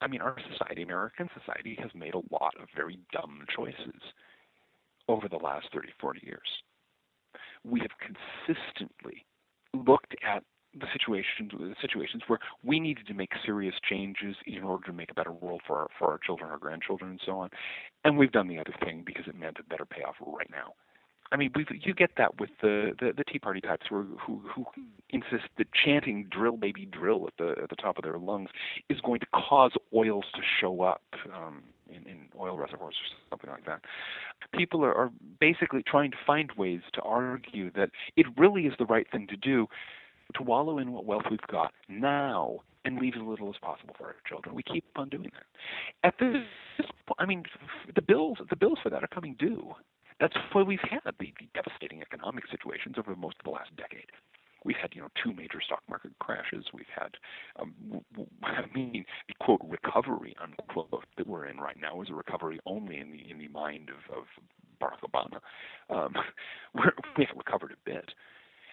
I 0.01 0.09
mean 0.09 0.21
our 0.21 0.37
society, 0.51 0.83
American 0.83 1.31
society, 1.39 1.79
has 1.81 1.93
made 1.95 2.15
a 2.15 2.35
lot 2.35 2.55
of 2.61 2.67
very 2.75 2.99
dumb 3.13 3.45
choices 3.55 4.03
over 5.09 5.29
the 5.29 5.37
last 5.37 5.67
30, 5.73 5.89
40 6.01 6.21
years. 6.25 6.49
We 7.65 7.81
have 7.81 7.91
consistently 8.01 9.25
looked 9.75 10.15
at 10.27 10.43
the 10.75 10.87
situations 10.93 11.53
the 11.53 11.75
situations 11.83 12.23
where 12.29 12.39
we 12.65 12.81
needed 12.81 13.07
to 13.07 13.15
make 13.15 13.31
serious 13.45 13.75
changes 13.89 14.37
in 14.47 14.63
order 14.63 14.87
to 14.87 14.93
make 14.93 15.11
a 15.11 15.15
better 15.15 15.33
world 15.33 15.61
for 15.67 15.81
our 15.81 15.89
for 15.99 16.11
our 16.11 16.19
children, 16.19 16.51
our 16.51 16.59
grandchildren, 16.59 17.11
and 17.11 17.21
so 17.25 17.39
on. 17.39 17.51
And 18.05 18.17
we've 18.17 18.33
done 18.33 18.49
the 18.49 18.59
other 18.59 18.75
thing 18.83 19.03
because 19.05 19.27
it 19.27 19.39
meant 19.39 19.59
a 19.59 19.65
better 19.65 19.85
payoff 19.85 20.17
right 20.21 20.51
now. 20.51 20.73
I 21.31 21.37
mean, 21.37 21.51
you 21.81 21.95
get 21.95 22.11
that 22.19 22.39
with 22.39 22.51
the, 22.61 22.93
the 23.01 23.13
the 23.17 23.25
Tea 23.25 23.39
Party 23.39 23.61
types 23.61 23.87
who 23.89 24.19
who 24.21 24.43
who 24.55 24.67
insist 25.11 25.49
that 25.59 25.67
chanting 25.73 26.29
"drill, 26.31 26.57
baby, 26.57 26.87
drill" 26.87 27.27
at 27.27 27.35
the 27.39 27.63
at 27.63 27.71
the 27.71 27.77
top 27.77 27.97
of 27.97 28.05
their 28.05 28.19
lungs 28.19 28.51
is 28.91 29.01
going 29.01 29.21
to 29.21 29.27
cause 29.35 29.73
oils 29.95 30.25
to 30.35 30.43
show 30.61 30.83
up 30.83 31.03
um, 31.35 31.63
in, 31.95 32.07
in 32.09 32.19
oil 32.39 32.57
reservoirs 32.57 32.95
or 32.95 33.17
something 33.31 33.51
like 33.51 33.65
that. 33.67 33.83
People 34.57 34.85
are, 34.85 34.95
are 34.95 35.11
basically 35.41 35.83
trying 35.83 36.11
to 36.11 36.17
find 36.27 36.51
ways 36.57 36.81
to 36.95 37.03
argue 37.03 37.71
that 37.73 37.91
it 38.17 38.27
really 38.37 38.63
is 38.63 38.75
the 38.79 38.87
right 38.87 39.07
thing 39.11 39.27
to 39.29 39.37
do 39.37 39.67
to 40.35 40.43
wallow 40.43 40.79
in 40.79 40.93
what 40.93 41.05
wealth 41.05 41.25
we've 41.31 41.41
got 41.51 41.73
now 41.89 42.61
and 42.85 42.99
leave 42.99 43.15
as 43.17 43.23
little 43.23 43.49
as 43.49 43.57
possible 43.61 43.95
for 43.97 44.07
our 44.07 44.17
children. 44.29 44.55
We 44.55 44.63
keep 44.63 44.85
on 44.97 45.09
doing 45.09 45.31
that. 45.35 46.09
At 46.09 46.15
this, 46.19 46.43
point, 47.07 47.17
I 47.19 47.27
mean, 47.27 47.45
the 47.95 48.03
bills 48.03 48.39
the 48.49 48.57
bills 48.57 48.79
for 48.83 48.91
that 48.91 49.05
are 49.05 49.09
coming 49.09 49.37
due. 49.39 49.75
That's 50.21 50.35
why 50.53 50.63
we've 50.63 50.79
had 50.89 51.01
the, 51.19 51.33
the 51.39 51.49
devastating 51.55 52.01
economic 52.01 52.45
situations 52.51 52.97
over 52.99 53.15
most 53.17 53.37
of 53.41 53.45
the 53.45 53.51
last 53.51 53.75
decade. 53.77 54.07
We've 54.65 54.77
had, 54.81 54.91
you 54.95 55.03
know, 55.03 55.09
two 55.23 55.33
major 55.33 55.61
stock 55.65 55.83
market 55.89 56.13
crashes. 56.21 56.65
We've 56.73 56.85
had, 56.95 57.17
um, 57.59 57.75
I 58.43 58.63
mean, 58.75 59.05
the 59.29 59.35
quote 59.41 59.61
recovery 59.65 60.37
unquote 60.43 60.91
that 61.17 61.27
we're 61.27 61.47
in 61.47 61.59
right 61.59 61.77
now 61.81 62.01
is 62.03 62.11
a 62.11 62.15
recovery 62.15 62.61
only 62.67 62.99
in 62.99 63.11
the 63.11 63.31
in 63.31 63.39
the 63.39 63.49
mind 63.49 63.91
of, 63.91 64.17
of 64.17 64.25
Barack 64.81 65.01
Obama. 65.09 65.39
Um, 65.95 66.15
we're, 66.75 66.93
we 67.17 67.25
haven't 67.25 67.39
recovered 67.39 67.73
a 67.73 67.91
bit. 67.91 68.11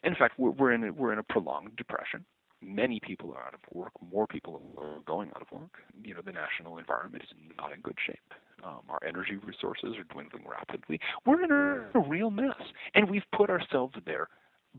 In 0.03 0.15
fact, 0.15 0.35
we're, 0.37 0.51
we're 0.51 0.71
in 0.73 0.83
a, 0.85 0.91
we're 0.91 1.13
in 1.13 1.19
a 1.19 1.23
prolonged 1.23 1.75
depression. 1.75 2.25
Many 2.61 2.99
people 2.99 3.33
are 3.33 3.41
out 3.41 3.53
of 3.53 3.61
work. 3.73 3.91
More 4.11 4.27
people 4.27 4.61
are 4.77 4.99
going 5.05 5.29
out 5.35 5.41
of 5.41 5.47
work. 5.51 5.71
You 6.03 6.13
know, 6.13 6.21
the 6.25 6.33
national 6.33 6.77
environment 6.77 7.23
is 7.23 7.29
not 7.57 7.71
in 7.73 7.79
good 7.79 7.95
shape. 8.05 8.19
Um, 8.65 8.81
our 8.89 8.99
energy 9.07 9.37
resources 9.45 9.95
are 9.97 10.03
dwindling 10.13 10.43
rapidly. 10.49 10.99
We're 11.25 11.43
in 11.43 11.51
a, 11.51 11.97
a 11.97 12.01
real 12.01 12.29
mess, 12.29 12.59
and 12.95 13.09
we've 13.09 13.23
put 13.35 13.49
ourselves 13.49 13.95
there 14.05 14.27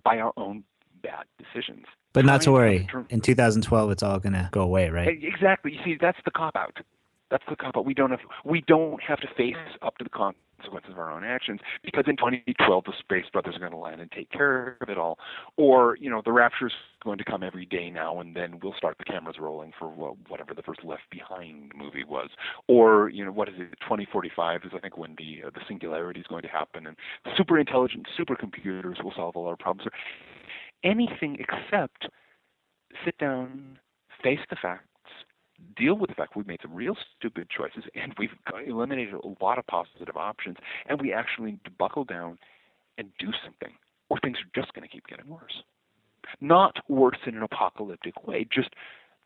by 0.05 0.19
our 0.19 0.35
own 0.37 0.65
bad 1.03 1.25
decisions. 1.39 1.87
But 2.13 2.25
not 2.25 2.43
to 2.43 2.53
worry. 2.53 2.89
In 3.09 3.21
2012, 3.21 3.91
it's 3.91 4.03
all 4.03 4.19
gonna 4.19 4.49
go 4.53 4.63
away, 4.63 4.91
right? 4.91 5.19
Exactly. 5.23 5.73
You 5.73 5.79
see, 5.85 5.99
that's 6.01 6.19
the 6.25 6.31
cop 6.31 6.57
out. 6.57 6.79
That's 7.31 7.45
the 7.49 7.57
cop 7.57 7.77
out. 7.77 7.85
We 7.85 7.95
don't 7.95 8.11
have 8.11 8.21
we 8.45 8.63
don't 8.63 9.01
have 9.03 9.21
to 9.21 9.29
face 9.37 9.55
up 9.83 9.97
to 9.99 10.05
the 10.05 10.11
consequences 10.11 10.91
of 10.91 10.99
our 10.99 11.11
own 11.11 11.25
actions 11.25 11.61
because 11.85 12.05
in 12.09 12.17
2012 12.17 12.85
the 12.85 12.93
Space 12.99 13.25
Brothers 13.33 13.55
are 13.55 13.61
going 13.61 13.71
to 13.71 13.79
land 13.79 14.01
and 14.01 14.11
take 14.11 14.31
care 14.31 14.77
of 14.81 14.89
it 14.89 14.99
all, 14.99 15.19
or 15.57 15.97
you 16.01 16.11
know 16.11 16.23
the 16.25 16.33
Rapture's 16.33 16.73
going 17.05 17.19
to 17.19 17.25
come 17.25 17.45
every 17.45 17.65
day 17.65 17.89
now 17.89 18.21
and 18.21 18.35
then 18.35 18.59
we'll 18.61 18.75
start 18.77 18.99
the 18.99 19.05
cameras 19.05 19.37
rolling 19.39 19.73
for 19.79 19.89
well, 19.89 20.19
whatever 20.29 20.53
the 20.55 20.63
first 20.63 20.85
Left 20.85 21.03
Behind 21.11 21.73
movie 21.77 22.05
was, 22.05 22.31
or 22.67 23.09
you 23.11 23.25
know 23.25 23.31
what 23.31 23.49
is 23.49 23.55
it 23.59 23.79
2045 23.83 24.63
is 24.65 24.73
I 24.75 24.81
think 24.81 24.99
when 24.99 25.15
the 25.17 25.47
uh, 25.47 25.51
the 25.55 25.61
singularity 25.69 26.19
is 26.21 26.27
going 26.27 26.43
to 26.43 26.49
happen 26.49 26.89
and 26.89 26.97
super 27.37 27.59
intelligent 27.59 28.09
supercomputers 28.19 29.03
will 29.05 29.13
solve 29.15 29.37
all 29.37 29.47
our 29.47 29.57
problems. 29.57 29.89
Anything 30.83 31.39
except 31.39 32.09
sit 33.05 33.19
down, 33.19 33.79
face 34.23 34.41
the 34.49 34.57
facts, 34.61 34.87
deal 35.77 35.95
with 35.95 36.09
the 36.09 36.15
fact 36.15 36.37
we've 36.37 36.47
made 36.47 36.61
some 36.63 36.75
real 36.75 36.97
stupid 37.17 37.49
choices 37.51 37.85
and 37.95 38.15
we've 38.19 38.31
eliminated 38.67 39.15
a 39.15 39.45
lot 39.45 39.59
of 39.59 39.67
positive 39.67 40.17
options, 40.17 40.57
and 40.89 41.01
we 41.01 41.13
actually 41.13 41.53
need 41.53 41.65
to 41.65 41.71
buckle 41.71 42.05
down 42.05 42.39
and 42.99 43.09
do 43.19 43.29
something, 43.45 43.75
or 44.09 44.19
things 44.21 44.39
are 44.39 44.61
just 44.61 44.73
going 44.75 44.87
to 44.87 44.93
keep 44.93 45.07
getting 45.07 45.29
worse. 45.29 45.63
Not 46.41 46.77
worse 46.89 47.19
in 47.27 47.37
an 47.37 47.43
apocalyptic 47.43 48.27
way, 48.27 48.47
just 48.53 48.71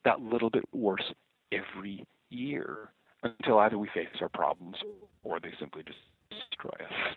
that 0.05 0.21
little 0.21 0.51
bit 0.51 0.65
worse 0.73 1.13
every 1.53 2.07
year 2.31 2.91
until 3.23 3.59
either 3.59 3.79
we 3.79 3.89
face 3.95 4.09
our 4.21 4.29
problems 4.29 4.77
or 5.23 5.41
they 5.41 5.53
simply 5.59 5.83
just 5.83 5.99
destroy 6.31 6.87
us. 6.87 7.17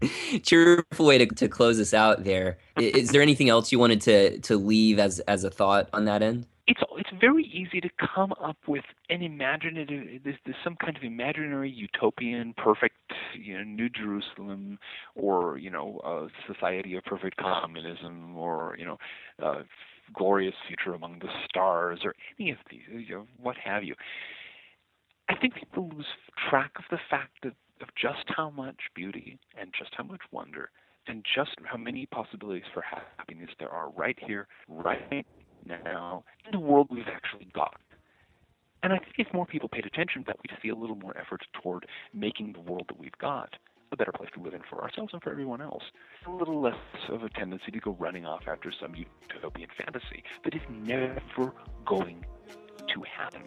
cheerful 0.42 1.06
way 1.06 1.18
to, 1.18 1.26
to 1.26 1.48
close 1.48 1.78
us 1.80 1.94
out 1.94 2.24
there. 2.24 2.58
Is, 2.78 3.10
there 3.10 3.22
anything 3.22 3.48
else 3.48 3.72
you 3.72 3.78
wanted 3.78 4.00
to 4.02 4.38
to 4.40 4.56
leave 4.56 4.98
as 4.98 5.20
as 5.20 5.44
a 5.44 5.50
thought 5.50 5.88
on 5.92 6.04
that 6.06 6.22
end? 6.22 6.46
it's 6.70 6.80
it's 6.96 7.10
very 7.20 7.44
easy 7.46 7.80
to 7.80 7.88
come 8.14 8.32
up 8.42 8.56
with 8.68 8.84
an 9.08 9.22
imaginative 9.22 10.22
there's, 10.22 10.36
there's 10.44 10.56
some 10.62 10.76
kind 10.76 10.96
of 10.96 11.02
imaginary 11.02 11.68
utopian 11.68 12.54
perfect 12.56 12.94
you 13.34 13.56
know 13.56 13.64
new 13.64 13.88
jerusalem 13.88 14.78
or 15.16 15.58
you 15.58 15.70
know 15.70 16.00
a 16.04 16.52
society 16.52 16.94
of 16.96 17.04
perfect 17.04 17.36
communism 17.38 18.36
or 18.36 18.76
you 18.78 18.86
know 18.86 18.98
glorious 20.14 20.54
future 20.68 20.94
among 20.94 21.18
the 21.18 21.28
stars 21.48 22.00
or 22.04 22.14
any 22.38 22.50
of 22.50 22.58
these 22.70 22.82
you 22.88 23.16
know, 23.16 23.26
what 23.42 23.56
have 23.56 23.82
you 23.82 23.94
i 25.28 25.34
think 25.34 25.54
people 25.54 25.90
lose 25.96 26.06
track 26.48 26.70
of 26.76 26.84
the 26.90 26.98
fact 27.10 27.32
that 27.42 27.54
of 27.80 27.88
just 28.00 28.24
how 28.36 28.50
much 28.50 28.80
beauty 28.94 29.38
and 29.60 29.72
just 29.76 29.90
how 29.96 30.04
much 30.04 30.20
wonder 30.30 30.70
and 31.06 31.24
just 31.34 31.52
how 31.64 31.76
many 31.76 32.06
possibilities 32.06 32.64
for 32.72 32.82
happiness 32.82 33.50
there 33.58 33.70
are 33.70 33.90
right 33.90 34.18
here 34.26 34.46
right 34.68 35.24
now 35.66 36.24
in 36.46 36.52
the 36.52 36.60
world 36.60 36.88
we've 36.90 37.08
actually 37.08 37.48
got. 37.54 37.80
And 38.82 38.92
I 38.92 38.98
think 38.98 39.14
if 39.18 39.32
more 39.34 39.46
people 39.46 39.68
paid 39.68 39.84
attention 39.84 40.22
to 40.22 40.26
that, 40.28 40.36
we'd 40.42 40.56
see 40.62 40.68
a 40.68 40.74
little 40.74 40.96
more 40.96 41.16
effort 41.18 41.42
toward 41.62 41.86
making 42.14 42.52
the 42.52 42.60
world 42.60 42.84
that 42.88 42.98
we've 42.98 43.16
got 43.18 43.56
a 43.92 43.96
better 43.96 44.12
place 44.12 44.30
to 44.34 44.40
live 44.40 44.54
in 44.54 44.62
for 44.70 44.82
ourselves 44.82 45.12
and 45.12 45.22
for 45.22 45.30
everyone 45.30 45.60
else. 45.60 45.82
A 46.26 46.30
little 46.30 46.60
less 46.60 46.76
of 47.08 47.22
a 47.22 47.28
tendency 47.30 47.70
to 47.72 47.80
go 47.80 47.96
running 47.98 48.24
off 48.24 48.42
after 48.46 48.72
some 48.80 48.94
utopian 48.94 49.68
fantasy 49.76 50.22
that 50.44 50.54
is 50.54 50.62
never 50.70 51.52
going 51.84 52.24
to 52.94 53.02
happen. 53.02 53.42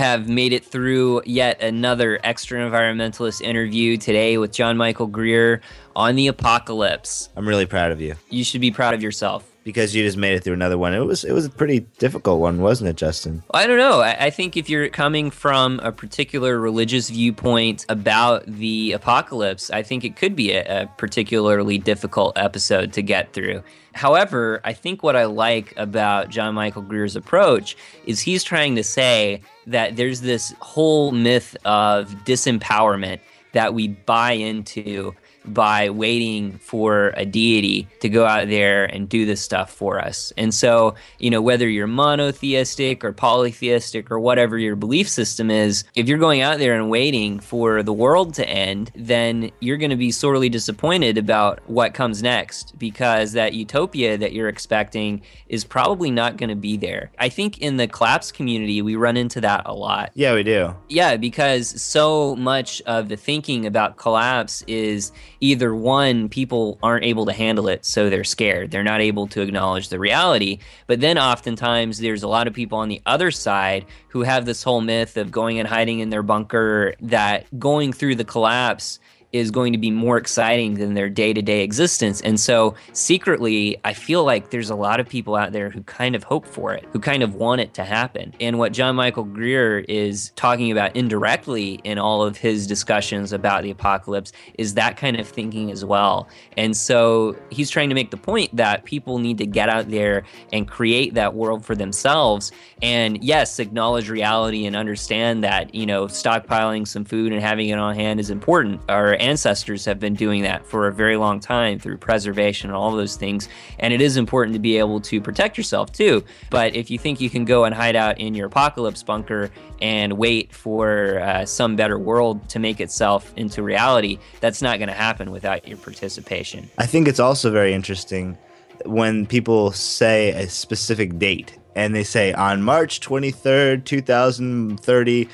Have 0.00 0.30
made 0.30 0.54
it 0.54 0.64
through 0.64 1.20
yet 1.26 1.62
another 1.62 2.18
Extraenvironmentalist 2.24 3.42
interview 3.42 3.98
today 3.98 4.38
with 4.38 4.50
John 4.50 4.78
Michael 4.78 5.06
Greer 5.06 5.60
on 5.94 6.16
the 6.16 6.28
apocalypse. 6.28 7.28
I'm 7.36 7.46
really 7.46 7.66
proud 7.66 7.92
of 7.92 8.00
you 8.00 8.14
You 8.30 8.42
should 8.42 8.62
be 8.62 8.70
proud 8.70 8.94
of 8.94 9.02
yourself. 9.02 9.49
Because 9.70 9.94
you 9.94 10.02
just 10.02 10.16
made 10.16 10.34
it 10.34 10.42
through 10.42 10.54
another 10.54 10.76
one. 10.76 10.92
It 10.94 11.00
was 11.00 11.24
it 11.24 11.32
was 11.32 11.46
a 11.46 11.50
pretty 11.50 11.80
difficult 11.98 12.40
one, 12.40 12.60
wasn't 12.60 12.90
it, 12.90 12.96
Justin? 12.96 13.42
I 13.52 13.66
don't 13.66 13.78
know. 13.78 14.00
I, 14.00 14.26
I 14.26 14.30
think 14.30 14.56
if 14.56 14.68
you're 14.68 14.88
coming 14.88 15.30
from 15.30 15.78
a 15.80 15.92
particular 15.92 16.58
religious 16.58 17.08
viewpoint 17.10 17.86
about 17.88 18.44
the 18.46 18.92
apocalypse, 18.92 19.70
I 19.70 19.82
think 19.82 20.04
it 20.04 20.16
could 20.16 20.34
be 20.34 20.52
a, 20.52 20.82
a 20.82 20.86
particularly 20.86 21.78
difficult 21.78 22.36
episode 22.36 22.92
to 22.94 23.02
get 23.02 23.32
through. 23.32 23.62
However, 23.94 24.60
I 24.64 24.72
think 24.72 25.02
what 25.02 25.16
I 25.16 25.24
like 25.24 25.72
about 25.76 26.28
John 26.28 26.54
Michael 26.54 26.82
Greer's 26.82 27.16
approach 27.16 27.76
is 28.06 28.20
he's 28.20 28.44
trying 28.44 28.76
to 28.76 28.84
say 28.84 29.42
that 29.66 29.96
there's 29.96 30.20
this 30.20 30.54
whole 30.60 31.12
myth 31.12 31.56
of 31.64 32.10
disempowerment 32.24 33.20
that 33.52 33.74
we 33.74 33.88
buy 33.88 34.32
into 34.32 35.12
by 35.54 35.90
waiting 35.90 36.58
for 36.58 37.12
a 37.16 37.24
deity 37.24 37.88
to 38.00 38.08
go 38.08 38.24
out 38.24 38.48
there 38.48 38.84
and 38.84 39.08
do 39.08 39.26
this 39.26 39.40
stuff 39.40 39.72
for 39.72 40.00
us. 40.00 40.32
And 40.36 40.54
so, 40.54 40.94
you 41.18 41.30
know, 41.30 41.42
whether 41.42 41.68
you're 41.68 41.86
monotheistic 41.86 43.04
or 43.04 43.12
polytheistic 43.12 44.10
or 44.10 44.18
whatever 44.18 44.58
your 44.58 44.76
belief 44.76 45.08
system 45.08 45.50
is, 45.50 45.84
if 45.94 46.08
you're 46.08 46.18
going 46.18 46.40
out 46.40 46.58
there 46.58 46.74
and 46.74 46.90
waiting 46.90 47.40
for 47.40 47.82
the 47.82 47.92
world 47.92 48.34
to 48.34 48.48
end, 48.48 48.90
then 48.94 49.50
you're 49.60 49.76
going 49.76 49.90
to 49.90 49.96
be 49.96 50.10
sorely 50.10 50.48
disappointed 50.48 51.18
about 51.18 51.60
what 51.68 51.94
comes 51.94 52.22
next 52.22 52.78
because 52.78 53.32
that 53.32 53.54
utopia 53.54 54.16
that 54.18 54.32
you're 54.32 54.48
expecting 54.48 55.22
is 55.48 55.64
probably 55.64 56.10
not 56.10 56.36
going 56.36 56.48
to 56.48 56.56
be 56.56 56.76
there. 56.76 57.10
I 57.18 57.28
think 57.28 57.58
in 57.58 57.76
the 57.76 57.88
collapse 57.88 58.32
community, 58.32 58.82
we 58.82 58.96
run 58.96 59.16
into 59.16 59.40
that 59.40 59.62
a 59.66 59.74
lot. 59.74 60.12
Yeah, 60.14 60.34
we 60.34 60.42
do. 60.42 60.74
Yeah, 60.88 61.16
because 61.16 61.80
so 61.80 62.36
much 62.36 62.80
of 62.82 63.08
the 63.08 63.16
thinking 63.16 63.66
about 63.66 63.96
collapse 63.96 64.62
is 64.66 65.12
either 65.40 65.74
one, 65.74 66.28
people 66.28 66.78
aren't 66.82 67.04
able 67.04 67.26
to 67.26 67.32
handle 67.32 67.68
it, 67.68 67.84
so 67.84 68.08
they're 68.08 68.24
scared. 68.24 68.70
They're 68.70 68.82
not 68.82 69.00
able 69.00 69.26
to 69.28 69.40
acknowledge 69.40 69.88
the 69.88 69.98
reality. 69.98 70.58
But 70.86 71.00
then 71.00 71.18
oftentimes 71.18 71.98
there's 71.98 72.22
a 72.22 72.28
lot 72.28 72.46
of 72.46 72.54
people 72.54 72.78
on 72.78 72.88
the 72.88 73.02
other 73.06 73.30
side 73.30 73.86
who 74.08 74.22
have 74.22 74.44
this 74.44 74.62
whole 74.62 74.80
myth 74.80 75.16
of 75.16 75.30
going 75.30 75.58
and 75.58 75.68
hiding 75.68 76.00
in 76.00 76.10
their 76.10 76.22
bunker, 76.22 76.94
that 77.00 77.46
going 77.58 77.92
through 77.92 78.16
the 78.16 78.24
collapse 78.24 79.00
is 79.32 79.50
going 79.50 79.72
to 79.72 79.78
be 79.78 79.90
more 79.90 80.16
exciting 80.16 80.74
than 80.74 80.94
their 80.94 81.08
day 81.08 81.32
to 81.32 81.42
day 81.42 81.62
existence. 81.62 82.20
And 82.22 82.38
so, 82.38 82.74
secretly, 82.92 83.78
I 83.84 83.92
feel 83.92 84.24
like 84.24 84.50
there's 84.50 84.70
a 84.70 84.74
lot 84.74 85.00
of 85.00 85.08
people 85.08 85.36
out 85.36 85.52
there 85.52 85.70
who 85.70 85.82
kind 85.84 86.14
of 86.14 86.24
hope 86.24 86.46
for 86.46 86.72
it, 86.72 86.84
who 86.92 86.98
kind 86.98 87.22
of 87.22 87.34
want 87.34 87.60
it 87.60 87.74
to 87.74 87.84
happen. 87.84 88.34
And 88.40 88.58
what 88.58 88.72
John 88.72 88.96
Michael 88.96 89.24
Greer 89.24 89.80
is 89.80 90.30
talking 90.36 90.72
about 90.72 90.94
indirectly 90.96 91.80
in 91.84 91.98
all 91.98 92.22
of 92.22 92.36
his 92.36 92.66
discussions 92.66 93.32
about 93.32 93.62
the 93.62 93.70
apocalypse 93.70 94.32
is 94.58 94.74
that 94.74 94.96
kind 94.96 95.18
of 95.18 95.28
thinking 95.28 95.70
as 95.70 95.84
well. 95.84 96.28
And 96.56 96.76
so, 96.76 97.36
he's 97.50 97.70
trying 97.70 97.88
to 97.88 97.94
make 97.94 98.10
the 98.10 98.16
point 98.16 98.54
that 98.56 98.84
people 98.84 99.18
need 99.18 99.38
to 99.38 99.46
get 99.46 99.68
out 99.68 99.90
there 99.90 100.24
and 100.52 100.66
create 100.66 101.14
that 101.14 101.34
world 101.34 101.64
for 101.64 101.74
themselves. 101.74 102.52
And 102.82 103.22
yes, 103.22 103.58
acknowledge 103.58 104.08
reality 104.08 104.66
and 104.66 104.74
understand 104.74 105.44
that, 105.44 105.74
you 105.74 105.86
know, 105.86 106.06
stockpiling 106.06 106.86
some 106.86 107.04
food 107.04 107.32
and 107.32 107.40
having 107.40 107.68
it 107.68 107.78
on 107.78 107.94
hand 107.94 108.20
is 108.20 108.30
important, 108.30 108.80
or 108.88 109.19
ancestors 109.20 109.84
have 109.84 110.00
been 110.00 110.14
doing 110.14 110.42
that 110.42 110.66
for 110.66 110.88
a 110.88 110.92
very 110.92 111.16
long 111.16 111.40
time 111.40 111.78
through 111.78 111.98
preservation 111.98 112.70
and 112.70 112.76
all 112.76 112.92
those 112.92 113.16
things. 113.16 113.48
And 113.78 113.92
it 113.92 114.00
is 114.00 114.16
important 114.16 114.54
to 114.54 114.60
be 114.60 114.78
able 114.78 115.00
to 115.02 115.20
protect 115.20 115.56
yourself 115.56 115.92
too. 115.92 116.24
But 116.50 116.74
if 116.74 116.90
you 116.90 116.98
think 116.98 117.20
you 117.20 117.30
can 117.30 117.44
go 117.44 117.64
and 117.64 117.74
hide 117.74 117.96
out 117.96 118.18
in 118.18 118.34
your 118.34 118.46
apocalypse 118.46 119.02
bunker 119.02 119.50
and 119.80 120.14
wait 120.14 120.52
for 120.54 121.20
uh, 121.20 121.44
some 121.44 121.76
better 121.76 121.98
world 121.98 122.48
to 122.50 122.58
make 122.58 122.80
itself 122.80 123.32
into 123.36 123.62
reality, 123.62 124.18
that's 124.40 124.62
not 124.62 124.78
going 124.78 124.88
to 124.88 124.94
happen 124.94 125.30
without 125.30 125.66
your 125.68 125.78
participation. 125.78 126.68
I 126.78 126.86
think 126.86 127.08
it's 127.08 127.20
also 127.20 127.50
very 127.50 127.72
interesting 127.74 128.38
when 128.86 129.26
people 129.26 129.72
say 129.72 130.30
a 130.30 130.48
specific 130.48 131.18
date 131.18 131.58
and 131.74 131.94
they 131.94 132.04
say 132.04 132.32
on 132.32 132.62
March 132.62 133.00
23rd, 133.00 133.84
2030, 133.84 135.28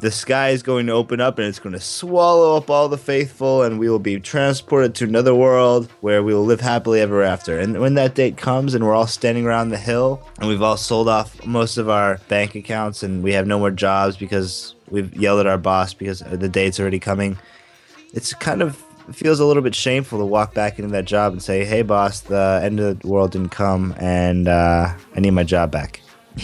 the 0.00 0.10
sky 0.10 0.48
is 0.48 0.62
going 0.62 0.86
to 0.86 0.92
open 0.92 1.20
up 1.20 1.38
and 1.38 1.46
it's 1.46 1.58
going 1.58 1.74
to 1.74 1.80
swallow 1.80 2.56
up 2.56 2.70
all 2.70 2.88
the 2.88 2.96
faithful 2.96 3.62
and 3.62 3.78
we 3.78 3.88
will 3.88 3.98
be 3.98 4.18
transported 4.18 4.94
to 4.94 5.04
another 5.04 5.34
world 5.34 5.90
where 6.00 6.22
we 6.22 6.32
will 6.32 6.44
live 6.44 6.60
happily 6.60 7.00
ever 7.00 7.22
after. 7.22 7.58
And 7.58 7.78
when 7.80 7.94
that 7.94 8.14
date 8.14 8.36
comes 8.38 8.74
and 8.74 8.84
we're 8.84 8.94
all 8.94 9.06
standing 9.06 9.44
around 9.46 9.68
the 9.68 9.78
hill 9.78 10.22
and 10.38 10.48
we've 10.48 10.62
all 10.62 10.78
sold 10.78 11.08
off 11.08 11.44
most 11.44 11.76
of 11.76 11.90
our 11.90 12.18
bank 12.28 12.54
accounts 12.54 13.02
and 13.02 13.22
we 13.22 13.34
have 13.34 13.46
no 13.46 13.58
more 13.58 13.70
jobs 13.70 14.16
because 14.16 14.74
we've 14.88 15.14
yelled 15.14 15.40
at 15.40 15.46
our 15.46 15.58
boss 15.58 15.92
because 15.92 16.20
the 16.20 16.48
date's 16.48 16.80
already 16.80 16.98
coming, 16.98 17.38
it's 18.14 18.32
kind 18.32 18.62
of 18.62 18.82
feels 19.12 19.40
a 19.40 19.44
little 19.44 19.62
bit 19.62 19.74
shameful 19.74 20.18
to 20.18 20.24
walk 20.24 20.54
back 20.54 20.78
into 20.78 20.90
that 20.92 21.04
job 21.04 21.32
and 21.32 21.42
say, 21.42 21.64
"Hey, 21.64 21.82
boss, 21.82 22.20
the 22.20 22.60
end 22.62 22.78
of 22.78 23.00
the 23.00 23.08
world 23.08 23.32
didn't 23.32 23.48
come, 23.48 23.92
and 23.98 24.46
uh, 24.46 24.94
I 25.16 25.20
need 25.20 25.32
my 25.32 25.42
job 25.42 25.72
back." 25.72 26.00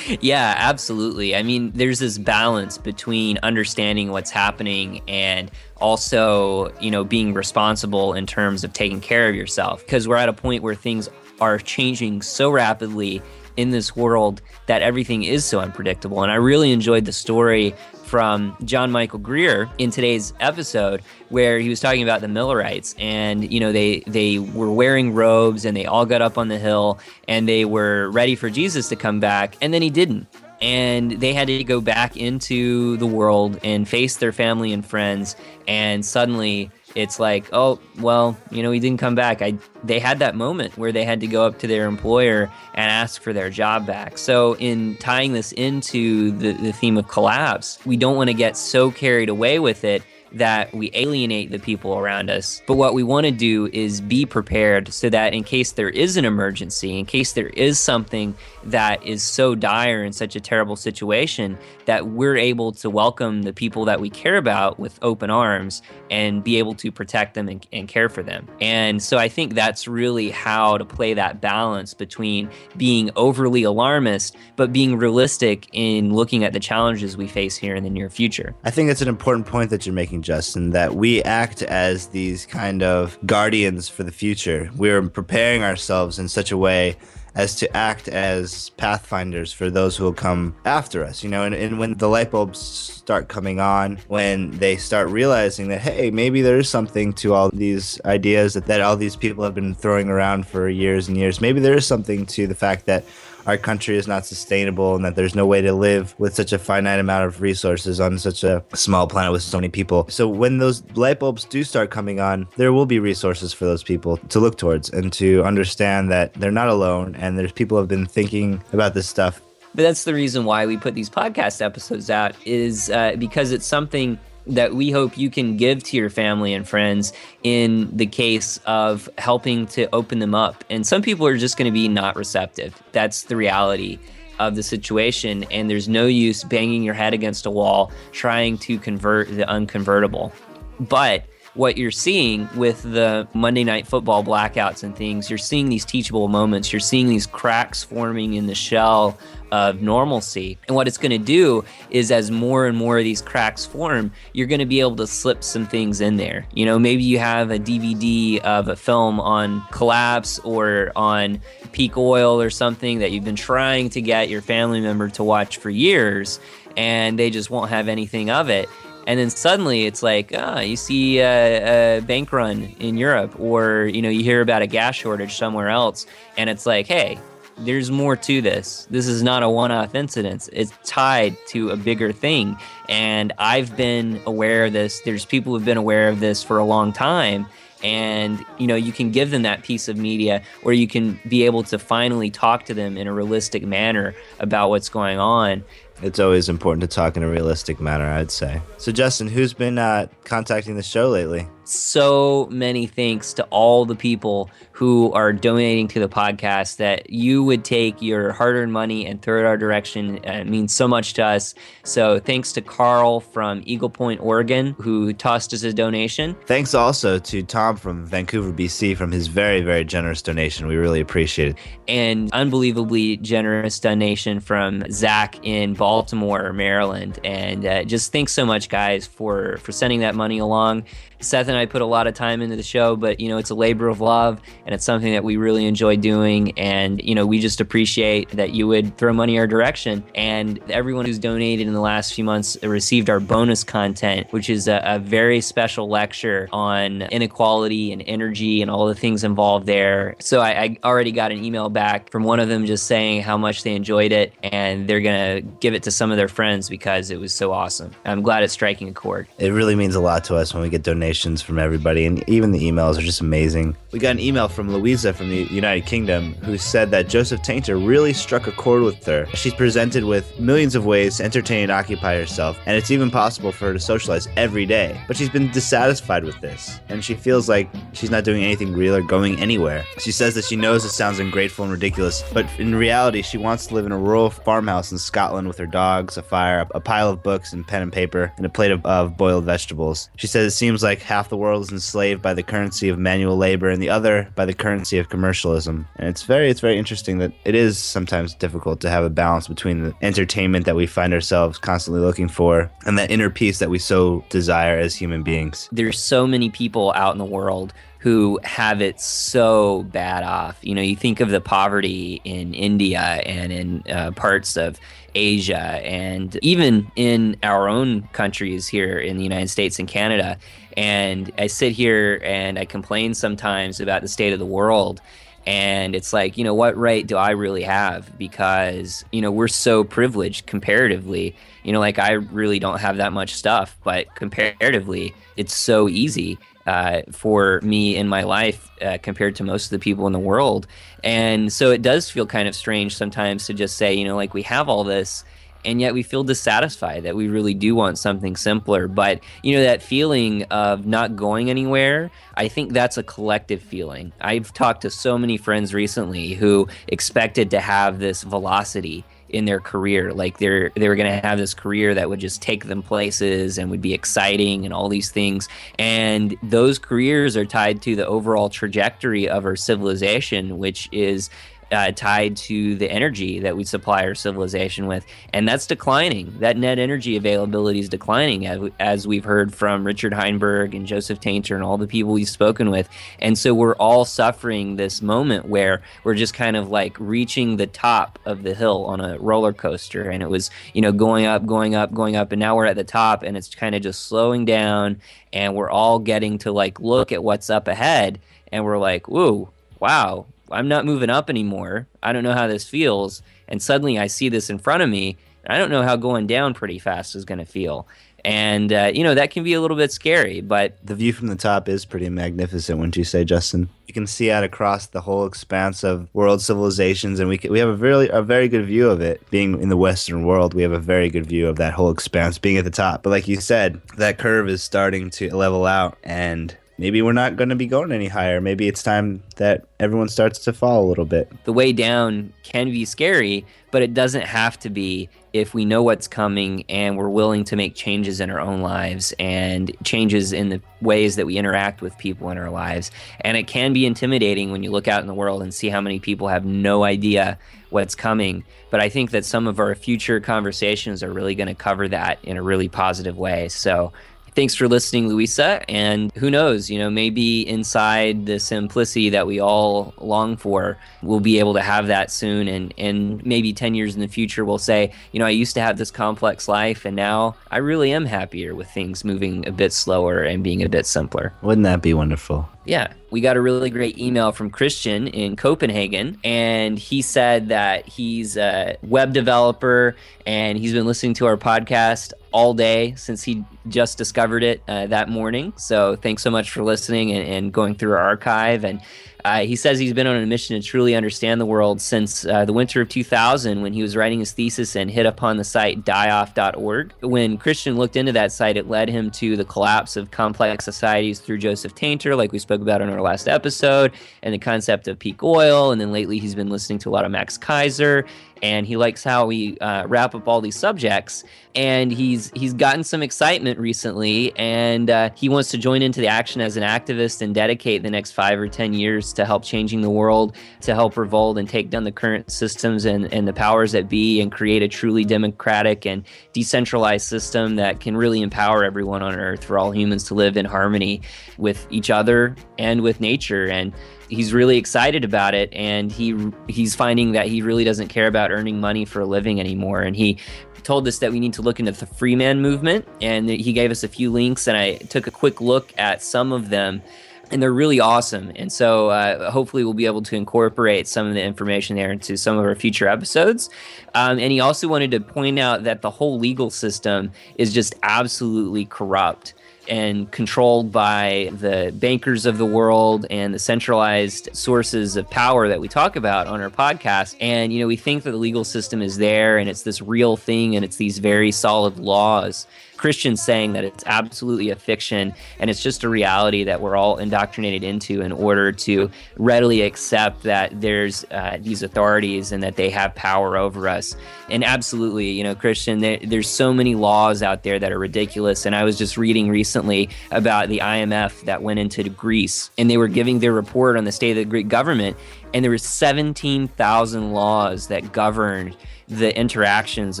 yeah, 0.20 0.54
absolutely. 0.56 1.34
I 1.34 1.42
mean, 1.42 1.72
there's 1.74 1.98
this 1.98 2.18
balance 2.18 2.78
between 2.78 3.38
understanding 3.42 4.10
what's 4.10 4.30
happening 4.30 5.02
and 5.08 5.50
also, 5.76 6.72
you 6.80 6.90
know, 6.90 7.04
being 7.04 7.34
responsible 7.34 8.14
in 8.14 8.26
terms 8.26 8.64
of 8.64 8.72
taking 8.72 9.00
care 9.00 9.28
of 9.28 9.34
yourself 9.34 9.84
because 9.84 10.08
we're 10.08 10.16
at 10.16 10.28
a 10.28 10.32
point 10.32 10.62
where 10.62 10.74
things 10.74 11.08
are 11.40 11.58
changing 11.58 12.22
so 12.22 12.50
rapidly 12.50 13.22
in 13.56 13.70
this 13.70 13.96
world 13.96 14.40
that 14.66 14.82
everything 14.82 15.24
is 15.24 15.44
so 15.44 15.60
unpredictable. 15.60 16.22
And 16.22 16.30
I 16.30 16.36
really 16.36 16.72
enjoyed 16.72 17.04
the 17.04 17.12
story 17.12 17.74
from 18.08 18.56
John 18.64 18.90
Michael 18.90 19.18
Greer 19.18 19.68
in 19.76 19.90
today's 19.90 20.32
episode 20.40 21.02
where 21.28 21.58
he 21.60 21.68
was 21.68 21.78
talking 21.78 22.02
about 22.02 22.22
the 22.22 22.28
Millerites. 22.28 22.94
And 22.98 23.52
you 23.52 23.60
know 23.60 23.70
they 23.70 24.00
they 24.00 24.38
were 24.38 24.72
wearing 24.72 25.14
robes 25.14 25.64
and 25.64 25.76
they 25.76 25.84
all 25.84 26.06
got 26.06 26.22
up 26.22 26.38
on 26.38 26.48
the 26.48 26.58
hill 26.58 26.98
and 27.28 27.46
they 27.46 27.66
were 27.66 28.10
ready 28.10 28.34
for 28.34 28.48
Jesus 28.48 28.88
to 28.88 28.96
come 28.96 29.20
back. 29.20 29.56
And 29.60 29.74
then 29.74 29.82
he 29.82 29.90
didn't. 29.90 30.26
And 30.60 31.12
they 31.12 31.34
had 31.34 31.46
to 31.48 31.62
go 31.62 31.80
back 31.80 32.16
into 32.16 32.96
the 32.96 33.06
world 33.06 33.60
and 33.62 33.86
face 33.86 34.16
their 34.16 34.32
family 34.32 34.72
and 34.72 34.84
friends. 34.84 35.36
And 35.68 36.04
suddenly 36.04 36.70
it's 36.94 37.20
like, 37.20 37.46
oh, 37.52 37.78
well, 37.98 38.36
you 38.50 38.62
know, 38.62 38.70
he 38.70 38.80
didn't 38.80 38.98
come 38.98 39.14
back. 39.14 39.42
I 39.42 39.58
they 39.84 39.98
had 39.98 40.18
that 40.18 40.34
moment 40.34 40.76
where 40.76 40.92
they 40.92 41.04
had 41.04 41.20
to 41.20 41.26
go 41.26 41.44
up 41.44 41.58
to 41.60 41.66
their 41.66 41.86
employer 41.86 42.50
and 42.74 42.90
ask 42.90 43.22
for 43.22 43.32
their 43.32 43.50
job 43.50 43.86
back. 43.86 44.18
So 44.18 44.56
in 44.56 44.96
tying 44.96 45.32
this 45.32 45.52
into 45.52 46.32
the, 46.32 46.52
the 46.52 46.72
theme 46.72 46.96
of 46.96 47.08
collapse, 47.08 47.78
we 47.84 47.96
don't 47.96 48.16
want 48.16 48.28
to 48.28 48.34
get 48.34 48.56
so 48.56 48.90
carried 48.90 49.28
away 49.28 49.58
with 49.58 49.84
it 49.84 50.02
that 50.32 50.72
we 50.74 50.90
alienate 50.94 51.50
the 51.50 51.58
people 51.58 51.98
around 51.98 52.30
us. 52.30 52.62
But 52.66 52.76
what 52.76 52.94
we 52.94 53.02
want 53.02 53.26
to 53.26 53.32
do 53.32 53.68
is 53.72 54.00
be 54.00 54.26
prepared 54.26 54.92
so 54.92 55.08
that 55.10 55.34
in 55.34 55.44
case 55.44 55.72
there 55.72 55.88
is 55.88 56.16
an 56.16 56.24
emergency, 56.24 56.98
in 56.98 57.06
case 57.06 57.32
there 57.32 57.48
is 57.48 57.78
something 57.78 58.34
that 58.64 59.02
is 59.04 59.22
so 59.22 59.54
dire 59.54 60.04
in 60.04 60.12
such 60.12 60.36
a 60.36 60.40
terrible 60.40 60.76
situation, 60.76 61.58
that 61.86 62.06
we're 62.08 62.36
able 62.36 62.72
to 62.72 62.90
welcome 62.90 63.42
the 63.42 63.52
people 63.52 63.84
that 63.86 64.00
we 64.00 64.10
care 64.10 64.36
about 64.36 64.78
with 64.78 64.98
open 65.02 65.30
arms 65.30 65.82
and 66.10 66.44
be 66.44 66.58
able 66.58 66.74
to 66.74 66.92
protect 66.92 67.34
them 67.34 67.48
and, 67.48 67.66
and 67.72 67.88
care 67.88 68.08
for 68.08 68.22
them. 68.22 68.46
And 68.60 69.02
so 69.02 69.18
I 69.18 69.28
think 69.28 69.54
that's 69.54 69.88
really 69.88 70.30
how 70.30 70.78
to 70.78 70.84
play 70.84 71.14
that 71.14 71.40
balance 71.40 71.94
between 71.94 72.50
being 72.76 73.10
overly 73.16 73.62
alarmist, 73.62 74.36
but 74.56 74.72
being 74.72 74.96
realistic 74.96 75.68
in 75.72 76.14
looking 76.14 76.44
at 76.44 76.52
the 76.52 76.60
challenges 76.60 77.16
we 77.16 77.26
face 77.26 77.56
here 77.56 77.74
in 77.74 77.84
the 77.84 77.90
near 77.90 78.10
future. 78.10 78.54
I 78.64 78.70
think 78.70 78.90
it's 78.90 79.02
an 79.02 79.08
important 79.08 79.46
point 79.46 79.70
that 79.70 79.86
you're 79.86 79.94
making, 79.94 80.17
Justin, 80.22 80.70
that 80.70 80.94
we 80.94 81.22
act 81.22 81.62
as 81.62 82.08
these 82.08 82.46
kind 82.46 82.82
of 82.82 83.18
guardians 83.26 83.88
for 83.88 84.02
the 84.02 84.12
future. 84.12 84.70
We're 84.76 85.02
preparing 85.08 85.62
ourselves 85.62 86.18
in 86.18 86.28
such 86.28 86.50
a 86.50 86.56
way 86.56 86.96
as 87.34 87.54
to 87.54 87.76
act 87.76 88.08
as 88.08 88.70
pathfinders 88.70 89.52
for 89.52 89.70
those 89.70 89.96
who 89.96 90.04
will 90.04 90.12
come 90.12 90.56
after 90.64 91.04
us, 91.04 91.22
you 91.22 91.30
know, 91.30 91.44
and, 91.44 91.54
and 91.54 91.78
when 91.78 91.94
the 91.94 92.08
light 92.08 92.32
bulbs 92.32 92.58
start 92.58 93.28
coming 93.28 93.60
on, 93.60 93.96
when 94.08 94.50
they 94.58 94.76
start 94.76 95.08
realizing 95.08 95.68
that, 95.68 95.80
hey, 95.80 96.10
maybe 96.10 96.42
there 96.42 96.58
is 96.58 96.68
something 96.68 97.12
to 97.12 97.34
all 97.34 97.48
these 97.50 98.00
ideas 98.04 98.54
that, 98.54 98.66
that 98.66 98.80
all 98.80 98.96
these 98.96 99.14
people 99.14 99.44
have 99.44 99.54
been 99.54 99.74
throwing 99.74 100.08
around 100.08 100.48
for 100.48 100.68
years 100.68 101.06
and 101.06 101.16
years. 101.16 101.40
Maybe 101.40 101.60
there 101.60 101.76
is 101.76 101.86
something 101.86 102.26
to 102.26 102.48
the 102.48 102.56
fact 102.56 102.86
that 102.86 103.04
our 103.48 103.56
country 103.56 103.96
is 103.96 104.06
not 104.06 104.26
sustainable 104.26 104.94
and 104.94 105.04
that 105.04 105.16
there's 105.16 105.34
no 105.34 105.46
way 105.46 105.62
to 105.62 105.72
live 105.72 106.14
with 106.18 106.34
such 106.34 106.52
a 106.52 106.58
finite 106.58 107.00
amount 107.00 107.24
of 107.24 107.40
resources 107.40 107.98
on 107.98 108.18
such 108.18 108.44
a 108.44 108.62
small 108.74 109.08
planet 109.08 109.32
with 109.32 109.42
so 109.42 109.56
many 109.56 109.70
people. 109.70 110.06
So 110.10 110.28
when 110.28 110.58
those 110.58 110.84
light 110.94 111.18
bulbs 111.18 111.44
do 111.46 111.64
start 111.64 111.90
coming 111.90 112.20
on, 112.20 112.46
there 112.58 112.74
will 112.74 112.84
be 112.84 112.98
resources 112.98 113.54
for 113.54 113.64
those 113.64 113.82
people 113.82 114.18
to 114.18 114.38
look 114.38 114.58
towards 114.58 114.90
and 114.90 115.10
to 115.14 115.42
understand 115.44 116.10
that 116.10 116.34
they're 116.34 116.50
not 116.50 116.68
alone 116.68 117.14
and 117.16 117.38
there's 117.38 117.52
people 117.52 117.78
have 117.78 117.88
been 117.88 118.06
thinking 118.06 118.62
about 118.72 118.94
this 118.94 119.08
stuff 119.08 119.40
but 119.74 119.82
that's 119.82 120.04
the 120.04 120.14
reason 120.14 120.44
why 120.44 120.66
we 120.66 120.76
put 120.76 120.94
these 120.94 121.10
podcast 121.10 121.62
episodes 121.62 122.10
out 122.10 122.34
is 122.44 122.90
uh, 122.90 123.14
because 123.18 123.52
it's 123.52 123.66
something 123.66 124.18
that 124.48 124.74
we 124.74 124.90
hope 124.90 125.16
you 125.16 125.30
can 125.30 125.56
give 125.56 125.82
to 125.84 125.96
your 125.96 126.10
family 126.10 126.54
and 126.54 126.66
friends 126.66 127.12
in 127.42 127.94
the 127.96 128.06
case 128.06 128.58
of 128.66 129.08
helping 129.18 129.66
to 129.66 129.88
open 129.94 130.18
them 130.18 130.34
up. 130.34 130.64
And 130.70 130.86
some 130.86 131.02
people 131.02 131.26
are 131.26 131.36
just 131.36 131.56
going 131.56 131.66
to 131.66 131.72
be 131.72 131.88
not 131.88 132.16
receptive. 132.16 132.80
That's 132.92 133.24
the 133.24 133.36
reality 133.36 133.98
of 134.38 134.56
the 134.56 134.62
situation. 134.62 135.44
And 135.44 135.68
there's 135.68 135.88
no 135.88 136.06
use 136.06 136.44
banging 136.44 136.82
your 136.82 136.94
head 136.94 137.12
against 137.12 137.46
a 137.46 137.50
wall 137.50 137.92
trying 138.12 138.58
to 138.58 138.78
convert 138.78 139.28
the 139.28 139.44
unconvertible. 139.44 140.32
But 140.80 141.24
what 141.54 141.76
you're 141.76 141.90
seeing 141.90 142.48
with 142.54 142.82
the 142.82 143.26
Monday 143.34 143.64
night 143.64 143.86
football 143.86 144.22
blackouts 144.22 144.84
and 144.84 144.96
things, 144.96 145.28
you're 145.28 145.38
seeing 145.38 145.68
these 145.68 145.84
teachable 145.84 146.28
moments. 146.28 146.72
You're 146.72 146.78
seeing 146.78 147.08
these 147.08 147.26
cracks 147.26 147.82
forming 147.82 148.34
in 148.34 148.46
the 148.46 148.54
shell 148.54 149.18
of 149.52 149.82
normalcy. 149.82 150.58
And 150.66 150.76
what 150.76 150.88
it's 150.88 150.98
going 150.98 151.12
to 151.12 151.18
do 151.18 151.64
is, 151.90 152.10
as 152.10 152.30
more 152.30 152.66
and 152.66 152.76
more 152.76 152.98
of 152.98 153.04
these 153.04 153.22
cracks 153.22 153.64
form, 153.64 154.12
you're 154.32 154.46
going 154.46 154.60
to 154.60 154.66
be 154.66 154.80
able 154.80 154.96
to 154.96 155.06
slip 155.06 155.44
some 155.44 155.66
things 155.66 156.00
in 156.00 156.16
there. 156.16 156.46
You 156.54 156.66
know, 156.66 156.78
maybe 156.78 157.02
you 157.02 157.18
have 157.18 157.50
a 157.50 157.58
DVD 157.58 158.40
of 158.40 158.68
a 158.68 158.76
film 158.76 159.20
on 159.20 159.62
collapse 159.70 160.38
or 160.40 160.92
on 160.96 161.40
peak 161.72 161.96
oil 161.96 162.40
or 162.40 162.50
something 162.50 162.98
that 162.98 163.12
you've 163.12 163.24
been 163.24 163.36
trying 163.36 163.90
to 163.90 164.00
get 164.00 164.28
your 164.28 164.42
family 164.42 164.80
member 164.80 165.08
to 165.10 165.24
watch 165.24 165.58
for 165.58 165.70
years, 165.70 166.40
and 166.76 167.18
they 167.18 167.30
just 167.30 167.50
won't 167.50 167.70
have 167.70 167.88
anything 167.88 168.30
of 168.30 168.48
it 168.48 168.68
and 169.08 169.18
then 169.18 169.30
suddenly 169.30 169.86
it's 169.86 170.02
like 170.02 170.32
ah, 170.36 170.60
you 170.60 170.76
see 170.76 171.18
a, 171.20 171.96
a, 171.96 172.00
bank 172.02 172.30
run 172.30 172.64
in 172.78 172.98
Europe, 172.98 173.34
or 173.40 173.86
you 173.86 174.02
know 174.02 174.10
you 174.10 174.22
hear 174.22 174.42
about 174.42 174.60
a 174.60 174.66
gas 174.66 174.94
shortage 174.94 175.34
somewhere 175.34 175.70
else, 175.70 176.06
and 176.36 176.50
it's 176.50 176.66
like, 176.66 176.86
hey, 176.86 177.18
there's 177.60 177.90
more 177.90 178.16
to 178.16 178.40
this. 178.40 178.86
This 178.90 179.06
is 179.06 179.22
not 179.22 179.42
a 179.42 179.48
one-off 179.48 179.94
incident. 179.94 180.48
It's 180.52 180.72
tied 180.84 181.36
to 181.48 181.70
a 181.70 181.76
bigger 181.76 182.12
thing, 182.12 182.56
and 182.88 183.32
I've 183.38 183.76
been 183.76 184.20
aware 184.26 184.66
of 184.66 184.72
this. 184.72 185.00
There's 185.00 185.24
people 185.24 185.54
who've 185.54 185.64
been 185.64 185.76
aware 185.76 186.08
of 186.08 186.20
this 186.20 186.42
for 186.42 186.58
a 186.58 186.64
long 186.64 186.92
time. 186.92 187.46
And 187.84 188.44
you 188.58 188.66
know, 188.66 188.74
you 188.74 188.90
can 188.90 189.12
give 189.12 189.30
them 189.30 189.42
that 189.42 189.62
piece 189.62 189.86
of 189.86 189.96
media, 189.96 190.42
or 190.64 190.72
you 190.72 190.88
can 190.88 191.20
be 191.28 191.44
able 191.44 191.62
to 191.64 191.78
finally 191.78 192.28
talk 192.28 192.64
to 192.64 192.74
them 192.74 192.96
in 192.96 193.06
a 193.06 193.12
realistic 193.12 193.64
manner 193.64 194.16
about 194.40 194.70
what's 194.70 194.88
going 194.88 195.20
on 195.20 195.62
it's 196.02 196.18
always 196.18 196.48
important 196.48 196.82
to 196.82 196.86
talk 196.86 197.16
in 197.16 197.22
a 197.22 197.28
realistic 197.28 197.80
manner, 197.80 198.06
I'd 198.06 198.30
say. 198.30 198.60
So, 198.76 198.92
Justin, 198.92 199.28
who's 199.28 199.52
been 199.52 199.78
uh, 199.78 200.06
contacting 200.24 200.76
the 200.76 200.82
show 200.82 201.08
lately? 201.08 201.48
So 201.68 202.48
many 202.50 202.86
thanks 202.86 203.34
to 203.34 203.44
all 203.50 203.84
the 203.84 203.94
people 203.94 204.50
who 204.72 205.12
are 205.12 205.32
donating 205.32 205.86
to 205.88 206.00
the 206.00 206.08
podcast 206.08 206.76
that 206.76 207.10
you 207.10 207.44
would 207.44 207.64
take 207.64 208.00
your 208.00 208.32
hard 208.32 208.56
earned 208.56 208.72
money 208.72 209.04
and 209.04 209.20
throw 209.20 209.40
it 209.40 209.44
our 209.44 209.58
direction. 209.58 210.24
It 210.24 210.46
means 210.46 210.72
so 210.72 210.88
much 210.88 211.12
to 211.14 211.24
us. 211.24 211.54
So, 211.84 212.20
thanks 212.20 212.52
to 212.52 212.62
Carl 212.62 213.20
from 213.20 213.62
Eagle 213.66 213.90
Point, 213.90 214.20
Oregon, 214.22 214.76
who 214.80 215.12
tossed 215.12 215.52
us 215.52 215.62
a 215.62 215.72
donation. 215.72 216.36
Thanks 216.46 216.74
also 216.74 217.18
to 217.18 217.42
Tom 217.42 217.76
from 217.76 218.06
Vancouver, 218.06 218.52
BC, 218.52 218.96
from 218.96 219.12
his 219.12 219.26
very, 219.26 219.60
very 219.60 219.84
generous 219.84 220.22
donation. 220.22 220.68
We 220.68 220.76
really 220.76 221.00
appreciate 221.00 221.48
it. 221.50 221.56
And 221.86 222.32
unbelievably 222.32 223.18
generous 223.18 223.78
donation 223.78 224.40
from 224.40 224.90
Zach 224.90 225.38
in 225.42 225.74
Baltimore, 225.74 226.52
Maryland. 226.52 227.18
And 227.24 227.66
uh, 227.66 227.84
just 227.84 228.12
thanks 228.12 228.32
so 228.32 228.46
much, 228.46 228.68
guys, 228.68 229.06
for, 229.06 229.58
for 229.58 229.72
sending 229.72 230.00
that 230.00 230.14
money 230.14 230.38
along. 230.38 230.84
Seth 231.20 231.48
and 231.48 231.56
I 231.56 231.66
put 231.66 231.82
a 231.82 231.86
lot 231.86 232.06
of 232.06 232.14
time 232.14 232.42
into 232.42 232.56
the 232.56 232.62
show, 232.62 232.96
but 232.96 233.20
you 233.20 233.28
know, 233.28 233.38
it's 233.38 233.50
a 233.50 233.54
labor 233.54 233.88
of 233.88 234.00
love 234.00 234.40
and 234.66 234.74
it's 234.74 234.84
something 234.84 235.12
that 235.12 235.24
we 235.24 235.36
really 235.36 235.66
enjoy 235.66 235.96
doing. 235.96 236.58
And 236.58 237.02
you 237.02 237.14
know, 237.14 237.26
we 237.26 237.40
just 237.40 237.60
appreciate 237.60 238.30
that 238.30 238.50
you 238.50 238.66
would 238.68 238.96
throw 238.96 239.12
money 239.12 239.38
our 239.38 239.46
direction. 239.46 240.04
And 240.14 240.58
everyone 240.70 241.06
who's 241.06 241.18
donated 241.18 241.66
in 241.66 241.72
the 241.72 241.80
last 241.80 242.14
few 242.14 242.24
months 242.24 242.56
received 242.62 243.10
our 243.10 243.20
bonus 243.20 243.64
content, 243.64 244.26
which 244.32 244.48
is 244.48 244.68
a, 244.68 244.80
a 244.84 244.98
very 244.98 245.40
special 245.40 245.88
lecture 245.88 246.48
on 246.52 247.02
inequality 247.02 247.92
and 247.92 248.02
energy 248.06 248.62
and 248.62 248.70
all 248.70 248.86
the 248.86 248.94
things 248.94 249.24
involved 249.24 249.66
there. 249.66 250.14
So 250.20 250.40
I, 250.40 250.62
I 250.62 250.78
already 250.84 251.12
got 251.12 251.32
an 251.32 251.44
email 251.44 251.68
back 251.68 252.10
from 252.10 252.24
one 252.24 252.40
of 252.40 252.48
them 252.48 252.66
just 252.66 252.86
saying 252.86 253.22
how 253.22 253.36
much 253.36 253.62
they 253.62 253.74
enjoyed 253.74 254.12
it 254.12 254.32
and 254.42 254.88
they're 254.88 255.00
gonna 255.00 255.40
give 255.40 255.74
it 255.74 255.82
to 255.84 255.90
some 255.90 256.10
of 256.10 256.16
their 256.16 256.28
friends 256.28 256.68
because 256.68 257.10
it 257.10 257.18
was 257.18 257.32
so 257.34 257.52
awesome. 257.52 257.90
I'm 258.04 258.22
glad 258.22 258.42
it's 258.42 258.52
striking 258.52 258.88
a 258.88 258.92
chord. 258.92 259.26
It 259.38 259.50
really 259.50 259.74
means 259.74 259.94
a 259.94 260.00
lot 260.00 260.24
to 260.24 260.36
us 260.36 260.54
when 260.54 260.62
we 260.62 260.68
get 260.68 260.82
donations 261.08 261.40
from 261.40 261.58
everybody, 261.58 262.04
and 262.04 262.22
even 262.28 262.52
the 262.52 262.60
emails 262.60 262.98
are 262.98 263.02
just 263.02 263.22
amazing. 263.22 263.74
We 263.92 263.98
got 263.98 264.10
an 264.10 264.20
email 264.20 264.46
from 264.46 264.70
Louisa 264.70 265.14
from 265.14 265.30
the 265.30 265.44
United 265.44 265.86
Kingdom 265.86 266.34
who 266.44 266.58
said 266.58 266.90
that 266.90 267.08
Joseph 267.08 267.40
Tainter 267.40 267.76
really 267.76 268.12
struck 268.12 268.46
a 268.46 268.52
chord 268.52 268.82
with 268.82 269.02
her. 269.06 269.24
She's 269.32 269.54
presented 269.54 270.04
with 270.04 270.38
millions 270.38 270.74
of 270.74 270.84
ways 270.84 271.16
to 271.16 271.24
entertain 271.24 271.62
and 271.62 271.72
occupy 271.72 272.14
herself, 272.16 272.58
and 272.66 272.76
it's 272.76 272.90
even 272.90 273.10
possible 273.10 273.52
for 273.52 273.68
her 273.68 273.72
to 273.72 273.80
socialize 273.80 274.28
every 274.36 274.66
day. 274.66 275.00
But 275.08 275.16
she's 275.16 275.30
been 275.30 275.50
dissatisfied 275.50 276.24
with 276.24 276.38
this, 276.42 276.78
and 276.90 277.02
she 277.02 277.14
feels 277.14 277.48
like 277.48 277.70
she's 277.94 278.10
not 278.10 278.24
doing 278.24 278.44
anything 278.44 278.74
real 278.74 278.94
or 278.94 279.02
going 279.02 279.40
anywhere. 279.40 279.84
She 279.98 280.12
says 280.12 280.34
that 280.34 280.44
she 280.44 280.56
knows 280.56 280.84
it 280.84 280.90
sounds 280.90 281.20
ungrateful 281.20 281.64
and 281.64 281.72
ridiculous, 281.72 282.22
but 282.34 282.46
in 282.58 282.74
reality, 282.74 283.22
she 283.22 283.38
wants 283.38 283.66
to 283.68 283.74
live 283.74 283.86
in 283.86 283.92
a 283.92 283.98
rural 283.98 284.28
farmhouse 284.28 284.92
in 284.92 284.98
Scotland 284.98 285.48
with 285.48 285.56
her 285.56 285.66
dogs, 285.66 286.18
a 286.18 286.22
fire, 286.22 286.66
a 286.74 286.80
pile 286.80 287.08
of 287.08 287.22
books 287.22 287.54
and 287.54 287.66
pen 287.66 287.80
and 287.80 287.92
paper, 287.94 288.30
and 288.36 288.44
a 288.44 288.50
plate 288.50 288.72
of, 288.72 288.84
of 288.84 289.16
boiled 289.16 289.44
vegetables. 289.44 290.10
She 290.16 290.26
says 290.26 290.52
it 290.52 290.56
seems 290.56 290.82
like 290.82 290.97
half 291.02 291.28
the 291.28 291.36
world 291.36 291.62
is 291.62 291.72
enslaved 291.72 292.22
by 292.22 292.34
the 292.34 292.42
currency 292.42 292.88
of 292.88 292.98
manual 292.98 293.36
labor 293.36 293.68
and 293.68 293.82
the 293.82 293.90
other 293.90 294.28
by 294.34 294.44
the 294.44 294.54
currency 294.54 294.98
of 294.98 295.08
commercialism. 295.08 295.86
And 295.96 296.08
it's 296.08 296.22
very 296.22 296.50
it's 296.50 296.60
very 296.60 296.78
interesting 296.78 297.18
that 297.18 297.32
it 297.44 297.54
is 297.54 297.78
sometimes 297.78 298.34
difficult 298.34 298.80
to 298.80 298.90
have 298.90 299.04
a 299.04 299.10
balance 299.10 299.48
between 299.48 299.82
the 299.82 299.94
entertainment 300.02 300.66
that 300.66 300.76
we 300.76 300.86
find 300.86 301.12
ourselves 301.12 301.58
constantly 301.58 302.00
looking 302.00 302.28
for 302.28 302.70
and 302.86 302.98
that 302.98 303.10
inner 303.10 303.30
peace 303.30 303.58
that 303.58 303.70
we 303.70 303.78
so 303.78 304.24
desire 304.28 304.78
as 304.78 304.94
human 304.94 305.22
beings. 305.22 305.68
There's 305.72 305.98
so 305.98 306.26
many 306.26 306.50
people 306.50 306.92
out 306.94 307.12
in 307.12 307.18
the 307.18 307.24
world 307.24 307.72
who 307.98 308.38
have 308.44 308.80
it 308.80 309.00
so 309.00 309.82
bad 309.84 310.22
off. 310.22 310.56
You 310.62 310.74
know, 310.74 310.82
you 310.82 310.94
think 310.94 311.20
of 311.20 311.30
the 311.30 311.40
poverty 311.40 312.20
in 312.24 312.54
India 312.54 313.00
and 313.00 313.52
in 313.52 313.82
uh, 313.90 314.12
parts 314.12 314.56
of 314.56 314.78
Asia 315.14 315.80
and 315.84 316.38
even 316.42 316.90
in 316.94 317.36
our 317.42 317.68
own 317.68 318.02
countries 318.12 318.68
here 318.68 318.98
in 318.98 319.16
the 319.16 319.24
United 319.24 319.48
States 319.48 319.78
and 319.78 319.88
Canada. 319.88 320.38
And 320.76 321.32
I 321.38 321.46
sit 321.46 321.72
here 321.72 322.20
and 322.24 322.58
I 322.58 322.64
complain 322.64 323.14
sometimes 323.14 323.80
about 323.80 324.02
the 324.02 324.08
state 324.08 324.32
of 324.32 324.38
the 324.38 324.46
world. 324.46 325.00
And 325.46 325.94
it's 325.94 326.12
like, 326.12 326.36
you 326.36 326.44
know, 326.44 326.54
what 326.54 326.76
right 326.76 327.06
do 327.06 327.16
I 327.16 327.30
really 327.30 327.62
have? 327.62 328.16
Because, 328.18 329.04
you 329.12 329.22
know, 329.22 329.30
we're 329.30 329.48
so 329.48 329.82
privileged 329.82 330.46
comparatively. 330.46 331.34
You 331.64 331.72
know, 331.72 331.80
like 331.80 331.98
I 331.98 332.12
really 332.12 332.58
don't 332.58 332.80
have 332.80 332.98
that 332.98 333.14
much 333.14 333.34
stuff, 333.34 333.76
but 333.82 334.14
comparatively, 334.14 335.14
it's 335.36 335.54
so 335.54 335.88
easy 335.88 336.38
uh, 336.66 337.00
for 337.10 337.62
me 337.62 337.96
in 337.96 338.08
my 338.08 338.24
life 338.24 338.70
uh, 338.82 338.98
compared 339.02 339.34
to 339.36 339.42
most 339.42 339.64
of 339.64 339.70
the 339.70 339.78
people 339.78 340.06
in 340.06 340.12
the 340.12 340.18
world. 340.18 340.66
And 341.02 341.50
so 341.50 341.70
it 341.70 341.80
does 341.80 342.10
feel 342.10 342.26
kind 342.26 342.46
of 342.46 342.54
strange 342.54 342.94
sometimes 342.94 343.46
to 343.46 343.54
just 343.54 343.78
say, 343.78 343.94
you 343.94 344.04
know, 344.04 344.16
like 344.16 344.34
we 344.34 344.42
have 344.42 344.68
all 344.68 344.84
this 344.84 345.24
and 345.64 345.80
yet 345.80 345.94
we 345.94 346.02
feel 346.02 346.24
dissatisfied 346.24 347.02
that 347.04 347.16
we 347.16 347.28
really 347.28 347.54
do 347.54 347.74
want 347.74 347.98
something 347.98 348.36
simpler. 348.36 348.88
But 348.88 349.20
you 349.42 349.54
know 349.54 349.62
that 349.62 349.82
feeling 349.82 350.44
of 350.44 350.86
not 350.86 351.16
going 351.16 351.50
anywhere 351.50 352.10
i 352.38 352.48
think 352.48 352.72
that's 352.72 352.96
a 352.96 353.02
collective 353.02 353.60
feeling. 353.60 354.12
I've 354.20 354.52
talked 354.52 354.82
to 354.82 354.90
so 354.90 355.18
many 355.18 355.36
friends 355.36 355.74
recently 355.74 356.34
who 356.34 356.68
expected 356.86 357.50
to 357.50 357.60
have 357.60 357.98
this 357.98 358.22
velocity 358.22 359.04
in 359.28 359.44
their 359.44 359.60
career 359.60 360.14
like 360.14 360.38
they're 360.38 360.70
they 360.74 360.88
were 360.88 360.96
going 360.96 361.10
to 361.10 361.26
have 361.26 361.36
this 361.36 361.52
career 361.52 361.94
that 361.94 362.08
would 362.08 362.20
just 362.20 362.40
take 362.40 362.64
them 362.64 362.82
places 362.82 363.58
and 363.58 363.70
would 363.70 363.82
be 363.82 363.92
exciting 363.92 364.64
and 364.64 364.72
all 364.72 364.88
these 364.88 365.10
things. 365.10 365.48
And 365.78 366.36
those 366.42 366.78
careers 366.78 367.36
are 367.36 367.44
tied 367.44 367.82
to 367.82 367.96
the 367.96 368.06
overall 368.06 368.48
trajectory 368.48 369.28
of 369.28 369.44
our 369.44 369.56
civilization 369.56 370.58
which 370.58 370.88
is 370.92 371.28
uh, 371.70 371.92
tied 371.92 372.36
to 372.36 372.76
the 372.76 372.90
energy 372.90 373.40
that 373.40 373.56
we 373.56 373.64
supply 373.64 374.04
our 374.04 374.14
civilization 374.14 374.86
with, 374.86 375.04
and 375.32 375.46
that's 375.46 375.66
declining. 375.66 376.34
That 376.38 376.56
net 376.56 376.78
energy 376.78 377.16
availability 377.16 377.80
is 377.80 377.88
declining, 377.88 378.46
as, 378.78 379.06
we've 379.06 379.24
heard 379.24 379.54
from 379.54 379.84
Richard 379.84 380.12
Heinberg 380.12 380.74
and 380.74 380.86
Joseph 380.86 381.20
Tainter 381.20 381.54
and 381.54 381.64
all 381.64 381.78
the 381.78 381.86
people 381.86 382.12
we've 382.12 382.28
spoken 382.28 382.70
with. 382.70 382.88
And 383.20 383.38
so 383.38 383.54
we're 383.54 383.76
all 383.76 384.04
suffering 384.04 384.76
this 384.76 385.00
moment 385.00 385.46
where 385.46 385.82
we're 386.04 386.14
just 386.14 386.34
kind 386.34 386.56
of 386.56 386.68
like 386.68 386.98
reaching 386.98 387.56
the 387.56 387.66
top 387.66 388.18
of 388.24 388.42
the 388.42 388.54
hill 388.54 388.84
on 388.86 389.00
a 389.00 389.18
roller 389.18 389.52
coaster, 389.52 390.08
and 390.08 390.22
it 390.22 390.28
was 390.28 390.50
you 390.74 390.80
know 390.80 390.92
going 390.92 391.26
up, 391.26 391.46
going 391.46 391.74
up, 391.74 391.92
going 391.92 392.16
up, 392.16 392.32
and 392.32 392.40
now 392.40 392.56
we're 392.56 392.66
at 392.66 392.76
the 392.76 392.84
top, 392.84 393.22
and 393.22 393.36
it's 393.36 393.54
kind 393.54 393.74
of 393.74 393.82
just 393.82 394.06
slowing 394.06 394.44
down, 394.44 395.00
and 395.32 395.54
we're 395.54 395.70
all 395.70 395.98
getting 395.98 396.38
to 396.38 396.52
like 396.52 396.80
look 396.80 397.12
at 397.12 397.22
what's 397.22 397.50
up 397.50 397.68
ahead, 397.68 398.20
and 398.50 398.64
we're 398.64 398.78
like, 398.78 399.08
whoa, 399.08 399.50
wow 399.80 400.26
I'm 400.50 400.68
not 400.68 400.84
moving 400.84 401.10
up 401.10 401.30
anymore. 401.30 401.86
I 402.02 402.12
don't 402.12 402.24
know 402.24 402.34
how 402.34 402.46
this 402.46 402.64
feels. 402.64 403.22
And 403.48 403.62
suddenly 403.62 403.98
I 403.98 404.06
see 404.06 404.28
this 404.28 404.50
in 404.50 404.58
front 404.58 404.82
of 404.82 404.88
me. 404.88 405.16
I 405.46 405.58
don't 405.58 405.70
know 405.70 405.82
how 405.82 405.96
going 405.96 406.26
down 406.26 406.54
pretty 406.54 406.78
fast 406.78 407.14
is 407.14 407.24
going 407.24 407.38
to 407.38 407.46
feel. 407.46 407.86
And, 408.24 408.72
uh, 408.72 408.90
you 408.92 409.04
know, 409.04 409.14
that 409.14 409.30
can 409.30 409.44
be 409.44 409.54
a 409.54 409.60
little 409.60 409.76
bit 409.76 409.92
scary, 409.92 410.40
but. 410.40 410.76
The 410.84 410.96
view 410.96 411.12
from 411.12 411.28
the 411.28 411.36
top 411.36 411.68
is 411.68 411.84
pretty 411.84 412.08
magnificent, 412.10 412.78
wouldn't 412.78 412.96
you 412.96 413.04
say, 413.04 413.24
Justin? 413.24 413.68
You 413.86 413.94
can 413.94 414.08
see 414.08 414.30
out 414.30 414.42
across 414.42 414.86
the 414.86 415.00
whole 415.00 415.24
expanse 415.24 415.84
of 415.84 416.08
world 416.12 416.42
civilizations, 416.42 417.20
and 417.20 417.28
we, 417.28 417.38
can, 417.38 417.52
we 417.52 417.60
have 417.60 417.68
a 417.68 417.76
very, 417.76 418.08
a 418.08 418.20
very 418.20 418.48
good 418.48 418.66
view 418.66 418.90
of 418.90 419.00
it. 419.00 419.22
Being 419.30 419.62
in 419.62 419.68
the 419.68 419.76
Western 419.76 420.26
world, 420.26 420.52
we 420.52 420.62
have 420.62 420.72
a 420.72 420.80
very 420.80 421.08
good 421.08 421.26
view 421.26 421.48
of 421.48 421.56
that 421.56 421.74
whole 421.74 421.90
expanse 421.90 422.38
being 422.38 422.58
at 422.58 422.64
the 422.64 422.70
top. 422.70 423.04
But 423.04 423.10
like 423.10 423.28
you 423.28 423.40
said, 423.40 423.80
that 423.96 424.18
curve 424.18 424.48
is 424.48 424.62
starting 424.62 425.10
to 425.10 425.34
level 425.34 425.64
out, 425.64 425.96
and 426.02 426.54
maybe 426.78 427.02
we're 427.02 427.12
not 427.12 427.36
going 427.36 427.48
to 427.48 427.56
be 427.56 427.66
going 427.66 427.92
any 427.92 428.06
higher. 428.06 428.40
Maybe 428.40 428.68
it's 428.68 428.82
time 428.82 429.22
that 429.36 429.66
everyone 429.80 430.08
starts 430.08 430.38
to 430.40 430.52
fall 430.52 430.84
a 430.84 430.88
little 430.88 431.04
bit. 431.04 431.30
The 431.44 431.52
way 431.52 431.72
down 431.72 432.32
can 432.44 432.70
be 432.70 432.84
scary, 432.84 433.44
but 433.70 433.82
it 433.82 433.92
doesn't 433.92 434.22
have 434.22 434.58
to 434.60 434.70
be 434.70 435.08
if 435.32 435.52
we 435.52 435.64
know 435.64 435.82
what's 435.82 436.08
coming 436.08 436.64
and 436.68 436.96
we're 436.96 437.08
willing 437.08 437.44
to 437.44 437.56
make 437.56 437.74
changes 437.74 438.20
in 438.20 438.30
our 438.30 438.40
own 438.40 438.62
lives 438.62 439.12
and 439.18 439.70
changes 439.84 440.32
in 440.32 440.48
the 440.48 440.60
ways 440.80 441.16
that 441.16 441.26
we 441.26 441.36
interact 441.36 441.82
with 441.82 441.96
people 441.98 442.30
in 442.30 442.38
our 442.38 442.50
lives. 442.50 442.90
And 443.20 443.36
it 443.36 443.46
can 443.46 443.72
be 443.72 443.84
intimidating 443.84 444.52
when 444.52 444.62
you 444.62 444.70
look 444.70 444.88
out 444.88 445.00
in 445.00 445.06
the 445.06 445.14
world 445.14 445.42
and 445.42 445.52
see 445.52 445.68
how 445.68 445.80
many 445.80 445.98
people 445.98 446.28
have 446.28 446.44
no 446.44 446.84
idea 446.84 447.38
what's 447.70 447.94
coming. 447.94 448.44
But 448.70 448.80
I 448.80 448.88
think 448.88 449.10
that 449.10 449.24
some 449.24 449.46
of 449.46 449.58
our 449.58 449.74
future 449.74 450.20
conversations 450.20 451.02
are 451.02 451.12
really 451.12 451.34
going 451.34 451.48
to 451.48 451.54
cover 451.54 451.88
that 451.88 452.18
in 452.22 452.36
a 452.36 452.42
really 452.42 452.68
positive 452.68 453.18
way. 453.18 453.48
So 453.48 453.92
thanks 454.34 454.54
for 454.54 454.68
listening, 454.68 455.08
Louisa. 455.08 455.62
And 455.68 456.12
who 456.12 456.30
knows, 456.30 456.70
you 456.70 456.78
know, 456.78 456.90
maybe 456.90 457.46
inside 457.48 458.26
the 458.26 458.38
simplicity 458.38 459.10
that 459.10 459.26
we 459.26 459.40
all 459.40 459.94
long 459.98 460.36
for, 460.36 460.78
we'll 461.02 461.20
be 461.20 461.38
able 461.38 461.54
to 461.54 461.62
have 461.62 461.86
that 461.88 462.10
soon. 462.10 462.48
And, 462.48 462.74
and 462.78 463.24
maybe 463.24 463.52
10 463.52 463.74
years 463.74 463.94
in 463.94 464.00
the 464.00 464.08
future, 464.08 464.44
we'll 464.44 464.58
say, 464.58 464.92
you 465.12 465.18
know, 465.18 465.26
I 465.26 465.30
used 465.30 465.54
to 465.54 465.60
have 465.60 465.78
this 465.78 465.90
complex 465.90 466.48
life, 466.48 466.84
and 466.84 466.96
now 466.96 467.36
I 467.50 467.58
really 467.58 467.92
am 467.92 468.04
happier 468.04 468.54
with 468.54 468.70
things 468.70 469.04
moving 469.04 469.46
a 469.46 469.52
bit 469.52 469.72
slower 469.72 470.22
and 470.22 470.42
being 470.42 470.62
a 470.62 470.68
bit 470.68 470.86
simpler. 470.86 471.32
Wouldn't 471.42 471.64
that 471.64 471.82
be 471.82 471.94
wonderful? 471.94 472.48
Yeah, 472.64 472.92
we 473.10 473.22
got 473.22 473.38
a 473.38 473.40
really 473.40 473.70
great 473.70 473.98
email 473.98 474.30
from 474.30 474.50
Christian 474.50 475.08
in 475.08 475.36
Copenhagen, 475.36 476.18
and 476.22 476.78
he 476.78 477.00
said 477.00 477.48
that 477.48 477.88
he's 477.88 478.36
a 478.36 478.76
web 478.82 479.14
developer 479.14 479.96
and 480.26 480.58
he's 480.58 480.74
been 480.74 480.86
listening 480.86 481.14
to 481.14 481.26
our 481.26 481.38
podcast 481.38 482.12
all 482.32 482.54
day 482.54 482.94
since 482.96 483.22
he 483.22 483.44
just 483.68 483.98
discovered 483.98 484.42
it 484.42 484.62
uh, 484.68 484.86
that 484.86 485.08
morning. 485.08 485.52
So 485.56 485.96
thanks 485.96 486.22
so 486.22 486.30
much 486.30 486.50
for 486.50 486.62
listening 486.62 487.12
and, 487.12 487.28
and 487.28 487.52
going 487.52 487.74
through 487.74 487.92
our 487.92 487.98
archive. 487.98 488.64
And 488.64 488.80
uh, 489.28 489.40
he 489.40 489.56
says 489.56 489.78
he's 489.78 489.92
been 489.92 490.06
on 490.06 490.16
a 490.16 490.24
mission 490.24 490.58
to 490.58 490.66
truly 490.66 490.94
understand 490.94 491.38
the 491.38 491.44
world 491.44 491.82
since 491.82 492.24
uh, 492.24 492.46
the 492.46 492.52
winter 492.52 492.80
of 492.80 492.88
2000 492.88 493.60
when 493.60 493.74
he 493.74 493.82
was 493.82 493.94
writing 493.94 494.20
his 494.20 494.32
thesis 494.32 494.74
and 494.74 494.90
hit 494.90 495.04
upon 495.04 495.36
the 495.36 495.44
site 495.44 495.84
dieoff.org. 495.84 496.94
When 497.02 497.36
Christian 497.36 497.76
looked 497.76 497.96
into 497.96 498.12
that 498.12 498.32
site, 498.32 498.56
it 498.56 498.68
led 498.68 498.88
him 498.88 499.10
to 499.12 499.36
the 499.36 499.44
collapse 499.44 499.96
of 499.96 500.10
complex 500.10 500.64
societies 500.64 501.20
through 501.20 501.38
Joseph 501.38 501.74
Tainter, 501.74 502.16
like 502.16 502.32
we 502.32 502.38
spoke 502.38 502.62
about 502.62 502.80
in 502.80 502.88
our 502.88 503.02
last 503.02 503.28
episode, 503.28 503.92
and 504.22 504.32
the 504.32 504.38
concept 504.38 504.88
of 504.88 504.98
peak 504.98 505.22
oil. 505.22 505.72
And 505.72 505.80
then 505.80 505.92
lately, 505.92 506.18
he's 506.18 506.34
been 506.34 506.48
listening 506.48 506.78
to 506.80 506.88
a 506.88 506.92
lot 506.92 507.04
of 507.04 507.10
Max 507.10 507.36
Keiser 507.36 508.08
and 508.42 508.66
he 508.66 508.76
likes 508.76 509.04
how 509.04 509.26
we 509.26 509.58
uh, 509.58 509.86
wrap 509.86 510.14
up 510.14 510.28
all 510.28 510.40
these 510.40 510.56
subjects. 510.56 511.24
And 511.54 511.90
he's 511.90 512.30
he's 512.34 512.54
gotten 512.54 512.84
some 512.84 513.02
excitement 513.02 513.58
recently, 513.58 514.36
and 514.36 514.88
uh, 514.90 515.10
he 515.14 515.28
wants 515.28 515.50
to 515.50 515.58
join 515.58 515.82
into 515.82 516.00
the 516.00 516.06
action 516.06 516.40
as 516.40 516.56
an 516.56 516.62
activist 516.62 517.20
and 517.20 517.34
dedicate 517.34 517.82
the 517.82 517.90
next 517.90 518.12
five 518.12 518.38
or 518.38 518.48
ten 518.48 518.74
years 518.74 519.12
to 519.18 519.24
help 519.24 519.44
changing 519.44 519.80
the 519.80 519.90
world, 519.90 520.36
to 520.60 520.74
help 520.74 520.96
revolt 520.96 521.38
and 521.38 521.48
take 521.48 521.70
down 521.70 521.82
the 521.82 521.92
current 521.92 522.30
systems 522.30 522.84
and, 522.84 523.12
and 523.12 523.26
the 523.26 523.32
powers 523.32 523.72
that 523.72 523.88
be 523.88 524.20
and 524.20 524.30
create 524.30 524.62
a 524.62 524.68
truly 524.68 525.04
democratic 525.04 525.84
and 525.84 526.04
decentralized 526.32 527.04
system 527.04 527.56
that 527.56 527.80
can 527.80 527.96
really 527.96 528.22
empower 528.22 528.64
everyone 528.64 529.02
on 529.02 529.16
earth 529.16 529.42
for 529.42 529.58
all 529.58 529.72
humans 529.72 530.04
to 530.04 530.14
live 530.14 530.36
in 530.36 530.44
harmony 530.44 531.02
with 531.36 531.66
each 531.68 531.90
other 531.90 532.36
and 532.58 532.80
with 532.82 533.00
nature. 533.00 533.46
And 533.46 533.72
he's 534.08 534.32
really 534.32 534.56
excited 534.56 535.04
about 535.04 535.34
it. 535.34 535.52
And 535.52 535.90
he 535.90 536.14
he's 536.48 536.76
finding 536.76 537.10
that 537.12 537.26
he 537.26 537.42
really 537.42 537.64
doesn't 537.64 537.88
care 537.88 538.06
about 538.06 538.30
earning 538.30 538.60
money 538.60 538.84
for 538.84 539.00
a 539.00 539.06
living 539.06 539.40
anymore. 539.40 539.82
And 539.82 539.96
he 539.96 540.18
told 540.62 540.86
us 540.86 541.00
that 541.00 541.10
we 541.10 541.18
need 541.18 541.32
to 541.32 541.42
look 541.42 541.58
into 541.58 541.72
the 541.72 541.86
free 541.86 542.14
man 542.14 542.40
movement. 542.40 542.86
And 543.00 543.28
he 543.28 543.52
gave 543.52 543.72
us 543.72 543.82
a 543.82 543.88
few 543.88 544.12
links. 544.12 544.46
And 544.46 544.56
i 544.56 544.76
took 544.76 545.08
a 545.08 545.10
quick 545.10 545.40
look 545.40 545.72
at 545.76 546.02
some 546.02 546.30
of 546.32 546.50
them 546.50 546.82
and 547.30 547.42
they're 547.42 547.52
really 547.52 547.80
awesome 547.80 548.32
and 548.36 548.52
so 548.52 548.88
uh, 548.90 549.30
hopefully 549.30 549.64
we'll 549.64 549.74
be 549.74 549.86
able 549.86 550.02
to 550.02 550.16
incorporate 550.16 550.86
some 550.86 551.06
of 551.06 551.14
the 551.14 551.22
information 551.22 551.76
there 551.76 551.92
into 551.92 552.16
some 552.16 552.38
of 552.38 552.44
our 552.44 552.54
future 552.54 552.88
episodes 552.88 553.50
um, 553.94 554.18
and 554.18 554.32
he 554.32 554.40
also 554.40 554.68
wanted 554.68 554.90
to 554.90 555.00
point 555.00 555.38
out 555.38 555.64
that 555.64 555.82
the 555.82 555.90
whole 555.90 556.18
legal 556.18 556.50
system 556.50 557.10
is 557.36 557.52
just 557.52 557.74
absolutely 557.82 558.64
corrupt 558.64 559.34
and 559.68 560.10
controlled 560.10 560.72
by 560.72 561.30
the 561.32 561.72
bankers 561.76 562.26
of 562.26 562.38
the 562.38 562.46
world 562.46 563.06
and 563.10 563.34
the 563.34 563.38
centralized 563.38 564.28
sources 564.32 564.96
of 564.96 565.08
power 565.10 565.48
that 565.48 565.60
we 565.60 565.68
talk 565.68 565.96
about 565.96 566.26
on 566.26 566.40
our 566.40 566.50
podcast. 566.50 567.16
And, 567.20 567.52
you 567.52 567.60
know, 567.60 567.66
we 567.66 567.76
think 567.76 568.02
that 568.04 568.12
the 568.12 568.16
legal 568.16 568.44
system 568.44 568.82
is 568.82 568.96
there 568.96 569.38
and 569.38 569.48
it's 569.48 569.62
this 569.62 569.82
real 569.82 570.16
thing 570.16 570.56
and 570.56 570.64
it's 570.64 570.76
these 570.76 570.98
very 570.98 571.30
solid 571.30 571.78
laws. 571.78 572.46
Christians 572.78 573.20
saying 573.20 573.52
that 573.52 573.64
it's 573.64 573.84
absolutely 573.86 574.50
a 574.50 574.56
fiction 574.56 575.12
and 575.38 575.50
it's 575.50 575.62
just 575.62 575.84
a 575.84 575.88
reality 575.88 576.44
that 576.44 576.60
we're 576.60 576.76
all 576.76 576.96
indoctrinated 576.96 577.62
into 577.62 578.00
in 578.00 578.12
order 578.12 578.52
to 578.52 578.90
readily 579.16 579.62
accept 579.62 580.22
that 580.22 580.60
there's 580.60 581.04
uh, 581.10 581.38
these 581.40 581.62
authorities 581.62 582.32
and 582.32 582.42
that 582.42 582.56
they 582.56 582.70
have 582.70 582.94
power 582.94 583.36
over 583.36 583.68
us. 583.68 583.96
And 584.30 584.44
absolutely, 584.44 585.10
you 585.10 585.24
know, 585.24 585.34
Christian, 585.34 585.80
there, 585.80 585.98
there's 586.02 586.28
so 586.28 586.54
many 586.54 586.74
laws 586.74 587.22
out 587.22 587.42
there 587.42 587.58
that 587.58 587.72
are 587.72 587.78
ridiculous. 587.78 588.46
And 588.46 588.54
I 588.54 588.64
was 588.64 588.78
just 588.78 588.96
reading 588.96 589.28
recently 589.28 589.90
about 590.10 590.48
the 590.48 590.58
IMF 590.58 591.24
that 591.24 591.42
went 591.42 591.58
into 591.58 591.88
Greece 591.88 592.50
and 592.56 592.70
they 592.70 592.76
were 592.76 592.88
giving 592.88 593.18
their 593.18 593.32
report 593.32 593.76
on 593.76 593.84
the 593.84 593.92
state 593.92 594.12
of 594.12 594.16
the 594.16 594.24
Greek 594.24 594.48
government, 594.48 594.96
and 595.34 595.44
there 595.44 595.50
was 595.50 595.62
17,000 595.62 597.12
laws 597.12 597.68
that 597.68 597.92
governed 597.92 598.56
the 598.88 599.16
interactions 599.16 600.00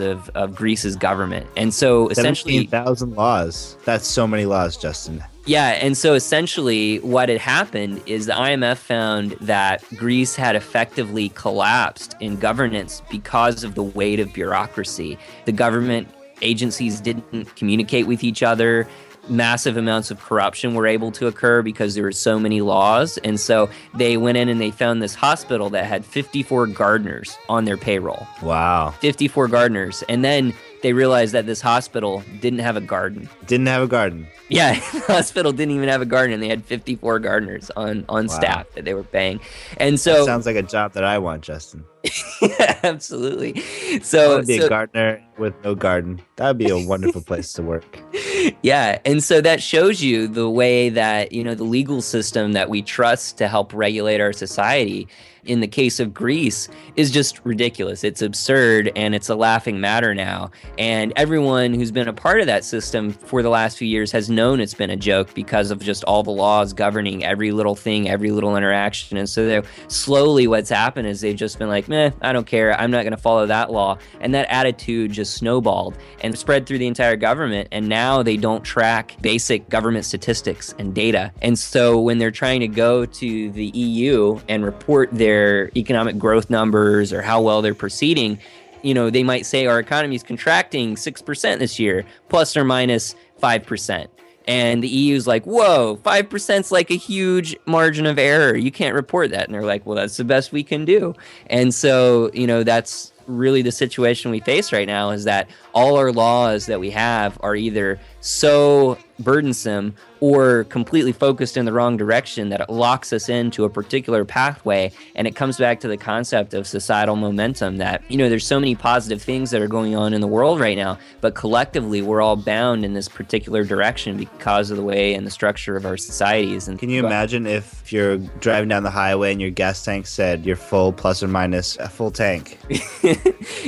of, 0.00 0.30
of 0.30 0.54
Greece's 0.54 0.96
government. 0.96 1.46
And 1.56 1.72
so 1.74 2.08
essentially 2.08 2.66
thousand 2.66 3.14
laws. 3.14 3.76
That's 3.84 4.06
so 4.06 4.26
many 4.26 4.46
laws, 4.46 4.76
Justin. 4.76 5.22
yeah, 5.44 5.78
and 5.80 5.96
so 5.96 6.14
essentially 6.14 6.98
what 7.00 7.28
had 7.28 7.38
happened 7.38 8.02
is 8.06 8.26
the 8.26 8.32
IMF 8.32 8.78
found 8.78 9.32
that 9.42 9.84
Greece 9.96 10.34
had 10.36 10.56
effectively 10.56 11.28
collapsed 11.30 12.16
in 12.20 12.36
governance 12.36 13.02
because 13.10 13.62
of 13.62 13.74
the 13.74 13.82
weight 13.82 14.20
of 14.20 14.32
bureaucracy. 14.32 15.18
The 15.44 15.52
government 15.52 16.08
agencies 16.40 17.00
didn't 17.00 17.56
communicate 17.56 18.06
with 18.06 18.24
each 18.24 18.42
other. 18.42 18.88
Massive 19.28 19.76
amounts 19.76 20.10
of 20.10 20.20
corruption 20.20 20.74
were 20.74 20.86
able 20.86 21.10
to 21.12 21.26
occur 21.26 21.62
because 21.62 21.94
there 21.94 22.04
were 22.04 22.12
so 22.12 22.38
many 22.38 22.60
laws. 22.60 23.18
And 23.18 23.38
so 23.38 23.68
they 23.94 24.16
went 24.16 24.38
in 24.38 24.48
and 24.48 24.60
they 24.60 24.70
found 24.70 25.02
this 25.02 25.14
hospital 25.14 25.70
that 25.70 25.84
had 25.84 26.04
54 26.04 26.68
gardeners 26.68 27.36
on 27.48 27.64
their 27.64 27.76
payroll. 27.76 28.26
Wow. 28.42 28.90
54 29.00 29.48
gardeners. 29.48 30.02
And 30.08 30.24
then 30.24 30.54
they 30.82 30.92
realized 30.92 31.34
that 31.34 31.46
this 31.46 31.60
hospital 31.60 32.22
didn't 32.40 32.60
have 32.60 32.76
a 32.76 32.80
garden. 32.80 33.28
Didn't 33.46 33.66
have 33.66 33.82
a 33.82 33.86
garden. 33.88 34.26
Yeah, 34.48 34.74
the 34.92 35.00
hospital 35.12 35.52
didn't 35.52 35.74
even 35.74 35.88
have 35.88 36.00
a 36.00 36.06
garden, 36.06 36.32
and 36.34 36.42
they 36.42 36.48
had 36.48 36.64
54 36.64 37.18
gardeners 37.18 37.70
on 37.76 38.04
on 38.08 38.26
Wow. 38.26 38.34
staff 38.34 38.66
that 38.74 38.84
they 38.84 38.94
were 38.94 39.02
paying. 39.04 39.40
And 39.76 39.98
so 40.00 40.18
That 40.20 40.24
sounds 40.24 40.46
like 40.46 40.56
a 40.56 40.62
job 40.62 40.92
that 40.94 41.04
I 41.04 41.18
want, 41.18 41.42
Justin. 41.42 41.84
absolutely. 42.82 43.54
I 43.56 43.98
So, 44.02 44.42
be 44.42 44.58
so 44.58 44.66
a 44.66 44.68
gardener 44.68 45.22
with 45.38 45.54
no 45.64 45.74
garden. 45.74 46.20
That 46.36 46.48
would 46.48 46.58
be 46.58 46.70
a 46.70 46.78
wonderful 46.78 47.20
place 47.22 47.52
to 47.54 47.62
work. 47.62 47.98
yeah, 48.62 48.98
and 49.04 49.22
so 49.22 49.40
that 49.40 49.62
shows 49.62 50.02
you 50.02 50.28
the 50.28 50.48
way 50.48 50.88
that 50.90 51.32
you 51.32 51.44
know 51.44 51.54
the 51.54 51.64
legal 51.64 52.00
system 52.02 52.52
that 52.52 52.70
we 52.70 52.82
trust 52.82 53.36
to 53.38 53.48
help 53.48 53.72
regulate 53.74 54.20
our 54.20 54.32
society. 54.32 55.08
In 55.48 55.60
the 55.60 55.66
case 55.66 55.98
of 55.98 56.12
Greece, 56.12 56.68
is 56.94 57.10
just 57.10 57.40
ridiculous. 57.42 58.04
It's 58.04 58.20
absurd 58.20 58.92
and 58.94 59.14
it's 59.14 59.30
a 59.30 59.34
laughing 59.34 59.80
matter 59.80 60.14
now. 60.14 60.50
And 60.76 61.10
everyone 61.16 61.72
who's 61.72 61.90
been 61.90 62.06
a 62.06 62.12
part 62.12 62.40
of 62.40 62.46
that 62.48 62.66
system 62.66 63.12
for 63.12 63.42
the 63.42 63.48
last 63.48 63.78
few 63.78 63.88
years 63.88 64.12
has 64.12 64.28
known 64.28 64.60
it's 64.60 64.74
been 64.74 64.90
a 64.90 64.96
joke 64.96 65.32
because 65.32 65.70
of 65.70 65.80
just 65.80 66.04
all 66.04 66.22
the 66.22 66.30
laws 66.30 66.74
governing 66.74 67.24
every 67.24 67.50
little 67.50 67.74
thing, 67.74 68.10
every 68.10 68.30
little 68.30 68.58
interaction. 68.58 69.16
And 69.16 69.26
so 69.26 69.62
slowly 69.88 70.46
what's 70.46 70.68
happened 70.68 71.08
is 71.08 71.22
they've 71.22 71.34
just 71.34 71.58
been 71.58 71.68
like, 71.68 71.88
meh, 71.88 72.10
I 72.20 72.34
don't 72.34 72.46
care. 72.46 72.78
I'm 72.78 72.90
not 72.90 73.04
going 73.04 73.12
to 73.12 73.16
follow 73.16 73.46
that 73.46 73.72
law. 73.72 73.96
And 74.20 74.34
that 74.34 74.48
attitude 74.50 75.12
just 75.12 75.32
snowballed 75.32 75.96
and 76.20 76.38
spread 76.38 76.66
through 76.66 76.78
the 76.78 76.86
entire 76.86 77.16
government. 77.16 77.68
And 77.72 77.88
now 77.88 78.22
they 78.22 78.36
don't 78.36 78.62
track 78.62 79.16
basic 79.22 79.70
government 79.70 80.04
statistics 80.04 80.74
and 80.78 80.94
data. 80.94 81.32
And 81.40 81.58
so 81.58 81.98
when 81.98 82.18
they're 82.18 82.30
trying 82.30 82.60
to 82.60 82.68
go 82.68 83.06
to 83.06 83.50
the 83.50 83.66
EU 83.68 84.38
and 84.50 84.62
report 84.62 85.08
their 85.10 85.37
economic 85.76 86.18
growth 86.18 86.50
numbers 86.50 87.12
or 87.12 87.22
how 87.22 87.40
well 87.40 87.62
they're 87.62 87.74
proceeding, 87.74 88.38
you 88.82 88.94
know, 88.94 89.10
they 89.10 89.22
might 89.22 89.46
say 89.46 89.66
our 89.66 89.78
economy 89.78 90.16
is 90.16 90.22
contracting 90.22 90.94
6% 90.94 91.58
this 91.58 91.78
year, 91.78 92.04
plus 92.28 92.56
or 92.56 92.64
minus 92.64 93.14
5%. 93.42 94.08
And 94.46 94.82
the 94.82 94.88
EU's 94.88 95.26
like, 95.26 95.44
whoa, 95.44 96.00
5% 96.02 96.60
is 96.60 96.72
like 96.72 96.90
a 96.90 96.96
huge 96.96 97.54
margin 97.66 98.06
of 98.06 98.18
error. 98.18 98.56
You 98.56 98.70
can't 98.70 98.94
report 98.94 99.30
that. 99.32 99.44
And 99.44 99.54
they're 99.54 99.66
like, 99.66 99.84
well, 99.84 99.94
that's 99.94 100.16
the 100.16 100.24
best 100.24 100.52
we 100.52 100.64
can 100.64 100.86
do. 100.86 101.14
And 101.48 101.74
so, 101.74 102.30
you 102.32 102.46
know, 102.46 102.62
that's 102.62 103.12
really 103.26 103.60
the 103.60 103.70
situation 103.70 104.30
we 104.30 104.40
face 104.40 104.72
right 104.72 104.86
now 104.86 105.10
is 105.10 105.24
that 105.24 105.50
all 105.74 105.98
our 105.98 106.10
laws 106.10 106.64
that 106.64 106.80
we 106.80 106.88
have 106.90 107.38
are 107.42 107.54
either 107.54 108.00
so 108.20 108.98
burdensome 109.20 109.94
or 110.20 110.64
completely 110.64 111.12
focused 111.12 111.56
in 111.56 111.64
the 111.64 111.72
wrong 111.72 111.96
direction 111.96 112.48
that 112.48 112.60
it 112.60 112.70
locks 112.70 113.12
us 113.12 113.28
into 113.28 113.64
a 113.64 113.70
particular 113.70 114.24
pathway 114.24 114.92
and 115.16 115.26
it 115.26 115.34
comes 115.34 115.56
back 115.56 115.80
to 115.80 115.88
the 115.88 115.96
concept 115.96 116.54
of 116.54 116.66
societal 116.66 117.16
momentum 117.16 117.78
that 117.78 118.02
you 118.08 118.16
know 118.16 118.28
there's 118.28 118.46
so 118.46 118.60
many 118.60 118.74
positive 118.74 119.20
things 119.20 119.50
that 119.50 119.60
are 119.60 119.68
going 119.68 119.96
on 119.96 120.12
in 120.12 120.20
the 120.20 120.26
world 120.26 120.60
right 120.60 120.76
now 120.76 120.96
but 121.20 121.34
collectively 121.34 122.00
we're 122.00 122.20
all 122.20 122.36
bound 122.36 122.84
in 122.84 122.94
this 122.94 123.08
particular 123.08 123.64
direction 123.64 124.16
because 124.16 124.70
of 124.70 124.76
the 124.76 124.82
way 124.82 125.14
and 125.14 125.26
the 125.26 125.30
structure 125.30 125.76
of 125.76 125.84
our 125.84 125.96
societies 125.96 126.68
and 126.68 126.78
Can 126.78 126.90
you 126.90 127.04
imagine 127.04 127.46
if 127.46 127.92
you're 127.92 128.18
driving 128.18 128.68
down 128.68 128.84
the 128.84 128.90
highway 128.90 129.32
and 129.32 129.40
your 129.40 129.50
gas 129.50 129.84
tank 129.84 130.06
said 130.06 130.46
you're 130.46 130.56
full 130.56 130.92
plus 130.92 131.22
or 131.22 131.28
minus 131.28 131.76
a 131.78 131.88
full 131.88 132.10
tank? 132.10 132.58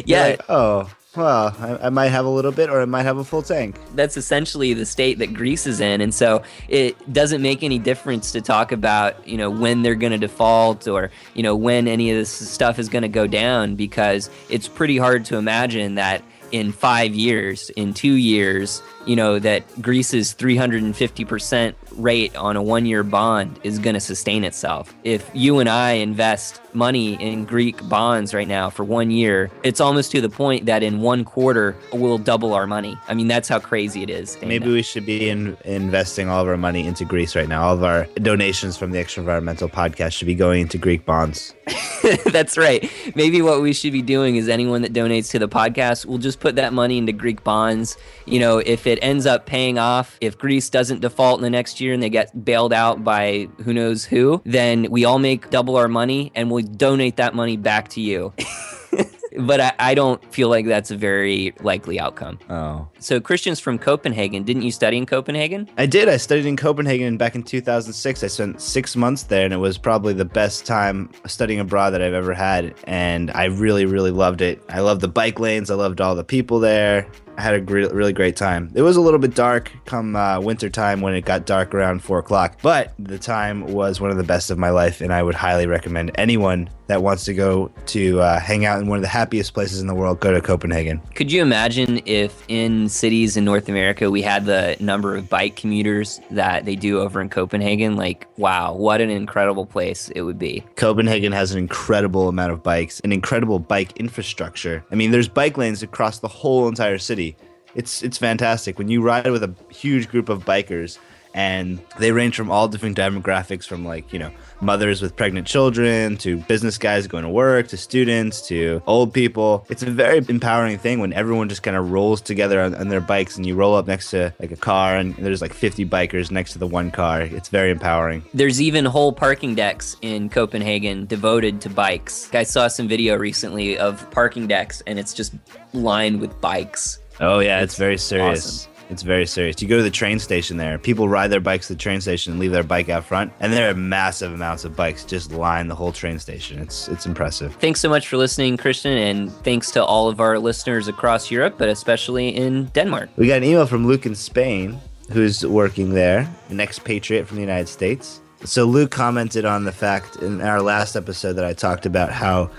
yeah 0.05 0.23
Like, 0.23 0.41
oh, 0.49 0.91
well, 1.17 1.55
I, 1.59 1.87
I 1.87 1.91
might 1.91 2.09
have 2.09 2.25
a 2.25 2.29
little 2.29 2.53
bit 2.53 2.71
or 2.71 2.81
I 2.81 2.85
might 2.85 3.03
have 3.03 3.19
a 3.19 3.25
full 3.25 3.43
tank. 3.43 3.77
that's 3.95 4.17
essentially 4.17 4.75
the 4.75 4.87
state 4.87 5.19
that 5.19 5.35
Greece 5.35 5.67
is 5.67 5.81
in. 5.81 6.01
And 6.01 6.15
so 6.15 6.43
it 6.69 7.13
doesn't 7.13 7.43
make 7.43 7.63
any 7.63 7.79
difference 7.79 8.31
to 8.33 8.41
talk 8.41 8.71
about, 8.71 9.27
you 9.27 9.37
know, 9.37 9.51
when 9.51 9.83
they're 9.83 9.97
going 9.97 10.13
to 10.13 10.19
default 10.19 10.87
or, 10.87 11.11
you 11.35 11.43
know, 11.43 11.57
when 11.57 11.89
any 11.89 12.11
of 12.11 12.17
this 12.17 12.31
stuff 12.31 12.79
is 12.79 12.89
going 12.89 13.03
to 13.03 13.09
go 13.09 13.27
down 13.27 13.75
because 13.75 14.31
it's 14.49 14.69
pretty 14.69 14.99
hard 14.99 15.25
to 15.27 15.37
imagine 15.37 15.97
that 15.97 16.23
in 16.53 16.73
five 16.73 17.15
years, 17.15 17.71
in 17.71 17.95
two 17.95 18.15
years, 18.15 18.83
you 19.07 19.17
know, 19.17 19.39
that 19.39 19.65
Greece's 19.81 20.35
350% 20.35 21.75
rate 21.93 22.35
on 22.37 22.57
a 22.57 22.63
one 22.63 22.87
year 22.87 23.03
bond 23.03 23.59
is 23.63 23.79
going 23.79 23.95
to 23.95 24.01
sustain 24.01 24.45
itself. 24.45 24.95
If 25.05 25.29
you 25.35 25.59
and 25.59 25.69
I 25.69 25.93
invest 25.93 26.61
money 26.75 27.15
in 27.15 27.45
Greek 27.45 27.87
bonds 27.89 28.35
right 28.35 28.49
now 28.49 28.71
for 28.71 28.85
one 28.85 29.11
year, 29.11 29.51
it's 29.63 29.81
almost 29.81 30.11
to 30.13 30.21
the 30.21 30.29
point 30.29 30.67
that 30.67 30.83
in 30.83 31.01
one 31.01 31.25
quarter 31.25 31.77
we'll 31.93 32.19
double 32.19 32.55
our 32.55 32.67
money. 32.67 32.97
I 33.09 33.15
mean, 33.15 33.29
that's 33.29 33.49
how 33.49 33.59
crazy 33.59 34.03
it 34.03 34.11
is. 34.11 34.39
Maybe 34.43 34.71
we 34.71 34.83
should 34.83 35.07
be 35.07 35.29
in, 35.29 35.57
investing 35.65 36.29
all 36.29 36.43
of 36.43 36.49
our 36.49 36.57
money 36.57 36.87
into 36.87 37.05
Greece 37.05 37.35
right 37.37 37.49
now. 37.49 37.63
All 37.63 37.75
of 37.75 37.85
our 37.85 38.07
donations 38.17 38.77
from 38.77 38.91
the 38.91 38.99
Extra 38.99 39.23
Environmental 39.23 39.69
podcast 39.69 40.13
should 40.13 40.27
be 40.27 40.35
going 40.35 40.63
into 40.63 40.79
Greek 40.79 41.05
bonds. 41.05 41.55
That's 42.27 42.57
right. 42.57 42.91
Maybe 43.15 43.43
what 43.43 43.63
we 43.63 43.73
should 43.73 43.93
be 43.93 44.03
doing 44.03 44.37
is 44.37 44.49
anyone 44.49 44.83
that 44.83 44.93
donates 44.93 45.31
to 45.33 45.39
the 45.39 45.49
podcast, 45.49 46.07
we'll 46.07 46.19
just 46.19 46.41
put 46.41 46.57
that 46.57 46.73
money 46.73 46.99
into 46.99 47.13
Greek 47.13 47.45
bonds. 47.45 47.97
You 48.27 48.41
know, 48.41 48.59
if 48.59 48.87
it 48.87 48.99
ends 49.03 49.27
up 49.27 49.47
paying 49.47 49.79
off, 49.79 50.17
if 50.21 50.39
Greece 50.39 50.71
doesn't 50.71 51.01
default 51.01 51.39
in 51.39 51.43
the 51.43 51.51
next 51.51 51.81
year 51.81 51.93
and 51.93 52.03
they 52.03 52.11
get 52.11 52.45
bailed 52.45 52.73
out 52.73 53.05
by 53.05 53.49
who 53.65 53.73
knows 53.73 54.05
who, 54.05 54.41
then 54.45 54.91
we 54.91 55.05
all 55.05 55.19
make 55.19 55.51
double 55.51 55.77
our 55.77 55.89
money 55.89 56.33
and 56.35 56.51
we'll 56.51 56.60
donate 56.63 57.17
that 57.17 57.35
money 57.35 57.57
back 57.57 57.89
to 57.89 58.01
you. 58.01 58.33
but 59.39 59.61
I, 59.61 59.73
I 59.79 59.95
don't 59.95 60.23
feel 60.33 60.49
like 60.49 60.67
that's 60.67 60.91
a 60.91 60.97
very 60.97 61.55
likely 61.61 62.01
outcome. 62.01 62.39
Oh. 62.49 62.89
So, 62.99 63.21
Christians 63.21 63.61
from 63.61 63.79
Copenhagen, 63.79 64.43
didn't 64.43 64.63
you 64.63 64.73
study 64.73 64.97
in 64.97 65.07
Copenhagen? 65.07 65.69
I 65.79 65.87
did. 65.87 66.09
I 66.09 66.17
studied 66.17 66.47
in 66.47 66.57
Copenhagen 66.57 67.17
back 67.17 67.35
in 67.35 67.43
2006. 67.43 68.25
I 68.25 68.27
spent 68.27 68.61
six 68.61 68.97
months 68.97 69.25
there, 69.25 69.45
and 69.45 69.55
it 69.55 69.59
was 69.59 69.79
probably 69.79 70.13
the 70.13 70.25
best 70.25 70.67
time 70.67 71.11
studying 71.27 71.61
abroad 71.61 71.91
that 71.91 72.03
I've 72.03 72.15
ever 72.15 72.35
had. 72.35 72.75
And 72.85 73.31
I 73.33 73.47
really, 73.47 73.85
really 73.85 74.11
loved 74.11 74.41
it. 74.41 74.63
I 74.69 74.81
loved 74.81 75.01
the 75.01 75.09
bike 75.09 75.39
lanes. 75.39 75.71
I 75.71 75.75
loved 75.75 76.01
all 76.01 76.15
the 76.15 76.25
people 76.25 76.59
there. 76.59 77.07
I 77.41 77.43
had 77.43 77.55
a 77.55 77.61
gre- 77.61 77.89
really 77.91 78.13
great 78.13 78.37
time. 78.37 78.71
It 78.75 78.83
was 78.83 78.99
a 78.99 79.01
little 79.01 79.19
bit 79.19 79.35
dark 79.35 79.73
come 79.87 80.15
uh, 80.15 80.41
winter 80.41 80.69
time 80.69 81.01
when 81.01 81.15
it 81.15 81.25
got 81.25 81.47
dark 81.47 81.75
around 81.75 82.05
four 82.05 82.19
o'clock, 82.19 82.59
but 82.61 82.93
the 82.99 83.19
time 83.19 83.73
was 83.73 83.99
one 83.99 84.11
of 84.11 84.19
the 84.19 84.25
best 84.25 84.51
of 84.51 84.59
my 84.59 84.69
life, 84.69 85.01
and 85.01 85.11
I 85.11 85.23
would 85.23 85.35
highly 85.35 85.67
recommend 85.67 86.11
anyone 86.17 86.69
that 86.91 87.05
wants 87.05 87.25
to 87.25 87.33
go 87.33 87.71
to 87.87 88.21
uh, 88.21 88.41
hang 88.41 88.65
out 88.65 88.81
in 88.81 88.89
one 88.89 88.99
of 88.99 89.03
the 89.03 89.09
happiest 89.09 89.55
places 89.55 89.81
in 89.81 89.87
the 89.87 89.95
world 89.95 90.19
go 90.19 90.33
to 90.33 90.41
Copenhagen. 90.41 91.01
Could 91.15 91.31
you 91.31 91.41
imagine 91.41 92.03
if 92.05 92.43
in 92.49 92.89
cities 92.89 93.37
in 93.37 93.45
North 93.45 93.69
America 93.69 94.11
we 94.11 94.23
had 94.23 94.45
the 94.45 94.77
number 94.81 95.15
of 95.15 95.29
bike 95.29 95.55
commuters 95.55 96.21
that 96.33 96.65
they 96.65 96.75
do 96.75 96.99
over 96.99 97.21
in 97.21 97.29
Copenhagen? 97.29 97.95
Like, 97.95 98.27
wow, 98.39 98.75
what 98.75 99.01
an 99.01 99.09
incredible 99.09 99.67
place 99.67 100.11
it 100.17 100.23
would 100.23 100.39
be. 100.39 100.65
Copenhagen 100.75 101.31
has 101.31 101.53
an 101.53 101.59
incredible 101.59 102.29
amount 102.29 102.53
of 102.53 102.61
bikes, 102.61 102.99
an 103.01 103.13
incredible 103.13 103.61
bike 103.61 103.97
infrastructure. 103.97 104.85
I 104.91 104.97
mean, 104.97 105.13
there's 105.13 105.29
bike 105.29 105.57
lanes 105.57 105.85
across 105.85 106.19
the 106.19 106.29
whole 106.29 106.67
entire 106.67 106.99
city. 106.99 107.30
It's 107.75 108.03
it's 108.03 108.19
fantastic 108.19 108.79
when 108.79 108.89
you 108.89 109.03
ride 109.03 109.31
with 109.31 109.43
a 109.43 109.55
huge 109.71 110.09
group 110.09 110.29
of 110.29 110.45
bikers 110.45 110.99
and 111.35 111.81
they 111.99 112.13
range 112.13 112.37
from 112.37 112.51
all 112.51 112.69
different 112.69 112.97
demographics 112.97 113.65
from 113.65 113.85
like, 113.85 114.13
you 114.13 114.19
know, 114.19 114.31
mothers 114.61 115.01
with 115.01 115.17
pregnant 115.17 115.47
children 115.47 116.17
to 116.19 116.39
business 116.39 116.77
guys 116.77 117.07
going 117.07 117.25
to 117.25 117.31
work 117.31 117.69
to 117.69 117.77
students 117.77 118.47
to 118.49 118.83
old 118.87 119.15
people. 119.15 119.65
It's 119.69 119.83
a 119.83 119.91
very 119.91 120.25
empowering 120.29 120.79
thing 120.79 121.01
when 121.01 121.13
everyone 121.13 121.49
just 121.49 121.63
kind 121.63 121.77
of 121.77 121.91
rolls 121.91 122.21
together 122.21 122.61
on, 122.61 122.75
on 122.75 122.89
their 122.89 123.01
bikes 123.01 123.37
and 123.37 123.47
you 123.47 123.55
roll 123.55 123.75
up 123.75 123.87
next 123.87 124.11
to 124.11 124.35
like 124.41 124.51
a 124.51 124.57
car 124.57 124.97
and 124.97 125.15
there's 125.17 125.41
like 125.41 125.55
50 125.55 125.87
bikers 125.87 126.31
next 126.31 126.53
to 126.53 126.59
the 126.59 126.67
one 126.67 126.91
car. 126.91 127.23
It's 127.23 127.49
very 127.49 127.71
empowering. 127.71 128.25
There's 128.35 128.61
even 128.61 128.85
whole 128.85 129.13
parking 129.13 129.55
decks 129.55 129.97
in 130.03 130.29
Copenhagen 130.29 131.07
devoted 131.07 131.61
to 131.63 131.71
bikes. 131.71 132.33
I 132.35 132.43
saw 132.43 132.69
some 132.69 132.89
video 132.89 133.17
recently 133.17 133.79
of 133.79 134.11
parking 134.11 134.47
decks 134.47 134.83
and 134.87 134.99
it's 134.99 135.15
just 135.15 135.35
lined 135.73 136.21
with 136.21 136.41
bikes. 136.41 137.00
Oh 137.21 137.41
yeah, 137.41 137.61
it's, 137.61 137.77
very 137.77 137.99
serious. 137.99 138.63
awesome. 138.63 138.73
It's 138.89 139.03
very 139.03 139.27
serious. 139.27 139.61
You 139.63 139.69
go 139.69 139.77
to 139.77 139.83
the 139.83 139.91
train 139.91 140.19
station 140.19 140.57
there. 140.57 140.77
People 140.79 141.09
ride 141.09 141.29
their 141.29 141.41
bikes 141.41 141.69
to 141.69 141.75
the 141.75 141.79
train 141.79 142.01
station 142.01 142.33
and 142.33 142.41
leave 142.41 142.51
their 142.51 142.65
bike 142.65 142.89
out 142.89 143.05
front, 143.05 143.33
and 143.39 143.53
there 143.53 143.71
are 143.71 143.75
massive 143.75 144.33
amounts 144.33 144.65
of 144.65 144.75
bikes 144.75 145.05
just 145.05 145.31
line 145.31 145.69
the 145.69 145.75
whole 145.75 145.93
train 145.93 146.19
station. 146.19 146.59
It's 146.59 146.89
it's 146.89 147.07
impressive. 147.07 147.55
Thanks 147.57 147.81
so 147.81 147.89
much 147.89 148.09
for 148.09 148.17
listening, 148.17 148.57
Christian, 148.57 148.97
and 148.97 149.31
thanks 149.45 149.71
to 149.73 149.85
all 149.85 150.09
of 150.09 150.19
our 150.19 150.39
listeners 150.39 150.89
across 150.89 151.31
Europe, 151.31 151.55
but 151.57 151.69
especially 151.69 152.31
in 152.31 152.65
Denmark. 152.67 153.11
We 153.17 153.29
got 153.29 153.39
an 153.39 153.45
email 153.45 153.67
from 153.67 153.87
Luke 153.87 154.07
in 154.07 154.15
Spain, 154.15 154.79
who's 155.13 155.47
working 155.47 155.93
there, 155.93 156.29
an 156.49 156.59
expatriate 156.59 157.29
from 157.29 157.37
the 157.37 157.43
United 157.43 157.69
States. 157.69 158.21
So 158.45 158.65
Luke 158.65 158.91
commented 158.91 159.45
on 159.45 159.65
the 159.65 159.73
fact 159.73 160.17
in 160.17 160.41
our 160.41 160.63
last 160.63 160.97
episode 160.97 161.35
that 161.35 161.45
I 161.45 161.53
talked 161.53 161.85
about 161.85 162.11
how 162.11 162.51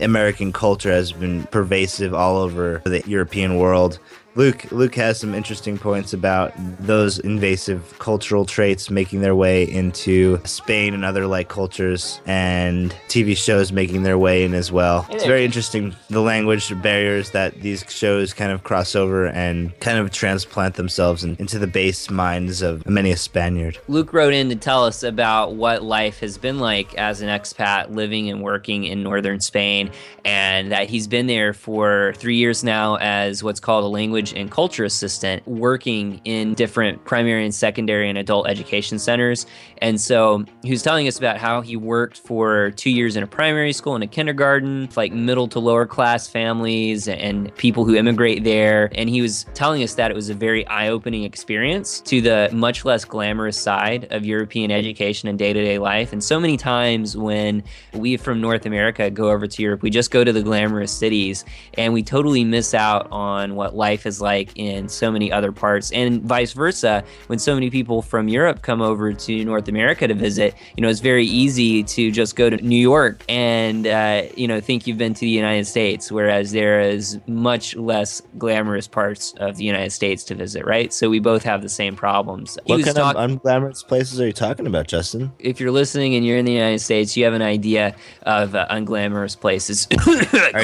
American 0.00 0.52
culture 0.52 0.92
has 0.92 1.12
been 1.12 1.44
pervasive 1.44 2.14
all 2.14 2.36
over 2.36 2.82
the 2.84 3.02
European 3.06 3.56
world. 3.56 3.98
Luke 4.38 4.70
Luke 4.70 4.94
has 4.94 5.18
some 5.18 5.34
interesting 5.34 5.76
points 5.76 6.12
about 6.12 6.52
those 6.78 7.18
invasive 7.18 7.98
cultural 7.98 8.44
traits 8.44 8.88
making 8.88 9.20
their 9.20 9.34
way 9.34 9.68
into 9.68 10.38
Spain 10.44 10.94
and 10.94 11.04
other 11.04 11.26
like 11.26 11.48
cultures 11.48 12.20
and 12.24 12.94
TV 13.08 13.36
shows 13.36 13.72
making 13.72 14.04
their 14.04 14.16
way 14.16 14.44
in 14.44 14.54
as 14.54 14.70
well. 14.70 15.04
It's 15.10 15.24
very 15.24 15.44
interesting 15.44 15.92
the 16.08 16.20
language 16.20 16.72
barriers 16.80 17.32
that 17.32 17.60
these 17.62 17.84
shows 17.88 18.32
kind 18.32 18.52
of 18.52 18.62
cross 18.62 18.94
over 18.94 19.26
and 19.26 19.76
kind 19.80 19.98
of 19.98 20.12
transplant 20.12 20.76
themselves 20.76 21.24
in, 21.24 21.34
into 21.40 21.58
the 21.58 21.66
base 21.66 22.08
minds 22.08 22.62
of 22.62 22.86
many 22.88 23.10
a 23.10 23.16
Spaniard. 23.16 23.76
Luke 23.88 24.12
wrote 24.12 24.34
in 24.34 24.50
to 24.50 24.56
tell 24.56 24.84
us 24.84 25.02
about 25.02 25.56
what 25.56 25.82
life 25.82 26.20
has 26.20 26.38
been 26.38 26.60
like 26.60 26.94
as 26.94 27.22
an 27.22 27.28
expat 27.28 27.92
living 27.92 28.30
and 28.30 28.40
working 28.40 28.84
in 28.84 29.02
northern 29.02 29.40
Spain, 29.40 29.90
and 30.24 30.70
that 30.70 30.88
he's 30.88 31.08
been 31.08 31.26
there 31.26 31.52
for 31.52 32.14
three 32.18 32.36
years 32.36 32.62
now 32.62 32.94
as 32.98 33.42
what's 33.42 33.58
called 33.58 33.82
a 33.82 33.88
language 33.88 34.27
and 34.32 34.50
culture 34.50 34.84
assistant, 34.84 35.46
working 35.46 36.20
in 36.24 36.54
different 36.54 37.04
primary 37.04 37.44
and 37.44 37.54
secondary 37.54 38.08
and 38.08 38.18
adult 38.18 38.48
education 38.48 38.98
centers. 38.98 39.46
And 39.78 40.00
so 40.00 40.44
he 40.62 40.70
was 40.70 40.82
telling 40.82 41.06
us 41.06 41.18
about 41.18 41.38
how 41.38 41.60
he 41.60 41.76
worked 41.76 42.18
for 42.18 42.72
two 42.72 42.90
years 42.90 43.16
in 43.16 43.22
a 43.22 43.26
primary 43.26 43.72
school 43.72 43.94
and 43.94 44.04
a 44.04 44.06
kindergarten, 44.06 44.88
like 44.96 45.12
middle 45.12 45.48
to 45.48 45.58
lower 45.58 45.86
class 45.86 46.28
families 46.28 47.08
and 47.08 47.54
people 47.56 47.84
who 47.84 47.94
immigrate 47.94 48.44
there. 48.44 48.90
And 48.94 49.08
he 49.08 49.22
was 49.22 49.46
telling 49.54 49.82
us 49.82 49.94
that 49.94 50.10
it 50.10 50.14
was 50.14 50.28
a 50.28 50.34
very 50.34 50.66
eye 50.66 50.88
opening 50.88 51.24
experience 51.24 52.00
to 52.02 52.20
the 52.20 52.50
much 52.52 52.84
less 52.84 53.04
glamorous 53.04 53.60
side 53.60 54.08
of 54.10 54.24
European 54.24 54.70
education 54.70 55.28
and 55.28 55.38
day 55.38 55.52
to 55.52 55.60
day 55.60 55.78
life. 55.78 56.12
And 56.12 56.22
so 56.22 56.40
many 56.40 56.56
times 56.56 57.16
when 57.16 57.62
we 57.94 58.16
from 58.16 58.40
North 58.40 58.66
America 58.66 59.10
go 59.10 59.30
over 59.30 59.46
to 59.46 59.62
Europe, 59.62 59.82
we 59.82 59.90
just 59.90 60.10
go 60.10 60.24
to 60.24 60.32
the 60.32 60.42
glamorous 60.42 60.92
cities 60.92 61.44
and 61.74 61.92
we 61.92 62.02
totally 62.02 62.44
miss 62.44 62.74
out 62.74 63.08
on 63.10 63.54
what 63.54 63.74
life 63.76 64.06
is 64.18 64.22
like 64.22 64.50
in 64.56 64.88
so 64.88 65.10
many 65.10 65.30
other 65.32 65.52
parts. 65.52 65.90
And 65.92 66.22
vice 66.22 66.52
versa, 66.52 67.04
when 67.28 67.38
so 67.38 67.54
many 67.54 67.70
people 67.70 68.02
from 68.02 68.28
Europe 68.28 68.62
come 68.62 68.82
over 68.82 69.12
to 69.12 69.44
North 69.44 69.68
America 69.68 70.06
to 70.08 70.14
visit, 70.14 70.54
you 70.76 70.82
know, 70.82 70.88
it's 70.88 71.00
very 71.00 71.26
easy 71.26 71.82
to 71.84 72.10
just 72.10 72.36
go 72.36 72.50
to 72.50 72.56
New 72.56 72.80
York 72.80 73.24
and, 73.28 73.86
uh, 73.86 74.22
you 74.36 74.48
know, 74.48 74.60
think 74.60 74.86
you've 74.86 74.98
been 74.98 75.14
to 75.14 75.20
the 75.20 75.28
United 75.28 75.66
States, 75.66 76.10
whereas 76.10 76.52
there 76.52 76.80
is 76.80 77.18
much 77.26 77.76
less 77.76 78.20
glamorous 78.38 78.88
parts 78.88 79.34
of 79.38 79.56
the 79.56 79.64
United 79.64 79.90
States 79.90 80.24
to 80.24 80.34
visit, 80.34 80.64
right? 80.66 80.92
So 80.92 81.08
we 81.08 81.20
both 81.20 81.42
have 81.44 81.62
the 81.62 81.68
same 81.68 81.94
problems. 81.94 82.58
He 82.66 82.72
What 82.72 82.84
kind 82.84 82.96
talk- 82.96 83.16
of 83.16 83.30
unglamorous 83.30 83.86
places 83.86 84.20
are 84.20 84.26
you 84.26 84.32
talking 84.32 84.66
about, 84.66 84.88
Justin? 84.88 85.32
if 85.38 85.60
you're 85.60 85.70
listening 85.70 86.14
and 86.14 86.26
you're 86.26 86.36
in 86.38 86.44
the 86.44 86.52
United 86.52 86.80
States, 86.80 87.16
you 87.16 87.24
have 87.24 87.34
an 87.34 87.42
idea 87.42 87.94
of 88.22 88.54
uh, 88.54 88.66
unglamorous 88.70 89.38
places. 89.38 89.86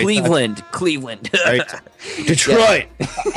Cleveland, 0.03 0.63
Cleveland. 0.73 1.31
Detroit. 2.27 2.87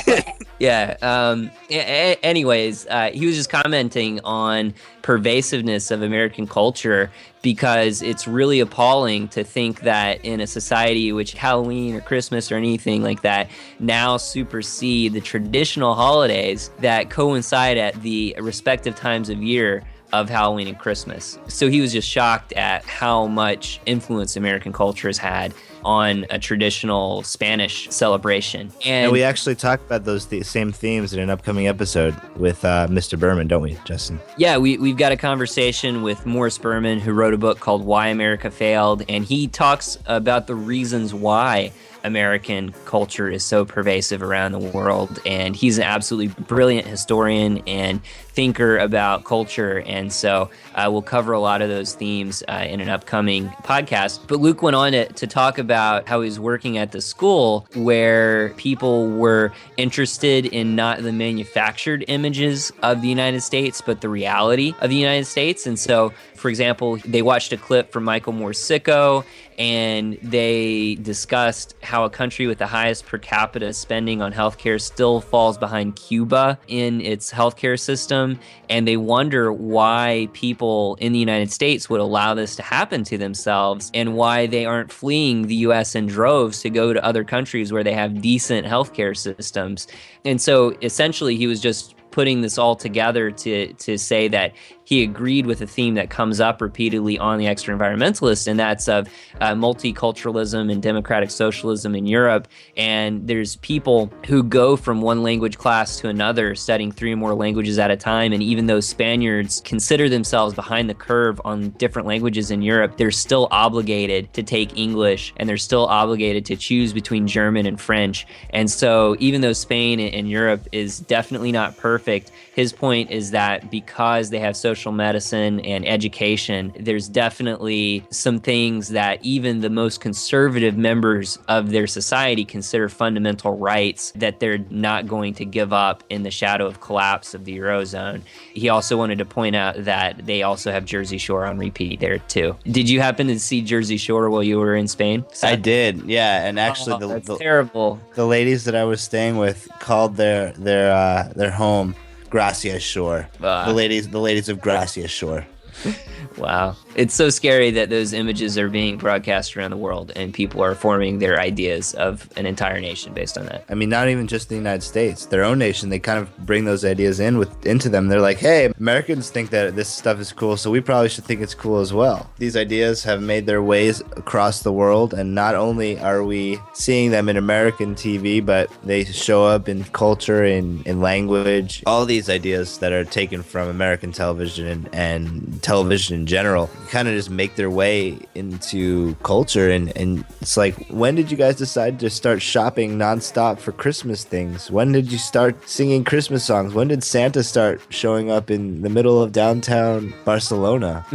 yeah. 0.60 0.98
Um, 1.02 1.52
a- 1.70 2.18
anyways, 2.24 2.88
uh, 2.88 3.12
he 3.14 3.26
was 3.26 3.36
just 3.36 3.50
commenting 3.50 4.20
on 4.24 4.74
pervasiveness 5.02 5.92
of 5.92 6.02
American 6.02 6.48
culture 6.48 7.12
because 7.42 8.02
it's 8.02 8.28
really 8.28 8.60
appalling 8.60 9.28
to 9.30 9.44
think 9.44 9.82
that 9.82 10.24
in 10.26 10.42
a 10.42 10.48
society 10.48 11.12
which 11.12 11.34
Halloween 11.34 11.96
or 11.96 12.02
Christmas 12.02 12.52
or 12.52 12.56
anything 12.56 13.04
like 13.04 13.22
that 13.22 13.50
now 13.80 14.18
supersede 14.18 15.14
the 15.14 15.22
traditional 15.22 15.96
holidays 15.96 16.72
that 16.80 17.10
coincide 17.10 17.78
at 17.78 18.02
the 18.02 18.36
respective 18.40 18.96
times 18.96 19.30
of 19.30 19.42
year 19.42 19.84
of 20.14 20.30
Halloween 20.30 20.68
and 20.68 20.80
Christmas. 20.80 21.38
So 21.48 21.70
he 21.70 21.82
was 21.82 21.92
just 21.92 22.08
shocked 22.08 22.54
at 22.54 22.84
how 22.86 23.28
much 23.28 23.80
influence 23.86 24.36
American 24.36 24.72
culture 24.72 25.08
has 25.08 25.18
had 25.18 25.54
on 25.84 26.26
a 26.30 26.40
traditional 26.40 27.24
Spanish 27.24 27.90
celebration. 27.90 28.72
And, 28.86 29.06
And, 29.06 29.12
we 29.12 29.24
actually 29.24 29.56
talk 29.56 29.80
about 29.82 30.06
those 30.06 30.26
th- 30.26 30.46
same 30.46 30.72
themes 30.72 31.14
in 31.14 31.20
an 31.20 31.30
upcoming 31.30 31.68
episode 31.68 32.16
with 32.36 32.64
uh, 32.66 32.88
Mr. 32.90 33.18
Berman, 33.18 33.48
don't 33.48 33.62
we, 33.62 33.78
Justin? 33.86 34.20
Yeah, 34.38 34.58
we, 34.58 34.78
we've 34.78 34.98
got 34.98 35.12
a 35.12 35.18
conversation 35.18 36.02
with 36.02 36.26
Morris 36.26 36.58
Berman, 36.58 37.00
who 37.00 37.14
wrote 37.14 37.34
a 37.34 37.38
book 37.38 37.60
called 37.60 37.86
Why 37.86 38.08
America 38.08 38.52
Failed, 38.52 39.04
and 39.08 39.24
he 39.24 39.48
talks 39.48 39.98
about 40.08 40.48
the 40.48 40.56
reasons 40.56 41.14
why 41.14 41.72
American 42.04 42.74
culture 42.86 43.30
is 43.30 43.44
so 43.44 43.66
pervasive 43.66 44.24
around 44.24 44.54
the 44.54 44.60
world. 44.60 45.20
And 45.26 45.56
he's 45.56 45.78
an 45.78 45.84
absolutely 45.84 46.44
brilliant 46.44 46.88
historian 46.88 47.60
and 47.68 48.02
thinker 48.38 48.78
about 48.78 49.24
culture. 49.24 49.82
And 49.88 50.14
so 50.14 50.52
uh, 50.76 50.88
we'll 50.92 51.02
cover 51.02 51.34
a 51.34 51.40
lot 51.40 51.64
of 51.64 51.70
those 51.70 51.96
themes 51.96 52.44
uh, 52.48 52.68
in 52.70 52.82
an 52.82 52.88
upcoming 52.88 53.50
podcast. 53.64 54.20
But 54.28 54.40
Luke 54.40 54.62
went 54.62 54.76
on 54.76 54.92
to, 54.92 55.12
to 55.12 55.26
talk 55.26 55.58
about 55.58 56.08
how 56.08 56.22
he's 56.22 56.40
working 56.40 56.78
at 56.78 56.92
the 56.92 57.02
school 57.02 57.68
where 57.74 58.50
people 58.50 59.10
were 59.10 59.52
interested 59.78 60.46
in 60.46 60.76
not 60.76 61.02
the 61.02 61.12
manufactured 61.12 62.06
images 62.08 62.72
of 62.84 63.02
the 63.02 63.08
United 63.08 63.42
States, 63.42 63.82
but 63.82 64.02
the 64.02 64.10
reality 64.10 64.76
of 64.82 64.92
the 64.92 64.96
United 64.96 65.26
States. 65.26 65.66
And 65.66 65.80
so, 65.80 66.14
for 66.36 66.50
example, 66.50 66.98
they 67.06 67.24
watched 67.24 67.52
a 67.54 67.58
clip 67.58 67.92
from 67.92 68.04
Michael 68.04 68.34
Moore's 68.34 68.60
Sicko 68.60 69.26
and 69.58 70.18
they 70.22 70.96
discussed 71.02 71.76
how 71.82 72.06
a 72.06 72.10
country 72.10 72.46
with 72.46 72.60
the 72.60 72.68
highest 72.68 73.06
per 73.06 73.18
capita 73.18 73.74
spending 73.74 74.22
on 74.22 74.32
healthcare 74.32 74.80
still 74.80 75.20
falls 75.20 75.58
behind 75.58 75.96
Cuba 75.96 76.60
in 76.68 77.02
its 77.02 77.32
healthcare 77.32 77.80
system. 77.80 78.27
And 78.70 78.88
they 78.88 78.98
wonder 78.98 79.52
why 79.52 80.30
people 80.34 80.98
in 81.00 81.14
the 81.14 81.20
United 81.20 81.52
States 81.52 81.90
would 81.90 82.00
allow 82.00 82.34
this 82.34 82.56
to 82.58 82.64
happen 82.64 83.04
to 83.06 83.18
themselves 83.18 83.92
and 83.94 84.16
why 84.16 84.48
they 84.48 84.66
aren't 84.66 84.92
fleeing 84.92 85.48
the 85.48 85.56
US 85.68 85.96
in 85.96 86.08
droves 86.08 86.62
to 86.62 86.70
go 86.70 86.94
to 86.94 87.04
other 87.04 87.24
countries 87.24 87.72
where 87.72 87.84
they 87.84 87.94
have 87.94 88.22
decent 88.22 88.66
healthcare 88.66 89.16
systems. 89.16 89.88
And 90.26 90.42
so 90.42 90.76
essentially, 90.82 91.38
he 91.38 91.48
was 91.48 91.62
just 91.62 91.96
putting 92.12 92.42
this 92.42 92.58
all 92.58 92.76
together 92.76 93.30
to 93.30 93.72
to 93.74 93.96
say 93.96 94.28
that 94.28 94.52
he 94.88 95.04
agreed 95.04 95.46
with 95.46 95.62
a 95.62 95.68
theme 95.68 95.96
that 95.96 96.10
comes 96.10 96.40
up 96.40 96.62
repeatedly 96.62 97.20
on 97.20 97.40
the 97.40 97.46
Extraenvironmentalist, 97.46 98.48
and 98.48 98.58
that's 98.58 98.88
of 98.88 99.10
uh, 99.42 99.52
multiculturalism 99.52 100.72
and 100.72 100.82
democratic 100.82 101.30
socialism 101.30 101.94
in 101.94 102.06
Europe. 102.06 102.48
And 102.78 103.28
there's 103.28 103.58
people 103.58 104.10
who 104.28 104.44
go 104.44 104.78
from 104.78 105.02
one 105.02 105.24
language 105.24 105.58
class 105.58 106.00
to 106.00 106.08
another, 106.08 106.56
studying 106.56 106.94
three 106.94 107.12
or 107.12 107.18
more 107.18 107.34
languages 107.34 107.78
at 107.80 107.92
a 107.92 107.98
time. 107.98 108.32
And 108.32 108.42
even 108.42 108.68
though 108.68 108.80
Spaniards 108.80 109.62
consider 109.66 110.08
themselves 110.08 110.56
behind 110.56 110.90
the 110.90 110.94
curve 110.94 111.42
on 111.44 111.72
different 111.72 112.08
languages 112.08 112.50
in 112.50 112.62
Europe, 112.62 112.96
they're 112.96 113.12
still 113.12 113.50
obligated 113.52 114.32
to 114.36 114.42
take 114.42 114.78
English 114.78 115.34
and 115.36 115.50
they're 115.50 115.58
still 115.58 115.88
obligated 115.88 116.46
to 116.46 116.56
choose 116.56 116.94
between 116.94 117.28
German 117.28 117.66
and 117.66 117.82
French. 117.82 118.26
And 118.52 118.72
so, 118.72 119.18
even 119.20 119.42
though 119.42 119.52
Spain 119.52 120.00
and 120.00 120.30
Europe 120.30 120.66
is 120.72 121.02
definitely 121.02 121.52
not 121.52 121.76
perfect, 121.76 122.32
his 122.56 122.72
point 122.72 123.12
is 123.12 123.32
that 123.32 123.70
because 123.70 124.30
they 124.30 124.40
have 124.40 124.56
social 124.56 124.77
medicine 124.92 125.60
and 125.62 125.88
education, 125.88 126.74
there's 126.80 127.08
definitely 127.10 128.06
some 128.10 128.40
things 128.40 128.90
that 128.90 129.24
even 129.24 129.62
the 129.62 129.70
most 129.70 130.02
conservative 130.02 130.78
members 130.78 131.38
of 131.48 131.70
their 131.72 131.88
society 131.88 132.44
consider 132.46 132.90
fundamental 132.90 133.58
rights 133.58 134.12
that 134.16 134.40
they're 134.40 134.60
not 134.70 135.08
going 135.08 135.34
to 135.36 135.46
give 135.46 135.72
up 135.74 136.04
in 136.10 136.24
the 136.24 136.32
shadow 136.32 136.66
of 136.66 136.82
collapse 136.82 137.34
of 137.34 137.46
the 137.46 137.58
Eurozone. 137.58 138.22
He 138.54 138.70
also 138.70 138.98
wanted 138.98 139.18
to 139.20 139.26
point 139.26 139.56
out 139.56 139.84
that 139.86 140.26
they 140.26 140.44
also 140.44 140.72
have 140.72 140.86
Jersey 140.86 141.18
Shore 141.18 141.46
on 141.46 141.58
repeat 141.58 142.00
there 142.00 142.20
too. 142.20 142.56
Did 142.66 142.90
you 142.90 143.02
happen 143.02 143.28
to 143.28 143.40
see 143.40 143.62
Jersey 143.62 143.98
Shore 143.98 144.30
while 144.30 144.44
you 144.44 144.60
were 144.60 144.76
in 144.76 144.88
Spain? 144.88 145.26
I 145.44 145.56
did, 145.56 146.04
yeah. 146.06 146.46
And 146.46 146.60
actually, 146.60 146.88
Oh, 146.94 147.00
the, 147.00 147.20
the 147.20 147.38
terrible. 147.38 148.00
The 148.16 148.26
ladies 148.26 148.64
that 148.66 148.76
I 148.76 148.84
was 148.84 149.02
staying 149.02 149.38
with 149.38 149.68
called 149.80 150.16
their 150.16 150.52
their 150.54 150.92
uh, 150.92 151.32
their 151.36 151.52
home 151.52 151.96
Gracia 152.30 152.80
Shore. 152.80 153.30
Ah. 153.44 153.66
the 153.66 153.74
ladies, 153.74 154.10
the 154.10 154.20
ladies 154.20 154.50
of 154.50 154.62
Gracia 154.62 155.08
Shore. 155.08 155.46
Wow. 156.38 156.76
It's 156.96 157.14
so 157.14 157.30
scary 157.30 157.72
that 157.72 157.90
those 157.90 158.14
images 158.14 158.58
are 158.58 158.70
being 158.70 158.98
broadcast 158.98 159.56
around 159.58 159.72
the 159.72 159.78
world 159.78 160.12
and 160.16 160.34
people 160.34 160.64
are 160.64 160.76
forming 160.76 161.20
their 161.20 161.40
ideas 161.40 161.94
of 161.96 162.30
an 162.38 162.46
entire 162.46 162.80
nation 162.80 163.14
based 163.14 163.38
on 163.38 163.46
that. 163.48 163.66
I 163.70 163.76
mean, 163.76 163.90
not 163.90 164.08
even 164.08 164.28
just 164.28 164.50
the 164.50 164.56
United 164.56 164.84
States, 164.84 165.26
their 165.26 165.44
own 165.44 165.60
nation. 165.60 165.90
They 165.90 166.00
kind 166.00 166.20
of 166.20 166.36
bring 166.46 166.66
those 166.66 166.86
ideas 166.86 167.20
in 167.20 167.38
with 167.38 167.66
into 167.66 167.90
them. 167.90 168.08
They're 168.08 168.22
like, 168.22 168.38
hey, 168.38 168.72
Americans 168.80 169.30
think 169.30 169.50
that 169.52 169.76
this 169.76 169.90
stuff 169.90 170.20
is 170.20 170.32
cool, 170.32 170.58
so 170.58 170.72
we 170.72 170.82
probably 170.82 171.10
should 171.10 171.24
think 171.24 171.42
it's 171.42 171.54
cool 171.54 171.80
as 171.80 171.94
well. 171.94 172.30
These 172.38 172.56
ideas 172.56 173.04
have 173.04 173.22
made 173.22 173.46
their 173.46 173.62
ways 173.62 174.02
across 174.16 174.62
the 174.62 174.72
world, 174.72 175.14
and 175.14 175.36
not 175.36 175.56
only 175.56 176.00
are 176.00 176.24
we 176.24 176.60
seeing 176.74 177.12
them 177.12 177.30
in 177.30 177.38
American 177.38 177.96
TV, 177.96 178.44
but 178.46 178.72
they 178.84 179.04
show 179.04 179.46
up 179.46 179.70
in 179.70 179.84
culture, 179.86 180.44
in, 180.44 180.82
in 180.84 181.02
language. 181.02 181.84
All 181.86 182.06
these 182.06 182.30
ideas 182.30 182.80
that 182.80 182.92
are 182.92 183.06
taken 183.06 183.44
from 183.44 183.70
American 183.70 184.12
television 184.12 184.68
and, 184.68 184.90
and 184.94 185.64
television 185.72 186.16
in 186.18 186.26
general 186.26 186.70
kind 186.90 187.10
of 187.10 187.14
just 187.14 187.30
make 187.30 187.56
their 187.56 187.70
way 187.70 188.18
into 188.34 189.14
culture. 189.24 189.70
And, 189.70 189.92
and 189.98 190.24
it's 190.40 190.56
like, 190.56 190.88
when 190.88 191.16
did 191.16 191.30
you 191.30 191.36
guys 191.36 191.58
decide 191.58 192.00
to 192.00 192.10
start 192.10 192.42
shopping 192.42 192.98
nonstop 192.98 193.60
for 193.60 193.74
Christmas 193.74 194.24
things? 194.24 194.72
When 194.72 194.94
did 194.94 195.12
you 195.12 195.18
start 195.18 195.68
singing 195.68 196.06
Christmas 196.06 196.46
songs? 196.46 196.74
When 196.74 196.88
did 196.88 197.04
Santa 197.04 197.44
start 197.44 197.82
showing 197.90 198.32
up 198.32 198.50
in 198.50 198.84
the 198.84 198.90
middle 198.90 199.22
of 199.22 199.34
downtown 199.34 200.14
Barcelona? 200.24 201.06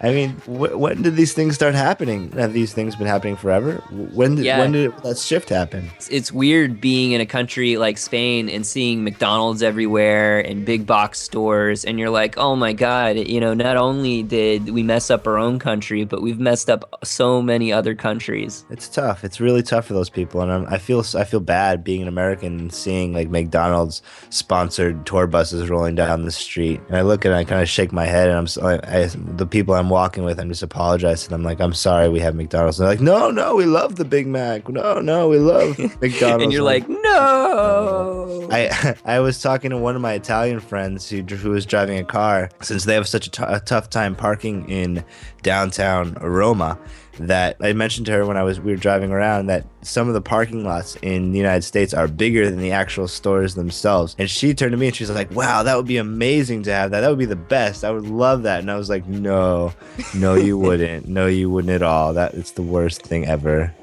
I 0.00 0.10
mean, 0.16 0.30
wh- 0.46 0.78
when 0.80 1.02
did 1.02 1.16
these 1.16 1.34
things 1.34 1.54
start 1.54 1.74
happening? 1.74 2.30
Have 2.32 2.54
these 2.54 2.72
things 2.72 2.96
been 2.96 3.06
happening 3.06 3.36
forever? 3.36 3.74
When 3.90 4.36
did 4.36 4.46
Yeah. 4.46 4.60
when 4.60 4.72
did 4.72 4.96
that 5.02 5.18
shift 5.18 5.50
happen? 5.50 5.90
It's, 5.96 6.08
it's 6.08 6.32
weird 6.32 6.80
being 6.80 7.12
in 7.12 7.20
a 7.20 7.26
country 7.26 7.76
like 7.76 7.98
Spain 7.98 8.48
and 8.48 8.64
seeing 8.66 9.04
McDonald's 9.04 9.62
everywhere 9.62 10.40
and 10.40 10.64
big 10.64 10.86
box 10.86 11.20
stores, 11.20 11.84
and 11.84 11.98
you're 11.98 12.08
like, 12.08 12.38
oh 12.38 12.56
my 12.56 12.72
God, 12.72 13.16
you 13.18 13.40
know, 13.40 13.52
not 13.52 13.76
only 13.82 14.22
did 14.22 14.70
we 14.70 14.82
mess 14.82 15.10
up 15.10 15.26
our 15.26 15.36
own 15.38 15.58
country, 15.58 16.04
but 16.04 16.22
we've 16.22 16.38
messed 16.40 16.70
up 16.70 16.88
so 17.04 17.42
many 17.42 17.72
other 17.72 17.94
countries. 17.94 18.64
It's 18.70 18.88
tough. 18.88 19.24
It's 19.24 19.40
really 19.40 19.62
tough 19.62 19.86
for 19.86 19.94
those 19.94 20.08
people, 20.10 20.40
and 20.40 20.50
I'm, 20.52 20.66
I 20.68 20.78
feel 20.78 21.04
I 21.16 21.24
feel 21.24 21.40
bad 21.40 21.82
being 21.84 22.02
an 22.02 22.08
American 22.08 22.58
and 22.58 22.72
seeing 22.72 23.12
like 23.12 23.28
McDonald's 23.28 24.00
sponsored 24.30 25.04
tour 25.06 25.26
buses 25.26 25.68
rolling 25.68 25.94
down 25.94 26.24
the 26.24 26.30
street. 26.30 26.80
And 26.88 26.96
I 26.96 27.02
look 27.02 27.24
and 27.24 27.34
I 27.34 27.44
kind 27.44 27.60
of 27.62 27.68
shake 27.68 27.92
my 27.92 28.06
head, 28.06 28.28
and 28.28 28.38
I'm 28.38 28.46
so- 28.46 28.62
I, 28.66 28.74
I, 29.02 29.06
the 29.14 29.46
people 29.46 29.74
I'm 29.74 29.90
walking 29.90 30.24
with, 30.24 30.38
I'm 30.40 30.48
just 30.48 30.62
apologizing. 30.62 31.32
I'm 31.34 31.42
like, 31.42 31.60
I'm 31.60 31.74
sorry, 31.74 32.08
we 32.08 32.20
have 32.20 32.34
McDonald's. 32.34 32.78
And 32.80 32.86
they're 32.88 32.94
like, 32.94 33.02
No, 33.02 33.30
no, 33.30 33.54
we 33.56 33.64
love 33.66 33.96
the 33.96 34.04
Big 34.04 34.26
Mac. 34.26 34.68
No, 34.68 35.00
no, 35.00 35.28
we 35.28 35.38
love 35.38 35.78
McDonald's. 36.00 36.44
and 36.44 36.52
you're 36.52 36.62
like, 36.62 36.88
no. 36.88 38.48
I 38.50 38.96
I 39.04 39.20
was 39.20 39.40
talking 39.40 39.70
to 39.70 39.76
one 39.78 39.96
of 39.96 40.02
my 40.02 40.12
Italian 40.14 40.60
friends 40.60 41.08
who 41.08 41.22
who 41.22 41.50
was 41.50 41.66
driving 41.66 41.98
a 41.98 42.04
car 42.04 42.50
since 42.60 42.84
they 42.84 42.94
have 42.94 43.08
such 43.08 43.26
a 43.38 43.54
a 43.56 43.60
tough 43.72 43.88
time 43.88 44.14
parking 44.14 44.68
in 44.68 45.02
downtown 45.40 46.12
Roma 46.20 46.78
that 47.18 47.56
I 47.60 47.72
mentioned 47.72 48.06
to 48.06 48.12
her 48.12 48.26
when 48.26 48.36
I 48.36 48.42
was 48.42 48.60
we 48.60 48.72
were 48.72 48.76
driving 48.76 49.12
around 49.12 49.46
that 49.46 49.66
some 49.82 50.08
of 50.08 50.14
the 50.14 50.20
parking 50.20 50.64
lots 50.64 50.96
in 50.96 51.32
the 51.32 51.38
United 51.38 51.62
States 51.62 51.92
are 51.92 52.08
bigger 52.08 52.48
than 52.48 52.60
the 52.60 52.72
actual 52.72 53.08
stores 53.08 53.54
themselves. 53.54 54.16
And 54.18 54.30
she 54.30 54.54
turned 54.54 54.72
to 54.72 54.78
me 54.78 54.86
and 54.86 54.96
she's 54.96 55.10
like, 55.10 55.30
"Wow, 55.32 55.62
that 55.62 55.76
would 55.76 55.86
be 55.86 55.98
amazing 55.98 56.62
to 56.64 56.72
have 56.72 56.90
that. 56.92 57.00
That 57.00 57.08
would 57.08 57.18
be 57.18 57.24
the 57.24 57.36
best. 57.36 57.84
I 57.84 57.90
would 57.90 58.06
love 58.06 58.44
that." 58.44 58.60
And 58.60 58.70
I 58.70 58.76
was 58.76 58.88
like, 58.88 59.06
"No, 59.06 59.72
no, 60.14 60.34
you 60.34 60.58
wouldn't. 60.58 61.08
No, 61.08 61.26
you 61.26 61.50
wouldn't 61.50 61.72
at 61.72 61.82
all. 61.82 62.14
That 62.14 62.34
it's 62.34 62.52
the 62.52 62.62
worst 62.62 63.02
thing 63.02 63.26
ever." 63.26 63.74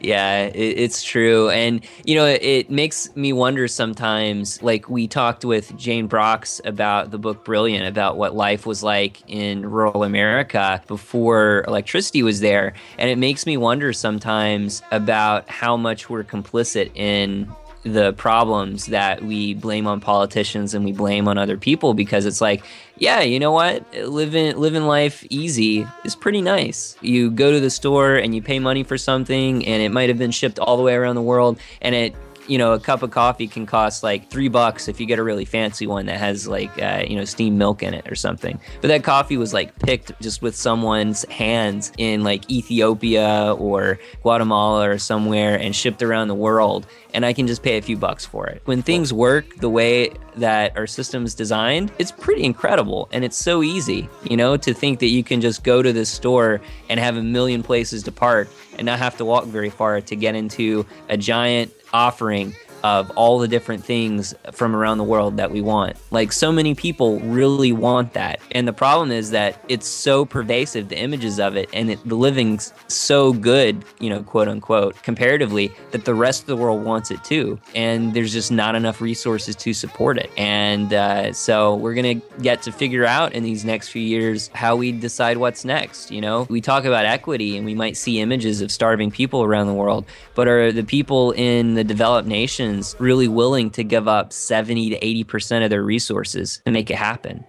yeah, 0.00 0.44
it, 0.44 0.54
it's 0.54 1.02
true. 1.02 1.50
And, 1.50 1.84
you 2.04 2.14
know, 2.14 2.26
it, 2.26 2.42
it 2.42 2.70
makes 2.70 3.14
me 3.16 3.32
wonder 3.32 3.68
sometimes. 3.68 4.62
Like, 4.62 4.88
we 4.88 5.06
talked 5.06 5.44
with 5.44 5.76
Jane 5.76 6.06
Brox 6.06 6.60
about 6.64 7.10
the 7.10 7.18
book 7.18 7.44
Brilliant, 7.44 7.86
about 7.86 8.16
what 8.16 8.34
life 8.34 8.66
was 8.66 8.82
like 8.82 9.22
in 9.28 9.68
rural 9.68 10.04
America 10.04 10.82
before 10.86 11.64
electricity 11.68 12.22
was 12.22 12.40
there. 12.40 12.65
And 12.98 13.10
it 13.10 13.18
makes 13.18 13.46
me 13.46 13.56
wonder 13.56 13.92
sometimes 13.92 14.82
about 14.90 15.48
how 15.48 15.76
much 15.76 16.08
we're 16.08 16.24
complicit 16.24 16.90
in 16.94 17.50
the 17.86 18.12
problems 18.14 18.86
that 18.86 19.22
we 19.22 19.54
blame 19.54 19.86
on 19.86 20.00
politicians 20.00 20.74
and 20.74 20.84
we 20.84 20.90
blame 20.90 21.28
on 21.28 21.38
other 21.38 21.56
people 21.56 21.94
because 21.94 22.26
it's 22.26 22.40
like 22.40 22.64
yeah 22.98 23.20
you 23.20 23.38
know 23.38 23.52
what? 23.52 23.84
Living 23.94 24.56
living 24.56 24.82
life 24.82 25.24
easy 25.30 25.86
is 26.04 26.16
pretty 26.16 26.40
nice. 26.40 26.96
You 27.00 27.30
go 27.30 27.52
to 27.52 27.60
the 27.60 27.70
store 27.70 28.16
and 28.16 28.34
you 28.34 28.42
pay 28.42 28.58
money 28.58 28.82
for 28.82 28.98
something 28.98 29.64
and 29.64 29.82
it 29.82 29.90
might 29.90 30.08
have 30.08 30.18
been 30.18 30.32
shipped 30.32 30.58
all 30.58 30.76
the 30.76 30.82
way 30.82 30.94
around 30.94 31.14
the 31.14 31.22
world 31.22 31.60
and 31.80 31.94
it 31.94 32.16
you 32.48 32.58
know 32.58 32.72
a 32.72 32.80
cup 32.80 33.02
of 33.02 33.10
coffee 33.10 33.46
can 33.46 33.66
cost 33.66 34.02
like 34.02 34.30
three 34.30 34.48
bucks 34.48 34.88
if 34.88 35.00
you 35.00 35.06
get 35.06 35.18
a 35.18 35.22
really 35.22 35.44
fancy 35.44 35.86
one 35.86 36.06
that 36.06 36.18
has 36.18 36.46
like 36.46 36.70
uh, 36.82 37.04
you 37.06 37.16
know 37.16 37.24
steamed 37.24 37.58
milk 37.58 37.82
in 37.82 37.94
it 37.94 38.10
or 38.10 38.14
something 38.14 38.58
but 38.80 38.88
that 38.88 39.02
coffee 39.02 39.36
was 39.36 39.52
like 39.52 39.76
picked 39.80 40.18
just 40.20 40.42
with 40.42 40.54
someone's 40.54 41.24
hands 41.24 41.92
in 41.98 42.22
like 42.22 42.50
ethiopia 42.50 43.54
or 43.58 43.98
guatemala 44.22 44.88
or 44.88 44.98
somewhere 44.98 45.56
and 45.56 45.74
shipped 45.74 46.02
around 46.02 46.28
the 46.28 46.34
world 46.34 46.86
and 47.16 47.24
I 47.24 47.32
can 47.32 47.46
just 47.46 47.62
pay 47.62 47.78
a 47.78 47.82
few 47.82 47.96
bucks 47.96 48.26
for 48.26 48.46
it. 48.46 48.60
When 48.66 48.82
things 48.82 49.10
work 49.10 49.56
the 49.56 49.70
way 49.70 50.10
that 50.36 50.76
our 50.76 50.86
system's 50.86 51.34
designed, 51.34 51.90
it's 51.98 52.12
pretty 52.12 52.44
incredible 52.44 53.08
and 53.10 53.24
it's 53.24 53.38
so 53.38 53.62
easy, 53.62 54.06
you 54.24 54.36
know, 54.36 54.58
to 54.58 54.74
think 54.74 55.00
that 55.00 55.06
you 55.06 55.24
can 55.24 55.40
just 55.40 55.64
go 55.64 55.80
to 55.80 55.94
this 55.94 56.10
store 56.10 56.60
and 56.90 57.00
have 57.00 57.16
a 57.16 57.22
million 57.22 57.62
places 57.62 58.02
to 58.02 58.12
park 58.12 58.48
and 58.76 58.84
not 58.84 58.98
have 58.98 59.16
to 59.16 59.24
walk 59.24 59.46
very 59.46 59.70
far 59.70 60.02
to 60.02 60.14
get 60.14 60.34
into 60.34 60.84
a 61.08 61.16
giant 61.16 61.72
offering 61.96 62.54
of 62.86 63.10
all 63.16 63.40
the 63.40 63.48
different 63.48 63.84
things 63.84 64.32
from 64.52 64.76
around 64.76 64.98
the 64.98 65.04
world 65.04 65.36
that 65.38 65.50
we 65.50 65.60
want. 65.60 65.96
Like 66.12 66.30
so 66.30 66.52
many 66.52 66.72
people 66.76 67.18
really 67.18 67.72
want 67.72 68.12
that. 68.12 68.38
And 68.52 68.68
the 68.68 68.72
problem 68.72 69.10
is 69.10 69.32
that 69.32 69.60
it's 69.68 69.88
so 69.88 70.24
pervasive, 70.24 70.88
the 70.88 70.96
images 70.96 71.40
of 71.40 71.56
it, 71.56 71.68
and 71.72 71.90
it, 71.90 71.98
the 72.08 72.14
living's 72.14 72.72
so 72.86 73.32
good, 73.32 73.84
you 73.98 74.08
know, 74.08 74.22
quote 74.22 74.46
unquote, 74.46 75.02
comparatively, 75.02 75.72
that 75.90 76.04
the 76.04 76.14
rest 76.14 76.42
of 76.42 76.46
the 76.46 76.56
world 76.56 76.84
wants 76.84 77.10
it 77.10 77.24
too. 77.24 77.58
And 77.74 78.14
there's 78.14 78.32
just 78.32 78.52
not 78.52 78.76
enough 78.76 79.00
resources 79.00 79.56
to 79.56 79.74
support 79.74 80.16
it. 80.18 80.30
And 80.36 80.94
uh, 80.94 81.32
so 81.32 81.74
we're 81.74 81.94
going 81.94 82.20
to 82.20 82.26
get 82.40 82.62
to 82.62 82.72
figure 82.72 83.04
out 83.04 83.32
in 83.32 83.42
these 83.42 83.64
next 83.64 83.88
few 83.88 84.02
years 84.02 84.48
how 84.54 84.76
we 84.76 84.92
decide 84.92 85.38
what's 85.38 85.64
next. 85.64 86.12
You 86.12 86.20
know, 86.20 86.46
we 86.48 86.60
talk 86.60 86.84
about 86.84 87.04
equity 87.04 87.56
and 87.56 87.66
we 87.66 87.74
might 87.74 87.96
see 87.96 88.20
images 88.20 88.60
of 88.60 88.70
starving 88.70 89.10
people 89.10 89.42
around 89.42 89.66
the 89.66 89.74
world, 89.74 90.04
but 90.36 90.46
are 90.46 90.70
the 90.70 90.84
people 90.84 91.32
in 91.32 91.74
the 91.74 91.82
developed 91.82 92.28
nations 92.28 92.75
really 92.98 93.28
willing 93.28 93.70
to 93.70 93.84
give 93.84 94.08
up 94.08 94.32
70 94.32 94.90
to 94.90 94.98
80% 95.00 95.64
of 95.64 95.70
their 95.70 95.82
resources 95.82 96.60
to 96.64 96.70
make 96.72 96.90
it 96.90 96.96
happen? 96.96 97.44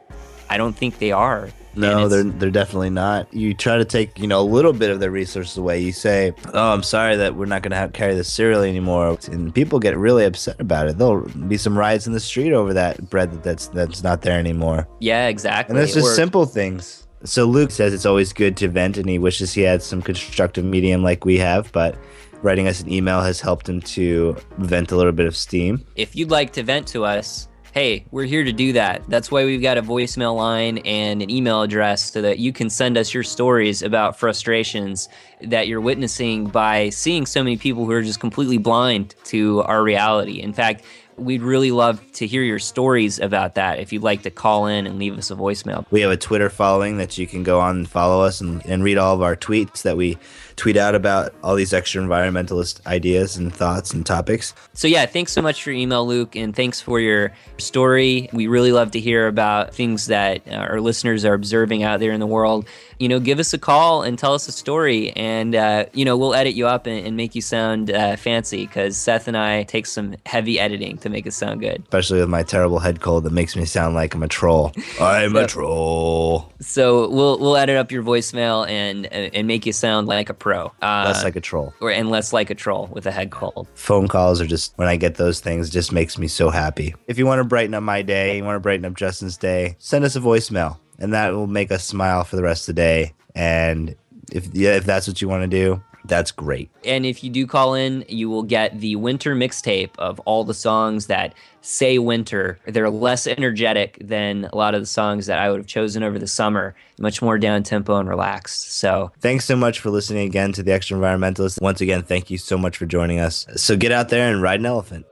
I 0.49 0.58
don't 0.58 0.76
think 0.76 0.99
they 0.99 1.12
are. 1.12 1.49
No, 1.76 2.08
they're 2.08 2.24
they're 2.24 2.49
definitely 2.49 2.90
not. 2.90 3.32
You 3.32 3.54
try 3.54 3.78
to 3.78 3.86
take 3.86 4.18
you 4.18 4.26
know 4.26 4.41
a 4.41 4.49
little 4.49 4.74
bit 4.74 4.90
of 4.90 4.99
their 4.99 5.12
resources 5.12 5.58
away. 5.58 5.80
You 5.80 5.91
say, 5.91 6.34
"Oh, 6.54 6.72
I'm 6.74 6.82
sorry 6.82 7.16
that 7.18 7.36
we're 7.36 7.45
not 7.45 7.62
going 7.62 7.72
to 7.72 7.88
carry 7.95 8.16
this 8.16 8.34
cereal 8.34 8.64
anymore," 8.64 9.20
and 9.32 9.54
people 9.54 9.78
get 9.78 9.95
really 9.95 10.26
upset 10.26 10.60
about 10.60 10.88
it. 10.88 10.98
There'll 10.98 11.22
be 11.48 11.58
some 11.58 11.78
riots 11.78 12.08
in 12.08 12.14
the 12.14 12.20
street 12.20 12.52
over 12.52 12.74
that 12.74 13.12
bread 13.12 13.32
that 13.32 13.44
that's 13.44 13.68
that's 13.68 14.02
not 14.02 14.24
there 14.24 14.40
anymore. 14.40 14.88
Yeah, 14.99 15.28
exactly. 15.28 15.76
And 15.76 15.84
it's 15.84 15.94
just 15.94 16.08
Or- 16.08 16.16
simple 16.16 16.48
things. 16.48 17.06
So 17.24 17.45
Luke 17.45 17.70
says 17.70 17.94
it's 17.94 18.06
always 18.08 18.34
good 18.34 18.58
to 18.58 18.68
vent, 18.70 18.98
and 18.98 19.08
he 19.08 19.20
wishes 19.20 19.54
he 19.54 19.62
had 19.62 19.84
some 19.84 20.02
constructive 20.02 20.66
medium 20.66 21.04
like 21.04 21.26
we 21.26 21.38
have, 21.38 21.72
but 21.74 21.95
writing 22.42 22.68
us 22.68 22.82
an 22.82 22.92
email 22.92 23.22
has 23.22 23.42
helped 23.42 23.68
him 23.68 23.82
to 23.82 24.36
vent 24.58 24.92
a 24.92 24.96
little 24.96 25.12
bit 25.12 25.26
of 25.26 25.36
steam. 25.36 25.86
If 25.96 26.16
you'd 26.16 26.32
like 26.32 26.54
to 26.54 26.64
vent 26.64 26.88
to 26.90 27.06
us, 27.06 27.48
hey, 27.74 28.06
we're 28.12 28.26
here 28.26 28.44
to 28.44 28.52
do 28.52 28.74
that. 28.74 29.08
That's 29.08 29.30
why 29.30 29.46
we've 29.46 29.62
got 29.62 29.78
a 29.78 29.84
voicemail 29.84 30.36
line 30.36 30.80
and 30.80 31.22
an 31.22 31.30
email 31.30 31.62
address 31.62 32.12
so 32.12 32.22
that 32.22 32.40
you 32.40 32.52
can 32.52 32.70
send 32.70 32.98
us 32.98 33.14
your 33.14 33.24
stories 33.24 33.84
about 33.84 34.18
frustrations 34.18 35.10
that 35.42 35.68
you're 35.68 35.82
witnessing 35.82 36.46
by 36.46 36.90
seeing 36.90 37.26
so 37.26 37.44
many 37.44 37.58
people 37.58 37.86
who 37.86 37.92
are 37.92 38.02
just 38.02 38.20
completely 38.20 38.58
blind 38.58 39.14
to 39.26 39.62
our 39.64 39.84
reality. 39.84 40.42
In 40.42 40.54
fact, 40.54 40.84
we'd 41.18 41.42
really 41.42 41.72
love 41.72 42.12
to 42.14 42.28
hear 42.28 42.44
your 42.44 42.60
stories 42.60 43.20
about 43.20 43.56
that 43.56 43.80
if 43.80 43.92
you'd 43.92 44.04
like 44.04 44.22
to 44.24 44.30
call 44.30 44.68
in 44.68 44.88
and 44.88 45.00
leave 45.00 45.18
us 45.18 45.32
a 45.32 45.36
voicemail. 45.36 45.86
We 45.92 46.02
have 46.02 46.12
a 46.12 46.18
Twitter 46.18 46.50
following 46.50 46.98
that 46.98 47.18
you 47.18 47.28
can 47.28 47.44
go 47.44 47.60
on 47.60 47.78
and 47.78 47.90
follow 47.90 48.24
us 48.24 48.40
and, 48.40 48.66
and 48.66 48.84
read 48.84 48.98
all 48.98 49.16
of 49.16 49.22
our 49.22 49.36
tweets 49.36 49.82
that 49.82 49.98
we 49.98 50.18
tweet 50.58 50.76
out 50.76 50.96
about 50.96 51.34
all 51.44 51.56
these 51.56 51.72
Extraenvironmentalist 51.72 52.86
ideas 52.86 53.38
and 53.38 53.54
thoughts 53.54 53.94
and 53.94 54.06
topics. 54.06 54.54
So, 54.74 54.88
yeah, 54.88 55.06
thanks 55.06 55.32
so 55.32 55.42
much 55.42 55.64
for 55.64 55.72
your 55.72 55.80
email, 55.80 56.06
Luke, 56.06 56.36
and 56.36 56.56
thanks 56.56 56.82
for 56.82 57.00
your 57.00 57.32
story. 57.58 58.28
We 58.34 58.48
really 58.48 58.72
love 58.72 58.92
to 58.92 59.00
hear 59.00 59.28
about 59.28 59.74
things 59.74 60.08
that 60.08 60.42
our 60.52 60.82
listeners 60.82 61.24
are 61.24 61.34
observing 61.34 61.84
out 61.84 62.00
there 62.00 62.12
in 62.12 62.20
the 62.20 62.28
world. 62.28 62.68
You 63.00 63.08
know, 63.08 63.20
give 63.20 63.40
us 63.40 63.54
a 63.54 63.60
call 63.60 64.02
and 64.02 64.18
tell 64.18 64.34
us 64.34 64.48
a 64.48 64.52
story, 64.52 65.12
and, 65.12 65.56
uh, 65.56 65.86
you 65.94 66.04
know, 66.04 66.18
we'll 66.18 66.34
edit 66.34 66.56
you 66.56 66.68
up 66.68 66.88
and, 66.88 67.06
and 67.06 67.16
make 67.16 67.36
you 67.36 67.42
sound 67.42 67.92
uh, 67.92 68.16
fancy 68.16 68.66
because 68.66 68.98
Seth 68.98 69.28
and 69.28 69.38
I 69.38 69.64
take 69.64 69.86
some 69.86 70.16
heavy 70.26 70.60
editing 70.60 70.98
to 71.00 71.10
make 71.10 71.28
it 71.28 71.34
sound 71.34 71.62
good. 71.62 71.84
Especially 71.84 72.20
with 72.20 72.30
my 72.30 72.42
terrible 72.42 72.80
head 72.80 73.00
cold 73.00 73.24
that 73.26 73.34
makes 73.34 73.56
me 73.56 73.66
sound 73.66 73.94
like 73.94 74.16
I'm 74.16 74.24
a 74.24 74.28
troll. 74.28 74.74
I'm 75.00 75.36
a 75.36 75.46
troll. 75.46 76.52
So 76.60 77.10
we'll 77.10 77.38
we'll 77.40 77.56
edit 77.56 77.78
up 77.78 77.92
your 77.92 78.04
voicemail 78.04 78.68
and 78.68 79.06
and 79.06 79.48
make 79.48 79.66
you 79.66 79.74
sound 79.74 80.08
like 80.08 80.30
a 80.30 80.34
pro, 80.48 80.72
uh, 80.82 81.03
Less 81.07 81.24
like 81.24 81.36
a 81.36 81.41
troll. 81.41 81.74
or 81.82 81.91
and 81.91 82.10
less 82.10 82.32
like 82.34 82.49
a 82.49 82.56
troll 82.56 82.88
with 82.91 83.06
a 83.06 83.11
head 83.11 83.32
cold. 83.32 83.68
Phone 83.76 84.07
calls 84.07 84.40
are 84.41 84.45
just 84.48 84.74
when 84.78 84.88
I 84.88 84.95
get 84.95 85.15
those 85.15 85.40
things, 85.41 85.69
just 85.69 85.91
makes 85.91 86.18
me 86.18 86.28
so 86.28 86.49
happy. 86.49 86.95
If 87.07 87.18
you 87.18 87.26
want 87.26 87.40
to 87.40 87.44
brighten 87.44 87.74
up 87.74 87.84
my 87.84 88.02
day, 88.02 88.38
you 88.38 88.44
want 88.44 88.56
to 88.56 88.60
brighten 88.61 88.86
up 88.86 88.94
Justin's 88.95 89.36
day, 89.38 89.76
send 89.80 90.06
us 90.06 90.15
a 90.15 90.19
voicemail, 90.22 90.78
and 90.99 91.14
that 91.14 91.34
will 91.34 91.48
make 91.48 91.72
us 91.72 91.84
smile 91.84 92.24
for 92.24 92.36
the 92.38 92.44
rest 92.44 92.69
of 92.69 92.76
the 92.76 92.82
day. 92.82 93.14
And 93.36 93.95
if 94.32 94.48
yeah, 94.53 94.76
if 94.76 94.86
that's 94.86 95.07
what 95.07 95.22
you 95.22 95.28
want 95.28 95.44
to 95.44 95.48
do, 95.48 95.82
that's 96.08 96.32
great. 96.32 96.70
And 96.86 97.06
if 97.06 97.24
you 97.24 97.30
do 97.30 97.46
call 97.46 97.74
in, 97.74 98.06
you 98.08 98.30
will 98.30 98.44
get 98.44 98.80
the 98.80 98.96
winter 98.96 99.36
mixtape 99.36 99.92
of 99.98 100.20
all 100.22 100.44
the 100.44 100.54
songs 100.54 101.08
that 101.08 101.34
say 101.62 101.98
winter. 101.98 102.60
They're 102.66 102.90
less 102.90 103.28
energetic 103.28 103.98
than 104.02 104.50
a 104.52 104.56
lot 104.56 104.74
of 104.74 104.82
the 104.82 104.88
songs 104.88 105.26
that 105.26 105.40
I 105.40 105.50
would 105.50 105.58
have 105.58 105.68
chosen 105.68 106.04
over 106.04 106.18
the 106.18 106.28
summer, 106.28 106.76
much 106.98 107.22
more 107.22 107.38
down 107.38 107.64
tempo 107.64 107.98
and 107.98 108.08
relaxed. 108.08 108.74
So 108.74 109.12
Thanks 109.20 109.46
so 109.46 109.56
much 109.56 109.80
for 109.80 109.90
listening 109.90 110.28
again 110.28 110.54
to 110.54 110.64
the 110.64 110.72
Extraenvironmentalist. 110.72 111.62
Once 111.62 111.82
again, 111.82 112.04
thank 112.04 112.30
you 112.30 112.38
so 112.38 112.58
much 112.58 112.78
for 112.78 112.86
joining 112.86 113.20
us. 113.20 113.46
So 113.56 113.76
get 113.76 113.92
out 113.92 114.10
there 114.10 114.32
and 114.32 114.42
ride 114.42 114.60
an 114.60 114.66
elephant. 114.66 115.06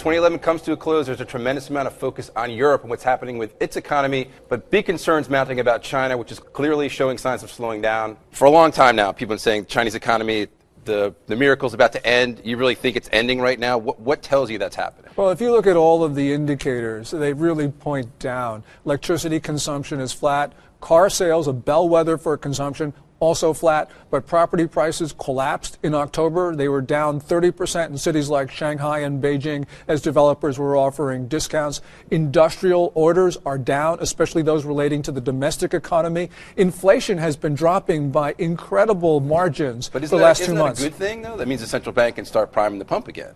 2011 0.00 0.38
comes 0.38 0.62
to 0.62 0.72
a 0.72 0.76
close, 0.78 1.04
there's 1.04 1.20
a 1.20 1.26
tremendous 1.26 1.68
amount 1.68 1.86
of 1.86 1.92
focus 1.94 2.30
on 2.34 2.50
Europe 2.50 2.80
and 2.80 2.88
what's 2.88 3.04
happening 3.04 3.36
with 3.36 3.54
its 3.60 3.76
economy, 3.76 4.30
but 4.48 4.70
big 4.70 4.86
concerns 4.86 5.28
mounting 5.28 5.60
about 5.60 5.82
China, 5.82 6.16
which 6.16 6.32
is 6.32 6.38
clearly 6.38 6.88
showing 6.88 7.18
signs 7.18 7.42
of 7.42 7.50
slowing 7.50 7.82
down. 7.82 8.16
For 8.30 8.46
a 8.46 8.50
long 8.50 8.72
time 8.72 8.96
now, 8.96 9.12
people 9.12 9.24
have 9.24 9.28
been 9.28 9.38
saying 9.38 9.66
Chinese 9.66 9.94
economy, 9.94 10.46
the, 10.86 11.14
the 11.26 11.36
miracle's 11.36 11.74
about 11.74 11.92
to 11.92 12.06
end. 12.06 12.40
You 12.42 12.56
really 12.56 12.74
think 12.74 12.96
it's 12.96 13.10
ending 13.12 13.42
right 13.42 13.58
now? 13.58 13.76
What, 13.76 14.00
what 14.00 14.22
tells 14.22 14.50
you 14.50 14.56
that's 14.56 14.74
happening? 14.74 15.10
Well, 15.16 15.28
if 15.28 15.40
you 15.42 15.52
look 15.52 15.66
at 15.66 15.76
all 15.76 16.02
of 16.02 16.14
the 16.14 16.32
indicators, 16.32 17.10
they 17.10 17.34
really 17.34 17.68
point 17.68 18.18
down. 18.18 18.64
Electricity 18.86 19.38
consumption 19.38 20.00
is 20.00 20.14
flat. 20.14 20.54
Car 20.80 21.10
sales, 21.10 21.46
a 21.46 21.52
bellwether 21.52 22.16
for 22.16 22.38
consumption, 22.38 22.94
also 23.20 23.52
flat. 23.52 23.90
But 24.10 24.26
property 24.26 24.66
prices 24.66 25.12
collapsed 25.12 25.78
in 25.82 25.94
October. 25.94 26.56
They 26.56 26.68
were 26.68 26.80
down 26.80 27.20
30% 27.20 27.90
in 27.90 27.98
cities 27.98 28.28
like 28.28 28.50
Shanghai 28.50 29.00
and 29.00 29.22
Beijing 29.22 29.66
as 29.86 30.02
developers 30.02 30.58
were 30.58 30.76
offering 30.76 31.28
discounts. 31.28 31.80
Industrial 32.10 32.90
orders 32.94 33.38
are 33.46 33.58
down, 33.58 33.98
especially 34.00 34.42
those 34.42 34.64
relating 34.64 35.02
to 35.02 35.12
the 35.12 35.20
domestic 35.20 35.74
economy. 35.74 36.30
Inflation 36.56 37.18
has 37.18 37.36
been 37.36 37.54
dropping 37.54 38.10
by 38.10 38.34
incredible 38.38 39.20
margins 39.20 39.88
But 39.88 40.02
for 40.02 40.08
the 40.08 40.16
that, 40.16 40.22
last 40.22 40.40
isn't 40.40 40.54
two 40.54 40.62
that 40.62 40.78
a 40.78 40.82
good 40.82 40.94
thing, 40.94 41.22
though? 41.22 41.36
That 41.36 41.46
means 41.46 41.60
the 41.60 41.66
central 41.66 41.92
bank 41.92 42.16
can 42.16 42.24
start 42.24 42.52
priming 42.52 42.78
the 42.78 42.84
pump 42.84 43.06
again. 43.06 43.34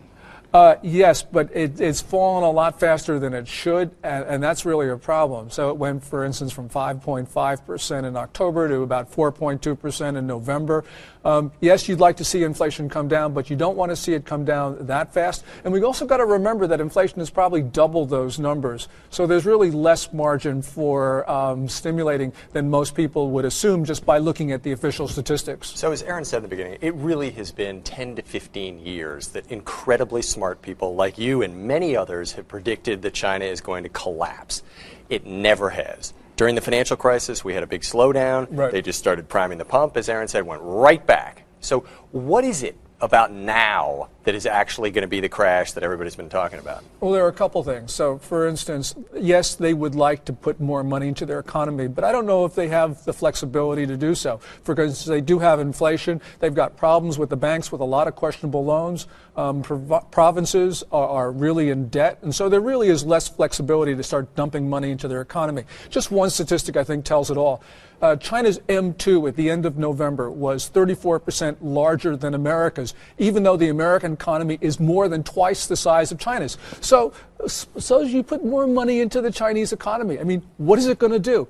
Uh, 0.54 0.76
yes, 0.82 1.24
but 1.24 1.50
it, 1.52 1.80
it's 1.80 2.00
fallen 2.00 2.44
a 2.44 2.50
lot 2.50 2.78
faster 2.78 3.18
than 3.18 3.34
it 3.34 3.48
should, 3.48 3.90
and, 4.04 4.24
and 4.26 4.40
that's 4.40 4.64
really 4.64 4.88
a 4.88 4.96
problem. 4.96 5.50
So 5.50 5.68
it 5.70 5.76
went, 5.76 6.04
for 6.04 6.24
instance, 6.24 6.52
from 6.52 6.68
5.5% 6.68 8.04
in 8.04 8.16
October 8.16 8.68
to 8.68 8.82
about 8.82 9.10
4.2% 9.10 10.16
in 10.16 10.26
November. 10.28 10.84
Um, 11.24 11.50
yes, 11.60 11.88
you'd 11.88 11.98
like 11.98 12.18
to 12.18 12.24
see 12.24 12.44
inflation 12.44 12.88
come 12.88 13.08
down, 13.08 13.32
but 13.34 13.50
you 13.50 13.56
don't 13.56 13.76
want 13.76 13.90
to 13.90 13.96
see 13.96 14.12
it 14.12 14.24
come 14.24 14.44
down 14.44 14.86
that 14.86 15.12
fast. 15.12 15.42
And 15.64 15.72
we've 15.72 15.82
also 15.82 16.06
got 16.06 16.18
to 16.18 16.24
remember 16.24 16.68
that 16.68 16.80
inflation 16.80 17.18
has 17.18 17.30
probably 17.30 17.62
doubled 17.62 18.10
those 18.10 18.38
numbers. 18.38 18.86
So 19.10 19.26
there's 19.26 19.46
really 19.46 19.72
less 19.72 20.12
margin 20.12 20.62
for 20.62 21.28
um, 21.28 21.68
stimulating 21.68 22.32
than 22.52 22.70
most 22.70 22.94
people 22.94 23.30
would 23.32 23.44
assume 23.44 23.84
just 23.84 24.06
by 24.06 24.18
looking 24.18 24.52
at 24.52 24.62
the 24.62 24.70
official 24.70 25.08
statistics. 25.08 25.76
So, 25.76 25.90
as 25.90 26.02
Aaron 26.04 26.24
said 26.24 26.36
at 26.36 26.42
the 26.42 26.48
beginning, 26.48 26.78
it 26.80 26.94
really 26.94 27.30
has 27.32 27.50
been 27.50 27.82
10 27.82 28.16
to 28.16 28.22
15 28.22 28.78
years 28.78 29.28
that 29.28 29.50
incredibly 29.50 30.22
smart 30.22 30.43
people 30.54 30.94
like 30.94 31.18
you 31.18 31.42
and 31.42 31.66
many 31.66 31.96
others 31.96 32.32
have 32.32 32.48
predicted 32.48 33.02
that 33.02 33.14
China 33.14 33.44
is 33.44 33.60
going 33.60 33.82
to 33.84 33.88
collapse. 33.88 34.62
It 35.08 35.26
never 35.26 35.70
has. 35.70 36.12
During 36.36 36.54
the 36.54 36.60
financial 36.60 36.96
crisis, 36.96 37.44
we 37.44 37.54
had 37.54 37.62
a 37.62 37.66
big 37.66 37.82
slowdown. 37.82 38.48
Right. 38.50 38.72
They 38.72 38.82
just 38.82 38.98
started 38.98 39.28
priming 39.28 39.58
the 39.58 39.64
pump, 39.64 39.96
as 39.96 40.08
Aaron 40.08 40.28
said, 40.28 40.44
went 40.44 40.62
right 40.62 41.04
back. 41.06 41.44
So, 41.60 41.80
what 42.10 42.44
is 42.44 42.62
it 42.62 42.76
about 43.00 43.32
now 43.32 44.08
that 44.24 44.34
is 44.34 44.46
actually 44.46 44.90
going 44.90 45.02
to 45.02 45.08
be 45.08 45.20
the 45.20 45.28
crash 45.28 45.72
that 45.72 45.82
everybody's 45.82 46.16
been 46.16 46.28
talking 46.28 46.58
about? 46.58 46.82
Well, 47.00 47.12
there 47.12 47.24
are 47.24 47.28
a 47.28 47.32
couple 47.32 47.62
things. 47.62 47.92
So, 47.92 48.18
for 48.18 48.46
instance, 48.46 48.94
yes, 49.14 49.54
they 49.54 49.74
would 49.74 49.94
like 49.94 50.24
to 50.24 50.32
put 50.32 50.60
more 50.60 50.82
money 50.82 51.08
into 51.08 51.26
their 51.26 51.38
economy, 51.38 51.88
but 51.88 52.04
I 52.04 52.12
don't 52.12 52.26
know 52.26 52.44
if 52.44 52.54
they 52.54 52.68
have 52.68 53.04
the 53.04 53.12
flexibility 53.12 53.86
to 53.86 53.96
do 53.96 54.14
so. 54.14 54.38
For 54.62 54.72
instance, 54.72 55.04
they 55.04 55.20
do 55.20 55.38
have 55.38 55.60
inflation, 55.60 56.20
they've 56.40 56.54
got 56.54 56.76
problems 56.76 57.18
with 57.18 57.30
the 57.30 57.36
banks 57.36 57.70
with 57.70 57.80
a 57.80 57.84
lot 57.84 58.08
of 58.08 58.16
questionable 58.16 58.64
loans. 58.64 59.06
Um, 59.36 59.62
prov- 59.62 60.10
provinces 60.12 60.84
are, 60.92 61.08
are 61.08 61.32
really 61.32 61.70
in 61.70 61.88
debt, 61.88 62.18
and 62.22 62.32
so 62.32 62.48
there 62.48 62.60
really 62.60 62.88
is 62.88 63.04
less 63.04 63.28
flexibility 63.28 63.94
to 63.96 64.02
start 64.02 64.34
dumping 64.36 64.70
money 64.70 64.92
into 64.92 65.08
their 65.08 65.20
economy. 65.20 65.64
Just 65.90 66.12
one 66.12 66.30
statistic, 66.30 66.76
I 66.76 66.84
think, 66.84 67.04
tells 67.04 67.30
it 67.32 67.36
all. 67.36 67.60
Uh, 68.04 68.16
China's 68.16 68.58
M2 68.68 69.28
at 69.28 69.36
the 69.36 69.48
end 69.48 69.64
of 69.64 69.78
November 69.78 70.30
was 70.30 70.70
34% 70.70 71.56
larger 71.62 72.16
than 72.16 72.34
America's, 72.34 72.92
even 73.18 73.42
though 73.44 73.56
the 73.56 73.68
American 73.68 74.13
economy 74.14 74.58
is 74.60 74.80
more 74.80 75.08
than 75.08 75.22
twice 75.22 75.66
the 75.66 75.76
size 75.76 76.10
of 76.10 76.18
China's. 76.18 76.56
So, 76.80 77.12
so 77.46 78.00
you 78.00 78.22
put 78.22 78.44
more 78.44 78.66
money 78.66 79.00
into 79.00 79.20
the 79.20 79.30
Chinese 79.30 79.72
economy. 79.72 80.18
I 80.18 80.24
mean, 80.24 80.42
what 80.56 80.78
is 80.78 80.86
it 80.86 80.98
going 80.98 81.12
to 81.12 81.18
do? 81.18 81.46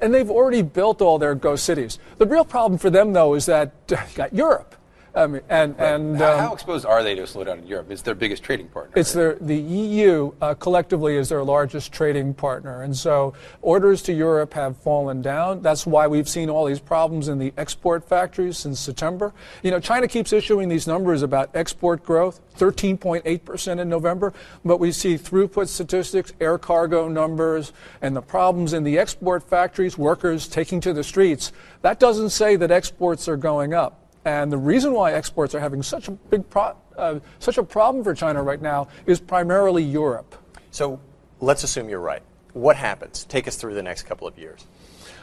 And 0.00 0.12
they've 0.12 0.30
already 0.30 0.62
built 0.62 1.00
all 1.00 1.18
their 1.18 1.34
ghost 1.34 1.64
cities. 1.64 1.98
The 2.18 2.26
real 2.26 2.44
problem 2.44 2.78
for 2.78 2.90
them, 2.90 3.12
though, 3.12 3.34
is 3.34 3.46
that 3.46 3.72
uh, 3.92 3.96
you 4.10 4.16
got 4.16 4.34
Europe. 4.34 4.74
I 5.16 5.26
mean, 5.26 5.40
and 5.48 5.74
and 5.78 6.18
how, 6.18 6.32
um, 6.34 6.38
how 6.40 6.52
exposed 6.52 6.84
are 6.84 7.02
they 7.02 7.14
to 7.14 7.22
a 7.22 7.24
slowdown 7.24 7.58
in 7.62 7.66
Europe? 7.66 7.90
It's 7.90 8.02
their 8.02 8.14
biggest 8.14 8.42
trading 8.42 8.68
partner. 8.68 8.92
it's 8.94 9.14
their, 9.14 9.36
the 9.36 9.56
EU 9.56 10.32
uh, 10.42 10.52
collectively 10.54 11.16
is 11.16 11.30
their 11.30 11.42
largest 11.42 11.90
trading 11.90 12.34
partner. 12.34 12.82
And 12.82 12.94
so 12.94 13.32
orders 13.62 14.02
to 14.02 14.12
Europe 14.12 14.52
have 14.52 14.76
fallen 14.76 15.22
down. 15.22 15.62
That's 15.62 15.86
why 15.86 16.06
we've 16.06 16.28
seen 16.28 16.50
all 16.50 16.66
these 16.66 16.80
problems 16.80 17.28
in 17.28 17.38
the 17.38 17.54
export 17.56 18.06
factories 18.06 18.58
since 18.58 18.78
September. 18.78 19.32
You 19.62 19.70
know, 19.70 19.80
China 19.80 20.06
keeps 20.06 20.34
issuing 20.34 20.68
these 20.68 20.86
numbers 20.86 21.22
about 21.22 21.48
export 21.54 22.04
growth, 22.04 22.40
13.8% 22.58 23.80
in 23.80 23.88
November, 23.88 24.34
but 24.66 24.78
we 24.78 24.92
see 24.92 25.16
throughput 25.16 25.68
statistics, 25.68 26.34
air 26.42 26.58
cargo 26.58 27.08
numbers, 27.08 27.72
and 28.02 28.14
the 28.14 28.22
problems 28.22 28.74
in 28.74 28.84
the 28.84 28.98
export 28.98 29.42
factories, 29.42 29.96
workers 29.96 30.46
taking 30.46 30.78
to 30.82 30.92
the 30.92 31.02
streets. 31.02 31.52
That 31.80 31.98
doesn't 31.98 32.30
say 32.30 32.56
that 32.56 32.70
exports 32.70 33.28
are 33.28 33.38
going 33.38 33.72
up. 33.72 34.02
And 34.26 34.50
the 34.50 34.58
reason 34.58 34.92
why 34.92 35.12
exports 35.12 35.54
are 35.54 35.60
having 35.60 35.84
such 35.84 36.08
a 36.08 36.10
big 36.10 36.50
pro- 36.50 36.76
uh, 36.98 37.20
such 37.38 37.58
a 37.58 37.62
problem 37.62 38.02
for 38.02 38.12
China 38.12 38.42
right 38.42 38.60
now 38.60 38.88
is 39.06 39.20
primarily 39.20 39.84
Europe. 39.84 40.34
So, 40.72 41.00
let's 41.40 41.62
assume 41.62 41.88
you're 41.88 42.00
right. 42.00 42.22
What 42.52 42.74
happens? 42.74 43.24
Take 43.24 43.46
us 43.46 43.54
through 43.54 43.74
the 43.74 43.84
next 43.84 44.02
couple 44.02 44.26
of 44.26 44.36
years. 44.36 44.66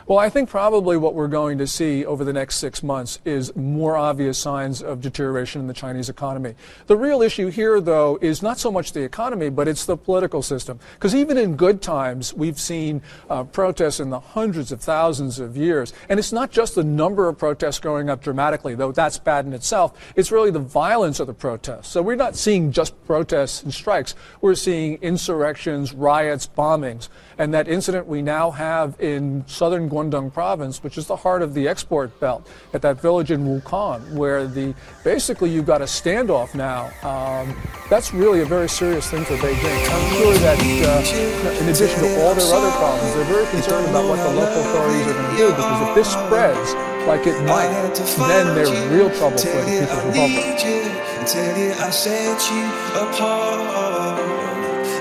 Well, 0.06 0.20
I 0.20 0.30
think 0.30 0.50
probably 0.50 0.98
what 0.98 1.16
we're 1.16 1.30
going 1.30 1.60
to 1.60 1.68
see 1.68 2.06
over 2.06 2.26
the 2.26 2.34
next 2.34 2.58
six 2.58 2.84
months 2.84 3.20
is 3.24 3.56
more 3.56 3.96
obvious 3.96 4.38
signs 4.38 4.84
of 4.84 5.00
deterioration 5.00 5.62
in 5.62 5.68
the 5.68 5.74
Chinese 5.74 6.10
economy. 6.10 6.56
The 6.88 6.98
real 6.98 7.22
issue 7.22 7.48
here, 7.48 7.80
though, 7.80 8.20
is 8.22 8.42
not 8.42 8.60
so 8.60 8.70
much 8.70 8.92
the 8.92 9.02
economy, 9.02 9.50
but 9.50 9.70
it's 9.70 9.86
the 9.86 9.96
political 9.96 10.42
system. 10.42 10.78
Because 10.96 11.16
even 11.16 11.38
in 11.38 11.56
good 11.56 11.82
times, 11.82 12.34
we've 12.34 12.60
seen 12.60 13.02
uh, 13.30 13.46
protests 13.46 14.02
in 14.02 14.10
the 14.10 14.20
hundreds 14.20 14.74
of 14.74 14.82
thousands 14.82 15.40
of 15.40 15.56
years. 15.56 15.94
And 16.10 16.20
it's 16.20 16.34
not 16.34 16.52
just 16.52 16.76
the 16.76 16.84
number 16.84 17.30
of 17.30 17.38
protests 17.38 17.80
going 17.80 18.10
up 18.10 18.22
dramatically, 18.22 18.76
though 18.76 18.92
that's 18.92 19.18
bad 19.18 19.46
in 19.46 19.54
itself. 19.54 19.98
It's 20.18 20.34
really 20.34 20.52
the 20.52 20.60
violence 20.60 21.22
of 21.22 21.28
the 21.28 21.34
protests. 21.34 21.88
So 21.88 22.02
we're 22.02 22.16
not 22.16 22.36
seeing 22.36 22.74
just 22.74 23.02
protests 23.06 23.64
and 23.64 23.74
strikes. 23.74 24.16
We're 24.42 24.56
seeing 24.56 24.96
insurrections, 25.02 25.94
riots, 25.94 26.46
bombings. 26.46 27.08
And 27.38 27.54
that 27.54 27.70
incident 27.70 28.06
we 28.06 28.22
now 28.22 28.52
have 28.52 29.00
in 29.00 29.46
southern 29.48 29.93
Guangdong 29.94 30.34
province, 30.34 30.84
which 30.84 30.98
is 30.98 31.08
the 31.08 31.16
heart 31.16 31.42
of 31.42 31.54
the 31.54 31.68
export 31.68 32.20
belt, 32.20 32.50
at 32.74 32.82
that 32.82 33.00
village 33.00 33.30
in 33.32 33.46
Wukan, 33.46 34.14
where 34.14 34.48
the 34.48 34.74
basically 35.04 35.50
you've 35.52 35.66
got 35.66 35.82
a 35.82 35.86
standoff 35.86 36.56
now. 36.56 36.90
Um, 37.04 37.56
that's 37.90 38.14
really 38.14 38.42
a 38.42 38.46
very 38.46 38.68
serious 38.68 39.10
thing 39.10 39.24
for 39.24 39.36
Beijing. 39.38 39.82
I'm 39.94 40.16
sure 40.18 40.34
that 40.34 40.58
uh, 40.60 41.62
in 41.62 41.70
addition 41.70 42.00
to 42.00 42.24
all 42.24 42.34
their 42.34 42.54
other 42.54 42.72
problems, 42.78 43.14
they're 43.14 43.26
very 43.26 43.48
concerned 43.52 43.88
about 43.90 44.10
what 44.10 44.18
the 44.18 44.34
local 44.34 44.62
authorities 44.62 45.08
are 45.08 45.14
going 45.14 45.32
to 45.32 45.38
do 45.38 45.50
because 45.50 45.90
if 45.90 45.96
this 45.96 46.12
spreads 46.12 46.74
like 47.08 47.28
it 47.28 47.38
might, 47.46 47.94
then 48.28 48.56
they're 48.56 48.90
real 48.90 49.10
trouble 49.12 49.38
for 49.38 49.48
the 49.48 49.66
People's 49.66 50.06
Republic. 50.06 50.58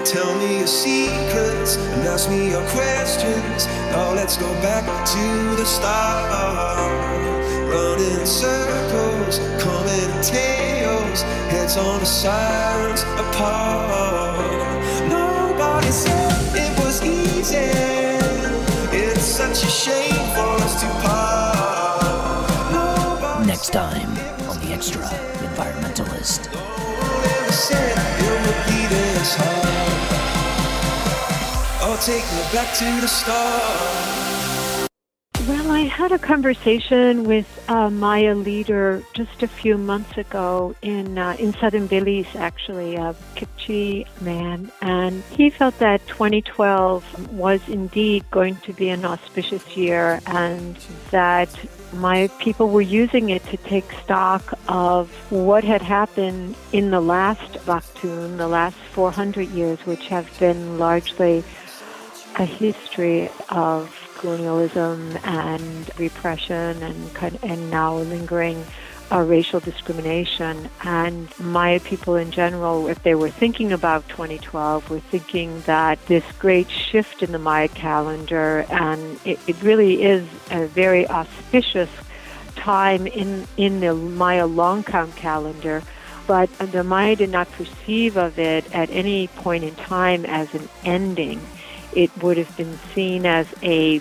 Tell 0.05 0.25
you 0.27 0.33
I 0.33 0.35
set 0.35 0.35
you 0.35 0.35
apart. 0.35 0.35
Tell 0.35 0.35
me 0.39 0.59
your 0.59 0.67
secrets 0.67 1.77
and 1.77 2.03
ask 2.09 2.29
me 2.29 2.51
your 2.51 2.67
questions. 2.71 3.67
Now 3.93 4.13
let's 4.15 4.37
go 4.37 4.53
back 4.61 4.85
to 5.07 5.57
the 5.57 5.65
start. 5.65 6.31
Running 7.69 8.21
in 8.21 8.27
circles, 8.27 9.39
coming 9.63 10.11
in 10.11 10.23
tails, 10.23 11.23
heads 11.51 11.77
on 11.77 12.01
the 12.01 12.07
sides 12.07 13.03
apart. 13.03 14.39
Nobody 15.09 15.91
said 15.91 16.57
it 16.57 16.79
was 16.85 17.03
easy. 17.05 17.71
It's 18.95 19.23
such 19.23 19.63
a 19.63 19.69
shame 19.69 20.27
for 20.35 20.63
us 20.63 20.81
to 20.81 20.87
part. 21.07 21.63
Next 23.47 23.71
time 23.73 24.11
on 24.49 24.59
The 24.61 24.75
Extraenvironmentalist. 24.75 26.49
This 29.23 29.37
hard. 29.37 29.57
Oh, 31.85 31.97
take 32.05 32.27
me 32.35 32.43
back 32.53 32.75
to 32.79 32.85
the 33.01 33.07
start. 33.07 34.89
Well, 35.47 35.71
I 35.71 35.83
had 35.83 36.11
a 36.11 36.19
conversation 36.19 37.23
with 37.23 37.47
uh, 37.69 37.89
Maya 37.89 38.35
leader 38.35 39.01
just 39.13 39.45
a 39.45 39.47
few 39.47 39.79
months 39.79 40.19
ago 40.19 40.75
in 40.83 41.19
uh, 41.19 41.37
in 41.39 41.53
southern 41.53 41.87
Belize, 41.87 42.35
actually, 42.35 42.97
a 42.97 43.15
Kekchi 43.37 44.09
man, 44.23 44.73
and 44.81 45.23
he 45.31 45.51
felt 45.51 45.79
that 45.79 46.05
2012 46.09 47.33
was 47.33 47.61
indeed 47.69 48.29
going 48.33 48.57
to 48.67 48.73
be 48.73 48.89
an 48.89 49.05
auspicious 49.05 49.77
year, 49.77 50.21
and 50.27 50.75
that 51.13 51.49
my 51.93 52.29
people 52.39 52.69
were 52.71 52.81
using 52.81 53.31
it 53.31 53.45
to 53.47 53.57
take 53.57 53.91
stock 54.05 54.59
of 54.69 55.11
what 55.31 55.65
had 55.65 55.83
happened 55.83 56.57
in 56.73 56.91
the 56.91 57.01
last 57.01 57.53
Baktun, 57.67 58.39
the 58.39 58.49
last 58.49 58.77
400 58.93 59.49
years, 59.51 59.79
which 59.85 60.09
have 60.09 60.29
been 60.39 60.79
largely 60.79 61.45
a 62.39 62.45
history 62.45 63.31
of 63.51 63.95
colonialism 64.17 65.19
and 65.25 65.91
repression 65.99 66.83
and 66.83 67.35
and 67.43 67.71
now 67.71 67.97
lingering 67.97 68.65
uh, 69.13 69.21
racial 69.21 69.61
discrimination. 69.61 70.69
And 70.85 71.29
Maya 71.39 71.81
people 71.81 72.17
in 72.17 72.31
general, 72.31 72.89
if 72.89 73.03
they 73.03 73.15
were 73.15 73.31
thinking 73.31 73.73
about 73.73 74.09
2012, 74.09 74.89
were 74.91 75.01
thinking 75.01 75.61
that 75.63 76.05
this 76.07 76.25
great 76.39 76.71
shift 76.71 77.23
in 77.23 77.33
the 77.33 77.39
Maya 77.39 77.69
calendar, 77.69 78.65
and 78.71 79.19
it, 79.25 79.39
it 79.47 79.61
really 79.63 80.03
is 80.03 80.27
a 80.51 80.67
very 80.67 81.07
auspicious 81.09 81.91
time 82.57 83.07
in, 83.07 83.47
in 83.57 83.81
the 83.81 83.95
Maya 83.95 84.47
long 84.47 84.83
count 84.83 85.15
calendar. 85.17 85.83
But 86.27 86.51
the 86.59 86.85
Maya 86.85 87.17
did 87.17 87.31
not 87.31 87.51
perceive 87.53 88.17
of 88.17 88.39
it 88.39 88.73
at 88.75 88.89
any 88.91 89.27
point 89.29 89.65
in 89.65 89.75
time 89.75 90.25
as 90.25 90.55
an 90.55 90.69
ending 90.85 91.41
it 91.95 92.11
would 92.23 92.37
have 92.37 92.57
been 92.57 92.79
seen 92.95 93.27
as 93.27 93.47
a 93.63 94.01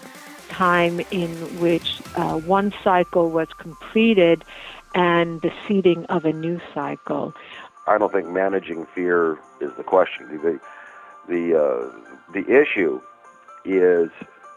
time 0.50 1.00
in 1.12 1.30
which 1.60 2.02
uh, 2.16 2.38
one 2.40 2.74
cycle 2.84 3.30
was 3.30 3.48
completed 3.58 4.44
and 4.94 5.42
the 5.42 5.52
seeding 5.68 6.06
of 6.06 6.26
a 6.26 6.34
new 6.34 6.60
cycle. 6.74 7.34
I 7.88 7.98
don't 7.98 8.12
think 8.12 8.28
managing 8.28 8.86
fear 8.88 9.40
is 9.60 9.72
the 9.78 9.84
question. 9.84 10.28
The 10.30 10.60
the 11.28 11.60
uh, 11.60 12.32
the 12.34 12.46
issue 12.50 13.02
is 13.66 14.10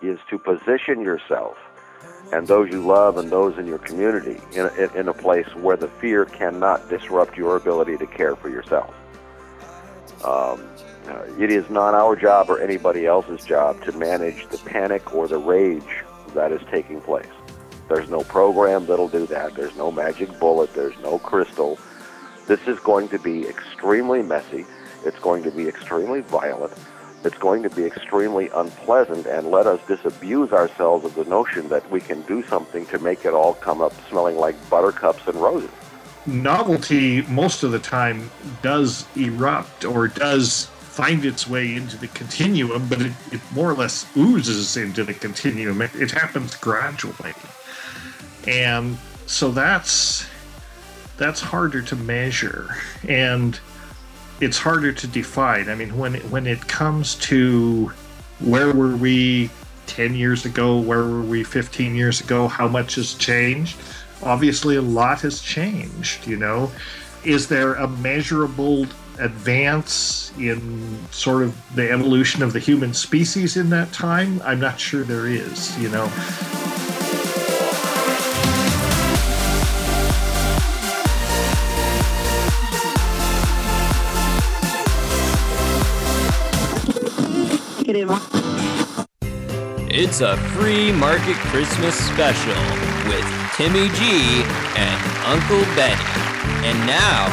is 0.03 0.19
to 0.31 0.39
position 0.39 1.01
yourself 1.01 1.57
and 2.33 2.49
those 2.49 2.71
you 2.71 2.85
love 2.85 3.17
and 3.17 3.31
those 3.31 3.59
in 3.59 3.67
your 3.67 3.79
community 3.79 4.41
in 4.53 4.67
a, 4.67 4.99
in 4.99 5.09
a 5.09 5.15
place 5.15 5.47
where 5.57 5.77
the 5.77 5.89
fear 5.89 6.25
cannot 6.25 6.89
disrupt 6.89 7.37
your 7.37 7.57
ability 7.57 7.97
to 7.99 8.07
care 8.07 8.35
for 8.37 8.49
yourself. 8.49 8.95
Um, 10.25 10.63
uh, 11.07 11.25
it 11.39 11.51
is 11.51 11.69
not 11.69 11.95
our 11.95 12.17
job 12.17 12.49
or 12.49 12.61
anybody 12.61 13.07
else's 13.07 13.45
job 13.45 13.83
to 13.85 13.93
manage 13.93 14.47
the 14.49 14.59
panic 14.59 15.15
or 15.15 15.29
the 15.29 15.39
rage 15.39 16.03
that 16.35 16.51
is 16.51 16.63
taking 16.71 17.01
place. 17.01 17.27
There's 17.89 18.09
no 18.09 18.21
program 18.21 18.87
that'll 18.87 19.09
do 19.09 19.27
that. 19.27 19.55
There's 19.55 19.77
no 19.77 19.91
magic 19.91 20.39
bullet. 20.39 20.73
There's 20.75 20.99
no 21.01 21.19
crystal. 21.19 21.79
This 22.47 22.61
is 22.67 22.79
going 22.81 23.09
to 23.09 23.19
be 23.19 23.47
extremely 23.47 24.23
messy. 24.23 24.65
It's 25.05 25.19
going 25.19 25.43
to 25.43 25.51
be 25.51 25.69
extremely 25.69 26.21
violent. 26.21 26.73
It's 27.25 27.39
going 27.39 27.63
to 27.63 27.71
be 27.71 27.85
extremely 27.85 28.51
unpleasant 28.55 29.27
and 29.27 29.51
let 29.51 29.67
us 29.67 29.81
disabuse 29.87 30.53
ourselves 30.53 31.07
of 31.07 31.15
the 31.15 31.25
notion 31.25 31.69
that 31.69 31.91
we 31.91 32.01
can 32.01 32.21
do 32.23 32.43
something 32.45 32.85
to 32.87 32.99
make 32.99 33.25
it 33.25 33.33
all 33.33 33.55
come 33.55 33.81
up 33.81 33.95
smelling 34.11 34.37
like 34.37 34.57
buttercups 34.69 35.27
and 35.27 35.37
roses. 35.37 35.71
Novelty, 36.27 37.23
most 37.23 37.63
of 37.63 37.73
the 37.73 37.79
time, 37.79 38.31
does 38.63 39.07
erupt 39.17 39.85
or 39.85 40.09
does 40.09 40.67
find 40.67 41.25
its 41.25 41.49
way 41.49 41.75
into 41.75 41.97
the 41.97 42.09
continuum, 42.09 42.89
but 42.89 43.03
it, 43.03 43.13
it 43.33 43.41
more 43.53 43.71
or 43.71 43.75
less 43.75 44.07
oozes 44.17 44.77
into 44.77 45.03
the 45.03 45.15
continuum. 45.15 45.83
It, 45.83 45.95
it 45.95 46.11
happens 46.11 46.55
gradually. 46.57 47.33
And 48.47 48.99
so 49.27 49.51
that's 49.51 50.27
that's 51.17 51.41
harder 51.41 51.81
to 51.81 51.97
measure 51.97 52.77
and 53.07 53.59
it's 54.41 54.59
harder 54.59 54.93
to 54.93 55.07
define. 55.07 55.69
I 55.69 55.75
mean, 55.75 55.97
when 55.97 56.17
it, 56.17 56.25
when 56.25 56.47
it 56.47 56.67
comes 56.67 57.15
to 57.17 57.93
where 58.41 58.73
were 58.73 58.97
we 58.97 59.51
10 59.87 60.15
years 60.15 60.45
ago, 60.45 60.79
where 60.79 61.03
were 61.03 61.23
we 61.23 61.45
15 61.45 61.95
years 61.95 62.21
ago, 62.21 62.49
how 62.49 62.69
much 62.69 62.97
has 62.97 63.15
changed? 63.15 63.77
Obviously, 64.23 64.77
a 64.77 64.83
lot 64.83 65.21
has 65.21 65.41
changed, 65.41 66.27
you 66.27 66.37
know. 66.37 66.71
Is 67.25 67.49
there 67.49 67.75
a 67.75 67.89
measurable 67.89 68.87
advance 69.19 70.33
in 70.39 70.99
sort 71.11 71.43
of 71.43 71.57
the 71.77 71.91
evolution 71.91 72.43
of 72.43 72.53
the 72.53 72.59
human 72.59 72.93
species 72.93 73.57
in 73.57 73.71
that 73.71 73.93
time? 73.93 74.43
I'm 74.45 74.61
not 74.61 74.81
sure 74.81 75.05
there 75.05 75.27
is, 75.27 75.79
you 75.79 75.89
know. 75.89 76.11
It's 89.89 90.21
a 90.21 90.37
free 90.57 90.91
market 90.91 91.37
Christmas 91.37 91.95
special 91.95 92.61
with 93.07 93.25
Timmy 93.55 93.89
G 93.91 94.43
and 94.75 95.01
Uncle 95.25 95.63
Benny. 95.77 96.03
And 96.67 96.77
now, 96.89 97.27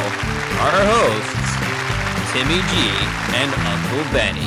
our 0.60 0.84
hosts, 0.86 1.52
Timmy 2.30 2.62
G 2.70 2.74
and 3.34 3.52
Uncle 3.66 4.04
Benny. 4.12 4.46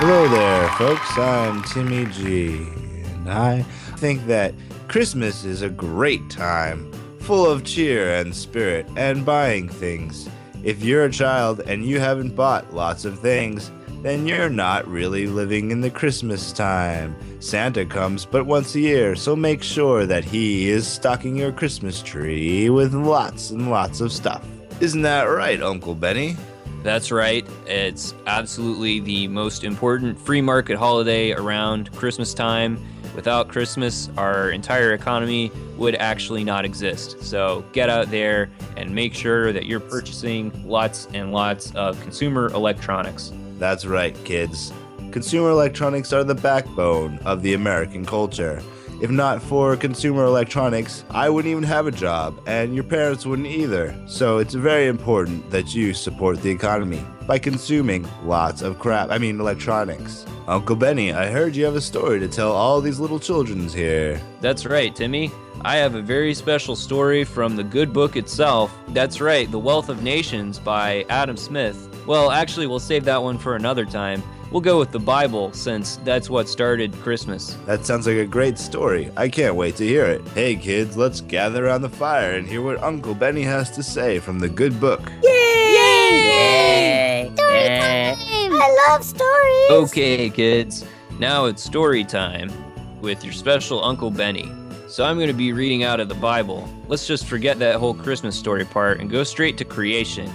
Hello 0.00 0.26
there, 0.28 0.68
folks. 0.70 1.16
I'm 1.16 1.62
Timmy 1.62 2.06
G, 2.06 2.66
and 3.04 3.30
I 3.30 3.62
think 3.98 4.26
that 4.26 4.52
Christmas 4.88 5.44
is 5.44 5.62
a 5.62 5.70
great 5.70 6.28
time, 6.28 6.90
full 7.20 7.46
of 7.46 7.62
cheer 7.62 8.16
and 8.16 8.34
spirit 8.34 8.88
and 8.96 9.24
buying 9.24 9.68
things. 9.68 10.28
If 10.64 10.82
you're 10.82 11.04
a 11.04 11.10
child 11.12 11.60
and 11.60 11.86
you 11.86 12.00
haven't 12.00 12.34
bought 12.34 12.74
lots 12.74 13.04
of 13.04 13.20
things, 13.20 13.70
then 14.02 14.26
you're 14.26 14.50
not 14.50 14.86
really 14.88 15.26
living 15.26 15.70
in 15.70 15.80
the 15.80 15.90
Christmas 15.90 16.52
time. 16.52 17.16
Santa 17.40 17.86
comes 17.86 18.26
but 18.26 18.46
once 18.46 18.74
a 18.74 18.80
year, 18.80 19.14
so 19.14 19.36
make 19.36 19.62
sure 19.62 20.06
that 20.06 20.24
he 20.24 20.68
is 20.68 20.86
stocking 20.86 21.36
your 21.36 21.52
Christmas 21.52 22.02
tree 22.02 22.68
with 22.68 22.94
lots 22.94 23.50
and 23.50 23.70
lots 23.70 24.00
of 24.00 24.12
stuff. 24.12 24.44
Isn't 24.80 25.02
that 25.02 25.24
right, 25.24 25.62
Uncle 25.62 25.94
Benny? 25.94 26.36
That's 26.82 27.12
right. 27.12 27.46
It's 27.66 28.12
absolutely 28.26 28.98
the 28.98 29.28
most 29.28 29.62
important 29.62 30.18
free 30.18 30.40
market 30.40 30.76
holiday 30.76 31.30
around 31.30 31.92
Christmas 31.92 32.34
time. 32.34 32.84
Without 33.14 33.46
Christmas, 33.46 34.10
our 34.16 34.50
entire 34.50 34.94
economy 34.94 35.52
would 35.76 35.94
actually 35.96 36.42
not 36.42 36.64
exist. 36.64 37.22
So 37.22 37.64
get 37.72 37.88
out 37.88 38.10
there 38.10 38.50
and 38.76 38.92
make 38.92 39.14
sure 39.14 39.52
that 39.52 39.66
you're 39.66 39.80
purchasing 39.80 40.50
lots 40.66 41.06
and 41.14 41.32
lots 41.32 41.72
of 41.76 42.00
consumer 42.00 42.46
electronics. 42.48 43.32
That's 43.58 43.84
right, 43.84 44.16
kids. 44.24 44.72
Consumer 45.10 45.50
electronics 45.50 46.12
are 46.12 46.24
the 46.24 46.34
backbone 46.34 47.18
of 47.24 47.42
the 47.42 47.54
American 47.54 48.04
culture. 48.04 48.62
If 49.02 49.10
not 49.10 49.42
for 49.42 49.76
consumer 49.76 50.24
electronics, 50.24 51.04
I 51.10 51.28
wouldn't 51.28 51.50
even 51.50 51.64
have 51.64 51.88
a 51.88 51.90
job, 51.90 52.40
and 52.46 52.72
your 52.72 52.84
parents 52.84 53.26
wouldn't 53.26 53.48
either. 53.48 53.94
So 54.06 54.38
it's 54.38 54.54
very 54.54 54.86
important 54.86 55.50
that 55.50 55.74
you 55.74 55.92
support 55.92 56.40
the 56.40 56.50
economy 56.50 57.04
by 57.26 57.40
consuming 57.40 58.08
lots 58.24 58.62
of 58.62 58.78
crap. 58.78 59.10
I 59.10 59.18
mean, 59.18 59.40
electronics. 59.40 60.24
Uncle 60.46 60.76
Benny, 60.76 61.12
I 61.12 61.30
heard 61.30 61.56
you 61.56 61.64
have 61.64 61.74
a 61.74 61.80
story 61.80 62.20
to 62.20 62.28
tell 62.28 62.52
all 62.52 62.80
these 62.80 63.00
little 63.00 63.18
children's 63.18 63.72
here. 63.72 64.20
That's 64.40 64.66
right, 64.66 64.94
Timmy. 64.94 65.32
I 65.62 65.76
have 65.76 65.94
a 65.94 66.02
very 66.02 66.32
special 66.32 66.76
story 66.76 67.24
from 67.24 67.56
the 67.56 67.64
good 67.64 67.92
book 67.92 68.16
itself. 68.16 68.72
That's 68.88 69.20
right, 69.20 69.50
The 69.50 69.58
Wealth 69.58 69.88
of 69.88 70.02
Nations 70.02 70.58
by 70.58 71.04
Adam 71.08 71.36
Smith. 71.36 71.88
Well, 72.06 72.30
actually, 72.30 72.66
we'll 72.66 72.80
save 72.80 73.04
that 73.04 73.22
one 73.22 73.38
for 73.38 73.56
another 73.56 73.84
time. 73.84 74.22
We'll 74.50 74.60
go 74.60 74.78
with 74.78 74.90
the 74.90 74.98
Bible 74.98 75.52
since 75.52 75.96
that's 76.04 76.28
what 76.28 76.46
started 76.48 76.92
Christmas. 76.96 77.56
That 77.64 77.86
sounds 77.86 78.06
like 78.06 78.16
a 78.16 78.26
great 78.26 78.58
story. 78.58 79.10
I 79.16 79.28
can't 79.28 79.54
wait 79.54 79.76
to 79.76 79.86
hear 79.86 80.04
it. 80.04 80.26
Hey, 80.34 80.56
kids, 80.56 80.96
let's 80.96 81.22
gather 81.22 81.66
around 81.66 81.80
the 81.80 81.88
fire 81.88 82.32
and 82.32 82.46
hear 82.46 82.60
what 82.60 82.82
Uncle 82.82 83.14
Benny 83.14 83.42
has 83.42 83.70
to 83.70 83.82
say 83.82 84.18
from 84.18 84.38
the 84.38 84.50
good 84.50 84.78
book. 84.78 85.10
Yay! 85.22 85.30
Yay! 85.72 86.10
Yay! 86.28 87.32
Story 87.34 87.68
time! 87.68 88.52
I 88.60 88.88
love 88.90 89.04
stories! 89.04 89.90
Okay, 89.90 90.28
kids, 90.28 90.84
now 91.18 91.46
it's 91.46 91.62
story 91.62 92.04
time 92.04 92.52
with 93.00 93.24
your 93.24 93.32
special 93.32 93.82
Uncle 93.82 94.10
Benny. 94.10 94.52
So 94.86 95.04
I'm 95.04 95.16
going 95.16 95.28
to 95.28 95.32
be 95.32 95.54
reading 95.54 95.84
out 95.84 96.00
of 96.00 96.10
the 96.10 96.14
Bible. 96.16 96.68
Let's 96.88 97.06
just 97.06 97.26
forget 97.26 97.58
that 97.60 97.76
whole 97.76 97.94
Christmas 97.94 98.38
story 98.38 98.66
part 98.66 99.00
and 99.00 99.08
go 99.08 99.24
straight 99.24 99.56
to 99.56 99.64
creation 99.64 100.30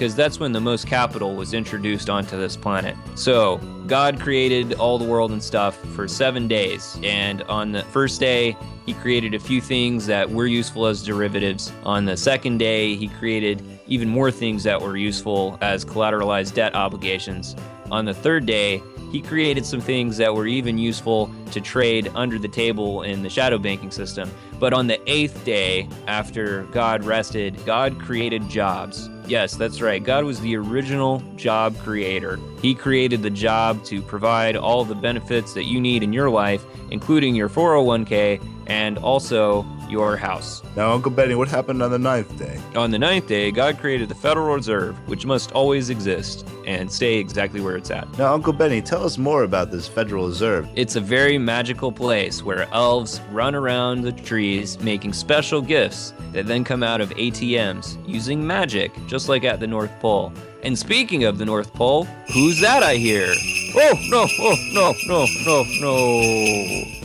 because 0.00 0.14
that's 0.14 0.40
when 0.40 0.50
the 0.50 0.60
most 0.60 0.86
capital 0.86 1.36
was 1.36 1.52
introduced 1.52 2.08
onto 2.08 2.34
this 2.38 2.56
planet. 2.56 2.96
So, 3.16 3.58
God 3.86 4.18
created 4.18 4.72
all 4.78 4.96
the 4.96 5.04
world 5.04 5.30
and 5.30 5.42
stuff 5.42 5.76
for 5.94 6.08
seven 6.08 6.48
days, 6.48 6.98
and 7.02 7.42
on 7.42 7.70
the 7.72 7.82
first 7.82 8.18
day, 8.18 8.56
He 8.86 8.94
created 8.94 9.34
a 9.34 9.38
few 9.38 9.60
things 9.60 10.06
that 10.06 10.30
were 10.30 10.46
useful 10.46 10.86
as 10.86 11.02
derivatives. 11.02 11.70
On 11.84 12.06
the 12.06 12.16
second 12.16 12.56
day, 12.56 12.94
He 12.94 13.08
created 13.08 13.62
even 13.88 14.08
more 14.08 14.30
things 14.30 14.62
that 14.62 14.80
were 14.80 14.96
useful 14.96 15.58
as 15.60 15.84
collateralized 15.84 16.54
debt 16.54 16.74
obligations. 16.74 17.54
On 17.90 18.06
the 18.06 18.14
third 18.14 18.46
day, 18.46 18.82
he 19.10 19.20
created 19.20 19.66
some 19.66 19.80
things 19.80 20.16
that 20.18 20.34
were 20.34 20.46
even 20.46 20.78
useful 20.78 21.30
to 21.52 21.60
trade 21.60 22.10
under 22.14 22.38
the 22.38 22.48
table 22.48 23.02
in 23.02 23.22
the 23.22 23.30
shadow 23.30 23.58
banking 23.58 23.90
system. 23.90 24.30
But 24.58 24.72
on 24.72 24.86
the 24.86 25.00
eighth 25.10 25.44
day, 25.44 25.88
after 26.06 26.64
God 26.64 27.04
rested, 27.04 27.58
God 27.64 27.98
created 28.00 28.48
jobs. 28.48 29.08
Yes, 29.26 29.54
that's 29.54 29.80
right. 29.80 30.02
God 30.02 30.24
was 30.24 30.40
the 30.40 30.56
original 30.56 31.22
job 31.36 31.78
creator. 31.78 32.38
He 32.60 32.74
created 32.74 33.22
the 33.22 33.30
job 33.30 33.84
to 33.84 34.02
provide 34.02 34.56
all 34.56 34.84
the 34.84 34.94
benefits 34.94 35.54
that 35.54 35.64
you 35.64 35.80
need 35.80 36.02
in 36.02 36.12
your 36.12 36.30
life, 36.30 36.64
including 36.90 37.34
your 37.34 37.48
401k 37.48 38.44
and 38.66 38.98
also 38.98 39.66
your 39.88 40.16
house. 40.16 40.62
Now, 40.76 40.92
Uncle 40.92 41.10
Benny, 41.10 41.34
what 41.34 41.48
happened 41.48 41.82
on 41.82 41.90
the 41.90 41.98
ninth 41.98 42.36
day? 42.38 42.60
On 42.76 42.90
the 42.90 42.98
ninth 42.98 43.26
day, 43.26 43.50
God 43.50 43.78
created 43.78 44.08
the 44.08 44.14
Federal 44.14 44.54
Reserve, 44.54 44.96
which 45.08 45.26
must 45.26 45.52
always 45.52 45.90
exist 45.90 46.46
and 46.78 46.90
stay 46.90 47.16
exactly 47.18 47.60
where 47.60 47.76
it's 47.76 47.90
at. 47.90 48.06
Now, 48.18 48.32
Uncle 48.32 48.52
Benny, 48.52 48.80
tell 48.80 49.04
us 49.04 49.18
more 49.18 49.42
about 49.42 49.70
this 49.70 49.88
Federal 49.88 50.28
Reserve. 50.28 50.68
It's 50.76 50.96
a 50.96 51.00
very 51.00 51.38
magical 51.38 51.90
place 51.90 52.42
where 52.42 52.68
elves 52.72 53.20
run 53.32 53.54
around 53.54 54.02
the 54.02 54.12
trees 54.12 54.78
making 54.80 55.12
special 55.12 55.60
gifts 55.60 56.14
that 56.32 56.46
then 56.46 56.64
come 56.64 56.82
out 56.82 57.00
of 57.00 57.10
ATMs 57.10 57.96
using 58.08 58.46
magic, 58.46 58.92
just 59.06 59.28
like 59.28 59.44
at 59.44 59.60
the 59.60 59.66
North 59.66 59.90
Pole. 60.00 60.32
And 60.62 60.78
speaking 60.78 61.24
of 61.24 61.38
the 61.38 61.44
North 61.44 61.72
Pole, 61.72 62.04
who's 62.32 62.60
that 62.60 62.82
I 62.82 62.94
hear? 62.94 63.26
Oh, 63.74 63.94
no, 64.08 64.26
oh, 64.40 64.56
no, 64.72 64.94
no, 65.06 65.26
no, 65.46 65.64
no. 65.80 66.20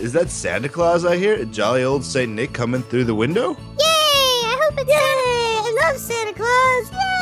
Is 0.01 0.11
that 0.13 0.29
Santa 0.29 0.67
Claus 0.67 1.05
I 1.05 1.17
hear? 1.17 1.45
Jolly 1.45 1.83
old 1.83 2.03
St. 2.03 2.31
Nick 2.31 2.53
coming 2.53 2.81
through 2.83 3.05
the 3.05 3.15
window? 3.15 3.51
Yay! 3.51 3.55
I 3.79 4.57
hope 4.61 4.79
it's 4.79 4.89
Yay! 4.89 4.97
I 4.97 5.89
love 5.89 5.97
Santa 5.97 6.33
Claus! 6.33 6.91
Yay! 6.91 7.14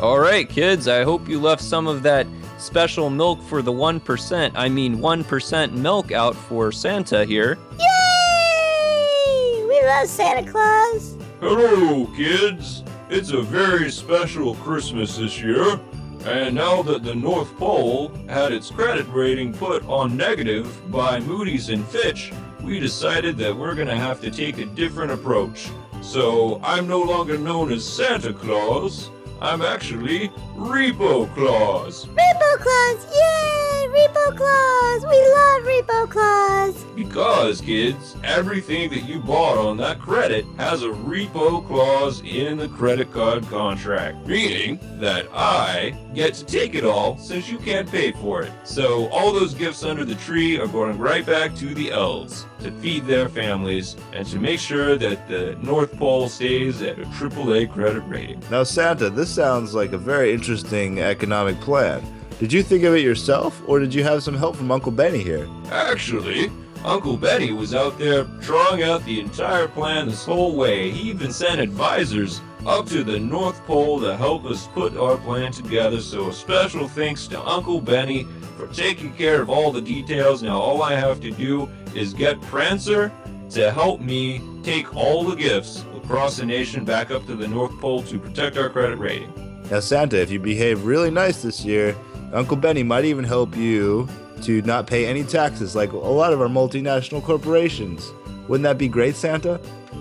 All 0.00 0.18
right, 0.18 0.48
kids, 0.48 0.88
I 0.88 1.04
hope 1.04 1.28
you 1.28 1.38
left 1.38 1.60
some 1.60 1.86
of 1.86 2.02
that 2.04 2.26
special 2.56 3.10
milk 3.10 3.42
for 3.42 3.60
the 3.60 3.70
1%, 3.72 4.52
I 4.54 4.66
mean 4.66 4.96
1% 4.96 5.72
milk 5.72 6.10
out 6.10 6.34
for 6.34 6.72
Santa 6.72 7.26
here. 7.26 7.58
Yay! 7.78 9.66
We 9.68 9.82
love 9.84 10.08
Santa 10.08 10.50
Claus! 10.50 11.18
Hello, 11.40 12.06
kids! 12.16 12.82
It's 13.10 13.32
a 13.32 13.42
very 13.42 13.90
special 13.90 14.54
Christmas 14.54 15.18
this 15.18 15.38
year, 15.42 15.78
and 16.24 16.54
now 16.54 16.80
that 16.80 17.02
the 17.02 17.14
North 17.14 17.54
Pole 17.58 18.08
had 18.26 18.52
its 18.52 18.70
credit 18.70 19.06
rating 19.08 19.52
put 19.52 19.84
on 19.84 20.16
negative 20.16 20.90
by 20.90 21.20
Moody's 21.20 21.68
and 21.68 21.86
Fitch, 21.86 22.32
we 22.62 22.80
decided 22.80 23.36
that 23.36 23.54
we're 23.54 23.74
gonna 23.74 23.94
have 23.94 24.22
to 24.22 24.30
take 24.30 24.56
a 24.56 24.64
different 24.64 25.12
approach. 25.12 25.68
So 26.00 26.58
I'm 26.64 26.88
no 26.88 27.02
longer 27.02 27.36
known 27.36 27.70
as 27.70 27.84
Santa 27.84 28.32
Claus, 28.32 29.10
I'm 29.42 29.62
actually 29.62 30.28
Repo 30.54 31.32
Claus. 31.34 32.04
Repo 32.04 32.56
Claus! 32.58 33.06
Yay! 33.10 33.88
Repo 33.88 34.36
Claus! 34.36 35.02
We 35.04 35.18
love 35.34 35.62
Repo 35.62 36.10
Claus! 36.10 36.84
Because, 36.94 37.62
kids, 37.62 38.16
everything 38.22 38.90
that 38.90 39.04
you 39.04 39.18
bought 39.20 39.56
on 39.56 39.78
that 39.78 39.98
credit 39.98 40.44
has 40.58 40.82
a 40.82 40.88
repo 40.88 41.66
clause 41.66 42.20
in 42.20 42.58
the 42.58 42.68
credit 42.68 43.10
card 43.10 43.46
contract, 43.48 44.26
meaning 44.26 44.78
that 44.98 45.26
I 45.32 45.96
get 46.14 46.34
to 46.34 46.44
take 46.44 46.74
it 46.74 46.84
all 46.84 47.16
since 47.16 47.48
you 47.48 47.56
can't 47.56 47.90
pay 47.90 48.12
for 48.12 48.42
it. 48.42 48.52
So 48.64 49.08
all 49.08 49.32
those 49.32 49.54
gifts 49.54 49.82
under 49.82 50.04
the 50.04 50.16
tree 50.16 50.58
are 50.58 50.66
going 50.66 50.98
right 50.98 51.24
back 51.24 51.54
to 51.56 51.74
the 51.74 51.90
elves 51.90 52.44
to 52.60 52.70
feed 52.72 53.06
their 53.06 53.28
families 53.30 53.96
and 54.12 54.26
to 54.26 54.38
make 54.38 54.60
sure 54.60 54.96
that 54.96 55.26
the 55.28 55.56
North 55.62 55.96
Pole 55.96 56.28
stays 56.28 56.82
at 56.82 56.98
a 56.98 57.04
AAA 57.04 57.72
credit 57.72 58.00
rating. 58.00 58.42
Now, 58.50 58.64
Santa, 58.64 59.08
this 59.08 59.29
sounds 59.30 59.74
like 59.74 59.92
a 59.92 59.98
very 59.98 60.32
interesting 60.32 61.00
economic 61.00 61.60
plan. 61.60 62.02
Did 62.38 62.52
you 62.52 62.62
think 62.62 62.84
of 62.84 62.94
it 62.94 63.02
yourself, 63.02 63.62
or 63.66 63.78
did 63.78 63.94
you 63.94 64.02
have 64.02 64.22
some 64.22 64.34
help 64.34 64.56
from 64.56 64.70
Uncle 64.70 64.92
Benny 64.92 65.22
here? 65.22 65.48
Actually, 65.70 66.50
Uncle 66.84 67.16
Benny 67.16 67.52
was 67.52 67.74
out 67.74 67.98
there 67.98 68.24
drawing 68.40 68.82
out 68.82 69.04
the 69.04 69.20
entire 69.20 69.68
plan 69.68 70.08
this 70.08 70.24
whole 70.24 70.56
way. 70.56 70.90
He 70.90 71.10
even 71.10 71.32
sent 71.32 71.60
advisors 71.60 72.40
up 72.66 72.86
to 72.86 73.04
the 73.04 73.18
North 73.18 73.62
Pole 73.66 74.00
to 74.00 74.16
help 74.16 74.44
us 74.46 74.66
put 74.68 74.96
our 74.96 75.16
plan 75.18 75.52
together. 75.52 76.00
So 76.00 76.28
a 76.28 76.32
special 76.32 76.88
thanks 76.88 77.26
to 77.28 77.40
Uncle 77.42 77.80
Benny 77.80 78.26
for 78.56 78.66
taking 78.68 79.12
care 79.12 79.42
of 79.42 79.50
all 79.50 79.70
the 79.70 79.82
details. 79.82 80.42
Now 80.42 80.58
all 80.58 80.82
I 80.82 80.94
have 80.94 81.20
to 81.20 81.30
do 81.30 81.68
is 81.94 82.14
get 82.14 82.40
Prancer 82.42 83.12
to 83.50 83.70
help 83.70 84.00
me 84.00 84.40
take 84.62 84.94
all 84.94 85.24
the 85.24 85.36
gifts 85.36 85.84
across 86.10 86.38
the 86.38 86.44
nation 86.44 86.84
back 86.84 87.12
up 87.12 87.24
to 87.24 87.36
the 87.36 87.46
North 87.46 87.70
Pole 87.78 88.02
to 88.02 88.18
protect 88.18 88.58
our 88.58 88.68
credit 88.68 88.98
rating. 88.98 89.32
Now, 89.70 89.78
Santa, 89.78 90.20
if 90.20 90.28
you 90.28 90.40
behave 90.40 90.84
really 90.84 91.08
nice 91.08 91.42
this 91.42 91.64
year, 91.64 91.96
Uncle 92.32 92.56
Benny 92.56 92.82
might 92.82 93.04
even 93.04 93.22
help 93.22 93.56
you 93.56 94.08
to 94.42 94.60
not 94.62 94.88
pay 94.88 95.06
any 95.06 95.22
taxes 95.22 95.76
like 95.76 95.92
a 95.92 95.96
lot 95.96 96.32
of 96.32 96.40
our 96.40 96.48
multinational 96.48 97.22
corporations. 97.22 98.10
Wouldn't 98.48 98.64
that 98.64 98.76
be 98.76 98.88
great, 98.88 99.14
Santa? 99.14 99.60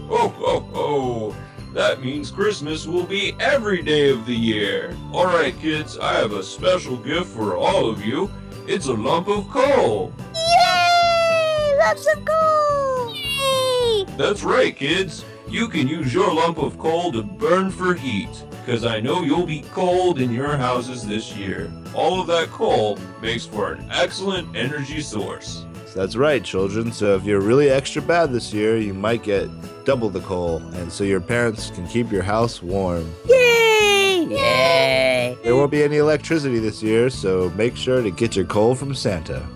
Oh, 0.10 0.34
oh, 0.40 0.68
oh. 0.74 1.36
That 1.76 2.02
means 2.02 2.32
Christmas 2.32 2.88
will 2.88 3.06
be 3.06 3.36
every 3.40 3.84
day 3.84 4.10
of 4.10 4.26
the 4.26 4.36
year. 4.36 4.98
All 5.14 5.28
right, 5.28 5.56
kids, 5.60 6.00
I 6.00 6.14
have 6.14 6.32
a 6.32 6.42
special 6.42 6.98
gift 6.98 7.28
for 7.28 7.56
all 7.56 7.88
of 7.88 8.04
you. 8.04 8.32
It's 8.66 8.88
a 8.88 8.94
lump 8.94 9.28
of 9.28 9.48
coal. 9.48 10.12
Yay! 10.34 11.76
Lumps 11.78 12.08
of 12.08 12.26
coal! 12.26 13.14
Yay! 13.14 14.06
That's 14.18 14.44
right, 14.44 14.76
kids. 14.76 15.24
You 15.50 15.68
can 15.68 15.88
use 15.88 16.14
your 16.14 16.32
lump 16.32 16.60
of 16.60 16.78
coal 16.78 17.12
to 17.12 17.24
burn 17.24 17.72
for 17.72 17.96
heat, 17.96 18.30
because 18.64 18.86
I 18.86 19.00
know 19.00 19.24
you'll 19.24 19.48
be 19.48 19.64
cold 19.74 20.22
in 20.22 20.32
your 20.32 20.56
houses 20.56 21.08
this 21.08 21.36
year. 21.36 21.72
All 21.96 22.22
of 22.22 22.28
that 22.28 22.50
coal 22.50 23.00
makes 23.20 23.48
for 23.48 23.74
an 23.74 23.90
excellent 23.92 24.56
energy 24.56 25.02
source. 25.02 25.66
That's 25.96 26.16
right, 26.16 26.44
children. 26.44 26.92
So 26.92 27.16
if 27.16 27.24
you're 27.26 27.42
really 27.42 27.72
extra 27.72 28.00
bad 28.00 28.32
this 28.32 28.54
year, 28.54 28.78
you 28.78 28.94
might 28.94 29.24
get 29.24 29.50
double 29.86 30.12
the 30.12 30.22
coal, 30.22 30.58
and 30.76 30.92
so 30.92 31.04
your 31.04 31.20
parents 31.20 31.72
can 31.72 31.88
keep 31.88 32.12
your 32.12 32.22
house 32.22 32.62
warm. 32.62 33.12
Yay! 33.28 34.28
Yay! 34.30 35.38
There 35.44 35.56
won't 35.56 35.72
be 35.72 35.82
any 35.82 35.98
electricity 35.98 36.60
this 36.60 36.84
year, 36.84 37.10
so 37.10 37.50
make 37.56 37.76
sure 37.76 38.04
to 38.04 38.12
get 38.12 38.36
your 38.36 38.46
coal 38.46 38.76
from 38.76 38.94
Santa. 38.94 39.48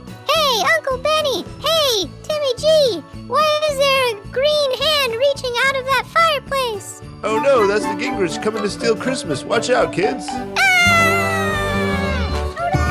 Hey, 0.63 0.69
Uncle 0.77 0.97
Benny! 0.99 1.43
Hey, 1.59 2.09
Timmy 2.23 2.53
G! 2.57 3.03
Why 3.27 3.59
is 3.69 3.77
there 3.77 4.11
a 4.11 4.15
green 4.31 4.71
hand 4.79 5.13
reaching 5.13 5.51
out 5.65 5.75
of 5.75 5.83
that 5.85 6.05
fireplace? 6.07 7.01
Oh 7.21 7.37
no, 7.37 7.67
that's 7.67 7.83
the 7.83 7.91
Gingrich 8.01 8.41
coming 8.41 8.63
to 8.63 8.69
steal 8.69 8.95
Christmas. 8.95 9.43
Watch 9.43 9.69
out, 9.69 9.91
kids. 9.91 10.25
Ah! 10.29 11.73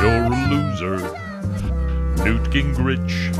You're 0.01 0.25
a 0.25 0.29
loser. 0.51 0.97
Newt 2.23 2.43
Gingrich. 2.51 3.33